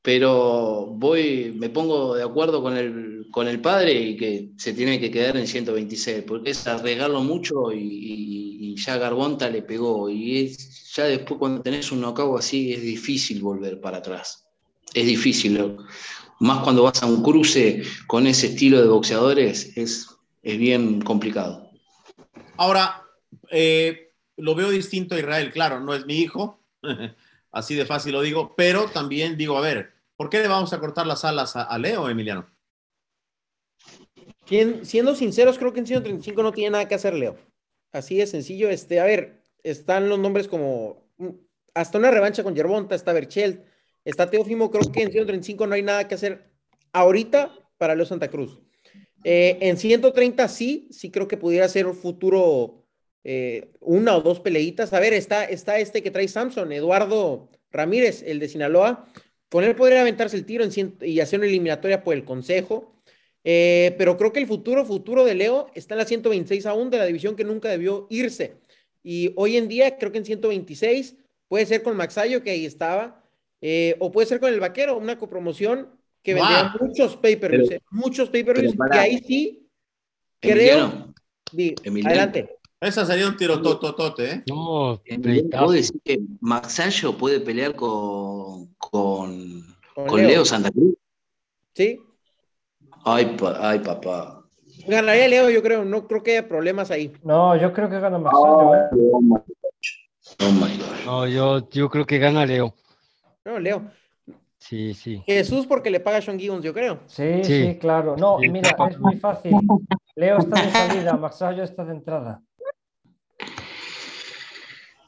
pero 0.00 0.86
voy, 0.86 1.52
me 1.56 1.68
pongo 1.68 2.14
de 2.14 2.22
acuerdo 2.22 2.62
con 2.62 2.76
el, 2.76 3.26
con 3.32 3.48
el 3.48 3.60
padre 3.60 3.94
y 3.94 4.16
que 4.16 4.50
se 4.56 4.74
tiene 4.74 5.00
que 5.00 5.10
quedar 5.10 5.36
en 5.36 5.48
126, 5.48 6.22
porque 6.24 6.50
es 6.50 6.64
arriesgarlo 6.68 7.24
mucho 7.24 7.72
y, 7.72 8.76
ya 8.76 8.98
Garbonta 8.98 9.50
le 9.50 9.62
pegó. 9.62 10.08
Y 10.08 10.54
ya 10.94 11.06
después 11.06 11.40
cuando 11.40 11.62
tenés 11.62 11.90
un 11.90 12.00
knockout 12.00 12.38
así 12.38 12.74
es 12.74 12.82
difícil 12.82 13.42
volver 13.42 13.80
para 13.80 13.98
atrás. 13.98 14.46
Es 14.94 15.06
difícil. 15.06 15.76
Más 16.38 16.62
cuando 16.62 16.84
vas 16.84 17.02
a 17.02 17.06
un 17.06 17.24
cruce 17.24 17.82
con 18.06 18.28
ese 18.28 18.48
estilo 18.48 18.80
de 18.80 18.88
boxeadores, 18.88 19.76
es, 19.76 20.15
es 20.46 20.58
bien 20.58 21.00
complicado. 21.00 21.70
Ahora, 22.56 23.02
eh, 23.50 24.12
lo 24.36 24.54
veo 24.54 24.70
distinto 24.70 25.14
a 25.14 25.18
Israel, 25.18 25.52
claro, 25.52 25.80
no 25.80 25.94
es 25.94 26.06
mi 26.06 26.18
hijo, 26.18 26.62
así 27.52 27.74
de 27.74 27.86
fácil 27.86 28.12
lo 28.12 28.22
digo, 28.22 28.54
pero 28.56 28.86
también 28.88 29.36
digo, 29.36 29.56
a 29.58 29.60
ver, 29.60 29.96
¿Por 30.16 30.30
qué 30.30 30.40
le 30.40 30.48
vamos 30.48 30.72
a 30.72 30.80
cortar 30.80 31.06
las 31.06 31.24
alas 31.24 31.56
a, 31.56 31.78
Leo, 31.78 32.08
Emiliano? 32.08 32.46
siendo 34.46 35.16
sinceros, 35.16 35.58
creo 35.58 35.72
que 35.72 35.80
en 35.80 35.86
135 35.86 36.42
no 36.42 36.52
tiene 36.52 36.70
nada 36.70 36.88
que 36.88 36.94
hacer 36.94 37.14
Leo. 37.14 37.36
Así 37.92 38.16
de 38.16 38.26
sencillo. 38.26 38.70
Este, 38.70 39.00
a 39.00 39.04
ver, 39.04 39.42
están 39.62 40.08
los 40.08 40.18
nombres 40.18 40.48
como 40.48 41.10
mm, 41.18 41.28
hasta 41.74 41.98
una 41.98 42.10
revancha 42.10 42.44
con 42.44 42.54
Yerbonta, 42.54 42.94
está 42.94 43.12
Berchelt, 43.12 43.64
está 44.04 44.30
Teófimo. 44.30 44.70
Creo 44.70 44.90
que 44.90 45.02
en 45.02 45.10
135 45.10 45.66
no 45.66 45.74
hay 45.74 45.82
nada 45.82 46.08
que 46.08 46.14
hacer 46.14 46.50
ahorita 46.92 47.52
para 47.76 47.94
Leo 47.94 48.06
Santa 48.06 48.28
Cruz. 48.28 48.60
Eh, 49.28 49.58
en 49.60 49.76
130 49.76 50.46
sí, 50.46 50.86
sí 50.92 51.10
creo 51.10 51.26
que 51.26 51.36
pudiera 51.36 51.68
ser 51.68 51.88
un 51.88 51.96
futuro 51.96 52.84
eh, 53.24 53.72
una 53.80 54.16
o 54.16 54.20
dos 54.20 54.38
peleitas. 54.38 54.92
A 54.92 55.00
ver, 55.00 55.14
está, 55.14 55.42
está 55.46 55.80
este 55.80 56.00
que 56.00 56.12
trae 56.12 56.28
Samson, 56.28 56.70
Eduardo 56.70 57.50
Ramírez, 57.72 58.22
el 58.22 58.38
de 58.38 58.48
Sinaloa. 58.48 59.04
Con 59.48 59.64
él 59.64 59.74
podría 59.74 60.02
aventarse 60.02 60.36
el 60.36 60.46
tiro 60.46 60.64
y 61.02 61.18
hacer 61.18 61.40
una 61.40 61.48
eliminatoria 61.48 62.04
por 62.04 62.14
el 62.14 62.24
Consejo. 62.24 63.02
Eh, 63.42 63.96
pero 63.98 64.16
creo 64.16 64.32
que 64.32 64.38
el 64.38 64.46
futuro, 64.46 64.84
futuro 64.84 65.24
de 65.24 65.34
Leo 65.34 65.72
está 65.74 65.94
en 65.94 65.98
la 65.98 66.04
126 66.04 66.64
aún 66.64 66.90
de 66.90 66.98
la 66.98 67.06
división 67.06 67.34
que 67.34 67.42
nunca 67.42 67.68
debió 67.68 68.06
irse. 68.10 68.58
Y 69.02 69.32
hoy 69.34 69.56
en 69.56 69.66
día 69.66 69.98
creo 69.98 70.12
que 70.12 70.18
en 70.18 70.24
126 70.24 71.16
puede 71.48 71.66
ser 71.66 71.82
con 71.82 71.96
Maxayo, 71.96 72.44
que 72.44 72.50
ahí 72.50 72.64
estaba, 72.64 73.24
o 73.98 74.12
puede 74.12 74.28
ser 74.28 74.38
con 74.38 74.52
el 74.52 74.60
Vaquero, 74.60 74.96
una 74.96 75.18
copromoción 75.18 75.95
que 76.26 76.34
vendría 76.34 76.74
muchos 76.80 77.16
papers, 77.16 77.70
eh, 77.70 77.80
muchos 77.92 78.28
papers, 78.30 78.74
y 78.74 78.96
ahí 78.96 79.18
sí 79.18 79.70
creo. 80.40 81.14
adelante. 82.04 82.58
Esa 82.80 83.06
sería 83.06 83.28
un 83.28 83.36
tiro 83.36 83.62
tototote, 83.62 84.30
¿eh? 84.32 84.42
No, 84.48 85.00
¿Puedo 85.52 85.70
decir 85.70 86.00
que 86.04 86.18
Maxayo 86.40 87.16
puede 87.16 87.38
pelear 87.38 87.76
con, 87.76 88.74
con, 88.76 89.64
Leo. 90.16 90.44
Santa 90.44 90.72
Cruz? 90.72 90.96
Sí. 91.74 92.00
Ay, 93.04 93.36
ay, 93.60 93.78
papá. 93.78 94.42
Ganaría 94.88 95.28
Leo, 95.28 95.48
yo 95.48 95.62
creo. 95.62 95.84
No 95.84 96.08
creo 96.08 96.24
que 96.24 96.32
haya 96.32 96.48
problemas 96.48 96.90
ahí. 96.90 97.12
No, 97.22 97.56
yo 97.56 97.72
creo 97.72 97.88
que 97.88 98.00
gana 98.00 98.18
Maxayo, 98.18 98.74
¿eh? 98.74 98.88
Oh, 98.92 99.44
oh 100.40 100.52
my 100.52 100.76
God. 100.76 101.04
No, 101.04 101.26
yo, 101.28 101.70
yo 101.70 101.88
creo 101.88 102.04
que 102.04 102.18
gana 102.18 102.44
Leo. 102.44 102.74
No, 103.44 103.60
Leo. 103.60 103.92
Sí, 104.68 104.94
sí. 104.94 105.22
Jesús 105.26 105.66
porque 105.66 105.90
le 105.90 106.00
paga 106.00 106.16
a 106.16 106.22
Sean 106.22 106.38
Gibbons, 106.38 106.64
yo 106.64 106.74
creo. 106.74 107.00
Sí, 107.06 107.44
sí, 107.44 107.78
claro. 107.80 108.16
No, 108.16 108.38
mira, 108.38 108.74
es 108.90 108.98
muy 108.98 109.16
fácil. 109.16 109.52
Leo 110.16 110.38
está 110.38 110.62
de 110.62 110.70
salida, 110.72 111.16
Maxayo 111.16 111.62
está 111.62 111.84
de 111.84 111.92
entrada. 111.92 112.42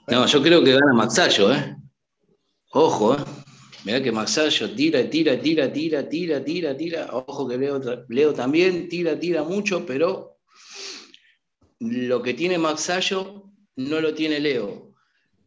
No, 0.06 0.26
yo 0.26 0.42
creo 0.42 0.62
que 0.62 0.72
gana 0.72 0.92
Maxayo, 0.92 1.52
¿eh? 1.52 1.76
Ojo, 2.72 3.14
¿eh? 3.14 3.24
Mirá 3.84 4.02
que 4.02 4.12
Maxayo 4.12 4.74
tira, 4.74 5.08
tira, 5.10 5.40
tira, 5.40 5.72
tira, 5.72 6.08
tira, 6.08 6.44
tira, 6.44 6.76
tira. 6.76 7.08
Ojo 7.12 7.48
que 7.48 7.58
Leo, 7.58 7.80
Leo 8.08 8.32
también 8.34 8.88
tira, 8.88 9.18
tira 9.18 9.42
mucho, 9.42 9.84
pero 9.84 10.38
lo 11.80 12.22
que 12.22 12.34
tiene 12.34 12.58
Maxayo 12.58 13.44
no 13.76 14.00
lo 14.00 14.14
tiene 14.14 14.38
Leo. 14.38 14.92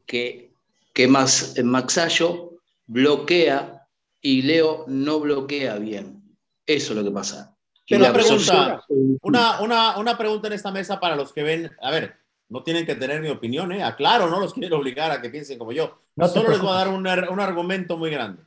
Que, 0.05 0.53
que 0.93 1.07
Max, 1.07 1.55
Maxayo 1.63 2.57
bloquea 2.87 3.80
y 4.21 4.43
Leo 4.43 4.85
no 4.87 5.19
bloquea 5.19 5.75
bien. 5.77 6.37
Eso 6.65 6.93
es 6.93 6.99
lo 6.99 7.03
que 7.03 7.11
pasa. 7.11 7.57
Pero 7.87 8.05
una 8.05 8.13
pregunta, 8.13 8.85
una, 9.23 9.97
una 9.97 10.17
pregunta 10.17 10.47
en 10.47 10.53
esta 10.53 10.71
mesa 10.71 10.99
para 10.99 11.15
los 11.15 11.33
que 11.33 11.43
ven. 11.43 11.71
A 11.81 11.91
ver, 11.91 12.21
no 12.51 12.63
tienen 12.63 12.85
que 12.85 12.95
tener 12.95 13.21
mi 13.21 13.29
opinión, 13.29 13.71
¿eh? 13.71 13.81
Aclaro, 13.81 14.29
no 14.29 14.39
los 14.39 14.53
quiero 14.53 14.77
obligar 14.77 15.09
a 15.11 15.21
que 15.21 15.29
piensen 15.29 15.57
como 15.57 15.71
yo. 15.71 16.01
No 16.17 16.27
Solo 16.27 16.49
les 16.49 16.59
voy 16.59 16.71
a 16.71 16.73
dar 16.73 16.89
un, 16.89 17.07
argumento 17.07 17.97
muy 17.97 18.09
grande. 18.09 18.43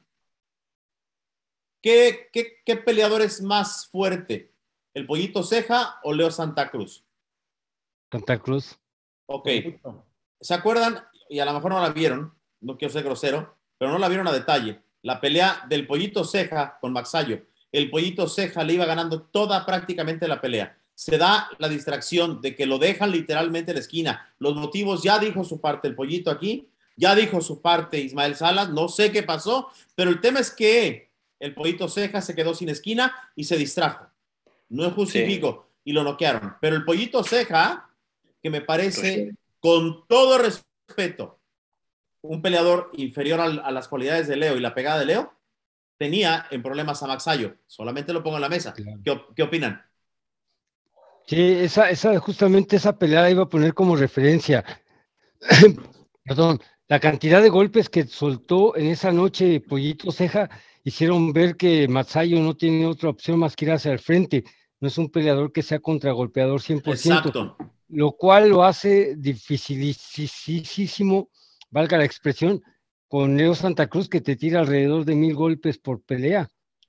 ¿Qué, 1.82 2.30
qué, 2.30 2.76
peleador 2.76 3.22
es 3.22 3.42
más 3.42 3.86
fuerte? 3.86 4.52
¿El 4.94 5.06
Pollito 5.06 5.42
Ceja 5.42 6.00
o 6.02 6.12
Leo 6.12 6.30
Santa 6.30 6.70
Cruz? 6.70 7.04
Santa 8.12 8.38
Cruz. 8.38 8.78
Ok. 9.26 9.48
¿Se 10.38 10.54
acuerdan? 10.54 11.02
Y 11.28 11.40
a 11.40 11.46
lo 11.46 11.54
mejor 11.54 11.72
no 11.72 11.80
la 11.80 11.88
vieron, 11.90 12.34
no 12.60 12.76
quiero 12.76 12.92
ser 12.92 13.04
grosero, 13.04 13.56
pero 13.78 13.90
no 13.90 13.98
la 13.98 14.08
vieron 14.08 14.28
a 14.28 14.32
detalle. 14.32 14.82
La 15.04 15.20
pelea 15.20 15.64
del 15.68 15.86
Pollito 15.86 16.24
Ceja 16.24 16.76
con 16.80 16.92
Maxayo. 16.92 17.46
El 17.70 17.88
Pollito 17.90 18.26
Ceja 18.26 18.64
le 18.64 18.74
iba 18.74 18.84
ganando 18.84 19.22
toda 19.22 19.64
prácticamente 19.64 20.26
la 20.26 20.40
pelea 20.40 20.76
se 20.94 21.18
da 21.18 21.50
la 21.58 21.68
distracción 21.68 22.40
de 22.40 22.54
que 22.54 22.66
lo 22.66 22.78
dejan 22.78 23.10
literalmente 23.10 23.72
en 23.72 23.76
la 23.76 23.80
esquina. 23.80 24.34
Los 24.38 24.54
motivos 24.54 25.02
ya 25.02 25.18
dijo 25.18 25.44
su 25.44 25.60
parte 25.60 25.88
el 25.88 25.94
pollito 25.94 26.30
aquí, 26.30 26.68
ya 26.96 27.14
dijo 27.14 27.40
su 27.40 27.60
parte 27.60 27.98
Ismael 27.98 28.36
Salas, 28.36 28.70
no 28.70 28.88
sé 28.88 29.10
qué 29.10 29.22
pasó, 29.22 29.68
pero 29.96 30.10
el 30.10 30.20
tema 30.20 30.38
es 30.40 30.50
que 30.50 31.10
el 31.40 31.54
pollito 31.54 31.88
ceja 31.88 32.20
se 32.20 32.34
quedó 32.34 32.54
sin 32.54 32.68
esquina 32.68 33.14
y 33.34 33.44
se 33.44 33.56
distrajo. 33.56 34.06
No 34.68 34.86
es 34.86 34.92
justifico 34.92 35.68
y 35.84 35.92
lo 35.92 36.04
noquearon, 36.04 36.54
pero 36.60 36.76
el 36.76 36.84
pollito 36.84 37.24
ceja, 37.24 37.90
que 38.42 38.50
me 38.50 38.60
parece 38.60 39.34
con 39.60 40.06
todo 40.06 40.38
respeto 40.38 41.38
un 42.24 42.40
peleador 42.40 42.90
inferior 42.94 43.40
a 43.40 43.70
las 43.70 43.88
cualidades 43.88 44.26
de 44.28 44.36
Leo 44.36 44.56
y 44.56 44.60
la 44.60 44.74
pegada 44.74 44.98
de 44.98 45.06
Leo, 45.06 45.32
tenía 45.98 46.46
en 46.50 46.62
problemas 46.62 47.02
a 47.02 47.06
Maxayo. 47.06 47.56
Solamente 47.66 48.14
lo 48.14 48.22
pongo 48.22 48.36
en 48.36 48.42
la 48.42 48.48
mesa. 48.48 48.72
¿Qué, 48.74 49.20
qué 49.36 49.42
opinan? 49.42 49.82
Sí, 51.26 51.40
esa, 51.40 51.90
esa, 51.90 52.18
justamente 52.18 52.76
esa 52.76 52.98
pelea 52.98 53.30
iba 53.30 53.44
a 53.44 53.48
poner 53.48 53.74
como 53.74 53.94
referencia. 53.94 54.64
Perdón, 56.24 56.60
la 56.88 56.98
cantidad 56.98 57.42
de 57.42 57.50
golpes 57.50 57.90
que 57.90 58.06
soltó 58.06 58.74
en 58.76 58.86
esa 58.86 59.12
noche 59.12 59.60
Pollito 59.60 60.10
Ceja 60.10 60.48
hicieron 60.82 61.32
ver 61.32 61.56
que 61.56 61.86
Matsayo 61.88 62.40
no 62.40 62.56
tiene 62.56 62.86
otra 62.86 63.10
opción 63.10 63.38
más 63.38 63.54
que 63.54 63.66
ir 63.66 63.72
hacia 63.72 63.92
el 63.92 63.98
frente. 63.98 64.44
No 64.80 64.88
es 64.88 64.96
un 64.96 65.10
peleador 65.10 65.52
que 65.52 65.62
sea 65.62 65.78
contragolpeador 65.78 66.60
100%, 66.60 66.88
Exacto. 66.88 67.56
lo 67.88 68.12
cual 68.12 68.48
lo 68.48 68.64
hace 68.64 69.14
dificilísimo, 69.16 71.28
valga 71.74 71.98
la 71.98 72.04
expresión, 72.04 72.62
con 73.08 73.36
Leo 73.36 73.54
Santa 73.56 73.88
Cruz 73.88 74.08
que 74.08 74.20
te 74.20 74.36
tira 74.36 74.60
alrededor 74.60 75.04
de 75.04 75.16
mil 75.16 75.34
golpes 75.34 75.76
por 75.76 76.00
pelea. 76.02 76.48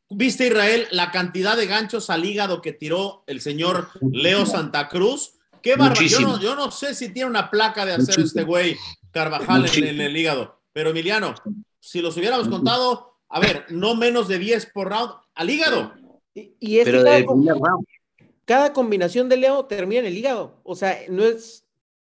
¿Viste, 0.09 0.45
Israel, 0.45 0.88
la 0.91 1.11
cantidad 1.11 1.57
de 1.57 1.65
ganchos 1.65 2.11
al 2.11 2.23
hígado 2.23 2.61
que 2.61 2.71
tiró 2.71 3.23
el 3.25 3.41
señor 3.41 3.89
Leo 4.11 4.45
Santa 4.45 4.88
Cruz? 4.88 5.33
Qué 5.63 5.75
barbaridad. 5.75 6.39
Yo, 6.39 6.55
no, 6.55 6.69
sé 6.69 6.93
si 6.93 7.09
tiene 7.09 7.31
una 7.31 7.49
placa 7.49 7.83
de 7.83 7.93
hacer 7.93 8.19
este 8.19 8.43
güey 8.43 8.77
Carvajal 9.09 9.65
en, 9.75 9.99
el 9.99 10.15
hígado. 10.15 10.61
Pero 10.71 10.91
Emiliano, 10.91 11.33
si 11.79 12.01
los 12.01 12.15
hubiéramos 12.17 12.47
contado, 12.47 13.17
a 13.27 13.39
ver, 13.39 13.65
no 13.69 13.95
menos 13.95 14.27
de 14.27 14.38
10 14.38 14.67
por 14.67 14.89
round 14.89 15.13
al 15.33 15.49
hígado. 15.49 15.93
Y, 16.36 16.77
es 16.77 16.88
cada, 18.45 18.71
combinación 18.71 19.29
de 19.29 19.38
Leo 19.38 19.65
termina 19.65 20.01
en 20.01 20.05
el 20.05 20.17
hígado. 20.17 20.61
O 20.63 20.75
sea, 20.75 20.99
no 21.09 21.23
es, 21.23 21.65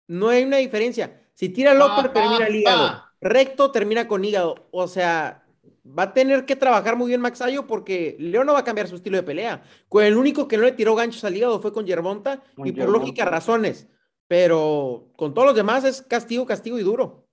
no 0.07 0.29
hay 0.29 0.43
una 0.43 0.57
diferencia. 0.57 1.22
Si 1.33 1.49
tira 1.49 1.73
López, 1.73 2.13
termina 2.13 2.47
el 2.47 2.55
hígado. 2.55 3.03
Recto 3.21 3.71
termina 3.71 4.07
con 4.07 4.23
hígado. 4.23 4.67
O 4.71 4.87
sea, 4.87 5.43
va 5.87 6.03
a 6.03 6.13
tener 6.13 6.45
que 6.45 6.55
trabajar 6.55 6.95
muy 6.95 7.07
bien 7.07 7.21
Maxayo 7.21 7.67
porque 7.67 8.15
Leo 8.19 8.43
no 8.43 8.53
va 8.53 8.59
a 8.59 8.63
cambiar 8.63 8.87
su 8.87 8.95
estilo 8.95 9.17
de 9.17 9.23
pelea. 9.23 9.63
Con 9.89 10.03
el 10.03 10.15
único 10.17 10.47
que 10.47 10.57
no 10.57 10.63
le 10.63 10.71
tiró 10.71 10.95
ganchos 10.95 11.23
al 11.23 11.35
hígado 11.35 11.61
fue 11.61 11.73
con 11.73 11.85
Yerbonta 11.85 12.43
y 12.57 12.71
por 12.71 12.89
lógica 12.89 13.25
razones. 13.25 13.87
Pero 14.27 15.11
con 15.15 15.33
todos 15.33 15.47
los 15.47 15.55
demás 15.55 15.83
es 15.83 16.01
castigo, 16.01 16.45
castigo 16.45 16.79
y 16.79 16.83
duro. 16.83 17.27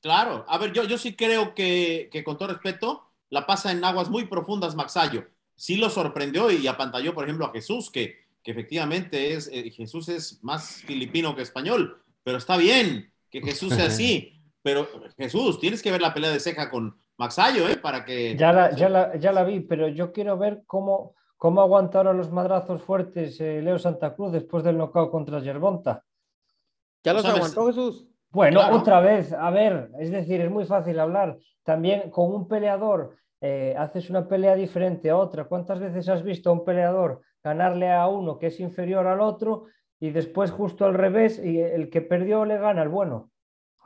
Claro, 0.00 0.44
a 0.48 0.58
ver, 0.58 0.72
yo, 0.72 0.84
yo 0.84 0.98
sí 0.98 1.16
creo 1.16 1.54
que, 1.54 2.10
que 2.12 2.22
con 2.22 2.36
todo 2.36 2.48
respeto 2.48 3.10
la 3.30 3.46
pasa 3.46 3.72
en 3.72 3.82
aguas 3.82 4.10
muy 4.10 4.26
profundas 4.26 4.74
Maxayo. 4.74 5.26
Sí 5.56 5.76
lo 5.76 5.88
sorprendió 5.88 6.50
y 6.50 6.66
apantalló, 6.66 7.14
por 7.14 7.24
ejemplo, 7.24 7.46
a 7.46 7.52
Jesús, 7.52 7.90
que, 7.90 8.26
que 8.42 8.50
efectivamente 8.50 9.32
es, 9.32 9.48
eh, 9.50 9.70
Jesús 9.70 10.08
es 10.10 10.44
más 10.44 10.82
filipino 10.82 11.34
que 11.34 11.42
español, 11.42 12.02
pero 12.22 12.36
está 12.36 12.58
bien 12.58 13.13
que 13.34 13.40
Jesús 13.52 13.74
sea 13.74 13.86
así. 13.86 14.30
Pero 14.62 14.86
Jesús, 15.18 15.60
tienes 15.60 15.82
que 15.82 15.90
ver 15.90 16.00
la 16.00 16.14
pelea 16.14 16.30
de 16.30 16.40
ceja 16.40 16.70
con, 16.70 16.96
Maxayo, 17.18 17.68
¿eh? 17.68 17.76
Para 17.76 18.04
que... 18.04 18.36
Ya 18.36 18.52
la, 18.52 18.74
ya 18.74 18.88
la, 18.88 19.16
ya 19.16 19.32
la 19.32 19.44
vi, 19.44 19.60
pero 19.60 19.88
yo 19.88 20.12
quiero 20.12 20.36
ver 20.38 20.62
cómo, 20.66 21.14
cómo 21.36 21.60
aguantaron 21.60 22.16
los 22.16 22.32
madrazos 22.32 22.82
fuertes 22.82 23.40
eh, 23.40 23.60
Leo 23.62 23.78
Santa 23.78 24.14
Cruz 24.14 24.32
después 24.32 24.64
del 24.64 24.78
knockout 24.78 25.10
contra 25.10 25.40
Yerbonta. 25.40 26.02
¿Ya 27.04 27.12
los 27.12 27.24
aguantó 27.24 27.66
Jesús? 27.66 28.06
Bueno, 28.30 28.60
otra 28.72 29.00
vez, 29.00 29.32
a 29.32 29.50
ver, 29.50 29.90
es 30.00 30.10
decir, 30.10 30.40
es 30.40 30.50
muy 30.50 30.64
fácil 30.64 30.98
hablar. 30.98 31.38
También 31.62 32.10
con 32.10 32.34
un 32.34 32.48
peleador 32.48 33.16
eh, 33.40 33.74
haces 33.78 34.10
una 34.10 34.26
pelea 34.26 34.56
diferente 34.56 35.10
a 35.10 35.16
otra. 35.16 35.44
¿Cuántas 35.44 35.78
veces 35.78 36.08
has 36.08 36.24
visto 36.24 36.50
a 36.50 36.54
un 36.54 36.64
peleador 36.64 37.20
ganarle 37.44 37.92
a 37.92 38.08
uno 38.08 38.38
que 38.38 38.48
es 38.48 38.58
inferior 38.58 39.06
al 39.06 39.20
otro 39.20 39.66
y 40.04 40.10
después 40.10 40.50
justo 40.50 40.84
al 40.84 40.92
revés 40.92 41.40
y 41.42 41.58
el 41.58 41.88
que 41.88 42.02
perdió 42.02 42.44
le 42.44 42.58
gana 42.58 42.82
al 42.82 42.90
bueno? 42.90 43.30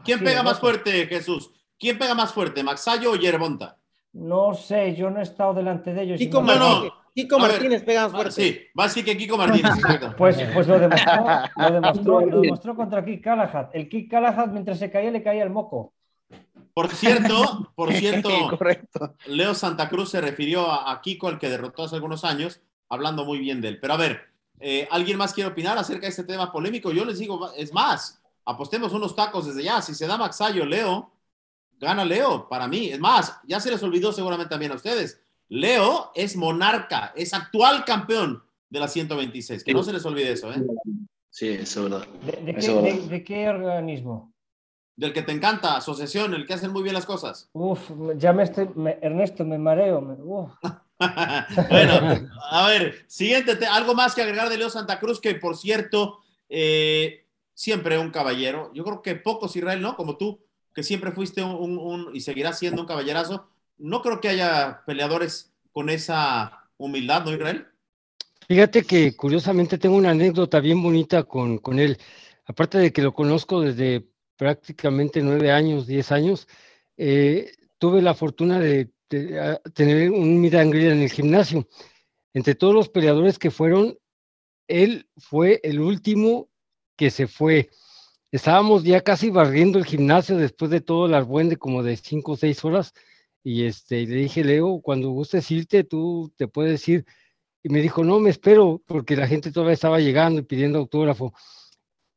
¿Quién 0.04 0.18
pega 0.18 0.42
más 0.42 0.58
fuerte, 0.58 1.06
Jesús? 1.06 1.52
¿Quién 1.78 1.96
pega 1.96 2.12
más 2.14 2.32
fuerte, 2.32 2.64
Maxayo 2.64 3.12
o 3.12 3.16
Yerbonta? 3.16 3.78
No 4.14 4.52
sé, 4.52 4.96
yo 4.96 5.10
no 5.10 5.20
he 5.20 5.22
estado 5.22 5.54
delante 5.54 5.94
de 5.94 6.02
ellos. 6.02 6.18
Kiko, 6.18 7.38
Martínez, 7.38 7.84
pega 7.84 8.02
más 8.02 8.12
fuerte. 8.12 8.32
Sí, 8.32 8.60
va 8.76 8.84
a 8.84 8.86
decir 8.88 9.04
que 9.04 9.16
Kiko 9.16 9.36
Martínez. 9.36 9.74
pues, 10.18 10.42
pues 10.52 10.66
lo 10.66 10.80
demostró, 10.80 11.24
lo 11.56 11.70
demostró, 11.80 12.20
lo 12.26 12.40
demostró 12.40 12.74
contra 12.74 13.04
Kik 13.04 13.22
Callahan. 13.22 13.68
El 13.72 13.88
Kik 13.88 14.10
Callahan, 14.10 14.52
mientras 14.52 14.80
se 14.80 14.90
caía, 14.90 15.12
le 15.12 15.22
caía 15.22 15.44
el 15.44 15.50
moco. 15.50 15.94
Por 16.74 16.88
cierto, 16.88 17.72
por 17.76 17.92
cierto, 17.94 18.28
Leo 19.26 19.54
Santa 19.54 19.88
Cruz 19.88 20.10
se 20.10 20.20
refirió 20.20 20.68
a, 20.68 21.00
Kiko, 21.00 21.28
el 21.28 21.38
que 21.38 21.48
derrotó 21.48 21.84
hace 21.84 21.94
algunos 21.94 22.24
años, 22.24 22.60
hablando 22.88 23.24
muy 23.24 23.38
bien 23.38 23.60
de 23.60 23.68
él. 23.68 23.78
Pero 23.80 23.94
a 23.94 23.98
ver, 23.98 24.28
eh, 24.60 24.88
¿alguien 24.90 25.18
más 25.18 25.32
quiere 25.32 25.50
opinar 25.50 25.78
acerca 25.78 26.02
de 26.02 26.10
este 26.10 26.24
tema 26.24 26.50
polémico? 26.52 26.90
Yo 26.92 27.04
les 27.04 27.18
digo, 27.18 27.52
es 27.56 27.72
más, 27.72 28.20
apostemos 28.44 28.92
unos 28.92 29.14
tacos 29.14 29.46
desde 29.46 29.62
ya. 29.62 29.82
Si 29.82 29.94
se 29.94 30.06
da 30.06 30.16
Maxayo, 30.16 30.64
Leo, 30.64 31.10
gana 31.78 32.04
Leo, 32.04 32.48
para 32.48 32.66
mí. 32.66 32.88
Es 32.88 32.98
más, 32.98 33.38
ya 33.44 33.60
se 33.60 33.70
les 33.70 33.82
olvidó 33.82 34.12
seguramente 34.12 34.50
también 34.50 34.72
a 34.72 34.76
ustedes. 34.76 35.20
Leo 35.48 36.10
es 36.14 36.36
monarca, 36.36 37.12
es 37.16 37.32
actual 37.32 37.84
campeón 37.84 38.42
de 38.68 38.80
la 38.80 38.88
126. 38.88 39.64
Que 39.64 39.72
no 39.72 39.82
se 39.82 39.92
les 39.92 40.04
olvide 40.04 40.32
eso, 40.32 40.52
¿eh? 40.52 40.62
Sí, 41.30 41.48
eso 41.48 41.84
es 41.84 41.90
verdad. 41.90 42.06
¿De, 42.42 43.24
qué, 43.24 43.48
organismo? 43.48 44.32
Del 44.96 45.12
que 45.12 45.22
te 45.22 45.32
encanta, 45.32 45.76
asociación, 45.76 46.34
el 46.34 46.46
que 46.46 46.54
hacen 46.54 46.72
muy 46.72 46.82
bien 46.82 46.94
las 46.94 47.06
cosas. 47.06 47.48
Uf, 47.52 47.90
ya 48.16 48.32
me 48.32 48.42
estoy, 48.42 48.68
Ernesto, 49.00 49.44
me 49.44 49.58
mareo. 49.58 50.58
bueno, 51.68 52.28
a 52.50 52.68
ver, 52.68 53.04
siguiente, 53.06 53.66
algo 53.66 53.94
más 53.94 54.14
que 54.14 54.22
agregar 54.22 54.48
de 54.48 54.58
Leo 54.58 54.70
Santa 54.70 54.98
Cruz, 54.98 55.20
que 55.20 55.34
por 55.36 55.56
cierto, 55.56 56.20
eh, 56.48 57.24
siempre 57.54 57.98
un 57.98 58.10
caballero. 58.10 58.70
Yo 58.74 58.84
creo 58.84 59.02
que 59.02 59.14
pocos 59.14 59.54
Israel, 59.56 59.80
¿no? 59.80 59.96
Como 59.96 60.16
tú, 60.16 60.40
que 60.74 60.82
siempre 60.82 61.12
fuiste 61.12 61.42
un, 61.42 62.10
y 62.12 62.20
seguirás 62.20 62.58
siendo 62.58 62.82
un 62.82 62.88
caballerazo. 62.88 63.48
No 63.78 64.02
creo 64.02 64.20
que 64.20 64.28
haya 64.28 64.82
peleadores 64.86 65.52
con 65.72 65.88
esa 65.88 66.68
humildad, 66.76 67.24
¿no, 67.24 67.32
Israel? 67.32 67.66
Fíjate 68.48 68.82
que 68.82 69.14
curiosamente 69.14 69.78
tengo 69.78 69.96
una 69.96 70.10
anécdota 70.10 70.60
bien 70.60 70.82
bonita 70.82 71.24
con, 71.24 71.58
con 71.58 71.78
él. 71.78 71.98
Aparte 72.46 72.78
de 72.78 72.92
que 72.92 73.02
lo 73.02 73.12
conozco 73.12 73.60
desde 73.60 74.08
prácticamente 74.36 75.20
nueve 75.20 75.52
años, 75.52 75.86
diez 75.86 76.10
años, 76.12 76.48
eh, 76.96 77.52
tuve 77.78 78.00
la 78.00 78.14
fortuna 78.14 78.58
de, 78.58 78.90
tener 79.08 80.10
un 80.10 80.40
mirangrid 80.40 80.88
en 80.88 81.02
el 81.02 81.10
gimnasio. 81.10 81.66
Entre 82.34 82.54
todos 82.54 82.74
los 82.74 82.88
peleadores 82.88 83.38
que 83.38 83.50
fueron, 83.50 83.98
él 84.66 85.08
fue 85.16 85.60
el 85.62 85.80
último 85.80 86.48
que 86.96 87.10
se 87.10 87.26
fue 87.26 87.70
estábamos 88.30 88.84
ya 88.84 89.00
casi 89.00 89.30
barriendo 89.30 89.78
el 89.78 89.86
gimnasio 89.86 90.36
después 90.36 90.70
de 90.70 90.80
todo 90.80 91.06
el 91.06 91.14
arbuende 91.14 91.56
como 91.56 91.82
de 91.82 91.96
cinco 91.96 92.32
o 92.32 92.36
seis 92.36 92.64
horas 92.64 92.92
y 93.42 93.64
este, 93.64 94.06
le 94.06 94.16
dije, 94.16 94.44
Leo, 94.44 94.80
cuando 94.82 95.10
gustes 95.10 95.50
irte, 95.50 95.84
tú 95.84 96.32
te 96.36 96.48
puedes 96.48 96.86
ir. 96.88 97.06
Y 97.62 97.70
me 97.70 97.80
dijo, 97.80 98.04
no, 98.04 98.20
me 98.20 98.30
espero, 98.30 98.82
porque 98.86 99.16
la 99.16 99.26
gente 99.26 99.52
todavía 99.52 99.74
estaba 99.74 100.00
llegando 100.00 100.40
y 100.40 100.44
pidiendo 100.44 100.78
autógrafo. 100.78 101.32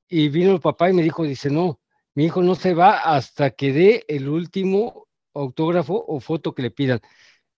Y 0.10 0.30
vino 0.30 0.52
el 0.52 0.60
papá 0.60 0.90
y 0.90 0.94
me 0.94 1.04
dijo, 1.04 1.24
dice, 1.24 1.50
no, 1.50 1.80
mi 2.16 2.26
hijo 2.26 2.44
no 2.44 2.56
se 2.56 2.74
va 2.74 3.00
hasta 3.00 3.52
que 3.52 3.72
dé 3.72 4.06
el 4.10 4.28
último 4.28 5.08
autógrafo 5.34 6.04
o 6.08 6.20
foto 6.20 6.54
que 6.54 6.62
le 6.62 6.72
pidan. 6.72 7.00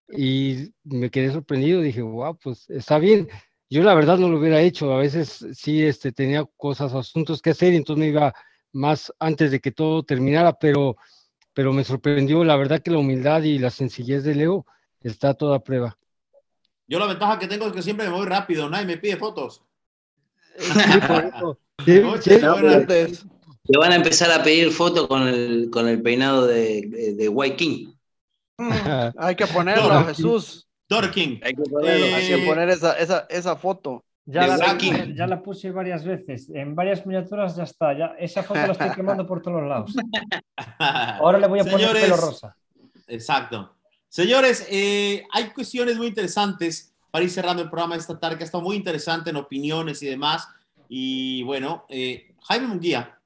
Y 0.09 0.73
me 0.83 1.09
quedé 1.09 1.31
sorprendido, 1.31 1.81
dije, 1.81 2.01
wow, 2.01 2.37
pues 2.37 2.69
está 2.69 2.99
bien. 2.99 3.29
Yo 3.69 3.83
la 3.83 3.95
verdad 3.95 4.17
no 4.17 4.29
lo 4.29 4.37
hubiera 4.37 4.61
hecho, 4.61 4.93
a 4.93 4.97
veces 4.97 5.45
sí 5.53 5.83
este, 5.83 6.11
tenía 6.11 6.45
cosas, 6.57 6.93
asuntos 6.93 7.41
que 7.41 7.51
hacer 7.51 7.73
y 7.73 7.77
entonces 7.77 7.99
me 7.99 8.09
iba 8.09 8.33
más 8.71 9.11
antes 9.19 9.51
de 9.51 9.59
que 9.59 9.71
todo 9.71 10.03
terminara, 10.03 10.53
pero, 10.53 10.97
pero 11.53 11.73
me 11.73 11.83
sorprendió, 11.83 12.43
la 12.43 12.55
verdad 12.55 12.81
que 12.81 12.91
la 12.91 12.99
humildad 12.99 13.41
y 13.43 13.57
la 13.57 13.71
sencillez 13.71 14.23
de 14.23 14.35
Leo 14.35 14.65
está 15.01 15.29
a 15.29 15.33
toda 15.33 15.63
prueba. 15.63 15.97
Yo 16.87 16.99
la 16.99 17.07
ventaja 17.07 17.39
que 17.39 17.47
tengo 17.47 17.65
es 17.65 17.73
que 17.73 17.81
siempre 17.81 18.07
me 18.07 18.13
voy 18.13 18.27
rápido, 18.27 18.69
nadie 18.69 18.85
me 18.85 18.97
pide 18.97 19.17
fotos. 19.17 19.63
Te 23.65 23.77
van 23.77 23.93
a 23.93 23.95
empezar 23.95 24.29
a 24.31 24.43
pedir 24.43 24.71
fotos 24.71 25.07
con 25.07 25.27
el, 25.27 25.69
con 25.71 25.87
el 25.87 26.01
peinado 26.01 26.45
de, 26.45 27.15
de, 27.17 27.29
White 27.29 27.55
King. 27.55 27.93
Mm, 28.57 28.71
hay 29.17 29.35
que 29.35 29.47
ponerlo, 29.47 30.05
Jesús. 30.05 30.67
Dorking. 30.89 31.39
Hay 31.43 31.53
que, 31.53 31.63
poner 32.45 32.69
esa, 32.69 32.93
esa, 32.97 33.25
esa 33.29 33.55
foto. 33.55 34.03
Ya 34.25 34.47
la, 34.47 34.77
ya 35.15 35.27
la, 35.27 35.41
puse 35.41 35.71
varias 35.71 36.05
veces. 36.05 36.49
En 36.49 36.75
varias 36.75 37.05
miniaturas 37.05 37.55
ya 37.55 37.63
está. 37.63 37.97
Ya, 37.97 38.15
esa 38.19 38.43
foto 38.43 38.59
la 38.59 38.71
estoy 38.73 38.91
quemando 38.91 39.25
por 39.25 39.41
todos 39.41 39.63
lados. 39.63 39.93
Ahora 40.77 41.39
le 41.39 41.47
voy 41.47 41.59
a 41.59 41.65
poner 41.65 41.91
pelo 41.91 42.17
rosa. 42.17 42.55
Exacto. 43.07 43.75
Señores, 44.07 44.67
eh, 44.69 45.25
hay 45.31 45.49
cuestiones 45.49 45.97
muy 45.97 46.07
interesantes 46.07 46.93
para 47.11 47.23
ir 47.23 47.31
cerrando 47.31 47.63
el 47.63 47.69
programa 47.69 47.95
de 47.95 48.01
esta 48.01 48.19
tarde, 48.19 48.37
que 48.37 48.43
ha 48.43 48.45
estado 48.45 48.63
muy 48.63 48.75
interesante 48.75 49.29
en 49.29 49.37
opiniones 49.37 50.01
y 50.03 50.07
demás. 50.07 50.47
Y 50.87 51.43
bueno, 51.43 51.85
eh, 51.89 52.33
Jaime 52.43 52.67
Munguía, 52.67 53.19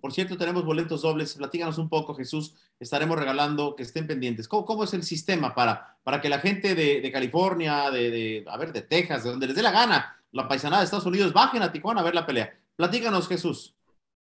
por 0.00 0.12
cierto, 0.12 0.36
tenemos 0.36 0.64
boletos 0.64 1.02
dobles. 1.02 1.34
Platícanos 1.34 1.78
un 1.78 1.88
poco, 1.88 2.14
Jesús. 2.14 2.54
Estaremos 2.78 3.18
regalando 3.18 3.74
que 3.76 3.82
estén 3.82 4.06
pendientes. 4.06 4.48
¿Cómo, 4.48 4.84
es 4.84 4.94
el 4.94 5.02
sistema 5.02 5.54
para, 5.54 5.96
para 6.02 6.20
que 6.20 6.28
la 6.28 6.38
gente 6.38 6.74
de, 6.74 7.10
California, 7.12 7.90
de, 7.90 8.44
a 8.48 8.56
ver, 8.56 8.72
de 8.72 8.82
Texas, 8.82 9.24
de 9.24 9.30
donde 9.30 9.46
les 9.46 9.56
dé 9.56 9.62
la 9.62 9.70
gana, 9.70 10.16
la 10.32 10.48
paisanada 10.48 10.82
de 10.82 10.84
Estados 10.84 11.06
Unidos, 11.06 11.32
bajen 11.32 11.62
a 11.62 11.72
Tijuana 11.72 12.00
a 12.00 12.04
ver 12.04 12.14
la 12.14 12.26
pelea? 12.26 12.54
Platícanos, 12.76 13.28
Jesús. 13.28 13.74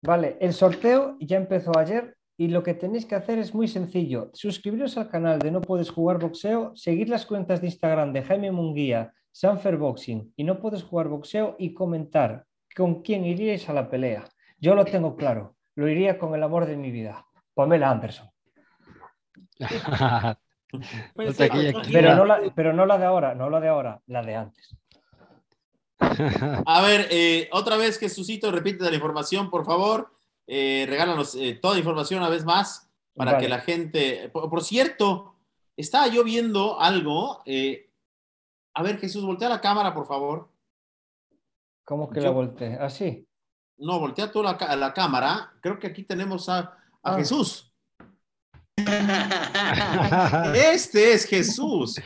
Vale, 0.02 0.36
el 0.40 0.52
sorteo 0.52 1.16
ya 1.20 1.36
empezó 1.36 1.76
ayer. 1.78 2.16
y 2.38 2.48
lo 2.48 2.62
que 2.62 2.74
tenéis 2.74 3.06
que 3.06 3.14
hacer 3.14 3.38
es 3.38 3.54
muy 3.54 3.66
sencillo. 3.66 4.30
Suscribiros 4.34 4.98
al 4.98 5.08
canal 5.08 5.38
de 5.38 5.50
No 5.50 5.62
Puedes 5.62 5.90
Jugar 5.90 6.18
Boxeo, 6.18 6.76
seguir 6.76 7.08
las 7.08 7.24
cuentas 7.24 7.62
de 7.62 7.68
Instagram 7.68 8.12
de 8.12 8.22
Jaime 8.22 8.52
Munguía, 8.52 9.14
Sanfer 9.32 9.78
Boxing 9.78 10.34
y 10.36 10.44
No 10.44 10.60
Puedes 10.60 10.82
Jugar 10.82 11.08
Boxeo 11.08 11.56
y 11.58 11.72
comentar 11.72 12.44
con 12.76 13.02
quién 13.02 13.24
iríais 13.24 13.68
a 13.70 13.72
la 13.72 13.88
pelea. 13.88 14.28
Yo 14.58 14.74
lo 14.74 14.84
tengo 14.84 15.16
claro, 15.16 15.55
lo 15.76 15.88
iría 15.88 16.18
con 16.18 16.34
el 16.34 16.42
amor 16.42 16.66
de 16.66 16.76
mi 16.76 16.90
vida, 16.90 17.24
Pamela 17.54 17.90
Anderson. 17.90 18.28
Pues 21.14 21.40
aquí, 21.40 21.68
aquí. 21.68 21.92
Pero 21.92 22.14
no, 22.16 22.24
la, 22.26 22.40
pero 22.54 22.72
no 22.72 22.84
la 22.84 22.98
de 22.98 23.04
ahora, 23.06 23.34
no 23.34 23.48
la 23.48 23.60
de 23.60 23.68
ahora, 23.68 24.02
la 24.08 24.22
de 24.22 24.34
antes. 24.34 24.76
A 25.98 26.82
ver, 26.82 27.06
eh, 27.10 27.48
otra 27.52 27.76
vez, 27.76 27.98
Jesucito, 27.98 28.50
repite 28.50 28.84
la 28.84 28.94
información, 28.94 29.48
por 29.48 29.64
favor. 29.64 30.12
Eh, 30.46 30.84
regálanos 30.88 31.34
eh, 31.36 31.54
toda 31.62 31.74
la 31.74 31.78
información 31.80 32.20
una 32.20 32.28
vez 32.28 32.44
más 32.44 32.90
para 33.14 33.32
Vale. 33.32 33.44
que 33.44 33.48
la 33.48 33.60
gente. 33.60 34.28
Por, 34.30 34.50
por 34.50 34.62
cierto, 34.62 35.36
estaba 35.76 36.08
yo 36.08 36.24
viendo 36.24 36.78
algo. 36.80 37.42
eh, 37.46 37.88
a 38.74 38.82
ver, 38.82 38.98
Jesús, 38.98 39.24
voltea 39.24 39.48
la 39.48 39.60
cámara, 39.60 39.94
por 39.94 40.06
favor. 40.06 40.50
¿Cómo 41.84 42.10
que 42.10 42.20
Yo- 42.20 42.26
la 42.26 42.30
volteé? 42.32 42.74
¿Así? 42.74 43.25
No, 43.78 43.98
voltea 44.00 44.30
toda 44.32 44.56
la, 44.58 44.76
la 44.76 44.92
cámara. 44.94 45.52
Creo 45.60 45.78
que 45.78 45.86
aquí 45.88 46.02
tenemos 46.04 46.48
a, 46.48 46.58
a 46.58 46.76
Ah. 47.02 47.16
Jesús. 47.16 47.72
Este 50.54 51.12
es 51.12 51.24
Jesús. 51.26 52.00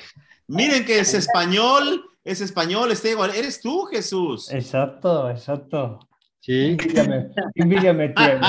Miren 0.46 0.84
que 0.84 0.98
es 0.98 1.14
español, 1.14 2.04
es 2.24 2.40
español, 2.40 2.90
está 2.92 3.08
igual. 3.08 3.30
Eres 3.34 3.60
tú, 3.60 3.84
Jesús. 3.84 4.50
Exacto, 4.52 5.30
exacto. 5.30 6.00
Sí, 6.40 6.70
Envidia 6.78 7.04
me, 7.04 7.30
envidia 7.54 7.92
me 7.92 8.08
tienes. 8.08 8.40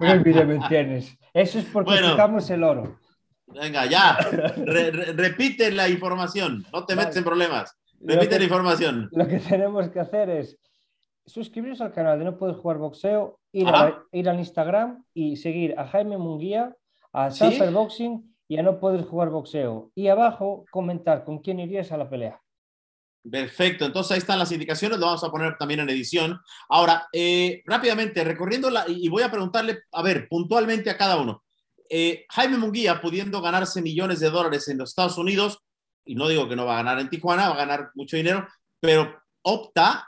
Envidia 0.00 0.44
me 0.44 0.68
tienes. 0.68 1.16
Eso 1.34 1.58
es 1.58 1.64
porque 1.66 1.90
Bueno. 1.90 2.16
el 2.48 2.62
oro. 2.64 3.00
Venga, 3.48 3.86
ya. 3.86 4.16
Re- 4.16 4.90
re- 4.90 5.12
repite 5.12 5.70
la 5.72 5.88
información. 5.88 6.64
No 6.72 6.84
te 6.86 6.94
metes 6.94 7.08
Vale. 7.10 7.18
en 7.18 7.24
problemas. 7.24 7.76
Repite 8.00 8.28
que- 8.28 8.38
la 8.38 8.44
información. 8.44 9.08
Lo 9.12 9.26
que 9.26 9.38
tenemos 9.40 9.88
que 9.90 10.00
hacer 10.00 10.30
es 10.30 10.56
suscribiros 11.26 11.80
al 11.80 11.92
canal 11.92 12.18
de 12.18 12.24
No 12.24 12.38
Puedes 12.38 12.56
Jugar 12.56 12.78
Boxeo, 12.78 13.38
ir, 13.52 13.68
a 13.68 14.04
ir 14.12 14.28
al 14.28 14.38
Instagram 14.38 15.04
y 15.12 15.36
seguir 15.36 15.78
a 15.78 15.86
Jaime 15.88 16.18
Munguía, 16.18 16.74
a 17.12 17.30
¿Sí? 17.30 17.38
Sanfer 17.38 17.70
Boxing 17.72 18.36
y 18.48 18.58
a 18.58 18.62
No 18.62 18.78
Puedes 18.78 19.04
Jugar 19.06 19.30
Boxeo. 19.30 19.90
Y 19.94 20.08
abajo 20.08 20.64
comentar 20.70 21.24
con 21.24 21.40
quién 21.40 21.60
irías 21.60 21.92
a 21.92 21.96
la 21.96 22.08
pelea. 22.08 22.40
Perfecto. 23.28 23.84
Entonces 23.84 24.12
ahí 24.12 24.18
están 24.18 24.38
las 24.38 24.52
indicaciones. 24.52 24.98
Lo 24.98 25.06
vamos 25.06 25.24
a 25.24 25.30
poner 25.30 25.56
también 25.58 25.80
en 25.80 25.90
edición. 25.90 26.40
Ahora, 26.68 27.08
eh, 27.12 27.62
rápidamente, 27.66 28.22
recorriendo 28.22 28.70
la. 28.70 28.84
Y 28.88 29.06
y 29.06 29.08
voy 29.08 29.24
a 29.24 29.30
preguntarle, 29.30 29.80
a 29.92 30.02
ver, 30.02 30.28
puntualmente 30.28 30.90
a 30.90 30.96
cada 30.96 31.16
uno. 31.16 31.42
Eh, 31.88 32.24
Jaime 32.30 32.58
Munguía, 32.58 33.00
pudiendo 33.00 33.40
ganarse 33.40 33.82
millones 33.82 34.20
de 34.20 34.30
dólares 34.30 34.68
en 34.68 34.78
los 34.78 34.90
Estados 34.90 35.18
Unidos, 35.18 35.58
y 36.04 36.14
no 36.14 36.28
digo 36.28 36.48
que 36.48 36.56
no 36.56 36.66
va 36.66 36.74
a 36.74 36.82
ganar 36.82 37.00
en 37.00 37.10
Tijuana, 37.10 37.48
va 37.48 37.54
a 37.54 37.58
ganar 37.58 37.90
mucho 37.94 38.16
dinero, 38.16 38.46
pero 38.80 39.16
opta, 39.42 40.06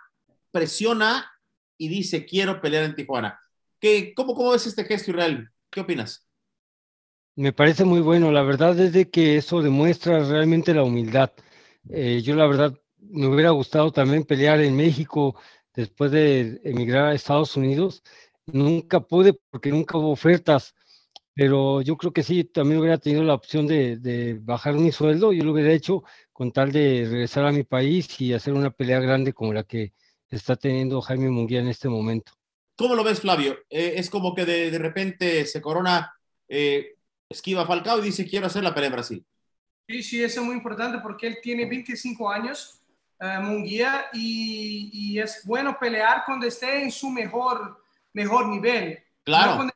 presiona 0.59 1.31
y 1.79 1.89
dice: 1.89 2.27
Quiero 2.27 2.61
pelear 2.61 2.85
en 2.85 2.95
Tijuana. 2.97 3.39
¿Qué, 3.81 4.13
cómo, 4.15 4.35
¿Cómo 4.35 4.51
ves 4.53 4.67
este 4.67 4.85
gesto, 4.85 5.13
Israel? 5.13 5.49
¿Qué 5.71 5.81
opinas? 5.81 6.29
me 7.39 7.53
parece 7.53 7.85
muy 7.85 8.01
bueno. 8.01 8.33
La 8.33 8.43
verdad 8.43 8.79
es 8.81 8.93
de 8.93 9.11
que 9.11 9.37
eso 9.37 9.63
demuestra 9.63 10.21
realmente 10.25 10.75
la 10.75 10.83
humildad. 10.83 11.33
Eh, 11.89 12.21
yo 12.23 12.35
la 12.35 12.47
verdad 12.49 12.75
me 12.99 13.27
hubiera 13.29 13.51
gustado 13.51 13.93
también 13.93 14.25
pelear 14.25 14.61
en 14.61 14.77
México 14.77 15.37
después 15.75 16.11
de 16.11 16.61
emigrar 16.65 17.07
a 17.07 17.15
Estados 17.15 17.57
Unidos. 17.57 18.03
Nunca 18.47 19.01
pude 19.01 19.35
porque 19.51 19.71
nunca 19.71 19.99
hubo 19.99 20.11
ofertas, 20.11 20.75
pero 21.35 21.83
yo 21.83 21.97
creo 21.97 22.13
que 22.13 22.23
sí, 22.25 22.45
también 22.45 22.81
hubiera 22.81 22.99
tenido 22.99 23.23
la 23.25 23.35
opción 23.35 23.67
de, 23.69 23.99
de 23.99 24.35
bajar 24.43 24.75
mi 24.75 24.93
sueldo. 24.93 25.33
Yo 25.33 25.45
lo 25.45 25.53
hubiera 25.53 25.73
hecho 25.73 26.03
con 26.33 26.53
tal 26.53 26.73
de 26.73 27.07
regresar 27.09 27.47
a 27.47 27.53
mi 27.53 27.65
país 27.65 28.21
y 28.21 28.35
hacer 28.35 28.55
una 28.55 28.71
pelea 28.71 29.01
grande 29.01 29.33
como 29.33 29.53
la 29.53 29.65
que 29.65 29.93
está 30.37 30.57
teniendo 30.57 31.01
Jaime 31.01 31.31
Munguía 31.31 31.61
en 31.61 31.69
este 31.69 31.89
momento. 31.89 32.33
¿Cómo 32.77 32.95
lo 32.95 33.03
ves, 33.05 33.21
Flavio? 33.21 33.59
Eh, 33.71 33.95
es 33.97 34.09
como 34.11 34.35
que 34.35 34.45
de, 34.45 34.71
de 34.71 34.79
repente 34.79 35.45
se 35.47 35.61
corona, 35.61 36.15
eh, 36.49 36.97
esquiva 37.29 37.67
Falcao 37.67 37.99
y 37.99 38.03
dice: 38.03 38.27
Quiero 38.27 38.47
hacer 38.47 38.63
la 38.63 38.75
pelea 38.75 38.89
en 38.89 38.93
Brasil. 38.93 39.27
Sí, 39.89 40.03
sí, 40.03 40.23
eso 40.23 40.41
es 40.41 40.47
muy 40.47 40.55
importante 40.55 40.99
porque 40.99 41.27
él 41.27 41.39
tiene 41.43 41.65
25 41.67 42.31
años, 42.31 42.81
eh, 43.21 43.39
Munguía, 43.41 44.07
y, 44.13 44.91
y 44.93 45.19
es 45.19 45.43
bueno 45.45 45.77
pelear 45.79 46.23
cuando 46.27 46.47
esté 46.47 46.83
en 46.83 46.93
su 46.93 47.11
mejor, 47.11 47.83
mejor 48.13 48.47
nivel. 48.49 49.03
Claro. 49.25 49.51
No 49.53 49.57
cuando 49.57 49.75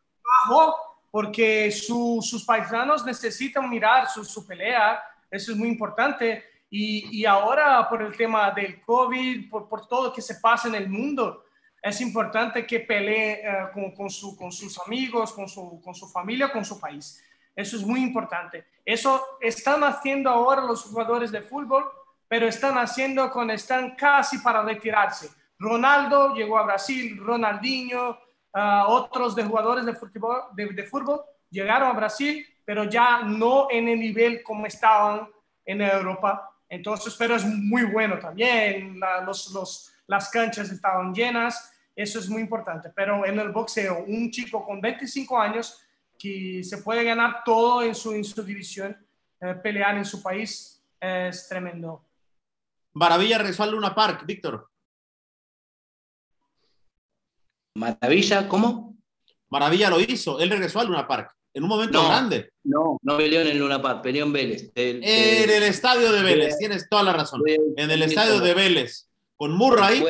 bajo, 0.49 0.75
porque 1.11 1.71
su- 1.71 2.21
sus 2.23 2.45
paisanos 2.45 3.05
necesitan 3.05 3.69
mirar 3.69 4.09
su, 4.09 4.25
su 4.25 4.47
pelea, 4.47 5.03
eso 5.31 5.53
es 5.53 5.59
muy 5.59 5.69
importante. 5.69 6.45
Y, 6.75 7.21
y 7.21 7.27
ahora 7.27 7.87
por 7.87 8.01
el 8.01 8.17
tema 8.17 8.51
del 8.51 8.81
COVID, 8.81 9.51
por, 9.51 9.69
por 9.69 9.87
todo 9.87 10.11
que 10.11 10.23
se 10.23 10.37
pasa 10.37 10.69
en 10.69 10.75
el 10.75 10.89
mundo, 10.89 11.45
es 11.83 12.01
importante 12.01 12.67
que 12.67 12.81
pelee 12.81 13.43
eh, 13.45 13.69
con, 13.75 13.91
con 13.95 14.09
su- 14.09 14.35
con 14.37 14.51
sus 14.51 14.79
amigos, 14.87 15.33
con 15.35 15.47
su, 15.49 15.81
con 15.85 15.95
su 15.95 16.09
familia, 16.09 16.51
con 16.51 16.65
su 16.65 16.81
país. 16.81 17.23
Eso 17.55 17.77
es 17.77 17.85
muy 17.85 18.01
importante. 18.01 18.65
Eso 18.87 19.23
están 19.41 19.85
haciendo 19.85 20.31
ahora 20.31 20.63
los 20.63 20.85
jugadores 20.85 21.31
de 21.31 21.43
fútbol, 21.43 21.85
pero 22.27 22.47
están 22.47 22.79
haciendo 22.79 23.31
cuando 23.31 23.53
están 23.53 23.95
casi 23.95 24.39
para 24.39 24.63
retirarse. 24.63 25.29
Ronaldo 25.59 26.35
llegó 26.35 26.57
a 26.57 26.63
Brasil, 26.63 27.19
Ronaldinho, 27.19 28.19
ah, 28.55 28.87
otros 28.89 29.35
de 29.35 29.45
jugadores 29.45 29.85
de 29.85 29.93
fútbol, 29.95 30.41
de, 30.55 30.69
de 30.69 30.85
fútbol 30.85 31.21
llegaron 31.51 31.91
a 31.91 31.93
Brasil, 31.93 32.47
pero 32.65 32.85
ya 32.85 33.21
no 33.25 33.67
en 33.71 33.89
el 33.89 34.01
nivel 34.01 34.43
como 34.43 34.65
estaban 34.65 35.29
en 35.67 35.83
Europa. 35.83 36.49
Entonces, 36.73 37.15
pero 37.19 37.37
es 37.37 37.45
muy 37.45 37.85
bueno 37.85 38.19
también. 38.19 38.99
La- 38.99 39.21
los, 39.21 39.51
los, 39.53 39.93
las 40.07 40.31
canchas 40.31 40.71
estaban 40.71 41.13
llenas. 41.15 41.71
Eso 41.95 42.19
es 42.19 42.31
muy 42.31 42.41
importante. 42.41 42.89
Pero 42.97 43.27
en 43.27 43.39
el 43.39 43.51
boxeo, 43.53 44.05
un 44.07 44.31
chico 44.31 44.65
con 44.65 44.81
25 44.81 45.39
años 45.39 45.79
que 46.19 46.65
se 46.65 46.79
puede 46.79 47.05
ganar 47.05 47.43
todo 47.45 47.83
en 47.83 47.95
su, 47.95 48.13
en 48.15 48.25
su 48.25 48.43
división, 48.43 48.97
eh, 49.41 49.55
pelear 49.63 49.99
en 49.99 50.05
su 50.07 50.23
país, 50.23 50.83
es 50.99 51.47
tremendo. 51.47 52.03
Maravilla 52.95 53.37
regresó 53.37 53.65
al 53.65 53.73
Luna 53.73 53.95
Park, 53.95 54.25
Víctor. 54.25 54.71
Maravilla, 57.75 58.49
¿cómo? 58.49 58.97
Maravilla 59.51 59.91
lo 59.91 60.01
hizo. 60.01 60.41
Él 60.41 60.49
regresó 60.49 60.81
al 60.81 60.87
Luna 60.87 61.07
Park 61.07 61.37
en 61.55 61.63
un 61.63 61.69
momento 61.69 62.03
No. 62.03 62.09
grande. 62.09 62.51
No, 62.65 62.99
no 63.03 63.17
peleó 63.17 63.41
en 63.41 63.49
el 63.49 63.59
Luna 63.59 63.81
Park, 63.83 64.03
peleó 64.03 64.25
en 64.25 64.33
Vélez. 64.33 64.71
El- 64.75 65.03
En 65.05 65.51
el- 65.51 65.63
estadio 65.65 66.13
de 66.13 66.23
Vélez, 66.23 66.57
tienes 66.59 66.89
toda 66.89 67.03
la 67.03 67.13
razón. 67.13 67.43
En 67.77 67.91
el 67.91 68.03
estadio 68.03 68.41
de 68.41 68.55
Vélez, 68.55 69.09
con 69.37 69.53
Murray. 69.53 70.03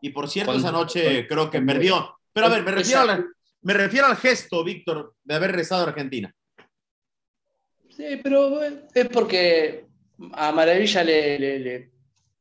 Y 0.00 0.10
por 0.10 0.28
cierto, 0.30 0.52
Con- 0.52 0.60
esa 0.60 0.72
noche 0.72 1.26
con- 1.26 1.36
creo 1.36 1.50
que 1.50 1.58
con- 1.58 1.66
perdió. 1.66 2.14
Pero 2.32 2.46
a 2.46 2.48
ver, 2.48 2.62
me 2.62 2.70
refiero, 2.70 3.00
al, 3.02 3.26
me 3.62 3.74
refiero 3.74 4.06
al 4.06 4.16
gesto, 4.16 4.64
Víctor, 4.64 5.14
de 5.24 5.34
haber 5.34 5.50
regresado 5.50 5.84
a 5.84 5.88
Argentina. 5.88 6.34
Sí, 7.90 8.18
pero 8.22 8.62
es 8.62 9.08
porque 9.12 9.84
a 10.32 10.52
Maravilla 10.52 11.04
le, 11.04 11.38
le- 11.38 11.58
le- 11.58 11.90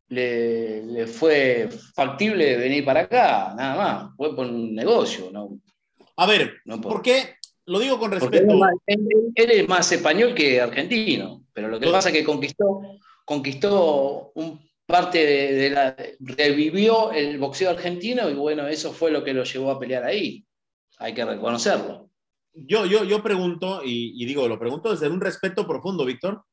le- 0.10 0.84
le 0.86 1.08
fue 1.08 1.70
factible 1.94 2.56
venir 2.58 2.86
para 2.86 3.02
acá, 3.02 3.54
nada 3.58 3.76
más. 3.76 4.16
Fue 4.16 4.36
por 4.36 4.46
un 4.46 4.74
negocio, 4.74 5.30
¿no? 5.32 5.60
A 6.16 6.26
ver, 6.26 6.58
no 6.66 6.80
por- 6.80 6.94
¿por 6.94 7.02
qué? 7.02 7.36
Lo 7.70 7.80
digo 7.80 8.00
con 8.00 8.12
respeto. 8.12 8.54
él- 8.88 9.08
él 9.36 9.52
es 9.52 9.68
más 9.70 9.92
español 9.92 10.34
que 10.34 10.60
argentino, 10.60 11.46
pero 11.54 11.68
lo 11.68 11.80
que 11.80 11.90
pasa 11.90 12.10
es 12.10 12.16
que 12.16 12.24
conquistó, 12.24 12.82
conquistó 13.26 14.32
un 14.36 14.60
parte 14.86 15.20
de, 15.24 15.54
de 15.54 15.70
la. 15.70 15.96
revivió 16.20 17.12
el 17.12 17.38
boxeo 17.38 17.70
argentino 17.70 18.28
y 18.30 18.34
bueno, 18.34 18.68
eso 18.68 18.92
fue 18.92 19.12
lo 19.12 19.24
que 19.24 19.34
lo 19.36 19.44
llevó 19.44 19.70
a 19.72 19.80
pelear 19.80 20.04
ahí. 20.04 20.44
Hay 20.98 21.14
que 21.14 21.24
reconocerlo. 21.24 22.10
Yo, 22.54 22.86
yo, 22.88 23.04
yo 23.04 23.22
pregunto, 23.22 23.82
y, 23.86 24.22
y 24.22 24.26
digo, 24.26 24.48
lo 24.48 24.58
pregunto 24.60 24.90
desde 24.92 25.08
un 25.08 25.22
respeto 25.22 25.68
profundo, 25.68 26.04
Víctor, 26.06 26.44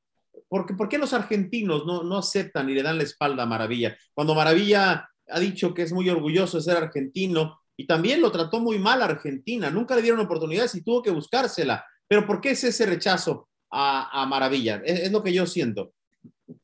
¿por 0.48 0.66
qué, 0.66 0.74
por 0.74 0.88
qué 0.88 0.98
los 0.98 1.14
argentinos 1.14 1.86
no, 1.86 2.02
no 2.02 2.18
aceptan 2.18 2.68
y 2.68 2.74
le 2.74 2.82
dan 2.82 2.98
la 2.98 3.04
espalda 3.04 3.44
a 3.44 3.46
Maravilla? 3.46 3.96
Cuando 4.12 4.34
Maravilla 4.34 5.08
ha 5.28 5.40
dicho 5.40 5.72
que 5.72 5.82
es 5.82 5.92
muy 5.92 6.08
orgulloso 6.10 6.58
de 6.58 6.62
ser 6.62 6.76
argentino 6.76 7.58
y 7.76 7.86
también 7.86 8.20
lo 8.20 8.32
trató 8.32 8.60
muy 8.60 8.78
mal 8.78 9.02
a 9.02 9.06
Argentina, 9.06 9.70
nunca 9.70 9.94
le 9.94 10.02
dieron 10.02 10.20
oportunidades 10.20 10.74
y 10.74 10.82
tuvo 10.82 11.02
que 11.02 11.10
buscársela. 11.10 11.84
Pero 12.08 12.26
¿por 12.26 12.40
qué 12.40 12.50
es 12.50 12.64
ese 12.64 12.86
rechazo 12.86 13.48
a, 13.70 14.22
a 14.22 14.26
Maravilla? 14.26 14.80
Es, 14.84 15.00
es 15.00 15.12
lo 15.12 15.22
que 15.22 15.32
yo 15.32 15.46
siento. 15.46 15.92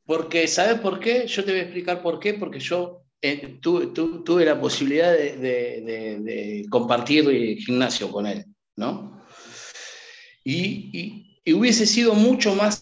Porque, 0.05 0.47
¿sabes 0.47 0.79
por 0.79 0.99
qué? 0.99 1.27
Yo 1.27 1.43
te 1.43 1.51
voy 1.51 1.59
a 1.59 1.63
explicar 1.63 2.01
por 2.01 2.19
qué, 2.19 2.33
porque 2.33 2.59
yo 2.59 3.01
eh, 3.21 3.59
tuve, 3.61 3.87
tu- 3.87 4.23
tuve 4.23 4.45
la 4.45 4.59
posibilidad 4.59 5.11
de, 5.13 5.37
de- 5.37 5.81
de- 5.81 6.19
de 6.21 6.65
compartir 6.69 7.57
gimnasio 7.59 8.09
con 8.11 8.25
él, 8.25 8.45
¿no? 8.75 9.21
Y, 10.43 10.89
y- 10.93 11.39
y 11.45 11.53
hubiese 11.53 11.85
sido 11.85 12.13
mucho 12.15 12.55
más, 12.55 12.81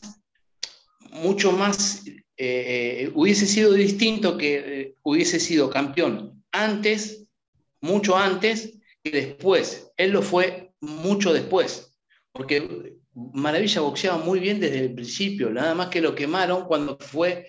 mucho 1.11 1.51
más, 1.51 2.05
eh, 2.07 2.15
eh, 2.37 3.11
hubiese 3.13 3.45
sido 3.45 3.73
distinto 3.73 4.37
que 4.37 4.55
eh, 4.81 4.95
hubiese 5.03 5.39
sido 5.39 5.69
campeón 5.69 6.43
antes, 6.51 7.20
mucho 7.81 8.17
antes 8.17 8.77
que 9.03 9.11
después. 9.11 9.91
Él 9.97 10.11
lo 10.11 10.21
fue 10.21 10.73
mucho 10.79 11.33
después, 11.33 11.97
porque 12.31 12.97
Maravilla 13.13 13.81
boxeaba 13.81 14.17
muy 14.17 14.39
bien 14.39 14.59
desde 14.59 14.79
el 14.79 14.93
principio, 14.93 15.49
nada 15.49 15.75
más 15.75 15.89
que 15.89 16.01
lo 16.01 16.15
quemaron 16.15 16.65
cuando 16.65 16.97
fue 16.97 17.47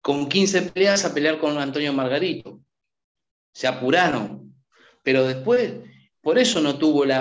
con 0.00 0.28
15 0.28 0.62
peleas 0.62 1.04
a 1.04 1.12
pelear 1.14 1.38
con 1.38 1.58
Antonio 1.58 1.92
Margarito. 1.92 2.60
Se 3.52 3.66
apuraron, 3.66 4.54
pero 5.02 5.26
después, 5.26 5.74
por 6.24 6.38
eso 6.38 6.60
no 6.62 6.78
tuvo 6.78 7.04
el, 7.04 7.12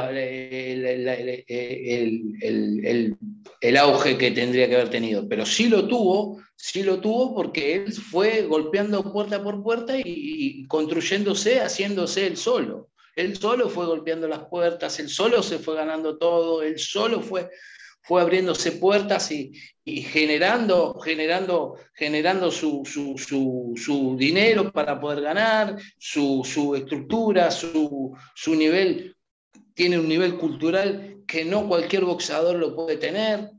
auge 3.78 4.18
que 4.18 4.32
tendría 4.32 4.70
que 4.70 4.76
haber 4.76 4.89
tenido, 4.89 5.28
pero 5.28 5.45
sí 5.45 5.68
lo 5.68 5.89
tuvo, 5.89 6.41
sí 6.56 6.84
lo 6.84 7.01
tuvo 7.01 7.36
porque 7.36 7.76
él 7.76 7.91
fue 7.91 8.43
golpeando 8.43 9.12
puerta 9.12 9.43
por 9.43 9.62
puerta 9.62 9.95
y, 9.97 10.66
construyéndose, 10.68 11.60
haciéndose 11.60 12.28
él 12.28 12.38
solo. 12.38 12.91
Él 13.18 13.38
solo 13.38 13.68
fue 13.68 13.86
golpeando 13.86 14.30
las 14.30 14.45
puertas, 14.45 14.97
él 14.99 15.10
solo 15.10 15.43
se 15.43 15.60
fue 15.60 15.76
ganando 15.76 16.18
todo, 16.18 16.64
él 16.64 16.80
solo 16.80 17.20
fue, 17.20 17.49
fue 18.04 18.22
abriéndose 18.22 18.74
puertas 18.74 19.32
y, 19.32 19.54
generando, 19.86 20.99
generando, 20.99 21.78
generando 21.93 22.51
su, 22.51 24.16
dinero 24.18 24.72
para 24.72 24.99
poder 24.99 25.22
ganar, 25.22 25.78
su, 25.97 26.76
estructura, 26.76 27.49
su, 27.49 28.16
nivel, 28.47 29.16
tiene 29.74 29.97
un 29.99 30.10
nivel 30.10 30.38
cultural 30.38 31.24
que 31.26 31.45
no 31.45 31.68
cualquier 31.68 32.04
boxeador 32.04 32.58
lo 32.58 32.76
puede 32.76 32.97
tener. 32.97 33.51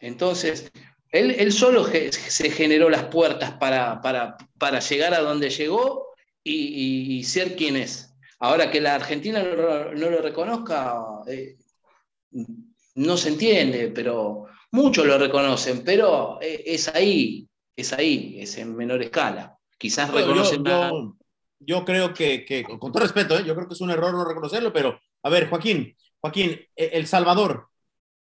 Entonces, 0.00 0.70
él, 1.10 1.52
solo 1.52 1.86
se 1.86 2.50
generó 2.50 2.90
las 2.90 3.04
puertas 3.04 3.52
para, 3.52 4.00
para, 4.00 4.80
llegar 4.80 5.14
a 5.14 5.20
donde 5.20 5.50
llegó 5.50 6.08
y, 6.42 7.22
ser 7.22 7.54
quien 7.54 7.76
es. 7.76 8.12
Ahora 8.40 8.72
que 8.72 8.80
la 8.80 8.96
Argentina 8.96 9.40
no, 9.42 9.92
lo 9.94 10.20
reconozca, 10.20 10.96
eh, 11.28 11.56
no 12.96 13.16
se 13.16 13.28
entiende, 13.28 13.92
pero 13.94 14.46
muchos 14.72 15.06
lo 15.06 15.18
reconocen, 15.18 15.82
pero 15.84 16.38
eh, 16.40 16.62
es 16.66 16.88
ahí, 16.88 17.48
es 17.74 17.92
ahí, 17.92 18.36
es 18.40 18.56
en 18.58 18.74
menor 18.74 19.02
escala. 19.02 19.56
Quizás 19.78 20.10
reconocen 20.10 20.64
yo, 20.64 21.16
yo, 21.60 21.84
creo 21.84 22.14
que, 22.14 22.64
con 22.78 22.92
todo 22.92 23.02
respeto, 23.02 23.38
¿eh? 23.38 23.44
yo 23.44 23.54
creo 23.54 23.68
que 23.68 23.74
es 23.74 23.80
un 23.80 23.90
error 23.90 24.12
no 24.12 24.24
reconocerlo, 24.24 24.72
pero 24.72 24.98
a 25.22 25.28
ver, 25.28 25.48
Joaquín, 25.50 25.94
Joaquín, 26.20 26.58
e, 26.74 26.90
El 26.94 27.06
Salvador, 27.06 27.68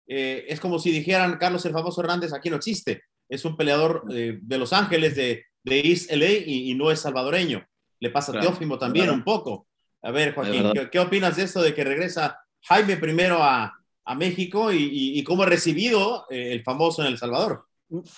eh, 0.07 0.45
es 0.47 0.59
como 0.59 0.79
si 0.79 0.91
dijeran 0.91 1.37
Carlos 1.37 1.65
el 1.65 1.73
famoso 1.73 2.01
Hernández 2.01 2.33
aquí 2.33 2.49
no 2.49 2.55
existe. 2.55 3.03
Es 3.27 3.45
un 3.45 3.55
peleador 3.55 4.03
de 4.05 4.57
Los 4.57 4.73
Ángeles, 4.73 5.15
de, 5.15 5.45
de 5.63 5.79
East 5.79 6.11
LA 6.11 6.31
y, 6.45 6.73
no 6.75 6.91
es 6.91 6.99
salvadoreño. 6.99 7.65
Le 7.99 8.09
pasa 8.09 8.37
a 8.37 8.41
Teófimo 8.41 8.77
también 8.77 9.09
un 9.09 9.23
poco. 9.23 9.67
A 10.01 10.11
ver, 10.11 10.35
Joaquín, 10.35 10.73
¿qué, 10.91 10.99
opinas 10.99 11.37
de 11.37 11.43
esto 11.43 11.61
de 11.61 11.73
que 11.73 11.85
regresa 11.85 12.37
Jaime 12.63 12.97
primero 12.97 13.41
a, 13.41 13.80
a 14.11 14.15
México 14.15 14.73
y, 14.73 15.23
cómo 15.23 15.43
ha 15.43 15.45
recibido 15.45 16.25
eh, 16.29 16.51
el 16.51 16.63
famoso 16.63 17.01
en 17.01 17.07
El 17.07 17.17
Salvador? 17.17 17.65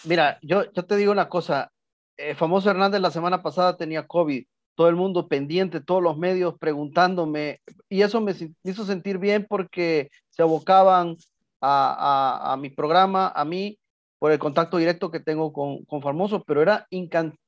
Mira, 0.06 0.40
yo, 0.42 0.72
te 0.72 0.96
digo 0.96 1.12
una 1.12 1.30
cosa. 1.30 1.72
El 2.18 2.36
famoso 2.36 2.70
Hernández 2.70 3.00
la 3.00 3.12
semana 3.12 3.44
pasada 3.44 3.78
tenía 3.78 4.08
COVID. 4.08 4.44
Todo 4.76 4.90
el 4.90 4.96
mundo 4.96 5.28
pendiente, 5.28 5.82
todos 5.82 6.02
los 6.02 6.18
medios 6.18 6.58
preguntándome. 6.58 7.62
Y 7.90 8.02
eso 8.02 8.22
me 8.22 8.34
hizo 8.64 8.86
sentir 8.86 9.20
bien 9.20 9.46
porque 9.48 10.10
se 10.32 10.42
abocaban 10.42 11.16
a, 11.62 12.58
mi 12.60 12.72
programa, 12.72 13.32
a 13.36 13.46
mí, 13.46 13.78
por 14.18 14.32
el 14.32 14.40
contacto 14.40 14.78
directo 14.78 15.12
que 15.12 15.20
tengo 15.20 15.54
con, 15.54 15.86
con 15.86 16.02
pero 16.48 16.62
era 16.64 16.88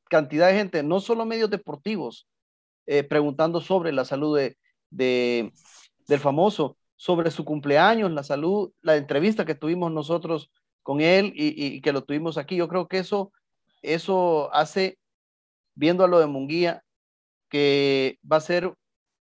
cantidad 0.07 0.47
de 0.49 0.53
gente, 0.53 0.83
no 0.83 0.99
solo 0.99 1.25
medios 1.25 1.49
deportivos, 1.49 2.27
eh, 2.85 3.03
preguntando 3.03 3.59
sobre 3.59 3.91
la 3.91 4.05
salud 4.05 4.37
de, 4.37 5.51
del 6.07 6.19
famoso, 6.19 6.77
sobre 6.95 7.31
su 7.31 7.45
cumpleaños, 7.45 8.11
la 8.11 8.23
salud, 8.23 8.71
la 8.81 8.95
entrevista 8.95 9.45
que 9.45 9.55
tuvimos 9.55 9.91
nosotros 9.91 10.51
con 10.83 11.01
él 11.01 11.33
y, 11.35 11.81
que 11.81 11.91
lo 11.91 12.03
tuvimos 12.03 12.37
aquí. 12.37 12.55
Yo 12.55 12.67
creo 12.67 12.87
que 12.87 12.99
eso, 12.99 13.31
eso 13.81 14.53
hace, 14.53 14.97
viendo 15.73 16.03
a 16.03 16.07
lo 16.07 16.19
de 16.19 16.27
Munguía, 16.27 16.83
que 17.49 18.19
va 18.29 18.37
a 18.37 18.41
ser 18.41 18.73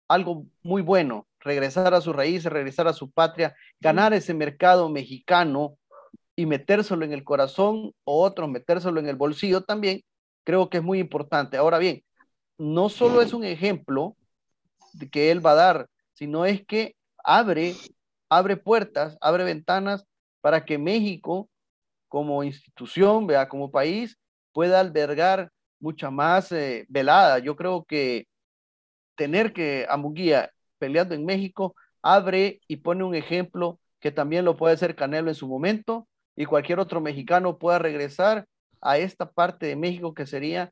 algo 0.09 0.47
muy 0.63 0.83
bueno, 0.83 1.27
regresar 1.41 1.95
a 1.95 2.01
sus 2.01 2.15
raíces, 2.15 2.53
regresar 2.53 2.89
a 2.89 2.93
su 2.93 3.11
patria, 3.11 3.55
ganar 3.81 4.13
ese 4.13 4.35
mercado 4.35 4.89
mexicano 4.89 5.79
y 6.35 6.47
metérselo 6.47 7.05
en 7.05 7.13
el 7.13 7.25
corazón 7.25 7.93
o 8.05 8.23
otros 8.23 8.49
metérselo 8.49 9.01
en 9.01 9.09
el 9.09 9.17
bolsillo 9.17 9.63
también, 9.63 10.03
creo 10.45 10.69
que 10.69 10.79
es 10.79 10.83
muy 10.83 10.99
importante. 10.99 11.57
Ahora 11.57 11.79
bien, 11.79 12.05
no 12.59 12.89
solo 12.89 13.23
es 13.23 13.33
un 13.33 13.45
ejemplo 13.45 14.17
que 15.11 15.31
él 15.31 15.45
va 15.45 15.53
a 15.53 15.57
dar, 15.57 15.89
sino 16.13 16.45
es 16.45 16.65
que 16.67 16.97
abre, 17.27 17.75
abre 18.31 18.57
puertas, 18.57 19.19
abre 19.21 19.45
ventanas 19.45 20.07
para 20.41 20.65
que 20.65 20.79
México 20.79 21.51
como 22.09 22.45
institución, 22.45 23.27
vea, 23.27 23.49
como 23.49 23.71
país, 23.71 24.17
pueda 24.53 24.81
albergar 24.81 25.51
mucha 25.81 26.11
más 26.11 26.53
eh, 26.53 26.87
velada. 26.89 27.41
Yo 27.41 27.57
creo 27.57 27.85
que 27.85 28.27
tener 29.17 29.53
que 29.53 29.87
a 29.89 29.97
Munguía 29.97 30.51
peleando 30.79 31.15
en 31.15 31.25
México 31.27 31.75
abre 32.01 32.61
y 32.69 32.77
pone 32.77 33.05
un 33.05 33.15
ejemplo 33.15 33.81
que 34.01 34.13
también 34.13 34.45
lo 34.45 34.57
puede 34.57 34.75
hacer 34.75 34.95
Canelo 34.95 35.29
en 35.29 35.35
su 35.35 35.49
momento 35.49 36.09
y 36.37 36.45
cualquier 36.45 36.79
otro 36.79 37.01
mexicano 37.01 37.59
pueda 37.59 37.79
regresar 37.79 38.47
a 38.81 38.99
esta 38.99 39.31
parte 39.31 39.67
de 39.67 39.77
México 39.77 40.15
que 40.15 40.27
sería 40.27 40.71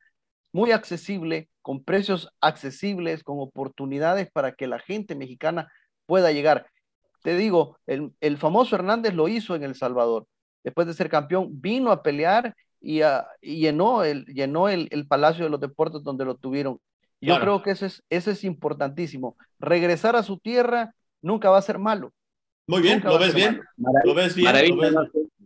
muy 0.53 0.71
accesible, 0.71 1.49
con 1.63 1.83
precios 1.83 2.31
accesibles, 2.41 3.25
con 3.25 3.41
oportunidades 3.41 4.31
para 4.31 4.53
que 4.53 4.69
la 4.69 4.79
gente 4.79 5.17
mexicana 5.17 5.69
pueda 6.07 6.33
llegar. 6.33 6.67
Te 7.23 7.37
digo, 7.37 7.79
el, 7.87 8.13
el, 8.21 8.37
famoso 8.37 8.77
Hernández 8.77 9.15
lo 9.15 9.29
hizo 9.29 9.55
en 9.55 9.63
El 9.63 9.75
Salvador. 9.75 10.27
Después 10.63 10.87
de 10.87 10.95
ser 10.95 11.09
campeón, 11.09 11.49
vino 11.61 11.91
a 11.91 12.03
pelear 12.03 12.55
y, 12.81 13.01
llenó, 13.41 14.05
el, 14.05 14.27
llenó 14.27 14.69
el, 14.69 14.89
el, 14.91 15.07
Palacio 15.07 15.45
de 15.45 15.51
los 15.51 15.61
Deportes 15.61 16.03
donde 16.03 16.25
lo 16.25 16.37
tuvieron. 16.37 16.81
Yo 17.21 17.41
creo 17.41 17.63
que 17.63 17.71
eso 17.71 17.87
es, 17.87 18.03
eso 18.11 18.31
es 18.31 18.45
importantísimo. 18.45 19.37
Regresar 19.59 20.15
a 20.15 20.23
su 20.23 20.39
tierra 20.39 20.95
nunca 21.23 21.49
va 21.49 21.57
a 21.57 21.63
ser 21.63 21.79
malo. 21.79 22.13
Muy 22.67 22.83
bien, 22.83 23.03
¿lo 23.03 23.19
ves 23.19 23.35
bien? 23.35 23.61
¿lo 24.05 24.15
ves 24.15 24.35
bien? 24.35 24.47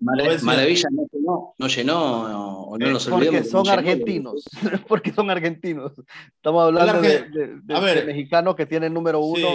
Maravilla, 0.01 0.89
no, 0.91 1.55
no, 1.59 1.67
llenó, 1.67 2.63
o 2.63 2.79
no 2.79 2.87
eh, 2.87 2.93
nos 2.93 3.09
Porque 3.09 3.43
son 3.43 3.69
argentinos, 3.69 4.45
porque 4.89 5.13
son 5.13 5.29
argentinos. 5.31 5.93
Estamos 6.37 6.65
hablando 6.65 7.01
de, 7.01 7.59
de, 7.63 8.05
mexicanos 8.05 8.55
que 8.55 8.67
tienen 8.67 8.95
número 8.95 9.19
uno 9.21 9.49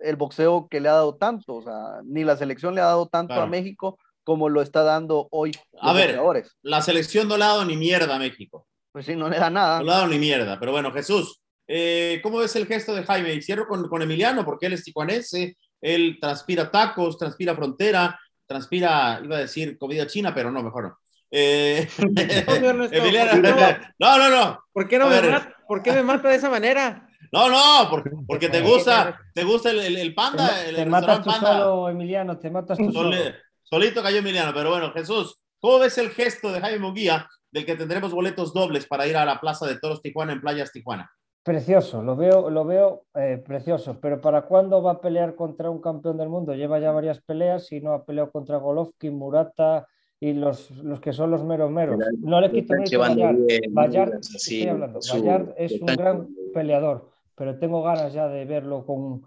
el 0.00 0.16
boxeo 0.16 0.68
que 0.68 0.80
le 0.80 0.88
ha 0.88 0.94
dado 0.94 1.16
tanto, 1.16 1.56
o 1.56 1.62
sea, 1.62 2.00
ni 2.04 2.24
la 2.24 2.36
selección 2.36 2.74
le 2.74 2.80
ha 2.80 2.86
dado 2.86 3.06
tanto 3.06 3.34
a 3.34 3.46
México 3.46 3.98
como 4.24 4.48
lo 4.48 4.62
está 4.62 4.82
dando 4.82 5.28
hoy. 5.30 5.52
A 5.80 5.92
ver, 5.92 6.20
la 6.62 6.82
selección 6.82 7.28
no 7.28 7.36
le 7.36 7.44
ha 7.44 7.48
dado 7.48 7.64
ni 7.64 7.76
mierda 7.76 8.16
a 8.16 8.18
México. 8.18 8.66
Pues 8.92 9.06
sí, 9.06 9.16
no 9.16 9.28
le 9.28 9.38
da 9.38 9.50
nada. 9.50 9.78
No 9.78 9.84
le 9.84 9.90
ha 9.92 9.96
dado 9.96 10.08
ni 10.08 10.18
mierda, 10.18 10.58
pero 10.58 10.72
bueno, 10.72 10.92
Jesús, 10.92 11.40
eh, 11.66 12.20
¿cómo 12.22 12.38
ves 12.38 12.56
el 12.56 12.66
gesto 12.66 12.94
de 12.94 13.04
Jaime? 13.04 13.34
Y 13.34 13.42
cierro 13.42 13.66
con, 13.66 13.88
con 13.88 14.02
Emiliano, 14.02 14.44
porque 14.44 14.66
él 14.66 14.72
es 14.72 14.84
tijuanense, 14.84 15.56
él 15.80 16.18
transpira 16.20 16.70
tacos, 16.70 17.16
transpira 17.16 17.54
frontera, 17.54 18.18
transpira, 18.46 19.20
iba 19.22 19.36
a 19.36 19.40
decir 19.40 19.78
comida 19.78 20.06
china, 20.06 20.34
pero 20.34 20.50
no, 20.50 20.62
mejor 20.62 20.84
no. 20.84 20.98
Eh, 21.30 21.88
Emiliano, 22.92 23.42
no, 23.98 24.18
no, 24.18 24.30
no. 24.30 24.64
¿Por 24.72 24.88
qué, 24.88 24.98
no 24.98 25.08
me, 25.08 25.20
¿Por 25.66 25.82
qué 25.82 25.92
me 25.92 26.02
mata 26.02 26.28
de 26.28 26.36
esa 26.36 26.50
manera? 26.50 27.09
No, 27.32 27.48
no, 27.48 27.90
porque, 27.90 28.10
porque 28.26 28.48
te 28.48 28.60
gusta, 28.60 29.18
te 29.34 29.44
gusta 29.44 29.70
el, 29.70 29.96
el, 29.96 30.14
panda. 30.14 30.48
Te, 30.48 30.70
el, 30.70 30.76
te 30.76 30.86
matas 30.86 31.22
tú 31.22 31.30
solo, 31.30 31.88
Emiliano, 31.88 32.38
te 32.38 32.50
matas 32.50 32.78
tú 32.78 32.92
solo. 32.92 33.16
Solito 33.62 34.02
cayó 34.02 34.18
Emiliano, 34.18 34.52
pero 34.52 34.70
bueno, 34.70 34.90
Jesús, 34.92 35.40
¿cómo 35.60 35.78
ves 35.78 35.96
el 35.98 36.10
gesto 36.10 36.50
de 36.50 36.60
Jaime 36.60 36.80
Muguía 36.80 37.28
del 37.52 37.64
que 37.64 37.76
tendremos 37.76 38.12
boletos 38.12 38.52
dobles 38.52 38.86
para 38.86 39.06
ir 39.06 39.16
a 39.16 39.24
la 39.24 39.40
Plaza 39.40 39.66
de 39.66 39.78
Toros 39.78 40.02
Tijuana 40.02 40.32
en 40.32 40.40
Playas 40.40 40.72
Tijuana? 40.72 41.10
Precioso, 41.42 42.02
lo 42.02 42.16
veo, 42.16 42.50
lo 42.50 42.64
veo 42.64 43.04
eh, 43.14 43.42
precioso, 43.44 43.98
pero 44.00 44.20
¿para 44.20 44.42
cuándo 44.42 44.82
va 44.82 44.92
a 44.92 45.00
pelear 45.00 45.36
contra 45.36 45.70
un 45.70 45.80
campeón 45.80 46.18
del 46.18 46.28
mundo? 46.28 46.54
Lleva 46.54 46.78
ya 46.80 46.92
varias 46.92 47.20
peleas 47.22 47.72
y 47.72 47.80
no 47.80 47.92
ha 47.92 48.04
peleado 48.04 48.30
contra 48.30 48.58
Golovkin, 48.58 49.14
Murata 49.14 49.86
y 50.20 50.34
los, 50.34 50.70
los 50.72 51.00
que 51.00 51.14
son 51.14 51.30
los 51.30 51.42
meros 51.42 51.70
meros. 51.70 51.98
No 52.18 52.40
le 52.42 52.50
quito 52.50 52.74
mérito 52.74 53.02
a 53.02 53.08
Bayard. 53.08 53.38
Bayard, 53.70 54.14
estoy 54.20 54.68
hablando. 54.68 55.00
Bayard 55.10 55.54
es 55.56 55.80
un 55.80 55.86
gran 55.86 56.28
peleador, 56.52 57.10
pero 57.34 57.58
tengo 57.58 57.82
ganas 57.82 58.12
ya 58.12 58.28
de 58.28 58.44
verlo 58.44 58.84
con 58.84 59.24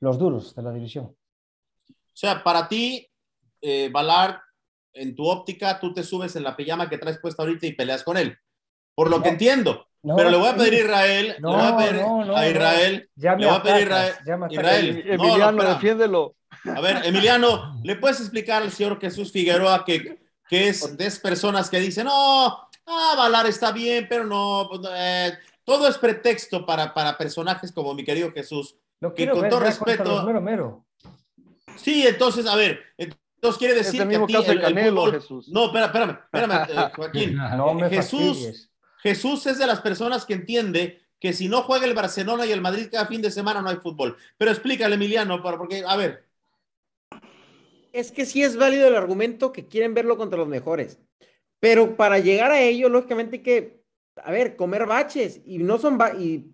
los 0.00 0.18
duros 0.18 0.54
de 0.54 0.62
la 0.62 0.72
división. 0.72 1.06
O 1.06 2.20
sea, 2.20 2.42
para 2.42 2.68
ti, 2.68 3.08
eh, 3.60 3.90
Ballard, 3.92 4.36
en 4.92 5.14
tu 5.14 5.26
óptica, 5.26 5.78
tú 5.78 5.92
te 5.92 6.02
subes 6.02 6.34
en 6.36 6.42
la 6.44 6.56
pijama 6.56 6.88
que 6.88 6.98
traes 6.98 7.18
puesta 7.18 7.42
ahorita 7.42 7.66
y 7.66 7.72
peleas 7.72 8.02
con 8.02 8.16
él. 8.16 8.36
Por 8.94 9.10
lo 9.10 9.22
que 9.22 9.28
entiendo. 9.28 9.86
pero 10.02 10.30
le 10.30 10.36
voy 10.36 10.48
a 10.48 10.56
pedir 10.56 10.74
a 10.74 10.78
Israel, 10.78 11.36
le 11.38 11.46
voy 11.46 11.60
a 11.60 11.76
pedir 11.76 12.00
a 12.00 12.48
Israel, 12.48 13.10
le 13.16 13.46
voy 13.46 13.54
a 13.54 13.62
pedir 13.62 13.92
a 13.92 14.08
Israel. 14.50 15.04
Emiliano, 15.06 15.62
defiéndelo. 15.64 16.36
A 16.64 16.80
ver, 16.80 17.06
Emiliano, 17.06 17.80
¿le 17.84 17.96
puedes 17.96 18.20
explicar 18.20 18.62
al 18.62 18.72
señor 18.72 19.00
Jesús 19.00 19.30
Figueroa 19.30 19.84
que, 19.84 20.18
que 20.48 20.68
es 20.68 20.96
de 20.96 21.06
esas 21.06 21.20
personas 21.20 21.70
que 21.70 21.78
dicen, 21.78 22.06
no, 22.06 22.46
ah, 22.86 23.14
Valar 23.16 23.46
está 23.46 23.70
bien, 23.70 24.06
pero 24.08 24.24
no, 24.24 24.66
pues, 24.68 24.80
eh, 24.92 25.38
todo 25.68 25.86
es 25.86 25.98
pretexto 25.98 26.64
para, 26.64 26.94
para 26.94 27.18
personajes 27.18 27.70
como 27.72 27.92
mi 27.92 28.02
querido 28.02 28.32
Jesús. 28.32 28.74
que 29.14 29.28
con 29.28 29.48
todo 29.50 29.60
respeto. 29.60 30.24
Mero, 30.24 30.40
mero. 30.40 30.86
Sí, 31.76 32.06
entonces, 32.06 32.46
a 32.46 32.56
ver, 32.56 32.80
entonces 32.96 33.58
quiere 33.58 33.78
Es 33.78 33.84
decir 33.86 33.98
que 34.00 34.02
a 34.02 34.06
mismo 34.06 34.26
ti 34.26 34.32
caso 34.32 34.46
de 34.46 34.52
el- 34.52 34.58
el 34.58 34.64
Canelo, 34.64 35.02
fútbol- 35.04 35.12
Jesús. 35.12 35.48
No, 35.50 35.66
espera, 35.66 35.84
espérame, 35.86 36.18
espérame, 36.24 36.52
eh, 36.70 36.90
Joaquín. 36.96 37.36
No 37.36 37.74
me 37.74 37.90
Jesús, 37.90 38.20
fastidies. 38.28 38.70
Jesús 39.02 39.46
es 39.46 39.58
de 39.58 39.66
las 39.66 39.80
personas 39.82 40.24
que 40.24 40.32
entiende 40.32 41.02
que 41.20 41.32
si 41.34 41.48
no 41.48 41.62
juega 41.64 41.84
el 41.84 41.94
Barcelona 41.94 42.46
y 42.46 42.52
el 42.52 42.60
Madrid 42.62 42.88
cada 42.90 43.04
fin 43.06 43.20
de 43.20 43.30
semana 43.30 43.60
no 43.60 43.68
hay 43.68 43.76
fútbol. 43.76 44.16
Pero 44.38 44.50
explícale, 44.50 44.94
Emiliano, 44.94 45.42
porque, 45.42 45.84
a 45.86 45.96
ver, 45.96 46.24
Es 47.92 48.10
que 48.12 48.24
sí 48.26 48.42
es 48.42 48.56
válido 48.56 48.86
el 48.88 48.96
argumento 48.96 49.52
que 49.52 49.66
quieren 49.66 49.94
verlo 49.94 50.16
contra 50.16 50.38
los 50.38 50.48
mejores. 50.48 50.98
Pero 51.60 51.96
para 51.96 52.18
llegar 52.18 52.50
a 52.52 52.60
ello, 52.60 52.88
lógicamente 52.88 53.36
hay 53.36 53.42
que, 53.42 53.77
a 54.24 54.30
ver, 54.30 54.56
comer 54.56 54.86
baches. 54.86 55.40
Y 55.44 55.58
no 55.58 55.78
son, 55.78 55.98
ba- 55.98 56.14
y, 56.14 56.52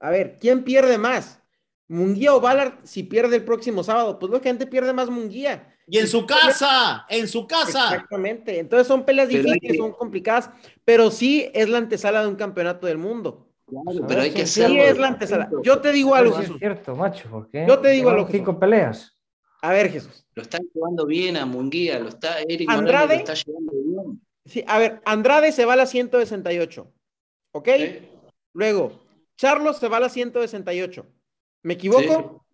a 0.00 0.10
ver, 0.10 0.36
¿quién 0.40 0.62
pierde 0.64 0.98
más? 0.98 1.40
¿Munguía 1.88 2.34
o 2.34 2.40
Ballard 2.40 2.74
si 2.82 3.02
pierde 3.04 3.36
el 3.36 3.44
próximo 3.44 3.84
sábado? 3.84 4.18
Pues 4.18 4.30
lógicamente 4.30 4.66
pierde 4.66 4.92
más 4.92 5.08
Munguía. 5.08 5.72
y 5.88 5.98
en 5.98 6.08
su 6.08 6.26
casa, 6.26 7.06
en 7.08 7.28
su 7.28 7.46
casa. 7.46 7.94
Exactamente. 7.94 8.58
Entonces 8.58 8.88
son 8.88 9.04
peleas 9.04 9.28
Pero 9.28 9.42
difíciles, 9.44 9.72
que- 9.72 9.78
son 9.78 9.92
complicadas, 9.92 10.50
pero 10.84 11.10
sí 11.12 11.48
es 11.54 11.68
la 11.68 11.78
antesala 11.78 12.22
de 12.22 12.28
un 12.28 12.34
campeonato 12.36 12.86
del 12.88 12.98
mundo. 12.98 13.48
Claro, 13.66 14.06
pero 14.06 14.20
hay 14.22 14.30
que 14.32 14.46
si 14.46 14.54
Sí 14.54 14.62
hacerlo. 14.62 14.82
es 14.82 14.98
la 14.98 15.08
antesala. 15.08 15.50
Yo 15.62 15.80
te 15.80 15.92
digo 15.92 16.14
algo, 16.14 16.32
si 16.34 16.40
es 16.40 16.46
Jesús. 16.46 16.58
cierto, 16.60 16.94
macho, 16.96 17.28
porque 17.30 17.64
Yo 17.68 17.78
te 17.80 17.88
digo 17.90 18.10
algo, 18.10 18.28
cinco 18.30 18.58
peleas. 18.58 19.12
A 19.62 19.72
ver, 19.72 19.90
Jesús. 19.90 20.24
Lo 20.34 20.42
están 20.42 20.62
llevando 20.74 21.06
bien 21.06 21.36
a 21.36 21.46
Munguía, 21.46 21.98
lo 21.98 22.08
está 22.08 22.40
Eric 22.42 22.68
Andrade. 22.70 23.14
Lo 23.14 23.20
está 23.20 23.34
llevando 23.34 23.72
bien. 23.72 24.20
Sí, 24.44 24.64
a 24.68 24.78
ver, 24.78 25.00
Andrade 25.04 25.50
se 25.50 25.64
va 25.64 25.72
a 25.72 25.76
la 25.76 25.86
168. 25.86 26.92
¿Ok? 27.56 27.68
Luego, 28.52 29.00
Charlos 29.38 29.78
se 29.78 29.88
va 29.88 29.96
a 29.96 30.00
la 30.00 30.08
168. 30.10 31.06
¿Me 31.62 31.74
equivoco? 31.74 32.44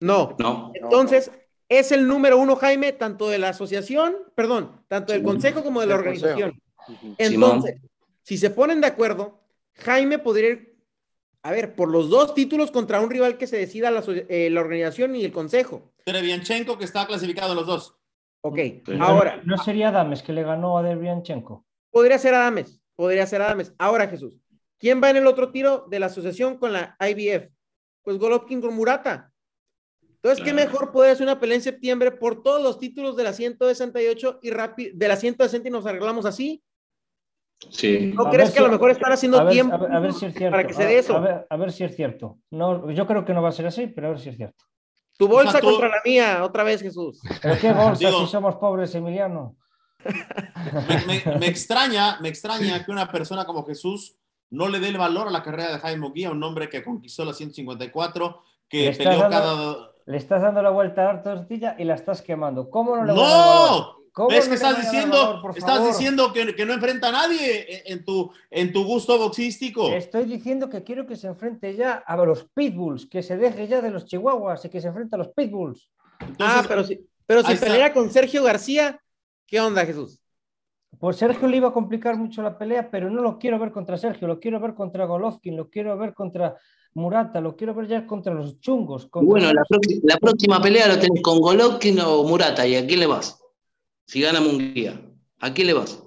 No. 0.00 0.36
No, 0.38 0.72
Entonces, 0.74 1.30
es 1.68 1.92
el 1.92 2.08
número 2.08 2.38
uno, 2.38 2.56
Jaime, 2.56 2.92
tanto 2.92 3.28
de 3.28 3.38
la 3.38 3.50
asociación, 3.50 4.16
perdón, 4.34 4.84
tanto 4.88 5.12
del 5.12 5.22
consejo 5.22 5.62
como 5.62 5.80
de 5.80 5.86
la 5.86 5.94
organización. 5.94 6.60
Entonces, 7.18 7.80
si 8.22 8.36
se 8.36 8.50
ponen 8.50 8.80
de 8.80 8.88
acuerdo, 8.88 9.40
Jaime 9.74 10.18
podría 10.18 10.50
ir, 10.50 10.76
a 11.42 11.52
ver, 11.52 11.76
por 11.76 11.88
los 11.88 12.10
dos 12.10 12.34
títulos 12.34 12.72
contra 12.72 13.00
un 13.00 13.10
rival 13.10 13.38
que 13.38 13.46
se 13.46 13.58
decida 13.58 13.92
la, 13.92 14.02
eh, 14.06 14.50
la 14.50 14.60
organización 14.60 15.14
y 15.14 15.24
el 15.24 15.32
consejo. 15.32 15.92
Trevianchenko, 16.04 16.78
que 16.78 16.84
está 16.84 17.06
clasificado 17.06 17.52
en 17.52 17.58
los 17.58 17.66
dos. 17.66 17.94
Ok, 18.40 18.58
ahora, 19.00 19.40
¿No 19.44 19.56
sería 19.58 19.92
Dames 19.92 20.22
que 20.22 20.32
le 20.32 20.42
ganó 20.42 20.78
a 20.78 20.82
Derbianchenko? 20.82 21.64
podría 21.90 22.18
ser 22.18 22.34
Adames, 22.34 22.80
podría 22.96 23.26
ser 23.26 23.42
Adames. 23.42 23.72
Ahora, 23.78 24.06
Jesús, 24.08 24.34
¿quién 24.78 25.02
va 25.02 25.10
en 25.10 25.16
el 25.16 25.26
otro 25.26 25.50
tiro 25.50 25.86
de 25.88 25.98
la 26.00 26.06
asociación 26.06 26.56
con 26.58 26.72
la 26.72 26.96
IBF? 27.00 27.50
Pues 28.02 28.18
Golovkin 28.18 28.60
con 28.60 28.74
Murata. 28.74 29.32
Entonces, 30.22 30.44
¿qué 30.44 30.52
mejor 30.52 30.90
poder 30.90 31.12
hacer 31.12 31.24
una 31.24 31.38
pelea 31.38 31.56
en 31.56 31.62
septiembre 31.62 32.10
por 32.10 32.42
todos 32.42 32.60
los 32.62 32.78
títulos 32.78 33.16
de 33.16 33.22
la 33.24 33.32
168 33.32 34.40
y 34.42 34.50
rápido, 34.50 34.90
de 34.94 35.08
la 35.08 35.16
160 35.16 35.68
y 35.68 35.70
nos 35.70 35.86
arreglamos 35.86 36.26
así? 36.26 36.62
sí. 37.70 38.12
¿No 38.14 38.26
A 38.26 38.30
crees 38.30 38.50
que 38.50 38.58
a 38.60 38.62
lo 38.62 38.68
mejor 38.70 38.90
están 38.90 39.12
haciendo 39.12 39.38
a 39.38 39.44
ver, 39.44 39.52
tiempo 39.52 39.74
a 39.74 39.78
ver- 39.78 39.92
a 39.92 40.00
ver 40.00 40.12
si 40.12 40.26
es 40.26 40.34
cierto. 40.34 40.50
para 40.56 40.66
que 40.66 40.74
se 40.74 40.84
dé 40.84 40.98
eso? 40.98 41.16
A 41.16 41.20
ver, 41.20 41.46
a 41.48 41.56
ver 41.56 41.72
si 41.72 41.84
es 41.84 41.94
cierto. 41.94 42.38
No, 42.50 42.90
yo 42.90 43.06
creo 43.06 43.24
que 43.24 43.32
no 43.34 43.42
va 43.42 43.48
a 43.50 43.52
ser 43.52 43.66
así, 43.66 43.86
pero 43.88 44.08
a 44.08 44.10
ver 44.10 44.20
si 44.20 44.28
es 44.30 44.36
cierto. 44.36 44.64
Tu 45.16 45.26
bolsa 45.28 45.48
O 45.48 45.52
sea, 45.52 45.60
tú- 45.60 45.70
contra 45.70 45.88
la 45.88 46.00
mía, 46.04 46.44
otra 46.44 46.62
vez, 46.62 46.80
Jesús. 46.82 47.20
¿Pero 47.42 47.56
qué 47.60 47.72
bolsa 47.72 48.08
Digo- 48.08 48.24
si 48.24 48.30
somos 48.30 48.56
pobres, 48.56 48.94
Emiliano? 48.94 49.56
Me, 50.88 51.22
me- 51.24 51.38
me 51.38 51.46
extraña, 51.48 52.18
me 52.20 52.28
extraña 52.28 52.84
que 52.84 52.90
una 52.92 53.10
persona 53.10 53.44
como 53.44 53.64
Jesús 53.66 54.16
no 54.50 54.68
le 54.68 54.80
dé 54.80 54.88
el 54.88 54.98
valor 54.98 55.28
a 55.28 55.30
la 55.30 55.42
carrera 55.42 55.72
de 55.72 55.78
Jaime 55.78 56.00
Munguía, 56.00 56.30
un 56.30 56.42
hombre 56.42 56.68
que 56.68 56.82
conquistó 56.82 57.24
la 57.24 57.32
154, 57.34 58.26
Le 58.28 58.58
que 58.68 58.88
estás 58.88 59.06
peleó 59.06 59.20
dando- 59.22 59.36
cada... 59.36 59.90
Le 60.06 60.16
estás 60.16 60.40
dando 60.40 60.62
la 60.62 60.70
vuelta 60.70 61.08
a 61.08 61.12
la 61.12 61.22
tortilla 61.22 61.76
y 61.78 61.84
la 61.84 61.94
estás 61.94 62.22
quemando. 62.22 62.70
¿Cómo 62.70 62.96
no 62.96 63.04
le 63.04 63.08
dar 63.08 63.16
valor? 63.16 63.80
¡No! 63.80 63.98
¿Cómo 64.10 64.30
¿Ves 64.30 64.38
no 64.38 64.44
que 64.44 64.48
le 64.48 64.54
estás 64.56 64.80
diciendo, 64.80 65.16
valor, 65.16 65.52
estás 65.56 65.86
diciendo 65.86 66.32
que, 66.32 66.54
que 66.56 66.64
no 66.66 66.72
enfrenta 66.72 67.08
a 67.08 67.12
nadie 67.12 67.82
en, 67.92 68.04
tu, 68.04 68.32
en 68.50 68.72
tu 68.72 68.84
gusto 68.84 69.16
boxístico? 69.18 69.90
Estoy 69.90 70.24
diciendo 70.24 70.68
que 70.68 70.82
quiero 70.82 71.06
que 71.06 71.14
se 71.14 71.28
enfrente 71.28 71.76
ya 71.76 71.92
a 72.04 72.16
los 72.16 72.44
pitbulls, 72.54 73.06
que 73.06 73.22
se 73.22 73.36
deje 73.36 73.68
ya 73.68 73.80
de 73.80 73.90
los 73.90 74.06
chihuahuas 74.06 74.64
y 74.64 74.70
que 74.70 74.80
se 74.80 74.88
enfrente 74.88 75.14
a 75.14 75.18
los 75.18 75.28
pitbulls. 75.28 75.88
Entonces, 76.20 76.56
ah, 76.58 76.64
pero 76.66 76.82
si, 76.82 77.06
pero 77.26 77.42
si 77.44 77.54
peleara 77.54 77.92
con 77.92 78.10
Sergio 78.10 78.42
García, 78.42 78.98
¿qué 79.46 79.60
onda, 79.60 79.84
Jesús? 79.86 80.17
Pues 80.98 81.16
Sergio 81.16 81.46
le 81.48 81.58
iba 81.58 81.68
a 81.68 81.72
complicar 81.72 82.16
mucho 82.16 82.42
la 82.42 82.56
pelea, 82.58 82.90
pero 82.90 83.10
no 83.10 83.22
lo 83.22 83.38
quiero 83.38 83.58
ver 83.58 83.70
contra 83.72 83.96
Sergio, 83.98 84.26
lo 84.26 84.40
quiero 84.40 84.58
ver 84.58 84.74
contra 84.74 85.04
Golovkin, 85.04 85.56
lo 85.56 85.68
quiero 85.68 85.96
ver 85.96 86.14
contra 86.14 86.56
Murata, 86.94 87.40
lo 87.40 87.54
quiero 87.54 87.74
ver 87.74 87.86
ya 87.86 88.06
contra 88.06 88.32
los 88.34 88.58
chungos. 88.58 89.06
Contra 89.06 89.30
bueno, 89.30 89.52
la, 89.52 89.62
próxima- 89.68 90.00
la 90.04 90.16
próxima 90.16 90.60
pelea 90.60 90.88
lo 90.88 90.98
tenés 90.98 91.22
con 91.22 91.38
Golovkin 91.40 92.00
o 92.00 92.24
Murata. 92.24 92.66
¿Y 92.66 92.74
a 92.74 92.86
quién 92.86 93.00
le 93.00 93.06
vas? 93.06 93.40
Si 94.06 94.20
gana 94.20 94.40
Munguía. 94.40 95.00
¿A 95.40 95.52
quién 95.52 95.68
le 95.68 95.74
vas? 95.74 96.02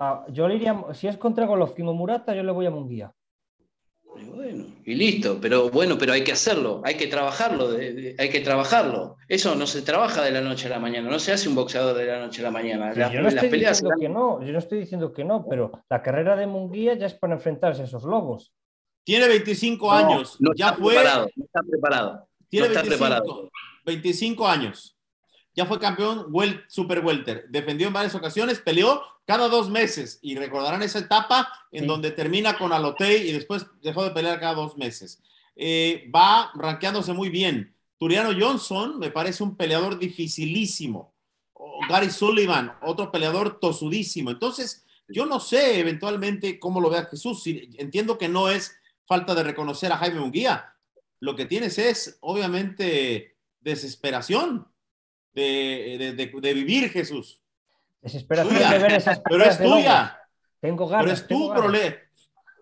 Ah, 0.00 0.24
yo 0.32 0.48
le 0.48 0.56
iría, 0.56 0.82
si 0.94 1.06
es 1.06 1.16
contra 1.16 1.46
Golovkin 1.46 1.86
o 1.86 1.92
Murata, 1.94 2.34
yo 2.34 2.42
le 2.42 2.50
voy 2.50 2.66
a 2.66 2.70
Munguía. 2.70 3.12
Y 4.20 4.24
bueno, 4.24 4.64
y 4.84 4.94
listo. 4.94 5.38
Pero 5.40 5.70
bueno, 5.70 5.96
pero 5.98 6.12
hay 6.12 6.22
que 6.24 6.32
hacerlo. 6.32 6.80
Hay 6.84 6.96
que 6.96 7.06
trabajarlo. 7.06 7.70
de- 7.70 7.92
de- 7.92 8.16
hay 8.18 8.28
que 8.30 8.40
trabajarlo. 8.40 9.16
Eso 9.28 9.54
no 9.54 9.66
se 9.66 9.82
trabaja 9.82 10.22
de 10.22 10.30
la 10.30 10.40
noche 10.40 10.66
a 10.66 10.70
la 10.70 10.78
mañana. 10.78 11.10
No 11.10 11.18
se 11.18 11.32
hace 11.32 11.48
un 11.48 11.54
boxeador 11.54 11.96
de 11.96 12.06
la 12.06 12.20
noche 12.20 12.40
a 12.40 12.44
la 12.44 12.50
mañana. 12.50 12.92
Yo 12.94 13.18
no 13.18 13.24
las 13.24 13.34
estoy 13.34 13.48
peleas 13.50 13.78
diciendo 13.78 13.96
que 14.00 14.08
no, 14.08 14.42
yo 14.44 14.52
no 14.52 14.58
estoy 14.58 14.78
diciendo 14.80 15.12
que 15.12 15.24
no, 15.24 15.46
pero 15.48 15.72
la 15.90 16.02
carrera 16.02 16.36
de 16.36 16.46
Munguía 16.46 16.94
ya 16.94 17.06
es 17.06 17.14
para 17.14 17.34
enfrentarse 17.34 17.82
a 17.82 17.84
esos 17.86 18.04
lobos. 18.04 18.52
tiene 19.06 19.28
25 19.28 19.86
No, 19.86 19.92
años, 19.92 20.36
no 20.40 20.52
ya 20.56 20.68
está 20.70 20.78
fue, 20.78 20.94
preparado. 20.94 21.26
No 21.36 21.44
está 21.44 21.60
preparado. 21.68 22.28
tiene 22.48 22.66
no 22.68 22.72
está 22.72 22.82
25, 22.82 23.04
preparado. 23.04 23.50
25 23.84 24.48
años. 24.48 24.93
Ya 25.56 25.66
fue 25.66 25.78
campeón 25.78 26.32
wel- 26.32 26.64
super 26.68 27.04
welter. 27.04 27.46
Defendió 27.48 27.86
en 27.86 27.92
varias 27.92 28.14
ocasiones, 28.14 28.58
peleó 28.60 29.02
cada 29.26 29.48
dos 29.48 29.70
meses. 29.70 30.18
Y 30.22 30.34
recordarán 30.36 30.82
esa 30.82 30.98
etapa 30.98 31.48
en 31.70 31.82
Sí. 31.82 31.86
donde 31.86 32.10
termina 32.10 32.58
con 32.58 32.72
Alotei 32.72 33.28
y 33.28 33.32
después 33.32 33.66
dejó 33.82 34.02
de 34.04 34.10
pelear 34.10 34.40
cada 34.40 34.54
dos 34.54 34.76
meses. 34.76 35.22
Eh, 35.56 36.10
va 36.14 36.50
rankeándose 36.54 37.12
muy 37.12 37.28
bien. 37.28 37.74
Turiano 37.98 38.30
Johnson 38.38 38.98
me 38.98 39.10
parece 39.10 39.42
un 39.44 39.56
peleador 39.56 39.98
dificilísimo. 39.98 41.14
O 41.52 41.78
Gary 41.88 42.10
Sullivan, 42.10 42.76
otro 42.82 43.12
peleador 43.12 43.60
tosudísimo. 43.60 44.30
Entonces, 44.30 44.84
yo 45.06 45.24
no 45.26 45.38
sé 45.38 45.78
eventualmente 45.78 46.58
cómo 46.58 46.80
lo 46.80 46.90
vea 46.90 47.04
Jesús. 47.04 47.42
Entiendo 47.46 48.18
que 48.18 48.28
no 48.28 48.48
es 48.48 48.76
falta 49.06 49.34
de 49.34 49.44
reconocer 49.44 49.92
a 49.92 49.98
Jaime 49.98 50.18
Munguía. 50.20 50.74
Lo 51.20 51.36
que 51.36 51.46
tienes 51.46 51.78
es, 51.78 52.18
obviamente, 52.20 53.36
desesperación 53.60 54.66
de, 55.34 55.96
de- 55.98 56.12
de- 56.14 56.40
de 56.40 56.54
vivir, 56.54 56.90
Jesús. 56.90 57.40
Desesperación 58.00 58.54
Tuya. 58.54 58.70
de 58.70 58.78
ver 58.78 58.92
esas 58.92 59.20
Pero 59.20 59.44
es 59.44 59.58
tuya. 59.58 60.20
Tengo 60.60 60.86
ganas. 60.88 61.04
Pero 61.04 61.14
es 61.14 61.26
tu 61.26 61.52
problema. 61.52 61.96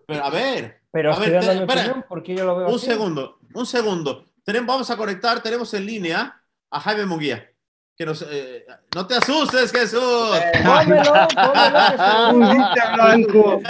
Pero 0.07 0.23
a 0.25 0.29
ver, 0.29 0.81
Pero 0.91 1.13
A 1.13 1.19
ver, 1.19 1.39
te- 1.39 1.53
espera. 1.53 2.05
porque 2.07 2.35
yo 2.35 2.45
lo 2.45 2.55
veo 2.57 2.67
un 2.67 2.75
así. 2.75 2.85
segundo, 2.85 3.39
un 3.53 3.65
segundo. 3.65 4.25
Tenemos, 4.43 4.67
vamos 4.67 4.89
a 4.91 4.97
conectar, 4.97 5.41
tenemos 5.41 5.73
en 5.73 5.85
línea 5.85 6.41
a 6.69 6.79
Jaime 6.81 7.05
Munguía. 7.05 7.49
Que 7.95 8.07
nos, 8.07 8.25
eh, 8.27 8.65
no 8.95 9.05
te 9.05 9.13
asustes, 9.17 9.71
Jesús. 9.71 10.01
Pómelo, 10.01 11.27
pómelo, 11.35 11.79
se- 11.91 12.31
Pulita 12.31 12.93
blanco. 12.95 13.61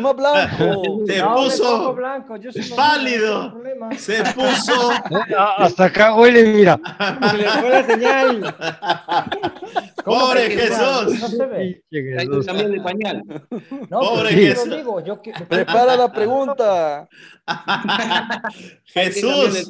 Más 0.00 0.16
blanco. 0.16 0.98
Me 1.08 1.22
puso 1.24 1.92
blanco, 1.94 2.36
yo 2.36 2.52
soy 2.52 2.62
pálido. 2.76 3.52
no. 3.80 3.98
Se 3.98 4.22
puso. 4.32 4.90
Ah, 5.36 5.56
Hasta 5.58 5.86
acá 5.86 6.14
huele, 6.14 6.44
mira. 6.52 6.78
Se 7.30 7.36
le 7.36 7.48
fue 7.48 7.68
la 7.70 7.84
señal. 7.84 8.54
¿Cómo 10.04 10.20
Pobre 10.20 10.48
Jesús. 10.50 11.20
No 11.20 11.28
se 11.28 11.46
ve. 11.46 11.82
Pinche 11.90 12.18
Hay 12.20 12.26
que 12.28 12.32
Jesús. 12.32 12.46
cambiar 12.46 12.68
de 12.70 12.80
pañal. 12.80 13.22
No, 13.90 13.98
Pobre 14.00 14.30
yo 14.30 14.36
Jesús. 14.54 14.70
digo, 14.76 15.04
yo 15.04 15.20
que- 15.20 15.32
Prepara 15.48 15.96
la 15.96 16.12
pregunta. 16.12 17.08
Jesús. 18.84 19.68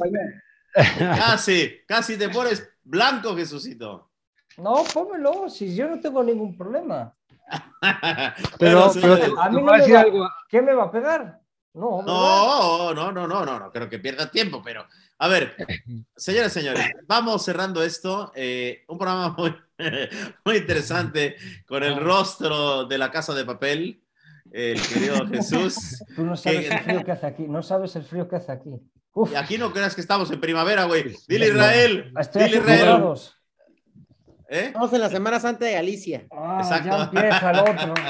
Casi, 0.98 1.70
casi 1.86 2.16
te 2.18 2.28
pones 2.28 2.68
blanco, 2.84 3.36
Jesucito. 3.36 4.10
No, 4.58 4.84
pómelo, 4.92 5.48
si 5.48 5.74
yo 5.74 5.88
no 5.88 5.98
tengo 6.00 6.22
ningún 6.22 6.56
problema. 6.56 7.14
Pero, 8.58 8.90
pero 8.94 9.18
te, 9.18 9.24
A 9.38 9.50
mí 9.50 9.56
no 9.56 9.62
me 9.62 9.92
va- 9.92 10.00
algo. 10.00 10.28
¿Qué 10.48 10.62
me 10.62 10.72
va 10.74 10.84
a 10.84 10.90
pegar? 10.90 11.40
No. 11.74 12.02
No, 12.02 12.94
no, 12.94 13.12
no, 13.12 13.26
no, 13.26 13.44
no, 13.44 13.58
no 13.58 13.70
creo 13.72 13.88
que 13.88 13.98
pierda 13.98 14.30
tiempo, 14.30 14.62
pero 14.62 14.86
a 15.18 15.28
ver, 15.28 15.56
señores, 16.16 16.52
señores, 16.52 16.84
vamos 17.06 17.42
cerrando 17.44 17.82
esto. 17.82 18.30
eh, 18.34 18.84
un 18.88 18.98
programa 18.98 19.34
muy, 19.36 19.54
muy 20.44 20.56
interesante 20.58 21.36
con 21.66 21.82
el 21.82 21.96
rostro 21.96 22.84
de 22.84 22.98
la 22.98 23.10
casa 23.10 23.34
de 23.34 23.44
papel, 23.44 24.02
el 24.50 24.80
querido 24.86 25.26
Jesús. 25.26 26.02
Tú 26.14 26.24
no 26.24 26.36
sabes 26.36 26.68
¿Qué? 26.68 26.74
el 26.74 26.80
frío 26.80 27.04
que 27.04 27.12
hace 27.12 27.26
aquí, 27.26 27.48
no 27.48 27.62
sabes 27.62 27.96
el 27.96 28.04
frío 28.04 28.28
que 28.28 28.36
hace 28.36 28.52
aquí. 28.52 28.70
Uf, 29.14 29.32
Y 29.32 29.36
aquí 29.36 29.58
no 29.58 29.72
creas 29.72 29.94
que 29.94 30.00
estamos 30.00 30.30
en 30.30 30.40
primavera, 30.40 30.84
güey. 30.84 31.14
Dile 31.28 31.48
Israel, 31.48 32.12
estoy 32.18 32.42
a 32.42 32.44
dile 32.46 32.58
5 32.60 32.72
Israel. 32.72 33.18
¿Eh? 34.48 34.64
Estamos 34.66 34.92
en 34.92 35.00
la 35.00 35.08
Semana 35.10 35.40
Santa 35.40 35.64
de 35.66 35.72
Galicia. 35.72 36.26
Ah, 36.30 36.60
Exacto. 36.62 36.88
ya 36.88 37.04
empieza 37.04 37.50
el 37.50 37.58
otro. 37.58 37.94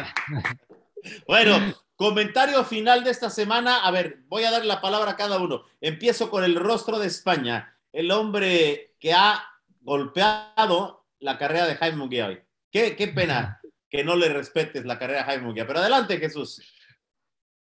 Bueno, 1.27 1.57
comentario 1.97 2.63
final 2.65 3.03
de 3.03 3.11
esta 3.11 3.29
semana. 3.29 3.85
A 3.85 3.91
ver, 3.91 4.21
voy 4.29 4.45
a 4.45 4.53
dar 4.53 4.65
la 4.65 4.81
palabra 4.81 5.13
a 5.13 5.17
cada 5.17 5.39
uno. 5.39 5.65
Empiezo 5.81 6.31
con 6.31 6.45
el 6.45 6.55
rostro 6.55 6.99
de 7.01 7.09
España, 7.09 7.77
el 7.93 8.11
hombre 8.13 8.95
que 9.01 9.13
ha 9.13 9.43
golpeado 9.81 11.05
la 11.19 11.39
carrera 11.39 11.67
de 11.67 11.75
Jaime 11.75 11.97
Munguía 11.97 12.29
hoy. 12.29 12.41
Qué, 12.71 12.95
qué 12.95 13.09
pena 13.09 13.61
que 13.91 14.05
no 14.05 14.15
le 14.17 14.29
respetes 14.29 14.85
la 14.85 14.97
carrera 14.99 15.21
de 15.21 15.25
Jaime 15.25 15.45
Munguía. 15.45 15.67
Pero 15.67 15.81
adelante, 15.81 16.19
Jesús. 16.19 16.63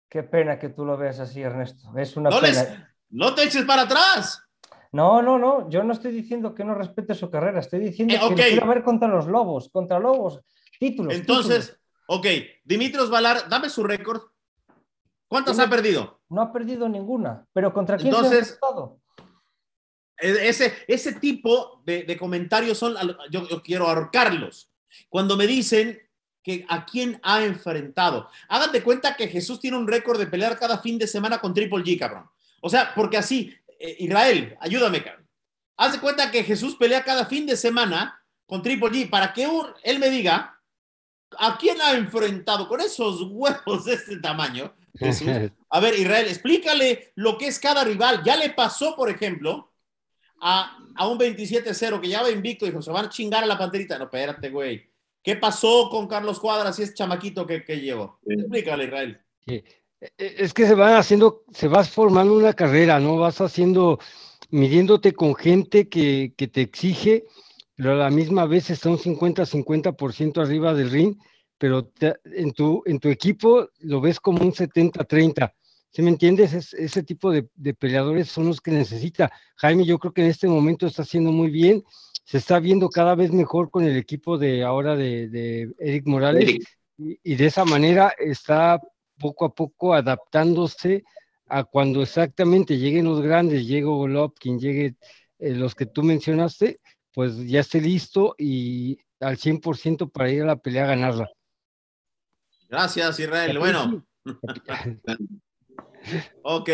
Qué 0.09 0.23
pena 0.23 0.57
que 0.57 0.69
tú 0.69 0.83
lo 0.85 0.97
veas 0.97 1.19
así, 1.19 1.41
Ernesto. 1.41 1.91
Es 1.97 2.17
una 2.17 2.29
No, 2.31 2.39
pena. 2.39 2.63
les- 2.63 2.69
no 3.09 3.33
te 3.35 3.43
eches 3.43 3.65
para 3.65 3.83
atrás. 3.83 4.43
No, 4.91 5.21
no, 5.21 5.37
no. 5.37 5.69
Yo 5.69 5.83
no 5.83 5.93
estoy 5.93 6.11
diciendo 6.11 6.55
que 6.55 6.63
no 6.63 6.73
respete 6.73 7.13
su 7.13 7.29
carrera. 7.29 7.59
Estoy 7.59 7.79
diciendo 7.79 8.15
Eh, 8.15 8.35
que 8.35 8.47
quiero 8.49 8.67
ver 8.67 8.83
contra 8.83 9.07
los 9.07 9.27
Lobos. 9.27 9.69
Contra 9.69 9.99
Lobos. 9.99 10.39
Títulos. 10.79 11.13
Entonces, 11.13 11.77
ok, 12.07 12.25
Dimitrios 12.63 13.09
Valar, 13.09 13.49
dame 13.49 13.69
su 13.69 13.83
récord. 13.83 14.21
¿Cuántas 15.27 15.59
ha 15.59 15.69
perdido? 15.69 16.01
títulos. 16.01 16.21
No 16.29 16.41
ha 16.41 16.53
perdido 16.53 16.87
ninguna. 16.89 17.45
¿Pero 17.53 17.73
contra 17.73 17.97
quién 17.97 18.11
se 18.11 18.15
Entonces- 18.17 18.33
ha 18.33 18.39
enfrentado? 18.67 18.99
E- 20.19 20.47
Ese, 20.49 20.73
ese 20.87 21.13
tipo 21.13 21.81
de, 21.85 22.03
de 22.03 22.17
comentarios 22.17 22.77
son, 22.77 22.95
yo, 23.29 23.47
yo 23.47 23.61
quiero 23.61 23.87
ahorcarlos. 23.87 24.71
Cuando 25.09 25.35
me 25.37 25.45
dicen 25.47 25.99
que 26.41 26.65
a 26.69 26.85
quién 26.85 27.19
ha 27.23 27.43
enfrentado. 27.43 28.29
Hagan 28.47 28.71
de 28.71 28.81
cuenta 28.81 29.17
que 29.17 29.27
Jesús 29.27 29.59
tiene 29.59 29.75
un 29.77 29.85
récord 29.87 30.17
de 30.17 30.27
pelear 30.27 30.57
cada 30.57 30.77
fin 30.77 30.97
de 30.97 31.05
semana 31.05 31.39
con 31.39 31.53
Triple 31.53 31.83
G, 31.83 31.99
cabrón. 31.99 32.29
O 32.61 32.69
sea, 32.69 32.93
porque 32.95 33.17
así, 33.17 33.53
eh, 33.79 33.95
Israel, 33.99 34.57
ayúdame, 34.59 35.03
cabrón. 35.03 35.27
Haz 35.77 35.93
de 35.93 35.99
cuenta 35.99 36.31
que 36.31 36.43
Jesús 36.43 36.75
pelea 36.75 37.03
cada 37.03 37.25
fin 37.25 37.45
de 37.45 37.55
semana 37.55 38.19
con 38.47 38.61
Triple 38.63 38.89
G 38.89 39.09
para 39.09 39.31
que 39.33 39.45
un- 39.47 39.67
él 39.83 39.99
me 39.99 40.09
diga 40.09 40.59
a 41.37 41.57
quién 41.57 41.79
ha 41.81 41.91
enfrentado 41.93 42.67
con 42.67 42.79
esos 42.81 43.21
huevos 43.29 43.85
de 43.85 43.93
este 43.93 44.17
tamaño. 44.19 44.73
Jesús. 44.97 45.27
A 45.69 45.79
ver, 45.81 45.93
Israel, 45.99 46.27
explícale 46.27 47.11
lo 47.15 47.37
que 47.37 47.47
es 47.47 47.59
cada 47.59 47.83
rival. 47.83 48.23
Ya 48.23 48.35
le 48.37 48.49
pasó, 48.51 48.95
por 48.95 49.09
ejemplo, 49.09 49.71
a, 50.41 50.77
a 50.95 51.07
un 51.07 51.19
27-0 51.19 51.99
que 51.99 52.07
ya 52.07 52.21
va 52.21 52.31
invicto 52.31 52.65
y 52.65 52.69
dijo, 52.69 52.81
se 52.81 52.91
van 52.91 53.05
a 53.05 53.09
chingar 53.09 53.43
a 53.43 53.47
la 53.47 53.57
panterita. 53.57 53.97
No, 53.97 54.05
espérate, 54.05 54.49
güey. 54.49 54.89
¿Qué 55.21 55.35
pasó 55.35 55.89
con 55.89 56.07
Carlos 56.07 56.39
Cuadras 56.39 56.79
y 56.79 56.83
ese 56.83 56.93
chamaquito 56.93 57.45
que, 57.45 57.65
que 57.65 57.81
llegó? 57.81 58.19
Explícale, 58.25 58.85
Israel. 58.85 59.21
Eh, 59.47 59.63
Es 60.17 60.53
que 60.53 60.67
se 60.67 60.75
van 60.75 60.93
haciendo, 60.95 61.43
se 61.51 61.67
vas 61.67 61.89
formando 61.89 62.35
una 62.35 62.53
carrera, 62.53 62.99
¿no? 62.99 63.17
Vas 63.17 63.41
haciendo, 63.41 63.99
midiéndote 64.51 65.13
con 65.13 65.33
gente 65.35 65.89
que, 65.89 66.33
que 66.37 66.47
te 66.47 66.61
exige, 66.61 67.25
pero 67.75 67.93
a 67.93 67.95
la 67.95 68.09
misma 68.11 68.45
vez 68.45 68.69
está 68.69 68.89
un 68.89 68.99
50-50% 68.99 70.39
arriba 70.41 70.73
del 70.75 70.91
ring, 70.91 71.15
pero 71.57 71.85
te- 71.85 72.15
en, 72.25 72.51
tu, 72.51 72.83
en 72.85 72.99
tu 72.99 73.09
equipo 73.09 73.69
lo 73.79 73.99
ves 73.99 74.19
como 74.19 74.43
un 74.43 74.53
70-30. 74.53 75.53
¿Sí 75.91 76.03
me 76.03 76.09
entiendes? 76.09 76.53
Es- 76.53 76.73
ese 76.75 77.01
tipo 77.01 77.31
de, 77.31 77.47
de 77.55 77.73
peleadores 77.73 78.27
son 78.29 78.45
los 78.47 78.61
que 78.61 78.69
necesita. 78.71 79.31
Jaime, 79.55 79.83
yo 79.85 79.97
creo 79.97 80.13
que 80.13 80.21
en 80.23 80.29
este 80.29 80.47
momento 80.47 80.85
está 80.85 81.01
haciendo 81.01 81.31
muy 81.31 81.49
bien. 81.49 81.83
Se 82.23 82.37
está 82.37 82.59
viendo 82.59 82.89
cada 82.89 83.15
vez 83.15 83.31
mejor 83.31 83.71
con 83.71 83.83
el 83.83 83.97
equipo 83.97 84.37
de 84.37 84.63
ahora 84.63 84.95
de, 84.95 85.27
de 85.29 85.73
Eric 85.79 86.05
Morales 86.05 86.49
y 86.97 87.35
de 87.35 87.45
esa 87.45 87.63
manera 87.65 88.13
está 88.19 88.79
poco 89.19 89.45
a 89.45 89.53
poco 89.55 89.93
adaptándose 89.93 91.03
a 91.47 91.63
cuando 91.63 92.01
exactamente 92.01 92.77
lleguen 92.77 93.05
los 93.05 93.21
grandes, 93.21 93.65
llegue 93.65 93.83
Golovkin, 93.85 94.59
llegue 94.59 94.95
eh, 95.39 95.53
los 95.53 95.75
que 95.75 95.85
tú 95.85 96.03
mencionaste, 96.03 96.79
pues 97.13 97.37
ya 97.47 97.61
esté 97.61 97.79
listo 97.81 98.35
y 98.37 98.99
al 99.19 99.37
100% 99.37 100.09
para 100.11 100.29
ir 100.29 100.43
a 100.43 100.47
la 100.47 100.55
pelea 100.57 100.83
a 100.83 100.87
ganarla. 100.87 101.29
Gracias, 102.69 103.19
Israel. 103.19 103.57
Bueno, 103.59 104.05
ok. 106.43 106.69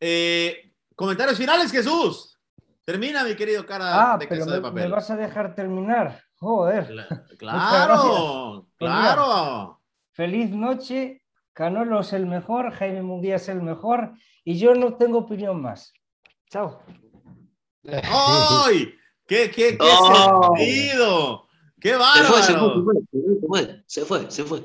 Eh, 0.00 0.72
comentarios 0.94 1.38
finales, 1.38 1.70
Jesús. 1.72 2.38
Termina, 2.84 3.22
mi 3.24 3.36
querido 3.36 3.64
cara 3.64 4.12
Ah, 4.12 4.18
de 4.18 4.26
pero 4.26 4.40
casa 4.44 4.50
me, 4.50 4.56
de 4.56 4.60
me 4.62 4.68
papel. 4.68 4.90
vas 4.90 5.10
a 5.10 5.16
dejar 5.16 5.54
terminar. 5.54 6.20
Joder. 6.36 6.94
Claro, 7.38 8.68
Pues 8.78 8.90
claro. 8.90 9.80
Feliz 10.12 10.50
noche. 10.50 11.21
Canolo 11.52 12.00
es 12.00 12.12
el 12.12 12.26
mejor. 12.26 12.72
Jaime 12.72 13.02
Munguía 13.02 13.36
es 13.36 13.48
el 13.48 13.62
mejor. 13.62 14.12
Y 14.44 14.58
yo 14.58 14.74
no 14.74 14.94
tengo 14.94 15.18
opinión 15.18 15.60
más. 15.60 15.92
Chao. 16.50 16.80
¡Ay! 17.84 18.94
¡Qué, 19.26 19.50
qué, 19.50 19.76
qué 19.76 19.78
Oh. 19.80 20.54
sentido! 20.56 21.48
¡Qué 21.80 21.90
Se 21.90 21.96
fue, 21.96 22.42
se 22.42 22.52
fue, 22.54 22.68
bárbaro! 22.68 23.00
se 23.10 23.46
fue, 23.48 23.82
se 23.86 24.04
fue, 24.04 24.30
se 24.30 24.44
fue. 24.44 24.60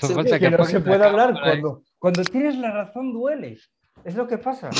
Se 0.00 0.38
que 0.40 0.50
no 0.50 0.64
se 0.64 0.80
puede 0.80 1.04
hablar 1.04 1.34
cuando, 1.40 1.82
cuando 1.98 2.24
tienes 2.24 2.56
la 2.56 2.70
razón 2.72 3.12
duele. 3.12 3.58
Es 4.04 4.14
lo 4.16 4.26
que 4.26 4.38
pasa. 4.38 4.70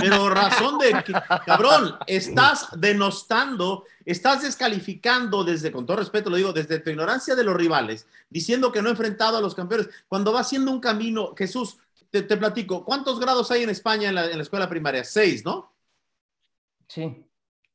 Pero 0.00 0.28
razón 0.30 0.78
de 0.78 1.02
que, 1.04 1.12
cabrón, 1.46 1.94
estás 2.06 2.68
denostando, 2.76 3.84
estás 4.04 4.42
descalificando 4.42 5.44
desde, 5.44 5.70
con 5.70 5.86
todo 5.86 5.98
respeto 5.98 6.28
lo 6.30 6.36
digo, 6.36 6.52
desde 6.52 6.80
tu 6.80 6.90
ignorancia 6.90 7.34
de 7.36 7.44
los 7.44 7.56
rivales, 7.56 8.06
diciendo 8.28 8.72
que 8.72 8.82
no 8.82 8.88
ha 8.88 8.92
enfrentado 8.92 9.38
a 9.38 9.40
los 9.40 9.54
campeones, 9.54 9.88
cuando 10.08 10.32
va 10.32 10.40
haciendo 10.40 10.72
un 10.72 10.80
camino, 10.80 11.34
Jesús, 11.36 11.78
te, 12.10 12.22
te 12.22 12.36
platico, 12.36 12.84
¿cuántos 12.84 13.20
grados 13.20 13.50
hay 13.50 13.62
en 13.62 13.70
España 13.70 14.08
en 14.08 14.14
la, 14.16 14.26
en 14.26 14.36
la 14.36 14.42
escuela 14.42 14.68
primaria? 14.68 15.04
Seis, 15.04 15.44
¿no? 15.44 15.72
Sí. 16.88 17.24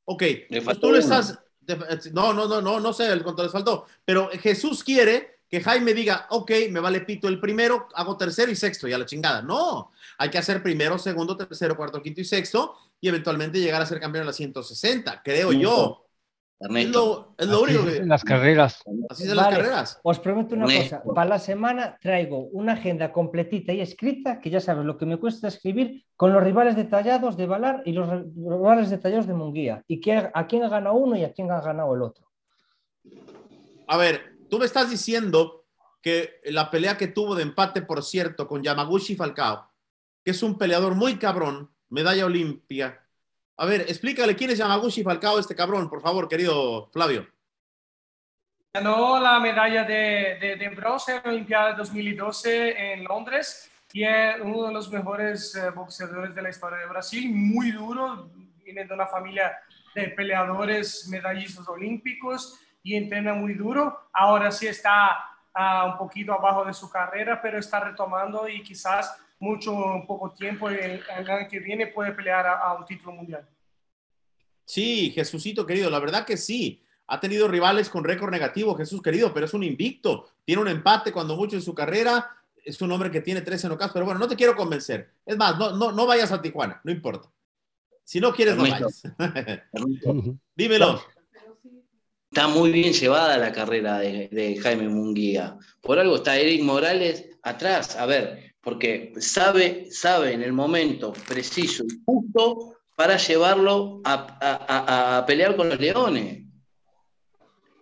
Ok, 0.05 0.23
pues 0.63 0.79
tú 0.79 0.91
le 0.91 0.99
estás, 0.99 1.39
te- 1.65 1.77
no, 2.11 2.33
no, 2.33 2.47
no, 2.47 2.61
no, 2.61 2.79
no 2.79 2.93
sé 2.93 3.11
el 3.11 3.23
cuánto 3.23 3.43
les 3.43 3.51
faltó, 3.51 3.85
pero 4.03 4.29
Jesús 4.41 4.83
quiere 4.83 5.38
que 5.49 5.61
Jaime 5.61 5.93
diga, 5.93 6.27
ok, 6.29 6.51
me 6.69 6.79
vale 6.79 7.01
pito 7.01 7.27
el 7.27 7.39
primero, 7.39 7.87
hago 7.95 8.15
tercero 8.17 8.51
y 8.51 8.55
sexto, 8.55 8.87
y 8.87 8.93
a 8.93 8.97
la 8.97 9.05
chingada. 9.05 9.41
No, 9.41 9.91
hay 10.17 10.29
que 10.29 10.37
hacer 10.37 10.61
primero, 10.61 10.97
segundo, 10.99 11.35
tercero, 11.35 11.75
cuarto, 11.75 12.01
quinto 12.01 12.21
y 12.21 12.25
sexto, 12.25 12.75
y 13.01 13.07
eventualmente 13.07 13.59
llegar 13.59 13.81
a 13.81 13.85
ser 13.85 13.99
campeón 13.99 14.21
en 14.23 14.27
la 14.27 14.33
160, 14.33 15.21
creo 15.23 15.51
yo. 15.51 16.05
Es 16.61 16.89
lo, 16.89 17.35
es 17.37 17.47
lo 17.47 17.63
Así 17.63 17.73
único 17.73 17.87
es 17.87 17.93
que, 17.93 17.97
en 18.01 18.09
las 18.09 18.23
carreras. 18.25 18.83
así 19.09 19.25
son 19.25 19.37
las 19.37 19.45
Vale. 19.45 19.57
carreras. 19.57 19.99
Os 20.03 20.19
prometo 20.19 20.55
una 20.55 20.65
Ernesto. 20.65 20.99
cosa. 21.03 21.13
Para 21.15 21.29
la 21.29 21.39
semana 21.39 21.97
traigo 22.01 22.47
una 22.51 22.73
agenda 22.73 23.13
completita 23.13 23.71
y 23.71 23.79
escrita, 23.79 24.41
que 24.41 24.49
ya 24.49 24.59
sabes 24.59 24.83
lo 24.83 24.97
que 24.97 25.05
me 25.05 25.15
cuesta 25.15 25.47
escribir, 25.47 26.03
con 26.17 26.33
los 26.33 26.43
rivales 26.43 26.75
detallados 26.75 27.37
de 27.37 27.45
Valar 27.47 27.81
y 27.85 27.93
los 27.93 28.09
rivales 28.09 28.89
detallados 28.89 29.25
de 29.25 29.35
Munguía. 29.35 29.83
Y 29.87 30.01
que, 30.01 30.29
a 30.33 30.47
quién 30.47 30.63
ha 30.63 30.67
ganado 30.69 30.95
uno 30.97 31.15
y 31.15 31.23
a 31.23 31.31
quién 31.31 31.49
ha 31.49 31.61
ganado 31.61 31.95
el 31.95 32.01
otro. 32.01 32.27
A 33.87 33.95
ver, 33.95 34.28
tú 34.49 34.59
me 34.59 34.65
estás 34.65 34.89
diciendo 34.89 35.65
que 36.01 36.41
la 36.45 36.71
pelea 36.71 36.97
que 36.97 37.07
tuvo 37.07 37.35
de 37.35 37.43
empate, 37.43 37.81
por 37.81 38.03
cierto, 38.03 38.47
con 38.47 38.63
Yamaguchi 38.63 39.15
Falcao, 39.15 39.69
que 40.23 40.31
es 40.31 40.43
un 40.43 40.57
peleador 40.57 40.95
muy 40.95 41.17
cabrón, 41.17 41.71
medalla 41.89 42.25
olimpia. 42.25 43.05
A 43.57 43.65
ver, 43.65 43.81
explícale 43.81 44.35
quién 44.35 44.51
es 44.51 44.57
Yamaguchi 44.57 45.03
Falcao, 45.03 45.39
este 45.39 45.55
cabrón, 45.55 45.89
por 45.89 46.01
favor, 46.01 46.27
querido 46.27 46.89
Flavio. 46.91 47.27
Ganó 48.73 49.19
la 49.19 49.39
medalla 49.39 49.83
de, 49.83 50.37
de, 50.39 50.55
de 50.57 50.69
bronce 50.69 51.15
en 51.15 51.21
la 51.23 51.31
Olimpiada 51.31 51.73
2012 51.73 52.93
en 52.93 53.03
Londres 53.03 53.69
y 53.91 54.03
es 54.03 54.35
uno 54.41 54.67
de 54.67 54.73
los 54.73 54.91
mejores 54.91 55.55
eh, 55.55 55.71
boxeadores 55.71 56.35
de 56.35 56.41
la 56.41 56.49
historia 56.49 56.77
de 56.77 56.85
Brasil, 56.85 57.31
muy 57.33 57.71
duro, 57.71 58.29
viene 58.63 58.85
de 58.85 58.93
una 58.93 59.07
familia 59.07 59.57
de 59.95 60.09
peleadores 60.09 61.07
medallistas 61.07 61.67
olímpicos 61.67 62.59
y 62.89 62.95
entrena 62.95 63.35
muy 63.35 63.53
duro. 63.53 64.09
Ahora 64.11 64.51
sí 64.51 64.65
está 64.65 65.23
ah, 65.53 65.91
un 65.91 65.97
poquito 65.97 66.33
abajo 66.33 66.65
de 66.65 66.73
su 66.73 66.89
carrera, 66.89 67.39
pero 67.39 67.59
está 67.59 67.79
retomando 67.79 68.49
y 68.49 68.63
quizás 68.63 69.15
mucho, 69.37 70.03
poco 70.07 70.31
tiempo, 70.31 70.69
el, 70.69 71.03
el 71.17 71.29
año 71.29 71.47
que 71.47 71.59
viene 71.59 71.87
puede 71.87 72.11
pelear 72.13 72.47
a, 72.47 72.57
a 72.57 72.73
un 72.73 72.85
título 72.85 73.11
mundial. 73.11 73.47
Sí, 74.65 75.11
Jesucito 75.11 75.65
querido, 75.65 75.89
la 75.89 75.99
verdad 75.99 76.25
que 76.25 76.35
sí. 76.35 76.83
Ha 77.05 77.19
tenido 77.19 77.47
rivales 77.47 77.89
con 77.89 78.03
récord 78.03 78.31
negativo, 78.31 78.75
Jesús 78.75 79.01
querido, 79.01 79.33
pero 79.33 79.45
es 79.45 79.53
un 79.53 79.63
invicto. 79.63 80.29
Tiene 80.45 80.61
un 80.63 80.67
empate 80.67 81.11
cuando 81.11 81.35
mucho 81.35 81.55
en 81.55 81.61
su 81.61 81.75
carrera. 81.75 82.27
Es 82.63 82.81
un 82.81 82.91
hombre 82.91 83.11
que 83.11 83.21
tiene 83.21 83.41
13 83.41 83.69
nocaos, 83.69 83.91
pero 83.91 84.05
bueno, 84.05 84.19
no 84.19 84.27
te 84.27 84.35
quiero 84.35 84.55
convencer. 84.55 85.11
Es 85.25 85.37
más, 85.37 85.57
no, 85.57 85.75
no, 85.75 85.91
no 85.91 86.05
vayas 86.07 86.31
a 86.31 86.41
Tijuana, 86.41 86.81
no 86.83 86.91
importa. 86.91 87.29
Si 88.03 88.19
no 88.19 88.33
quieres, 88.33 88.55
no 88.55 88.65
Ernesto. 88.65 89.13
vayas. 89.17 89.61
Dímelo. 90.55 90.99
Está 92.31 92.47
muy 92.47 92.71
bien 92.71 92.93
llevada 92.93 93.39
la 93.39 93.51
carrera 93.51 93.97
de, 93.97 94.59
Jaime 94.61 94.87
Munguía. 94.87 95.57
Por 95.81 95.97
algo 95.97 96.17
está 96.17 96.37
Eric 96.37 96.61
Morales 96.61 97.25
atrás. 97.41 97.95
A 97.95 98.05
ver, 98.05 98.53
porque 98.61 99.13
sabe, 99.17 99.87
sabe 99.89 100.33
en 100.33 100.43
el 100.43 100.53
momento 100.53 101.11
preciso 101.27 101.83
y 101.83 101.99
justo 102.05 102.77
para 102.95 103.17
llevarlo 103.17 104.01
a, 104.05 105.23
pelear 105.25 105.55
con 105.55 105.69
los 105.69 105.79
leones. 105.79 106.43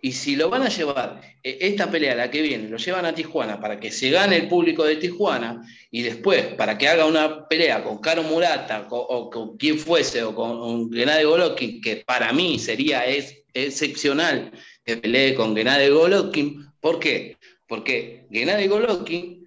Y 0.00 0.12
si 0.12 0.34
lo 0.34 0.48
van 0.48 0.62
a 0.62 0.68
llevar, 0.68 1.20
eh, 1.42 1.58
esta 1.60 1.90
pelea, 1.90 2.14
la 2.14 2.30
que 2.30 2.40
viene, 2.40 2.68
lo 2.68 2.78
llevan 2.78 3.04
a 3.04 3.14
Tijuana 3.14 3.60
para 3.60 3.78
que 3.78 3.90
se 3.90 4.10
gane 4.10 4.36
el 4.36 4.48
público 4.48 4.84
de 4.84 4.96
Tijuana 4.96 5.60
y 5.90 6.02
después 6.02 6.54
para 6.54 6.78
que 6.78 6.88
haga 6.88 7.04
una 7.04 7.48
pelea 7.48 7.82
con 7.82 7.98
Caro 7.98 8.22
Murata 8.22 8.86
o 8.88 9.28
con 9.28 9.58
quien 9.58 9.78
fuese 9.78 10.22
o 10.22 10.34
con, 10.34 10.58
con 10.58 10.92
Gennady 10.92 11.24
Golovkin, 11.24 11.80
que 11.82 11.96
para 12.06 12.32
mí 12.32 12.60
sería 12.60 13.04
es, 13.04 13.42
excepcional 13.54 14.52
que 14.84 14.96
pelee 14.96 15.34
con 15.34 15.56
Gennady 15.56 15.90
Golovkin. 15.90 16.66
¿Por 16.80 16.98
qué? 16.98 17.36
Porque 17.66 18.26
Gennady 18.30 18.66
Golovkin 18.66 19.38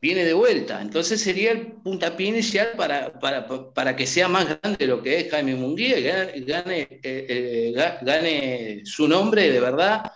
viene 0.00 0.24
de 0.24 0.32
vuelta. 0.32 0.80
Entonces 0.80 1.20
sería 1.20 1.52
el 1.52 1.72
puntapié 1.72 2.28
inicial 2.28 2.72
para, 2.76 3.12
para, 3.20 3.46
para 3.74 3.96
que 3.96 4.06
sea 4.06 4.28
más 4.28 4.46
grande 4.60 4.86
lo 4.86 5.02
que 5.02 5.20
es 5.20 5.30
Jaime 5.30 5.54
Munguía 5.54 5.98
y 5.98 6.02
gane, 6.02 6.40
gane, 6.40 6.88
eh, 7.02 7.02
eh, 7.02 7.96
gane 8.02 8.82
su 8.84 9.06
nombre 9.06 9.50
de 9.50 9.60
verdad 9.60 10.10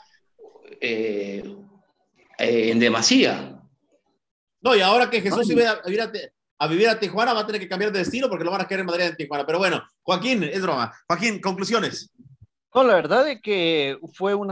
eh, 0.80 1.44
en 2.38 2.78
demasía. 2.78 3.60
No, 4.60 4.74
y 4.74 4.80
ahora 4.80 5.10
que 5.10 5.20
Jesús 5.20 5.48
iba 5.50 5.70
a 5.70 5.82
vivir 5.84 6.00
a, 6.00 6.10
a 6.58 6.66
vivir 6.66 6.88
a 6.88 6.98
Tijuana 6.98 7.34
va 7.34 7.40
a 7.40 7.46
tener 7.46 7.60
que 7.60 7.68
cambiar 7.68 7.92
de 7.92 7.98
destino 7.98 8.28
porque 8.28 8.44
lo 8.44 8.50
van 8.50 8.62
a 8.62 8.66
querer 8.66 8.80
en 8.80 8.86
Madrid 8.86 9.04
en 9.04 9.16
Tijuana. 9.16 9.44
Pero 9.44 9.58
bueno, 9.58 9.86
Joaquín, 10.02 10.42
es 10.44 10.62
broma. 10.62 10.92
Joaquín, 11.06 11.40
conclusiones. 11.40 12.10
No, 12.74 12.82
la 12.82 12.94
verdad 12.94 13.28
es 13.28 13.40
que 13.40 13.98
fue 14.14 14.34
un 14.34 14.50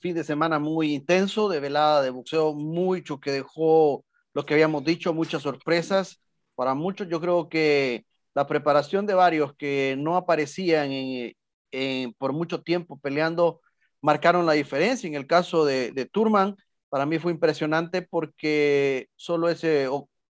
fin 0.00 0.14
de 0.14 0.22
semana 0.22 0.60
muy 0.60 0.94
intenso, 0.94 1.48
de 1.48 1.58
velada 1.58 2.02
de 2.02 2.10
boxeo, 2.10 2.54
mucho 2.54 3.18
que 3.18 3.32
dejó 3.32 4.04
lo 4.32 4.46
que 4.46 4.54
habíamos 4.54 4.84
dicho, 4.84 5.12
muchas 5.12 5.42
sorpresas. 5.42 6.20
Para 6.54 6.74
muchos, 6.74 7.08
yo 7.08 7.20
creo 7.20 7.48
que 7.48 8.06
la 8.32 8.46
preparación 8.46 9.06
de 9.06 9.14
varios 9.14 9.56
que 9.56 9.96
no 9.98 10.16
aparecían 10.16 10.90
en, 10.92 12.12
por 12.14 12.32
mucho 12.32 12.62
tiempo 12.62 12.96
peleando 13.00 13.60
marcaron 14.00 14.46
la 14.46 14.52
diferencia. 14.52 15.08
En 15.08 15.14
el 15.16 15.26
caso 15.26 15.64
de, 15.64 15.90
de 15.90 16.06
Turman, 16.06 16.56
para 16.88 17.06
mí 17.06 17.18
fue 17.18 17.32
impresionante 17.32 18.02
porque 18.02 19.08
solo 19.16 19.48
ese 19.48 19.88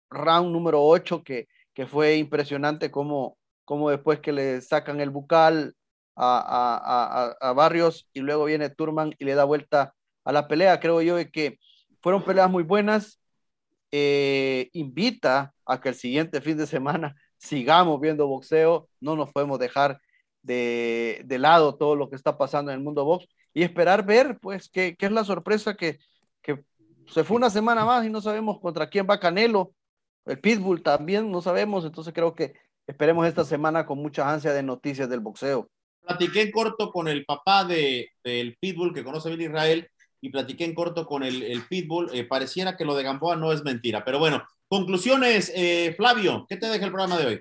round 0.09 0.51
número 0.51 0.82
8 0.82 1.22
que, 1.22 1.49
que 1.74 1.86
fue 1.86 2.16
impresionante 2.16 2.90
como, 2.90 3.36
como 3.66 3.90
después 3.90 4.20
que 4.20 4.32
le 4.32 4.62
sacan 4.62 5.01
el 5.03 5.11
bucal 5.11 5.74
a, 6.16 7.52
Barrios 7.56 8.08
y 8.12 8.20
luego 8.20 8.44
viene 8.44 8.70
Turman 8.70 9.14
y 9.18 9.24
le 9.24 9.34
da 9.34 9.44
vuelta 9.44 9.94
a 10.24 10.32
la 10.32 10.48
pelea. 10.48 10.80
Creo 10.80 11.02
yo 11.02 11.16
que 11.30 11.58
fueron 12.00 12.24
peleas 12.24 12.50
muy 12.50 12.62
buenas. 12.62 13.20
Eh, 13.92 14.70
invita 14.72 15.54
a 15.66 15.80
que 15.80 15.90
el 15.90 15.94
siguiente 15.94 16.40
fin 16.40 16.56
de 16.56 16.66
semana 16.66 17.14
sigamos 17.38 18.00
viendo 18.00 18.26
boxeo, 18.26 18.88
no 19.00 19.16
nos 19.16 19.32
podemos 19.32 19.58
dejar 19.58 20.00
de, 20.42 21.24
lado 21.38 21.76
todo 21.76 21.96
lo 21.96 22.10
que 22.10 22.16
está 22.16 22.36
pasando 22.36 22.70
en 22.70 22.78
el 22.78 22.84
mundo 22.84 23.04
box 23.04 23.26
y 23.52 23.62
esperar 23.62 24.04
ver, 24.04 24.38
pues, 24.40 24.68
qué, 24.68 24.96
qué 24.96 25.06
es 25.06 25.12
la 25.12 25.24
sorpresa 25.24 25.74
que, 25.74 25.98
que 26.42 26.64
se 27.06 27.24
fue 27.24 27.36
una 27.36 27.50
semana 27.50 27.84
más 27.84 28.04
y 28.04 28.10
no 28.10 28.20
sabemos 28.20 28.60
contra 28.60 28.88
quién 28.88 29.06
va 29.08 29.20
Canelo, 29.20 29.74
el 30.24 30.40
Pitbull 30.40 30.82
también, 30.82 31.30
no 31.30 31.40
sabemos, 31.42 31.84
entonces 31.84 32.12
creo 32.14 32.34
que 32.34 32.54
esperemos 32.86 33.26
esta 33.26 33.44
semana 33.44 33.86
con 33.86 33.98
mucha 33.98 34.30
ansia 34.30 34.52
de 34.52 34.62
noticias 34.62 35.08
del 35.08 35.20
boxeo. 35.20 35.70
Platiqué 36.05 36.42
en 36.42 36.50
corto 36.50 36.90
con 36.90 37.09
el 37.09 37.24
papá 37.24 37.64
de, 37.64 38.11
del 38.22 38.57
Pitbull 38.61 38.92
que 38.92 39.05
conoce 39.05 39.34
bien 39.34 39.50
Israel 39.50 39.88
y 40.20 40.30
platiqué 40.30 40.64
en 40.64 40.74
corto 40.74 41.07
con 41.07 41.22
el, 41.22 41.42
el 41.42 41.62
Pitbull. 41.62 42.11
Eh, 42.12 42.24
pareciera 42.24 42.76
que 42.76 42.84
lo 42.84 42.94
de 42.94 43.05
Gamboa 43.05 43.36
no 43.36 43.52
es 43.52 43.64
mentira, 43.64 44.05
pero 44.05 44.18
bueno, 44.18 44.42
conclusiones, 44.68 45.50
eh, 45.55 45.94
Flavio, 45.96 46.46
¿qué 46.48 46.57
te 46.57 46.66
deja 46.66 46.84
el 46.84 46.92
programa 46.92 47.18
de 47.18 47.26
hoy? 47.26 47.40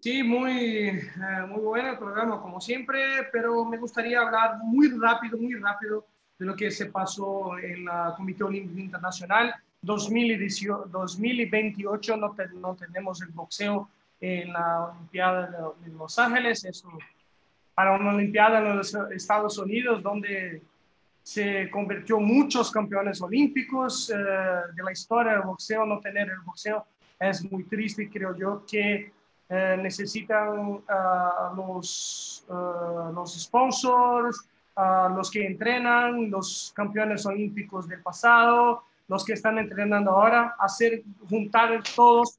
Sí, 0.00 0.22
muy, 0.22 0.88
eh, 0.88 1.02
muy 1.48 1.60
bueno 1.60 1.90
el 1.90 1.98
programa, 1.98 2.40
como 2.40 2.60
siempre, 2.60 3.28
pero 3.32 3.64
me 3.64 3.76
gustaría 3.76 4.20
hablar 4.20 4.58
muy 4.62 4.88
rápido, 4.88 5.36
muy 5.36 5.54
rápido 5.54 6.06
de 6.38 6.46
lo 6.46 6.56
que 6.56 6.70
se 6.70 6.86
pasó 6.86 7.58
en 7.58 7.84
la 7.84 8.14
Comité 8.16 8.44
Olímpico 8.44 8.80
Internacional. 8.80 9.54
2028 9.82 12.16
no, 12.16 12.34
no 12.54 12.76
tenemos 12.76 13.20
el 13.20 13.28
boxeo 13.28 13.90
en 14.20 14.52
la 14.52 14.86
Olimpiada 14.86 15.74
de 15.84 15.92
Los 15.92 16.18
Ángeles, 16.18 16.64
eso 16.64 16.88
para 17.80 17.92
una 17.92 18.12
Olimpiada 18.12 18.58
en 18.58 18.76
los 18.76 18.94
Estados 19.10 19.56
Unidos, 19.56 20.02
donde 20.02 20.60
se 21.22 21.70
convirtió 21.70 22.20
muchos 22.20 22.70
campeones 22.70 23.22
olímpicos 23.22 24.10
eh, 24.10 24.14
de 24.14 24.82
la 24.82 24.92
historia 24.92 25.32
del 25.32 25.44
boxeo, 25.44 25.86
no 25.86 25.98
tener 25.98 26.28
el 26.28 26.40
boxeo 26.40 26.84
es 27.18 27.50
muy 27.50 27.64
triste, 27.64 28.10
creo 28.10 28.36
yo, 28.36 28.66
que 28.70 29.10
eh, 29.48 29.78
necesitan 29.80 30.58
uh, 30.58 31.56
los, 31.56 32.44
uh, 32.50 33.14
los 33.14 33.40
sponsors, 33.40 34.46
uh, 34.76 35.14
los 35.16 35.30
que 35.30 35.46
entrenan, 35.46 36.30
los 36.30 36.74
campeones 36.76 37.24
olímpicos 37.24 37.88
del 37.88 38.02
pasado, 38.02 38.82
los 39.08 39.24
que 39.24 39.32
están 39.32 39.56
entrenando 39.56 40.10
ahora, 40.10 40.54
hacer 40.58 41.02
juntar 41.30 41.82
todos 41.96 42.38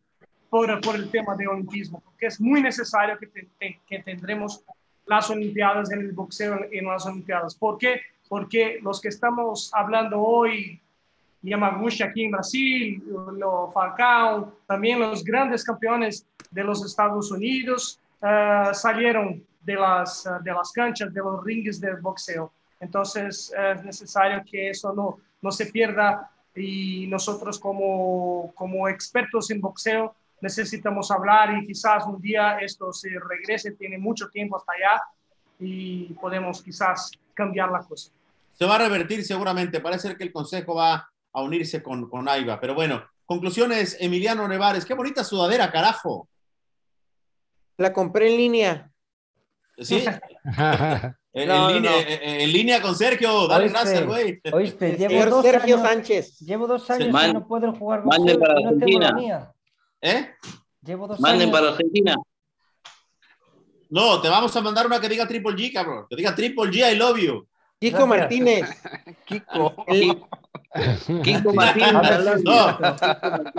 por, 0.52 0.80
por 0.82 0.96
el 0.98 1.10
tema 1.10 1.36
de 1.36 1.48
olimpismo, 1.48 2.00
porque 2.00 2.28
es 2.28 2.40
muy 2.40 2.62
necesario 2.62 3.18
que, 3.18 3.26
te, 3.26 3.80
que 3.88 4.04
tendremos 4.04 4.64
las 5.12 5.30
Olimpiadas 5.30 5.92
en 5.92 6.00
el 6.00 6.12
boxeo 6.14 6.66
en 6.72 6.86
las 6.86 7.06
Olimpiadas. 7.06 7.54
¿Por 7.54 7.78
qué? 7.78 8.02
porque 8.32 8.80
los 8.82 9.02
que 9.02 9.10
estamos 9.10 9.70
hablando 9.74 10.22
hoy, 10.22 10.80
Yamaguchi 11.42 12.02
aquí 12.02 12.24
en 12.24 12.32
Brasil, 12.32 13.04
lo 13.38 13.70
Falcao, 13.74 14.54
también 14.66 15.02
los 15.02 15.22
grandes 15.22 15.66
campeones 15.66 16.26
de 16.50 16.64
los 16.64 16.82
Estados 16.86 17.30
Unidos 17.30 18.00
uh, 18.22 18.74
salieron 18.74 19.46
de 19.60 19.76
las, 19.76 20.26
uh, 20.26 20.42
de 20.42 20.54
las 20.54 20.72
canchas, 20.72 21.14
de 21.14 21.20
los 21.20 21.44
rings 21.44 21.82
del 21.82 21.98
boxeo. 21.98 22.54
Entonces 22.80 23.54
es 23.54 23.84
necesario 23.84 24.42
que 24.50 24.70
eso 24.70 24.94
no, 24.94 25.18
no 25.42 25.52
se 25.52 25.66
pierda 25.66 26.32
y 26.56 27.08
nosotros 27.08 27.60
como, 27.60 28.54
como 28.56 28.88
expertos 28.88 29.52
en 29.52 29.60
boxeo 29.60 30.16
necesitamos 30.42 31.12
hablar 31.12 31.58
y 31.58 31.68
quizás 31.68 32.06
un 32.06 32.20
día 32.20 32.58
esto 32.60 32.92
se 32.92 33.10
regrese, 33.10 33.72
tiene 33.72 33.98
mucho 33.98 34.30
tiempo 34.30 34.58
hasta 34.58 34.74
allá 34.74 35.02
y 35.60 36.14
podemos 36.14 36.62
quizás 36.62 37.12
cambiar 37.34 37.72
la 37.72 37.80
cosa 37.80 38.12
se 38.62 38.68
va 38.68 38.76
a 38.76 38.78
revertir 38.78 39.26
seguramente. 39.26 39.80
Parece 39.80 40.16
que 40.16 40.24
el 40.24 40.32
Consejo 40.32 40.76
va 40.76 41.10
a 41.34 41.42
unirse 41.42 41.82
con, 41.82 42.08
con 42.08 42.30
AIBA. 42.30 42.60
Pero 42.60 42.76
bueno, 42.76 43.04
conclusiones, 43.26 43.98
Emiliano 44.00 44.48
Nevares. 44.48 44.86
Qué 44.86 44.94
bonita 44.94 45.24
sudadera, 45.24 45.72
carajo. 45.72 46.30
La 47.78 47.92
compré 47.92 48.30
en 48.30 48.38
línea. 48.38 48.92
¿Sí? 49.80 50.04
en, 51.34 51.48
no, 51.48 51.70
en, 51.70 51.76
línea, 51.76 51.92
no. 51.92 51.98
en, 51.98 52.54
línea, 52.54 52.82
con 52.84 52.96
Sergio. 52.96 53.48
Dale 53.48 53.70
gracias, 53.70 54.06
güey. 54.06 54.40
Oíste, 54.54 54.96
llevo 54.96 55.26
dos 55.26 55.44
Sergio 55.44 55.78
años, 55.78 55.90
Sánchez. 55.90 56.40
Llevo 56.42 56.68
dos 56.68 56.88
años 56.92 57.10
Man, 57.10 57.34
no 57.34 57.42
jugar 57.74 58.04
y 58.06 58.20
no 58.20 58.26
tengo 58.26 58.46
la 58.46 58.54
Argentina. 58.54 59.14
mía. 59.14 59.52
¿Eh? 60.02 60.32
Llevo 60.84 61.08
dos 61.08 61.20
Manden 61.20 61.50
años. 61.50 61.52
para 61.60 61.72
Argentina. 61.72 62.16
No, 63.90 64.22
te 64.22 64.30
vamos 64.30 64.56
a 64.56 64.62
mandar 64.62 64.86
una 64.88 65.00
que 65.02 65.10
diga 65.10 65.28
Triple 65.28 65.54
G, 65.56 65.74
cabrón. 65.74 66.06
Que 66.10 66.16
diga 66.16 66.34
Triple 66.34 66.72
G, 66.72 66.94
I 66.94 66.96
love 66.96 67.18
you. 67.20 67.48
Kiko. 67.80 68.08
Martínez. 68.08 68.70
Kiko. 69.26 69.76
El- 69.88 70.22
Kiko 71.24 71.54
Martínez. 71.54 72.42
No. 72.44 72.78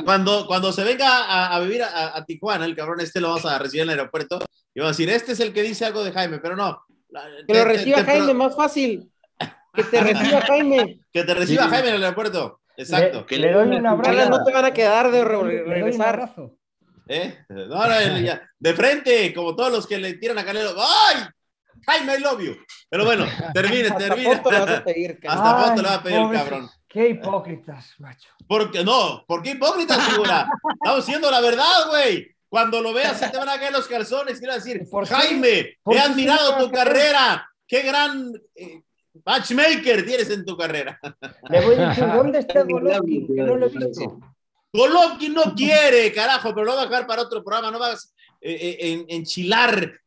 Cuando, 0.04 0.46
cuando 0.46 0.72
se 0.72 0.84
venga 0.84 1.24
a, 1.26 1.54
a 1.54 1.60
vivir 1.60 1.82
a, 1.82 2.16
a 2.16 2.24
Tijuana, 2.24 2.64
el 2.64 2.74
cabrón 2.74 3.00
este 3.00 3.20
lo 3.20 3.28
vamos 3.28 3.44
a 3.44 3.58
recibir 3.58 3.82
en 3.82 3.90
el 3.90 3.98
aeropuerto 3.98 4.38
y 4.74 4.80
vamos 4.80 4.96
a 4.96 4.96
decir, 4.96 5.10
este 5.10 5.32
es 5.32 5.40
el 5.40 5.52
que 5.52 5.62
dice 5.62 5.84
algo 5.84 6.02
de 6.02 6.12
Jaime, 6.12 6.38
pero 6.38 6.56
no. 6.56 6.82
Que 7.46 7.52
te- 7.52 7.54
lo 7.58 7.64
reciba 7.66 7.98
te- 7.98 8.04
Jaime, 8.04 8.32
más 8.34 8.56
fácil. 8.56 9.12
Que 9.74 9.84
te 9.84 10.00
reciba 10.00 10.40
Jaime. 10.46 11.00
Que 11.12 11.24
te 11.24 11.34
reciba 11.34 11.64
Sí. 11.64 11.70
Jaime 11.70 11.88
en 11.90 11.94
el 11.96 12.04
aeropuerto. 12.04 12.61
Exacto. 12.76 13.20
Le, 13.20 13.26
Que 13.26 13.36
le 13.38 13.46
le 13.48 13.52
doy 13.52 13.76
un 13.76 13.86
abrazo. 13.86 14.30
No 14.30 14.44
te 14.44 14.52
van 14.52 14.64
a 14.64 14.72
quedar 14.72 15.10
de 15.10 15.24
re- 15.24 15.36
Le 15.36 15.42
doy 15.58 15.62
un 15.66 15.70
regresar. 15.70 16.08
abrazo. 16.08 16.56
¿Eh? 17.08 17.38
No, 17.48 17.66
no, 17.86 18.18
ya. 18.18 18.42
De 18.58 18.74
frente, 18.74 19.34
como 19.34 19.54
todos 19.56 19.72
los 19.72 19.86
que 19.86 19.98
le 19.98 20.14
tiran 20.14 20.38
a 20.38 20.44
Canelo. 20.44 20.74
¡Ay! 20.78 21.24
Jaime, 21.86 22.14
I 22.16 22.20
love 22.20 22.40
you. 22.40 22.56
Pero 22.88 23.04
bueno, 23.04 23.26
termine, 23.52 23.88
Hasta 23.88 23.98
termine. 23.98 24.36
foto 24.36 24.50
le 24.52 24.58
vas 24.60 24.70
a 24.70 24.84
pedir, 24.84 25.18
cara. 25.18 25.34
Hasta 25.42 25.68
foto 25.68 25.82
le 25.82 25.88
va 25.88 25.94
a 25.94 26.02
pedir 26.02 26.18
pobre- 26.20 26.38
cabrón. 26.38 26.70
Qué 26.88 27.08
hipócritas, 27.08 27.94
macho. 27.98 28.28
Porque 28.46 28.84
no, 28.84 29.24
¿por 29.26 29.42
qué 29.42 29.50
hipócrita, 29.50 29.98
figura? 29.98 30.46
Estamos 30.74 31.04
diciendo 31.06 31.30
la 31.30 31.40
verdad, 31.40 31.88
güey. 31.90 32.28
Cuando 32.48 32.82
lo 32.82 32.92
veas, 32.92 33.18
se 33.18 33.30
te 33.30 33.38
van 33.38 33.48
a 33.48 33.58
caer 33.58 33.72
los 33.72 33.88
calzones. 33.88 34.38
Quiero 34.38 34.54
decir, 34.54 34.82
¿Por? 34.90 35.06
Jaime, 35.08 35.78
¿Por 35.82 35.96
he 35.96 36.00
admirado 36.00 36.58
tu 36.58 36.70
carrera. 36.70 37.48
Qué 37.66 37.80
gran 37.82 38.30
eh, 38.54 38.82
matchmaker 39.24 40.04
tienes 40.04 40.30
en 40.30 40.44
tu 40.44 40.56
carrera. 40.56 40.98
Le 41.48 41.64
voy 41.64 41.76
a 41.76 41.88
decir, 41.88 42.06
¿dónde 42.06 42.38
está 42.38 42.62
Golovkin? 42.68 43.26
Que 43.26 43.42
no 43.42 43.56
lo 43.56 43.66
he 43.66 43.68
visto. 43.68 44.20
Golovkin 44.72 45.34
no 45.34 45.54
quiere, 45.54 46.12
carajo, 46.12 46.54
pero 46.54 46.64
lo 46.64 46.74
va 46.74 46.82
a 46.82 46.86
dejar 46.86 47.06
para 47.06 47.22
otro 47.22 47.44
programa. 47.44 47.70
No 47.70 47.78
vas 47.78 48.14
eh, 48.40 48.52
eh, 48.52 48.76
en, 48.80 49.04
enchilar. 49.08 50.00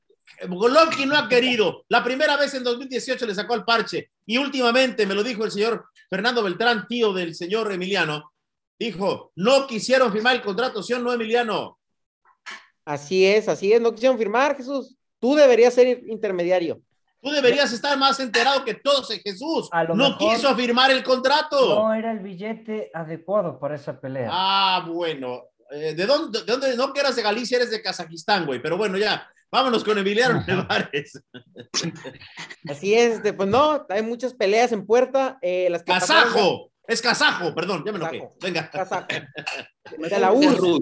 Golovkin 0.47 1.09
no 1.09 1.17
ha 1.17 1.29
querido. 1.29 1.85
La 1.89 2.03
primera 2.03 2.35
vez 2.35 2.53
en 2.55 2.63
2018 2.63 3.25
le 3.25 3.35
sacó 3.35 3.53
el 3.53 3.63
parche. 3.63 4.09
Y 4.25 4.37
últimamente, 4.37 5.05
me 5.05 5.13
lo 5.13 5.23
dijo 5.23 5.45
el 5.45 5.51
señor 5.51 5.85
Fernando 6.09 6.43
Beltrán, 6.43 6.87
tío 6.87 7.13
del 7.13 7.35
señor 7.35 7.71
Emiliano, 7.71 8.33
dijo, 8.79 9.31
no 9.35 9.67
quisieron 9.67 10.11
firmar 10.11 10.35
el 10.35 10.41
contrato, 10.41 10.81
¿sí 10.81 10.93
o 10.93 10.99
no, 10.99 11.13
Emiliano? 11.13 11.79
Así 12.85 13.25
es, 13.25 13.47
así 13.47 13.71
es. 13.71 13.81
No 13.81 13.93
quisieron 13.93 14.17
firmar, 14.17 14.55
Jesús. 14.57 14.95
Tú 15.19 15.35
deberías 15.35 15.73
ser 15.73 16.03
intermediario. 16.07 16.81
Tú 17.25 17.31
deberías 17.31 17.73
estar 17.73 17.97
más 17.97 18.19
enterado 18.19 18.63
que 18.63 18.75
todos 18.75 19.09
en 19.09 19.19
Jesús. 19.21 19.67
A 19.71 19.83
lo 19.83 19.95
No 19.95 20.09
mejor- 20.11 20.35
quiso 20.35 20.55
firmar 20.55 20.91
el 20.91 21.03
contrato. 21.03 21.75
No 21.83 21.91
era 21.93 22.11
el 22.11 22.19
billete 22.19 22.91
adecuado 22.93 23.59
para 23.59 23.73
esa 23.75 23.99
pelea. 23.99 24.29
Ah, 24.31 24.85
bueno. 24.87 25.45
Eh, 25.71 25.95
¿de, 25.95 26.05
dónde, 26.05 26.41
¿De 26.43 26.45
dónde? 26.45 26.77
No 26.77 26.93
que 26.93 26.99
eras 26.99 27.15
de 27.15 27.23
Galicia, 27.23 27.57
eres 27.57 27.71
de 27.71 27.81
Kazajistán, 27.81 28.45
güey. 28.45 28.61
Pero 28.61 28.77
bueno, 28.77 28.95
ya. 28.99 29.27
Vámonos 29.51 29.83
con 29.83 29.97
Emiliano 29.97 30.43
Nevares. 30.45 31.19
Así 32.69 32.93
es, 32.93 33.15
este, 33.15 33.33
pues 33.33 33.49
no, 33.49 33.85
hay 33.89 34.01
muchas 34.03 34.33
peleas 34.33 34.71
en 34.71 34.85
puerta. 34.85 35.37
eh, 35.41 35.67
las 35.71 35.81
que 35.83 35.91
pasaron- 35.93 36.25
¡Kazajo! 36.33 36.71
Es 36.87 37.01
kazajo, 37.01 37.55
perdón, 37.55 37.83
ya 37.83 37.91
me. 37.91 37.99
Kazajo. 37.99 38.35
Venga. 38.39 38.69
Kazajo. 38.69 39.07
Me 39.97 40.07
De 40.09 40.19
la 40.19 40.31
URSS. 40.31 40.57
ruso. 40.59 40.79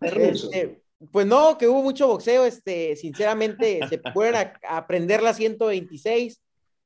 Es 0.00 0.14
ruso. 0.14 0.46
Este, 0.52 0.83
pues 1.12 1.26
no, 1.26 1.56
que 1.58 1.66
hubo 1.68 1.82
mucho 1.82 2.06
boxeo, 2.08 2.44
este, 2.44 2.96
sinceramente, 2.96 3.80
se 3.88 3.98
pueden 3.98 4.34
a- 4.36 4.52
a 4.68 4.76
aprender 4.78 5.22
la 5.22 5.34
126, 5.34 6.40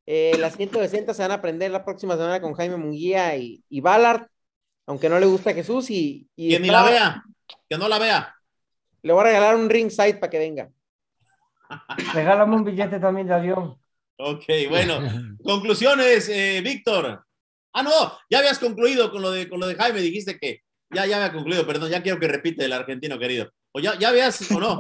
eh, 0.06 0.36
la 0.38 0.50
160 0.50 1.12
se 1.14 1.22
van 1.22 1.30
a 1.32 1.34
aprender 1.34 1.70
la 1.70 1.84
próxima 1.84 2.14
semana 2.16 2.40
con 2.40 2.54
Jaime 2.54 2.76
Munguía 2.76 3.36
y, 3.36 3.62
y 3.68 3.80
Ballard, 3.80 4.26
aunque 4.86 5.08
no 5.08 5.18
le 5.20 5.26
gusta 5.26 5.50
a 5.50 5.54
Jesús 5.54 5.90
y, 5.90 6.26
y 6.36 6.50
Que 6.50 6.60
ni 6.60 6.68
la 6.68 6.82
vea, 6.82 7.22
que 7.68 7.76
no 7.76 7.88
la 7.88 7.98
vea. 7.98 8.34
le 9.02 9.12
voy 9.12 9.20
a 9.20 9.24
regalar 9.24 9.56
un 9.56 9.68
ringside 9.68 10.18
para 10.18 10.30
que 10.30 10.38
venga. 10.38 10.70
Regálame 12.14 12.56
un 12.56 12.64
billete 12.64 12.98
también 12.98 13.26
de 13.26 13.34
avión. 13.34 13.76
Ok, 14.16 14.44
bueno. 14.68 15.00
Conclusiones, 15.44 16.28
eh, 16.28 16.60
Víctor. 16.62 17.24
Ah, 17.72 17.82
no, 17.82 17.90
ya 18.30 18.38
habías 18.38 18.58
concluido 18.58 19.10
con 19.10 19.22
lo 19.22 19.30
de, 19.30 19.48
con 19.48 19.60
lo 19.60 19.66
de 19.66 19.74
Jaime, 19.76 20.00
dijiste 20.00 20.38
que 20.38 20.62
ya, 20.90 21.04
ya 21.06 21.16
había 21.16 21.32
concluido, 21.32 21.66
perdón, 21.66 21.90
ya 21.90 22.02
quiero 22.02 22.18
que 22.18 22.26
repite 22.26 22.64
el 22.64 22.72
argentino 22.72 23.18
querido. 23.18 23.50
O 23.72 23.80
ya, 23.80 23.98
ya 23.98 24.08
habías 24.08 24.50
o 24.50 24.58
no. 24.60 24.78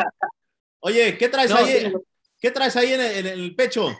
Oye, 0.80 1.16
¿qué 1.18 1.28
traes 1.28 1.50
No, 1.50 1.56
ahí? 1.56 1.92
¿Qué 2.40 2.50
traes 2.50 2.76
ahí 2.76 2.92
en 2.92 3.00
el, 3.00 3.26
en 3.26 3.26
el 3.26 3.54
pecho? 3.54 3.96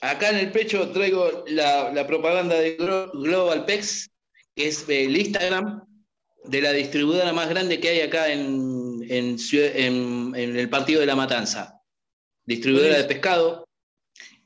Acá 0.00 0.30
en 0.30 0.36
el 0.36 0.50
pecho 0.52 0.90
traigo 0.90 1.44
la, 1.46 1.92
la 1.92 2.06
propaganda 2.06 2.56
de 2.58 2.76
Glo- 2.76 3.10
Global 3.12 3.64
Pex, 3.64 4.10
que 4.54 4.68
es 4.68 4.88
el 4.88 5.16
Instagram 5.16 5.84
de 6.44 6.60
la 6.60 6.72
distribuidora 6.72 7.32
más 7.32 7.48
grande 7.48 7.80
que 7.80 7.88
hay 7.88 8.00
acá 8.00 8.30
en, 8.32 9.00
en 9.08 9.38
Ciudad- 9.38 9.74
en- 9.76 10.32
en 10.36 10.56
el 10.58 10.68
partido 10.68 11.00
de 11.00 11.06
La 11.06 11.16
Matanza. 11.16 11.80
Distribuidora 12.44 12.96
de 12.98 13.04
pescado. 13.04 13.66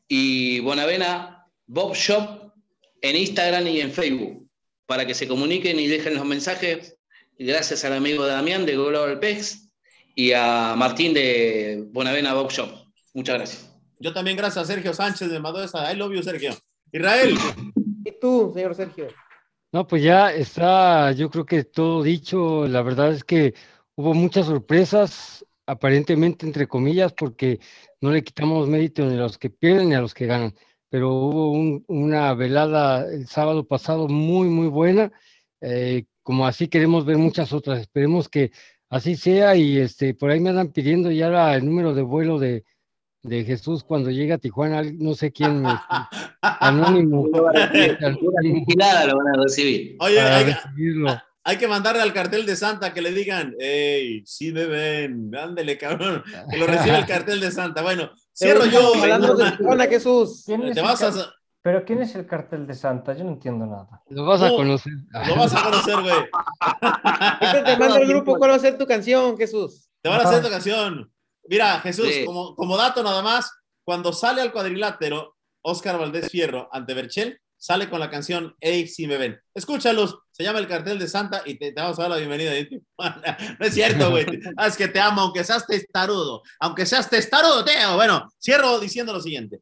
Y 0.06 0.60
Bonavena 0.60 1.46
Bob 1.66 1.94
Shop 1.94 2.52
en 3.00 3.16
Instagram 3.16 3.66
y 3.66 3.80
en 3.80 3.92
Facebook, 3.92 4.48
para 4.86 5.06
que 5.06 5.14
se 5.14 5.28
comuniquen 5.28 5.78
y 5.78 5.86
dejen 5.86 6.14
los 6.14 6.24
mensajes. 6.24 6.96
Gracias 7.38 7.84
al 7.84 7.92
amigo 7.92 8.26
Damián 8.26 8.66
de 8.66 8.72
Global 8.74 9.18
Pex 9.20 9.70
y 10.14 10.32
a 10.32 10.74
Martín 10.76 11.14
de 11.14 11.84
Bonavena 11.92 12.34
Bob 12.34 12.50
Shop. 12.50 12.68
Muchas 13.14 13.36
gracias. 13.36 13.78
Yo 14.00 14.12
también, 14.12 14.36
gracias 14.36 14.64
a 14.64 14.72
Sergio 14.72 14.92
Sánchez, 14.92 15.28
me 15.28 15.38
mandó 15.38 15.62
esa. 15.62 15.92
I 15.92 15.96
love 15.96 16.12
you, 16.14 16.22
Sergio. 16.22 16.50
Israel, 16.92 17.36
¿Y 18.04 18.12
tú, 18.20 18.50
señor 18.54 18.74
Sergio? 18.74 19.08
No, 19.72 19.86
pues 19.86 20.02
ya 20.02 20.32
está, 20.32 21.12
yo 21.12 21.30
creo 21.30 21.44
que 21.46 21.64
todo 21.64 22.02
dicho. 22.02 22.66
La 22.66 22.82
verdad 22.82 23.12
es 23.12 23.22
que 23.22 23.54
hubo 23.94 24.14
muchas 24.14 24.46
sorpresas, 24.46 25.44
aparentemente 25.66 26.46
entre 26.46 26.66
comillas, 26.66 27.12
porque 27.12 27.60
no 28.00 28.10
le 28.10 28.24
quitamos 28.24 28.66
mérito 28.68 29.04
ni 29.04 29.14
a 29.14 29.20
los 29.20 29.38
que 29.38 29.50
pierden 29.50 29.90
ni 29.90 29.94
a 29.94 30.00
los 30.00 30.14
que 30.14 30.26
ganan. 30.26 30.54
Pero 30.88 31.12
hubo 31.12 31.50
un- 31.52 31.84
una 31.86 32.32
velada 32.34 33.04
el 33.12 33.26
sábado 33.28 33.64
pasado 33.66 34.08
muy, 34.08 34.48
muy 34.48 34.66
buena. 34.68 35.12
eh, 35.60 36.04
como 36.28 36.46
así 36.46 36.68
queremos 36.68 37.06
ver 37.06 37.16
muchas 37.16 37.54
otras. 37.54 37.80
Esperemos 37.80 38.28
que 38.28 38.52
así 38.90 39.16
sea. 39.16 39.56
Y 39.56 39.78
este, 39.78 40.12
por 40.12 40.30
ahí 40.30 40.40
me 40.40 40.50
andan 40.50 40.70
pidiendo 40.72 41.10
ya 41.10 41.30
la- 41.30 41.54
el 41.56 41.64
número 41.64 41.94
de 41.94 42.02
vuelo 42.02 42.38
de, 42.38 42.66
de 43.22 43.44
Jesús 43.44 43.82
cuando 43.82 44.10
llegue 44.10 44.34
a 44.34 44.38
Tijuana. 44.38 44.82
No 44.82 45.14
sé 45.14 45.32
quién 45.32 45.62
me. 45.62 45.70
Anónimo. 46.42 47.24
anónimo, 48.02 48.32
Vigilada 48.42 49.06
lo 49.06 49.16
van 49.16 49.28
a 49.38 49.42
recibir. 49.42 49.96
oye, 50.00 50.16
para 50.16 50.36
hay, 50.36 50.44
recibirlo. 50.44 51.18
hay 51.44 51.56
que 51.56 51.66
mandarle 51.66 52.02
al 52.02 52.12
cartel 52.12 52.44
de 52.44 52.56
Santa 52.56 52.92
que 52.92 53.00
le 53.00 53.10
digan, 53.12 53.54
hey, 53.58 54.22
sí 54.26 54.52
me 54.52 54.66
ven, 54.66 55.34
ándele, 55.34 55.78
cabrón, 55.78 56.22
que 56.50 56.58
lo 56.58 56.66
recibe 56.66 56.98
el 56.98 57.06
cartel 57.06 57.40
de 57.40 57.50
Santa. 57.50 57.80
Bueno, 57.80 58.10
cierro 58.36 58.66
yo. 58.66 58.92
Hablando 58.96 59.34
de 59.34 59.50
Tijuana, 59.52 59.86
Jesús. 59.86 60.42
¿Quién 60.44 60.62
es 60.64 60.74
Te 60.74 60.82
vas 60.82 61.02
a, 61.02 61.32
Pero 61.68 61.84
¿quién 61.84 62.00
es 62.00 62.14
el 62.14 62.26
cartel 62.26 62.66
de 62.66 62.72
Santa? 62.72 63.12
Yo 63.12 63.24
no 63.24 63.32
entiendo 63.32 63.66
nada. 63.66 64.02
Lo 64.08 64.24
vas 64.24 64.40
a 64.40 64.48
No, 64.48 64.56
conocer. 64.56 64.90
lo 65.26 65.36
vas 65.36 65.54
a 65.54 65.62
conocer, 65.64 66.00
güey. 66.00 66.14
Ahorita 66.70 67.64
te 67.66 67.76
mando 67.76 67.96
el 67.96 68.08
grupo 68.08 68.38
cuál 68.38 68.52
va 68.52 68.54
a 68.54 68.58
ser 68.58 68.78
tu 68.78 68.86
canción, 68.86 69.36
Jesús. 69.36 69.90
Te 70.00 70.08
van 70.08 70.20
a 70.20 70.22
hacer 70.22 70.38
esta 70.38 70.48
canción. 70.48 71.12
Mira, 71.46 71.78
Jesús, 71.80 72.06
Sí. 72.10 72.24
como, 72.24 72.54
como 72.56 72.78
dato 72.78 73.02
nada 73.02 73.20
más, 73.20 73.52
cuando 73.84 74.14
sale 74.14 74.40
al 74.40 74.50
cuadrilátero 74.50 75.36
Oscar 75.60 75.98
Valdés 75.98 76.30
Fierro 76.30 76.70
ante 76.72 76.94
Berchel, 76.94 77.38
sale 77.58 77.90
con 77.90 78.00
la 78.00 78.08
canción 78.08 78.54
Hey, 78.60 78.88
si 78.88 79.06
me 79.06 79.18
ven. 79.18 79.38
Escúchalos, 79.52 80.20
se 80.30 80.44
llama 80.44 80.60
El 80.60 80.68
Cartel 80.68 80.98
de 80.98 81.06
Santa 81.06 81.42
y 81.44 81.58
te, 81.58 81.72
te 81.72 81.82
vamos 81.82 81.98
a 81.98 82.02
dar 82.02 82.12
la 82.12 82.16
bienvenida. 82.16 82.52
Tijuana. 82.66 83.36
No 83.60 83.66
es 83.66 83.74
cierto, 83.74 84.08
güey. 84.10 84.24
Ah, 84.56 84.68
es 84.68 84.76
que 84.78 84.88
te 84.88 85.00
amo, 85.00 85.20
aunque 85.20 85.44
seas 85.44 85.66
testarudo. 85.66 86.40
Aunque 86.60 86.86
seas 86.86 87.10
testarudo, 87.10 87.62
te 87.62 87.76
amo. 87.78 87.96
Bueno, 87.96 88.26
cierro 88.40 88.78
diciendo 88.80 89.12
lo 89.12 89.20
siguiente. 89.20 89.60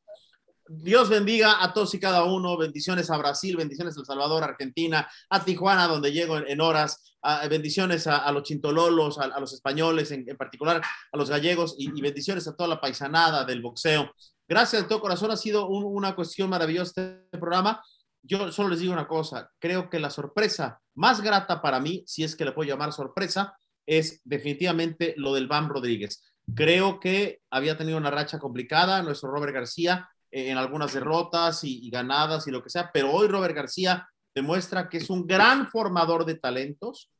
Dios 0.69 1.09
bendiga 1.09 1.63
a 1.63 1.73
todos 1.73 1.95
y 1.95 2.01
cada 2.01 2.25
uno. 2.25 2.57
Bendiciones 2.57 3.11
a 3.11 3.17
Brasil, 3.17 3.57
bendiciones 3.57 3.97
a 3.97 4.01
El 4.01 4.07
Salvador, 4.07 4.43
Argentina, 4.45 5.09
a 5.31 5.45
Tijuana, 5.45 5.87
donde 5.87 6.13
llego 6.13 6.39
en, 6.39 6.61
horas. 6.61 7.15
a- 7.23 7.47
bendiciones 7.49 8.07
a, 8.07 8.31
los 8.33 8.43
chintololos, 8.45 9.19
a, 9.19 9.39
los 9.41 9.53
españoles, 9.53 10.11
en, 10.13 10.25
particular 10.37 10.81
a 11.13 11.17
los 11.17 11.29
gallegos, 11.31 11.75
y, 11.79 11.91
bendiciones 12.01 12.47
a 12.49 12.55
toda 12.57 12.69
la 12.69 12.81
paisanada 12.81 13.45
del 13.45 13.63
boxeo. 13.63 14.11
Gracias 14.49 14.83
de 14.83 14.89
todo 14.89 15.01
corazón. 15.01 15.31
Ha 15.31 15.37
sido 15.37 15.69
un- 15.69 15.85
una 15.85 16.15
cuestión 16.15 16.49
maravillosa 16.51 16.85
este 17.01 17.39
programa. 17.39 17.83
Yo 18.23 18.51
solo 18.53 18.71
les 18.71 18.81
digo 18.81 18.93
una 18.93 19.07
cosa. 19.09 19.51
Creo 19.61 19.89
que 19.89 20.01
la 20.01 20.11
sorpresa 20.11 20.81
más 20.95 21.21
grata 21.21 21.63
para 21.63 21.79
mí, 21.81 22.03
si 22.07 22.25
es 22.25 22.35
que 22.35 22.45
le 22.45 22.53
puedo 22.53 22.69
llamar 22.69 22.93
sorpresa, 22.93 23.57
es 23.87 24.21
definitivamente 24.25 25.15
lo 25.17 25.33
del 25.35 25.47
Bam 25.47 25.69
Rodríguez. 25.69 26.25
Creo 26.55 26.99
que 27.01 27.41
había 27.51 27.77
tenido 27.77 27.99
una 27.99 28.11
racha 28.11 28.39
complicada, 28.41 29.03
nuestro 29.03 29.31
Robert 29.31 29.53
García, 29.55 30.09
en 30.37 30.59
algunas 30.59 30.93
derrotas 30.93 31.65
y, 31.65 31.89
ganadas 31.89 32.47
y 32.47 32.51
lo 32.51 32.63
que 32.63 32.69
sea, 32.69 32.91
pero 32.93 33.11
hoy 33.11 33.27
Robert 33.27 33.55
García 33.55 34.07
demuestra 34.35 34.89
que 34.89 34.99
es 34.99 35.09
un 35.09 35.27
gran 35.27 35.67
formador 35.69 36.27
de 36.27 36.35
talentos. 36.35 37.11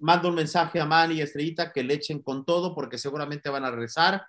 Mando 0.00 0.30
un 0.30 0.34
mensaje 0.34 0.80
a 0.80 0.84
Manny 0.84 1.14
y 1.14 1.20
Estrellita 1.20 1.72
que 1.72 1.84
le 1.84 1.94
echen 1.94 2.20
con 2.22 2.44
todo 2.44 2.74
porque 2.74 2.98
seguramente 2.98 3.48
van 3.50 3.64
a 3.64 3.70
regresar. 3.70 4.26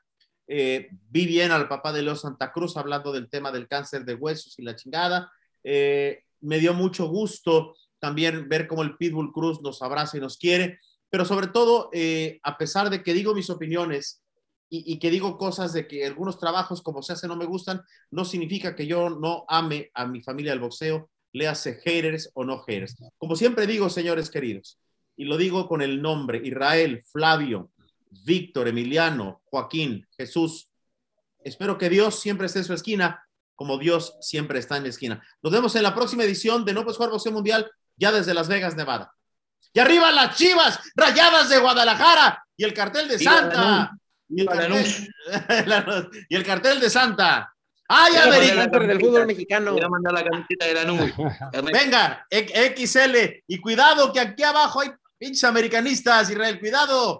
Eh, 0.47 0.89
vi 1.09 1.25
bien 1.25 1.51
al 1.51 1.67
papá 1.67 1.91
de 1.91 2.03
Leo 2.03 2.15
Santa 2.15 2.51
Cruz 2.51 2.77
hablando 2.77 3.11
del 3.11 3.27
tema 3.27 3.51
del 3.51 3.67
cáncer 3.67 4.05
de 4.05 4.13
huesos 4.13 4.59
y 4.59 4.61
la 4.61 4.75
chingada. 4.75 5.31
Eh, 5.63 6.21
me 6.41 6.59
dio 6.59 6.75
mucho 6.75 7.07
gusto 7.07 7.75
también 7.97 8.47
ver 8.47 8.67
cómo 8.67 8.83
el 8.83 8.97
Pitbull 8.97 9.33
Cruz 9.33 9.63
nos 9.63 9.81
abraza 9.81 10.15
y 10.15 10.21
nos 10.21 10.37
quiere, 10.37 10.79
pero 11.09 11.25
sobre 11.25 11.47
todo, 11.47 11.89
eh, 11.91 12.39
a 12.43 12.55
pesar 12.55 12.91
de 12.91 13.01
que 13.01 13.15
digo 13.15 13.33
mis 13.33 13.49
opiniones 13.49 14.21
y, 14.69 14.93
y 14.93 14.99
que 14.99 15.11
digo 15.11 15.37
cosas 15.37 15.73
de 15.73 15.87
que 15.87 16.05
algunos 16.05 16.39
trabajos 16.39 16.81
como 16.81 17.01
se 17.01 17.13
hace 17.13 17.27
no 17.27 17.35
me 17.35 17.45
gustan, 17.45 17.81
no 18.11 18.25
significa 18.25 18.75
que 18.75 18.87
yo 18.87 19.09
no 19.09 19.45
ame 19.47 19.91
a 19.93 20.05
mi 20.05 20.21
familia 20.21 20.51
del 20.51 20.61
boxeo, 20.61 21.09
le 21.35 21.47
hace 21.47 21.75
haters 21.83 22.31
o 22.33 22.45
no 22.45 22.63
haters. 22.63 22.95
Como 23.17 23.35
siempre 23.35 23.67
digo, 23.67 23.89
señores 23.89 24.29
queridos, 24.29 24.79
y 25.17 25.25
lo 25.25 25.37
digo 25.37 25.67
con 25.67 25.81
el 25.81 26.01
nombre, 26.01 26.41
Israel, 26.43 27.03
Flavio, 27.11 27.71
Víctor, 28.23 28.67
Emiliano, 28.69 29.41
Joaquín, 29.45 30.07
Jesús, 30.17 30.69
espero 31.43 31.77
que 31.77 31.89
Dios 31.89 32.19
siempre 32.19 32.47
esté 32.47 32.59
en 32.59 32.65
su 32.65 32.73
esquina, 32.73 33.21
como 33.55 33.77
Dios 33.77 34.15
siempre 34.21 34.59
está 34.59 34.77
en 34.77 34.83
mi 34.83 34.89
esquina. 34.89 35.21
Nos 35.41 35.51
vemos 35.51 35.75
en 35.75 35.83
la 35.83 35.93
próxima 35.93 36.23
edición 36.23 36.65
de 36.65 36.73
No 36.73 36.83
Pues 36.83 36.97
Jugar 36.97 37.11
Boxeo 37.11 37.31
Mundial, 37.31 37.69
ya 37.97 38.11
desde 38.11 38.33
Las 38.33 38.47
Vegas, 38.47 38.75
Nevada. 38.75 39.13
Y 39.73 39.79
arriba 39.79 40.11
las 40.11 40.37
chivas, 40.37 40.79
rayadas 40.95 41.49
de 41.49 41.59
Guadalajara 41.59 42.45
y 42.55 42.63
el 42.63 42.73
cartel 42.73 43.09
de 43.09 43.19
Santa. 43.19 43.91
Y 44.29 44.41
el, 44.41 44.47
cartel, 44.47 44.85
y 46.29 46.35
el 46.35 46.43
cartel 46.45 46.79
de 46.79 46.89
Santa. 46.89 47.51
¡Ay, 47.87 48.15
América! 48.15 48.65
del 48.79 48.99
fútbol 48.99 49.27
mexicano. 49.27 49.73
Voy 49.73 49.81
a 49.83 49.89
mandar 49.89 50.13
la 50.13 50.23
camiseta 50.23 50.65
de 50.65 50.73
la 50.73 50.85
nube. 50.85 51.13
Venga, 51.71 52.25
X- 52.29 52.91
XL. 52.93 53.15
Y 53.47 53.59
cuidado 53.59 54.11
que 54.11 54.19
aquí 54.19 54.41
abajo 54.43 54.81
hay 54.81 54.91
pinches 55.19 55.43
americanistas, 55.43 56.29
Israel. 56.31 56.59
Cuidado. 56.59 57.19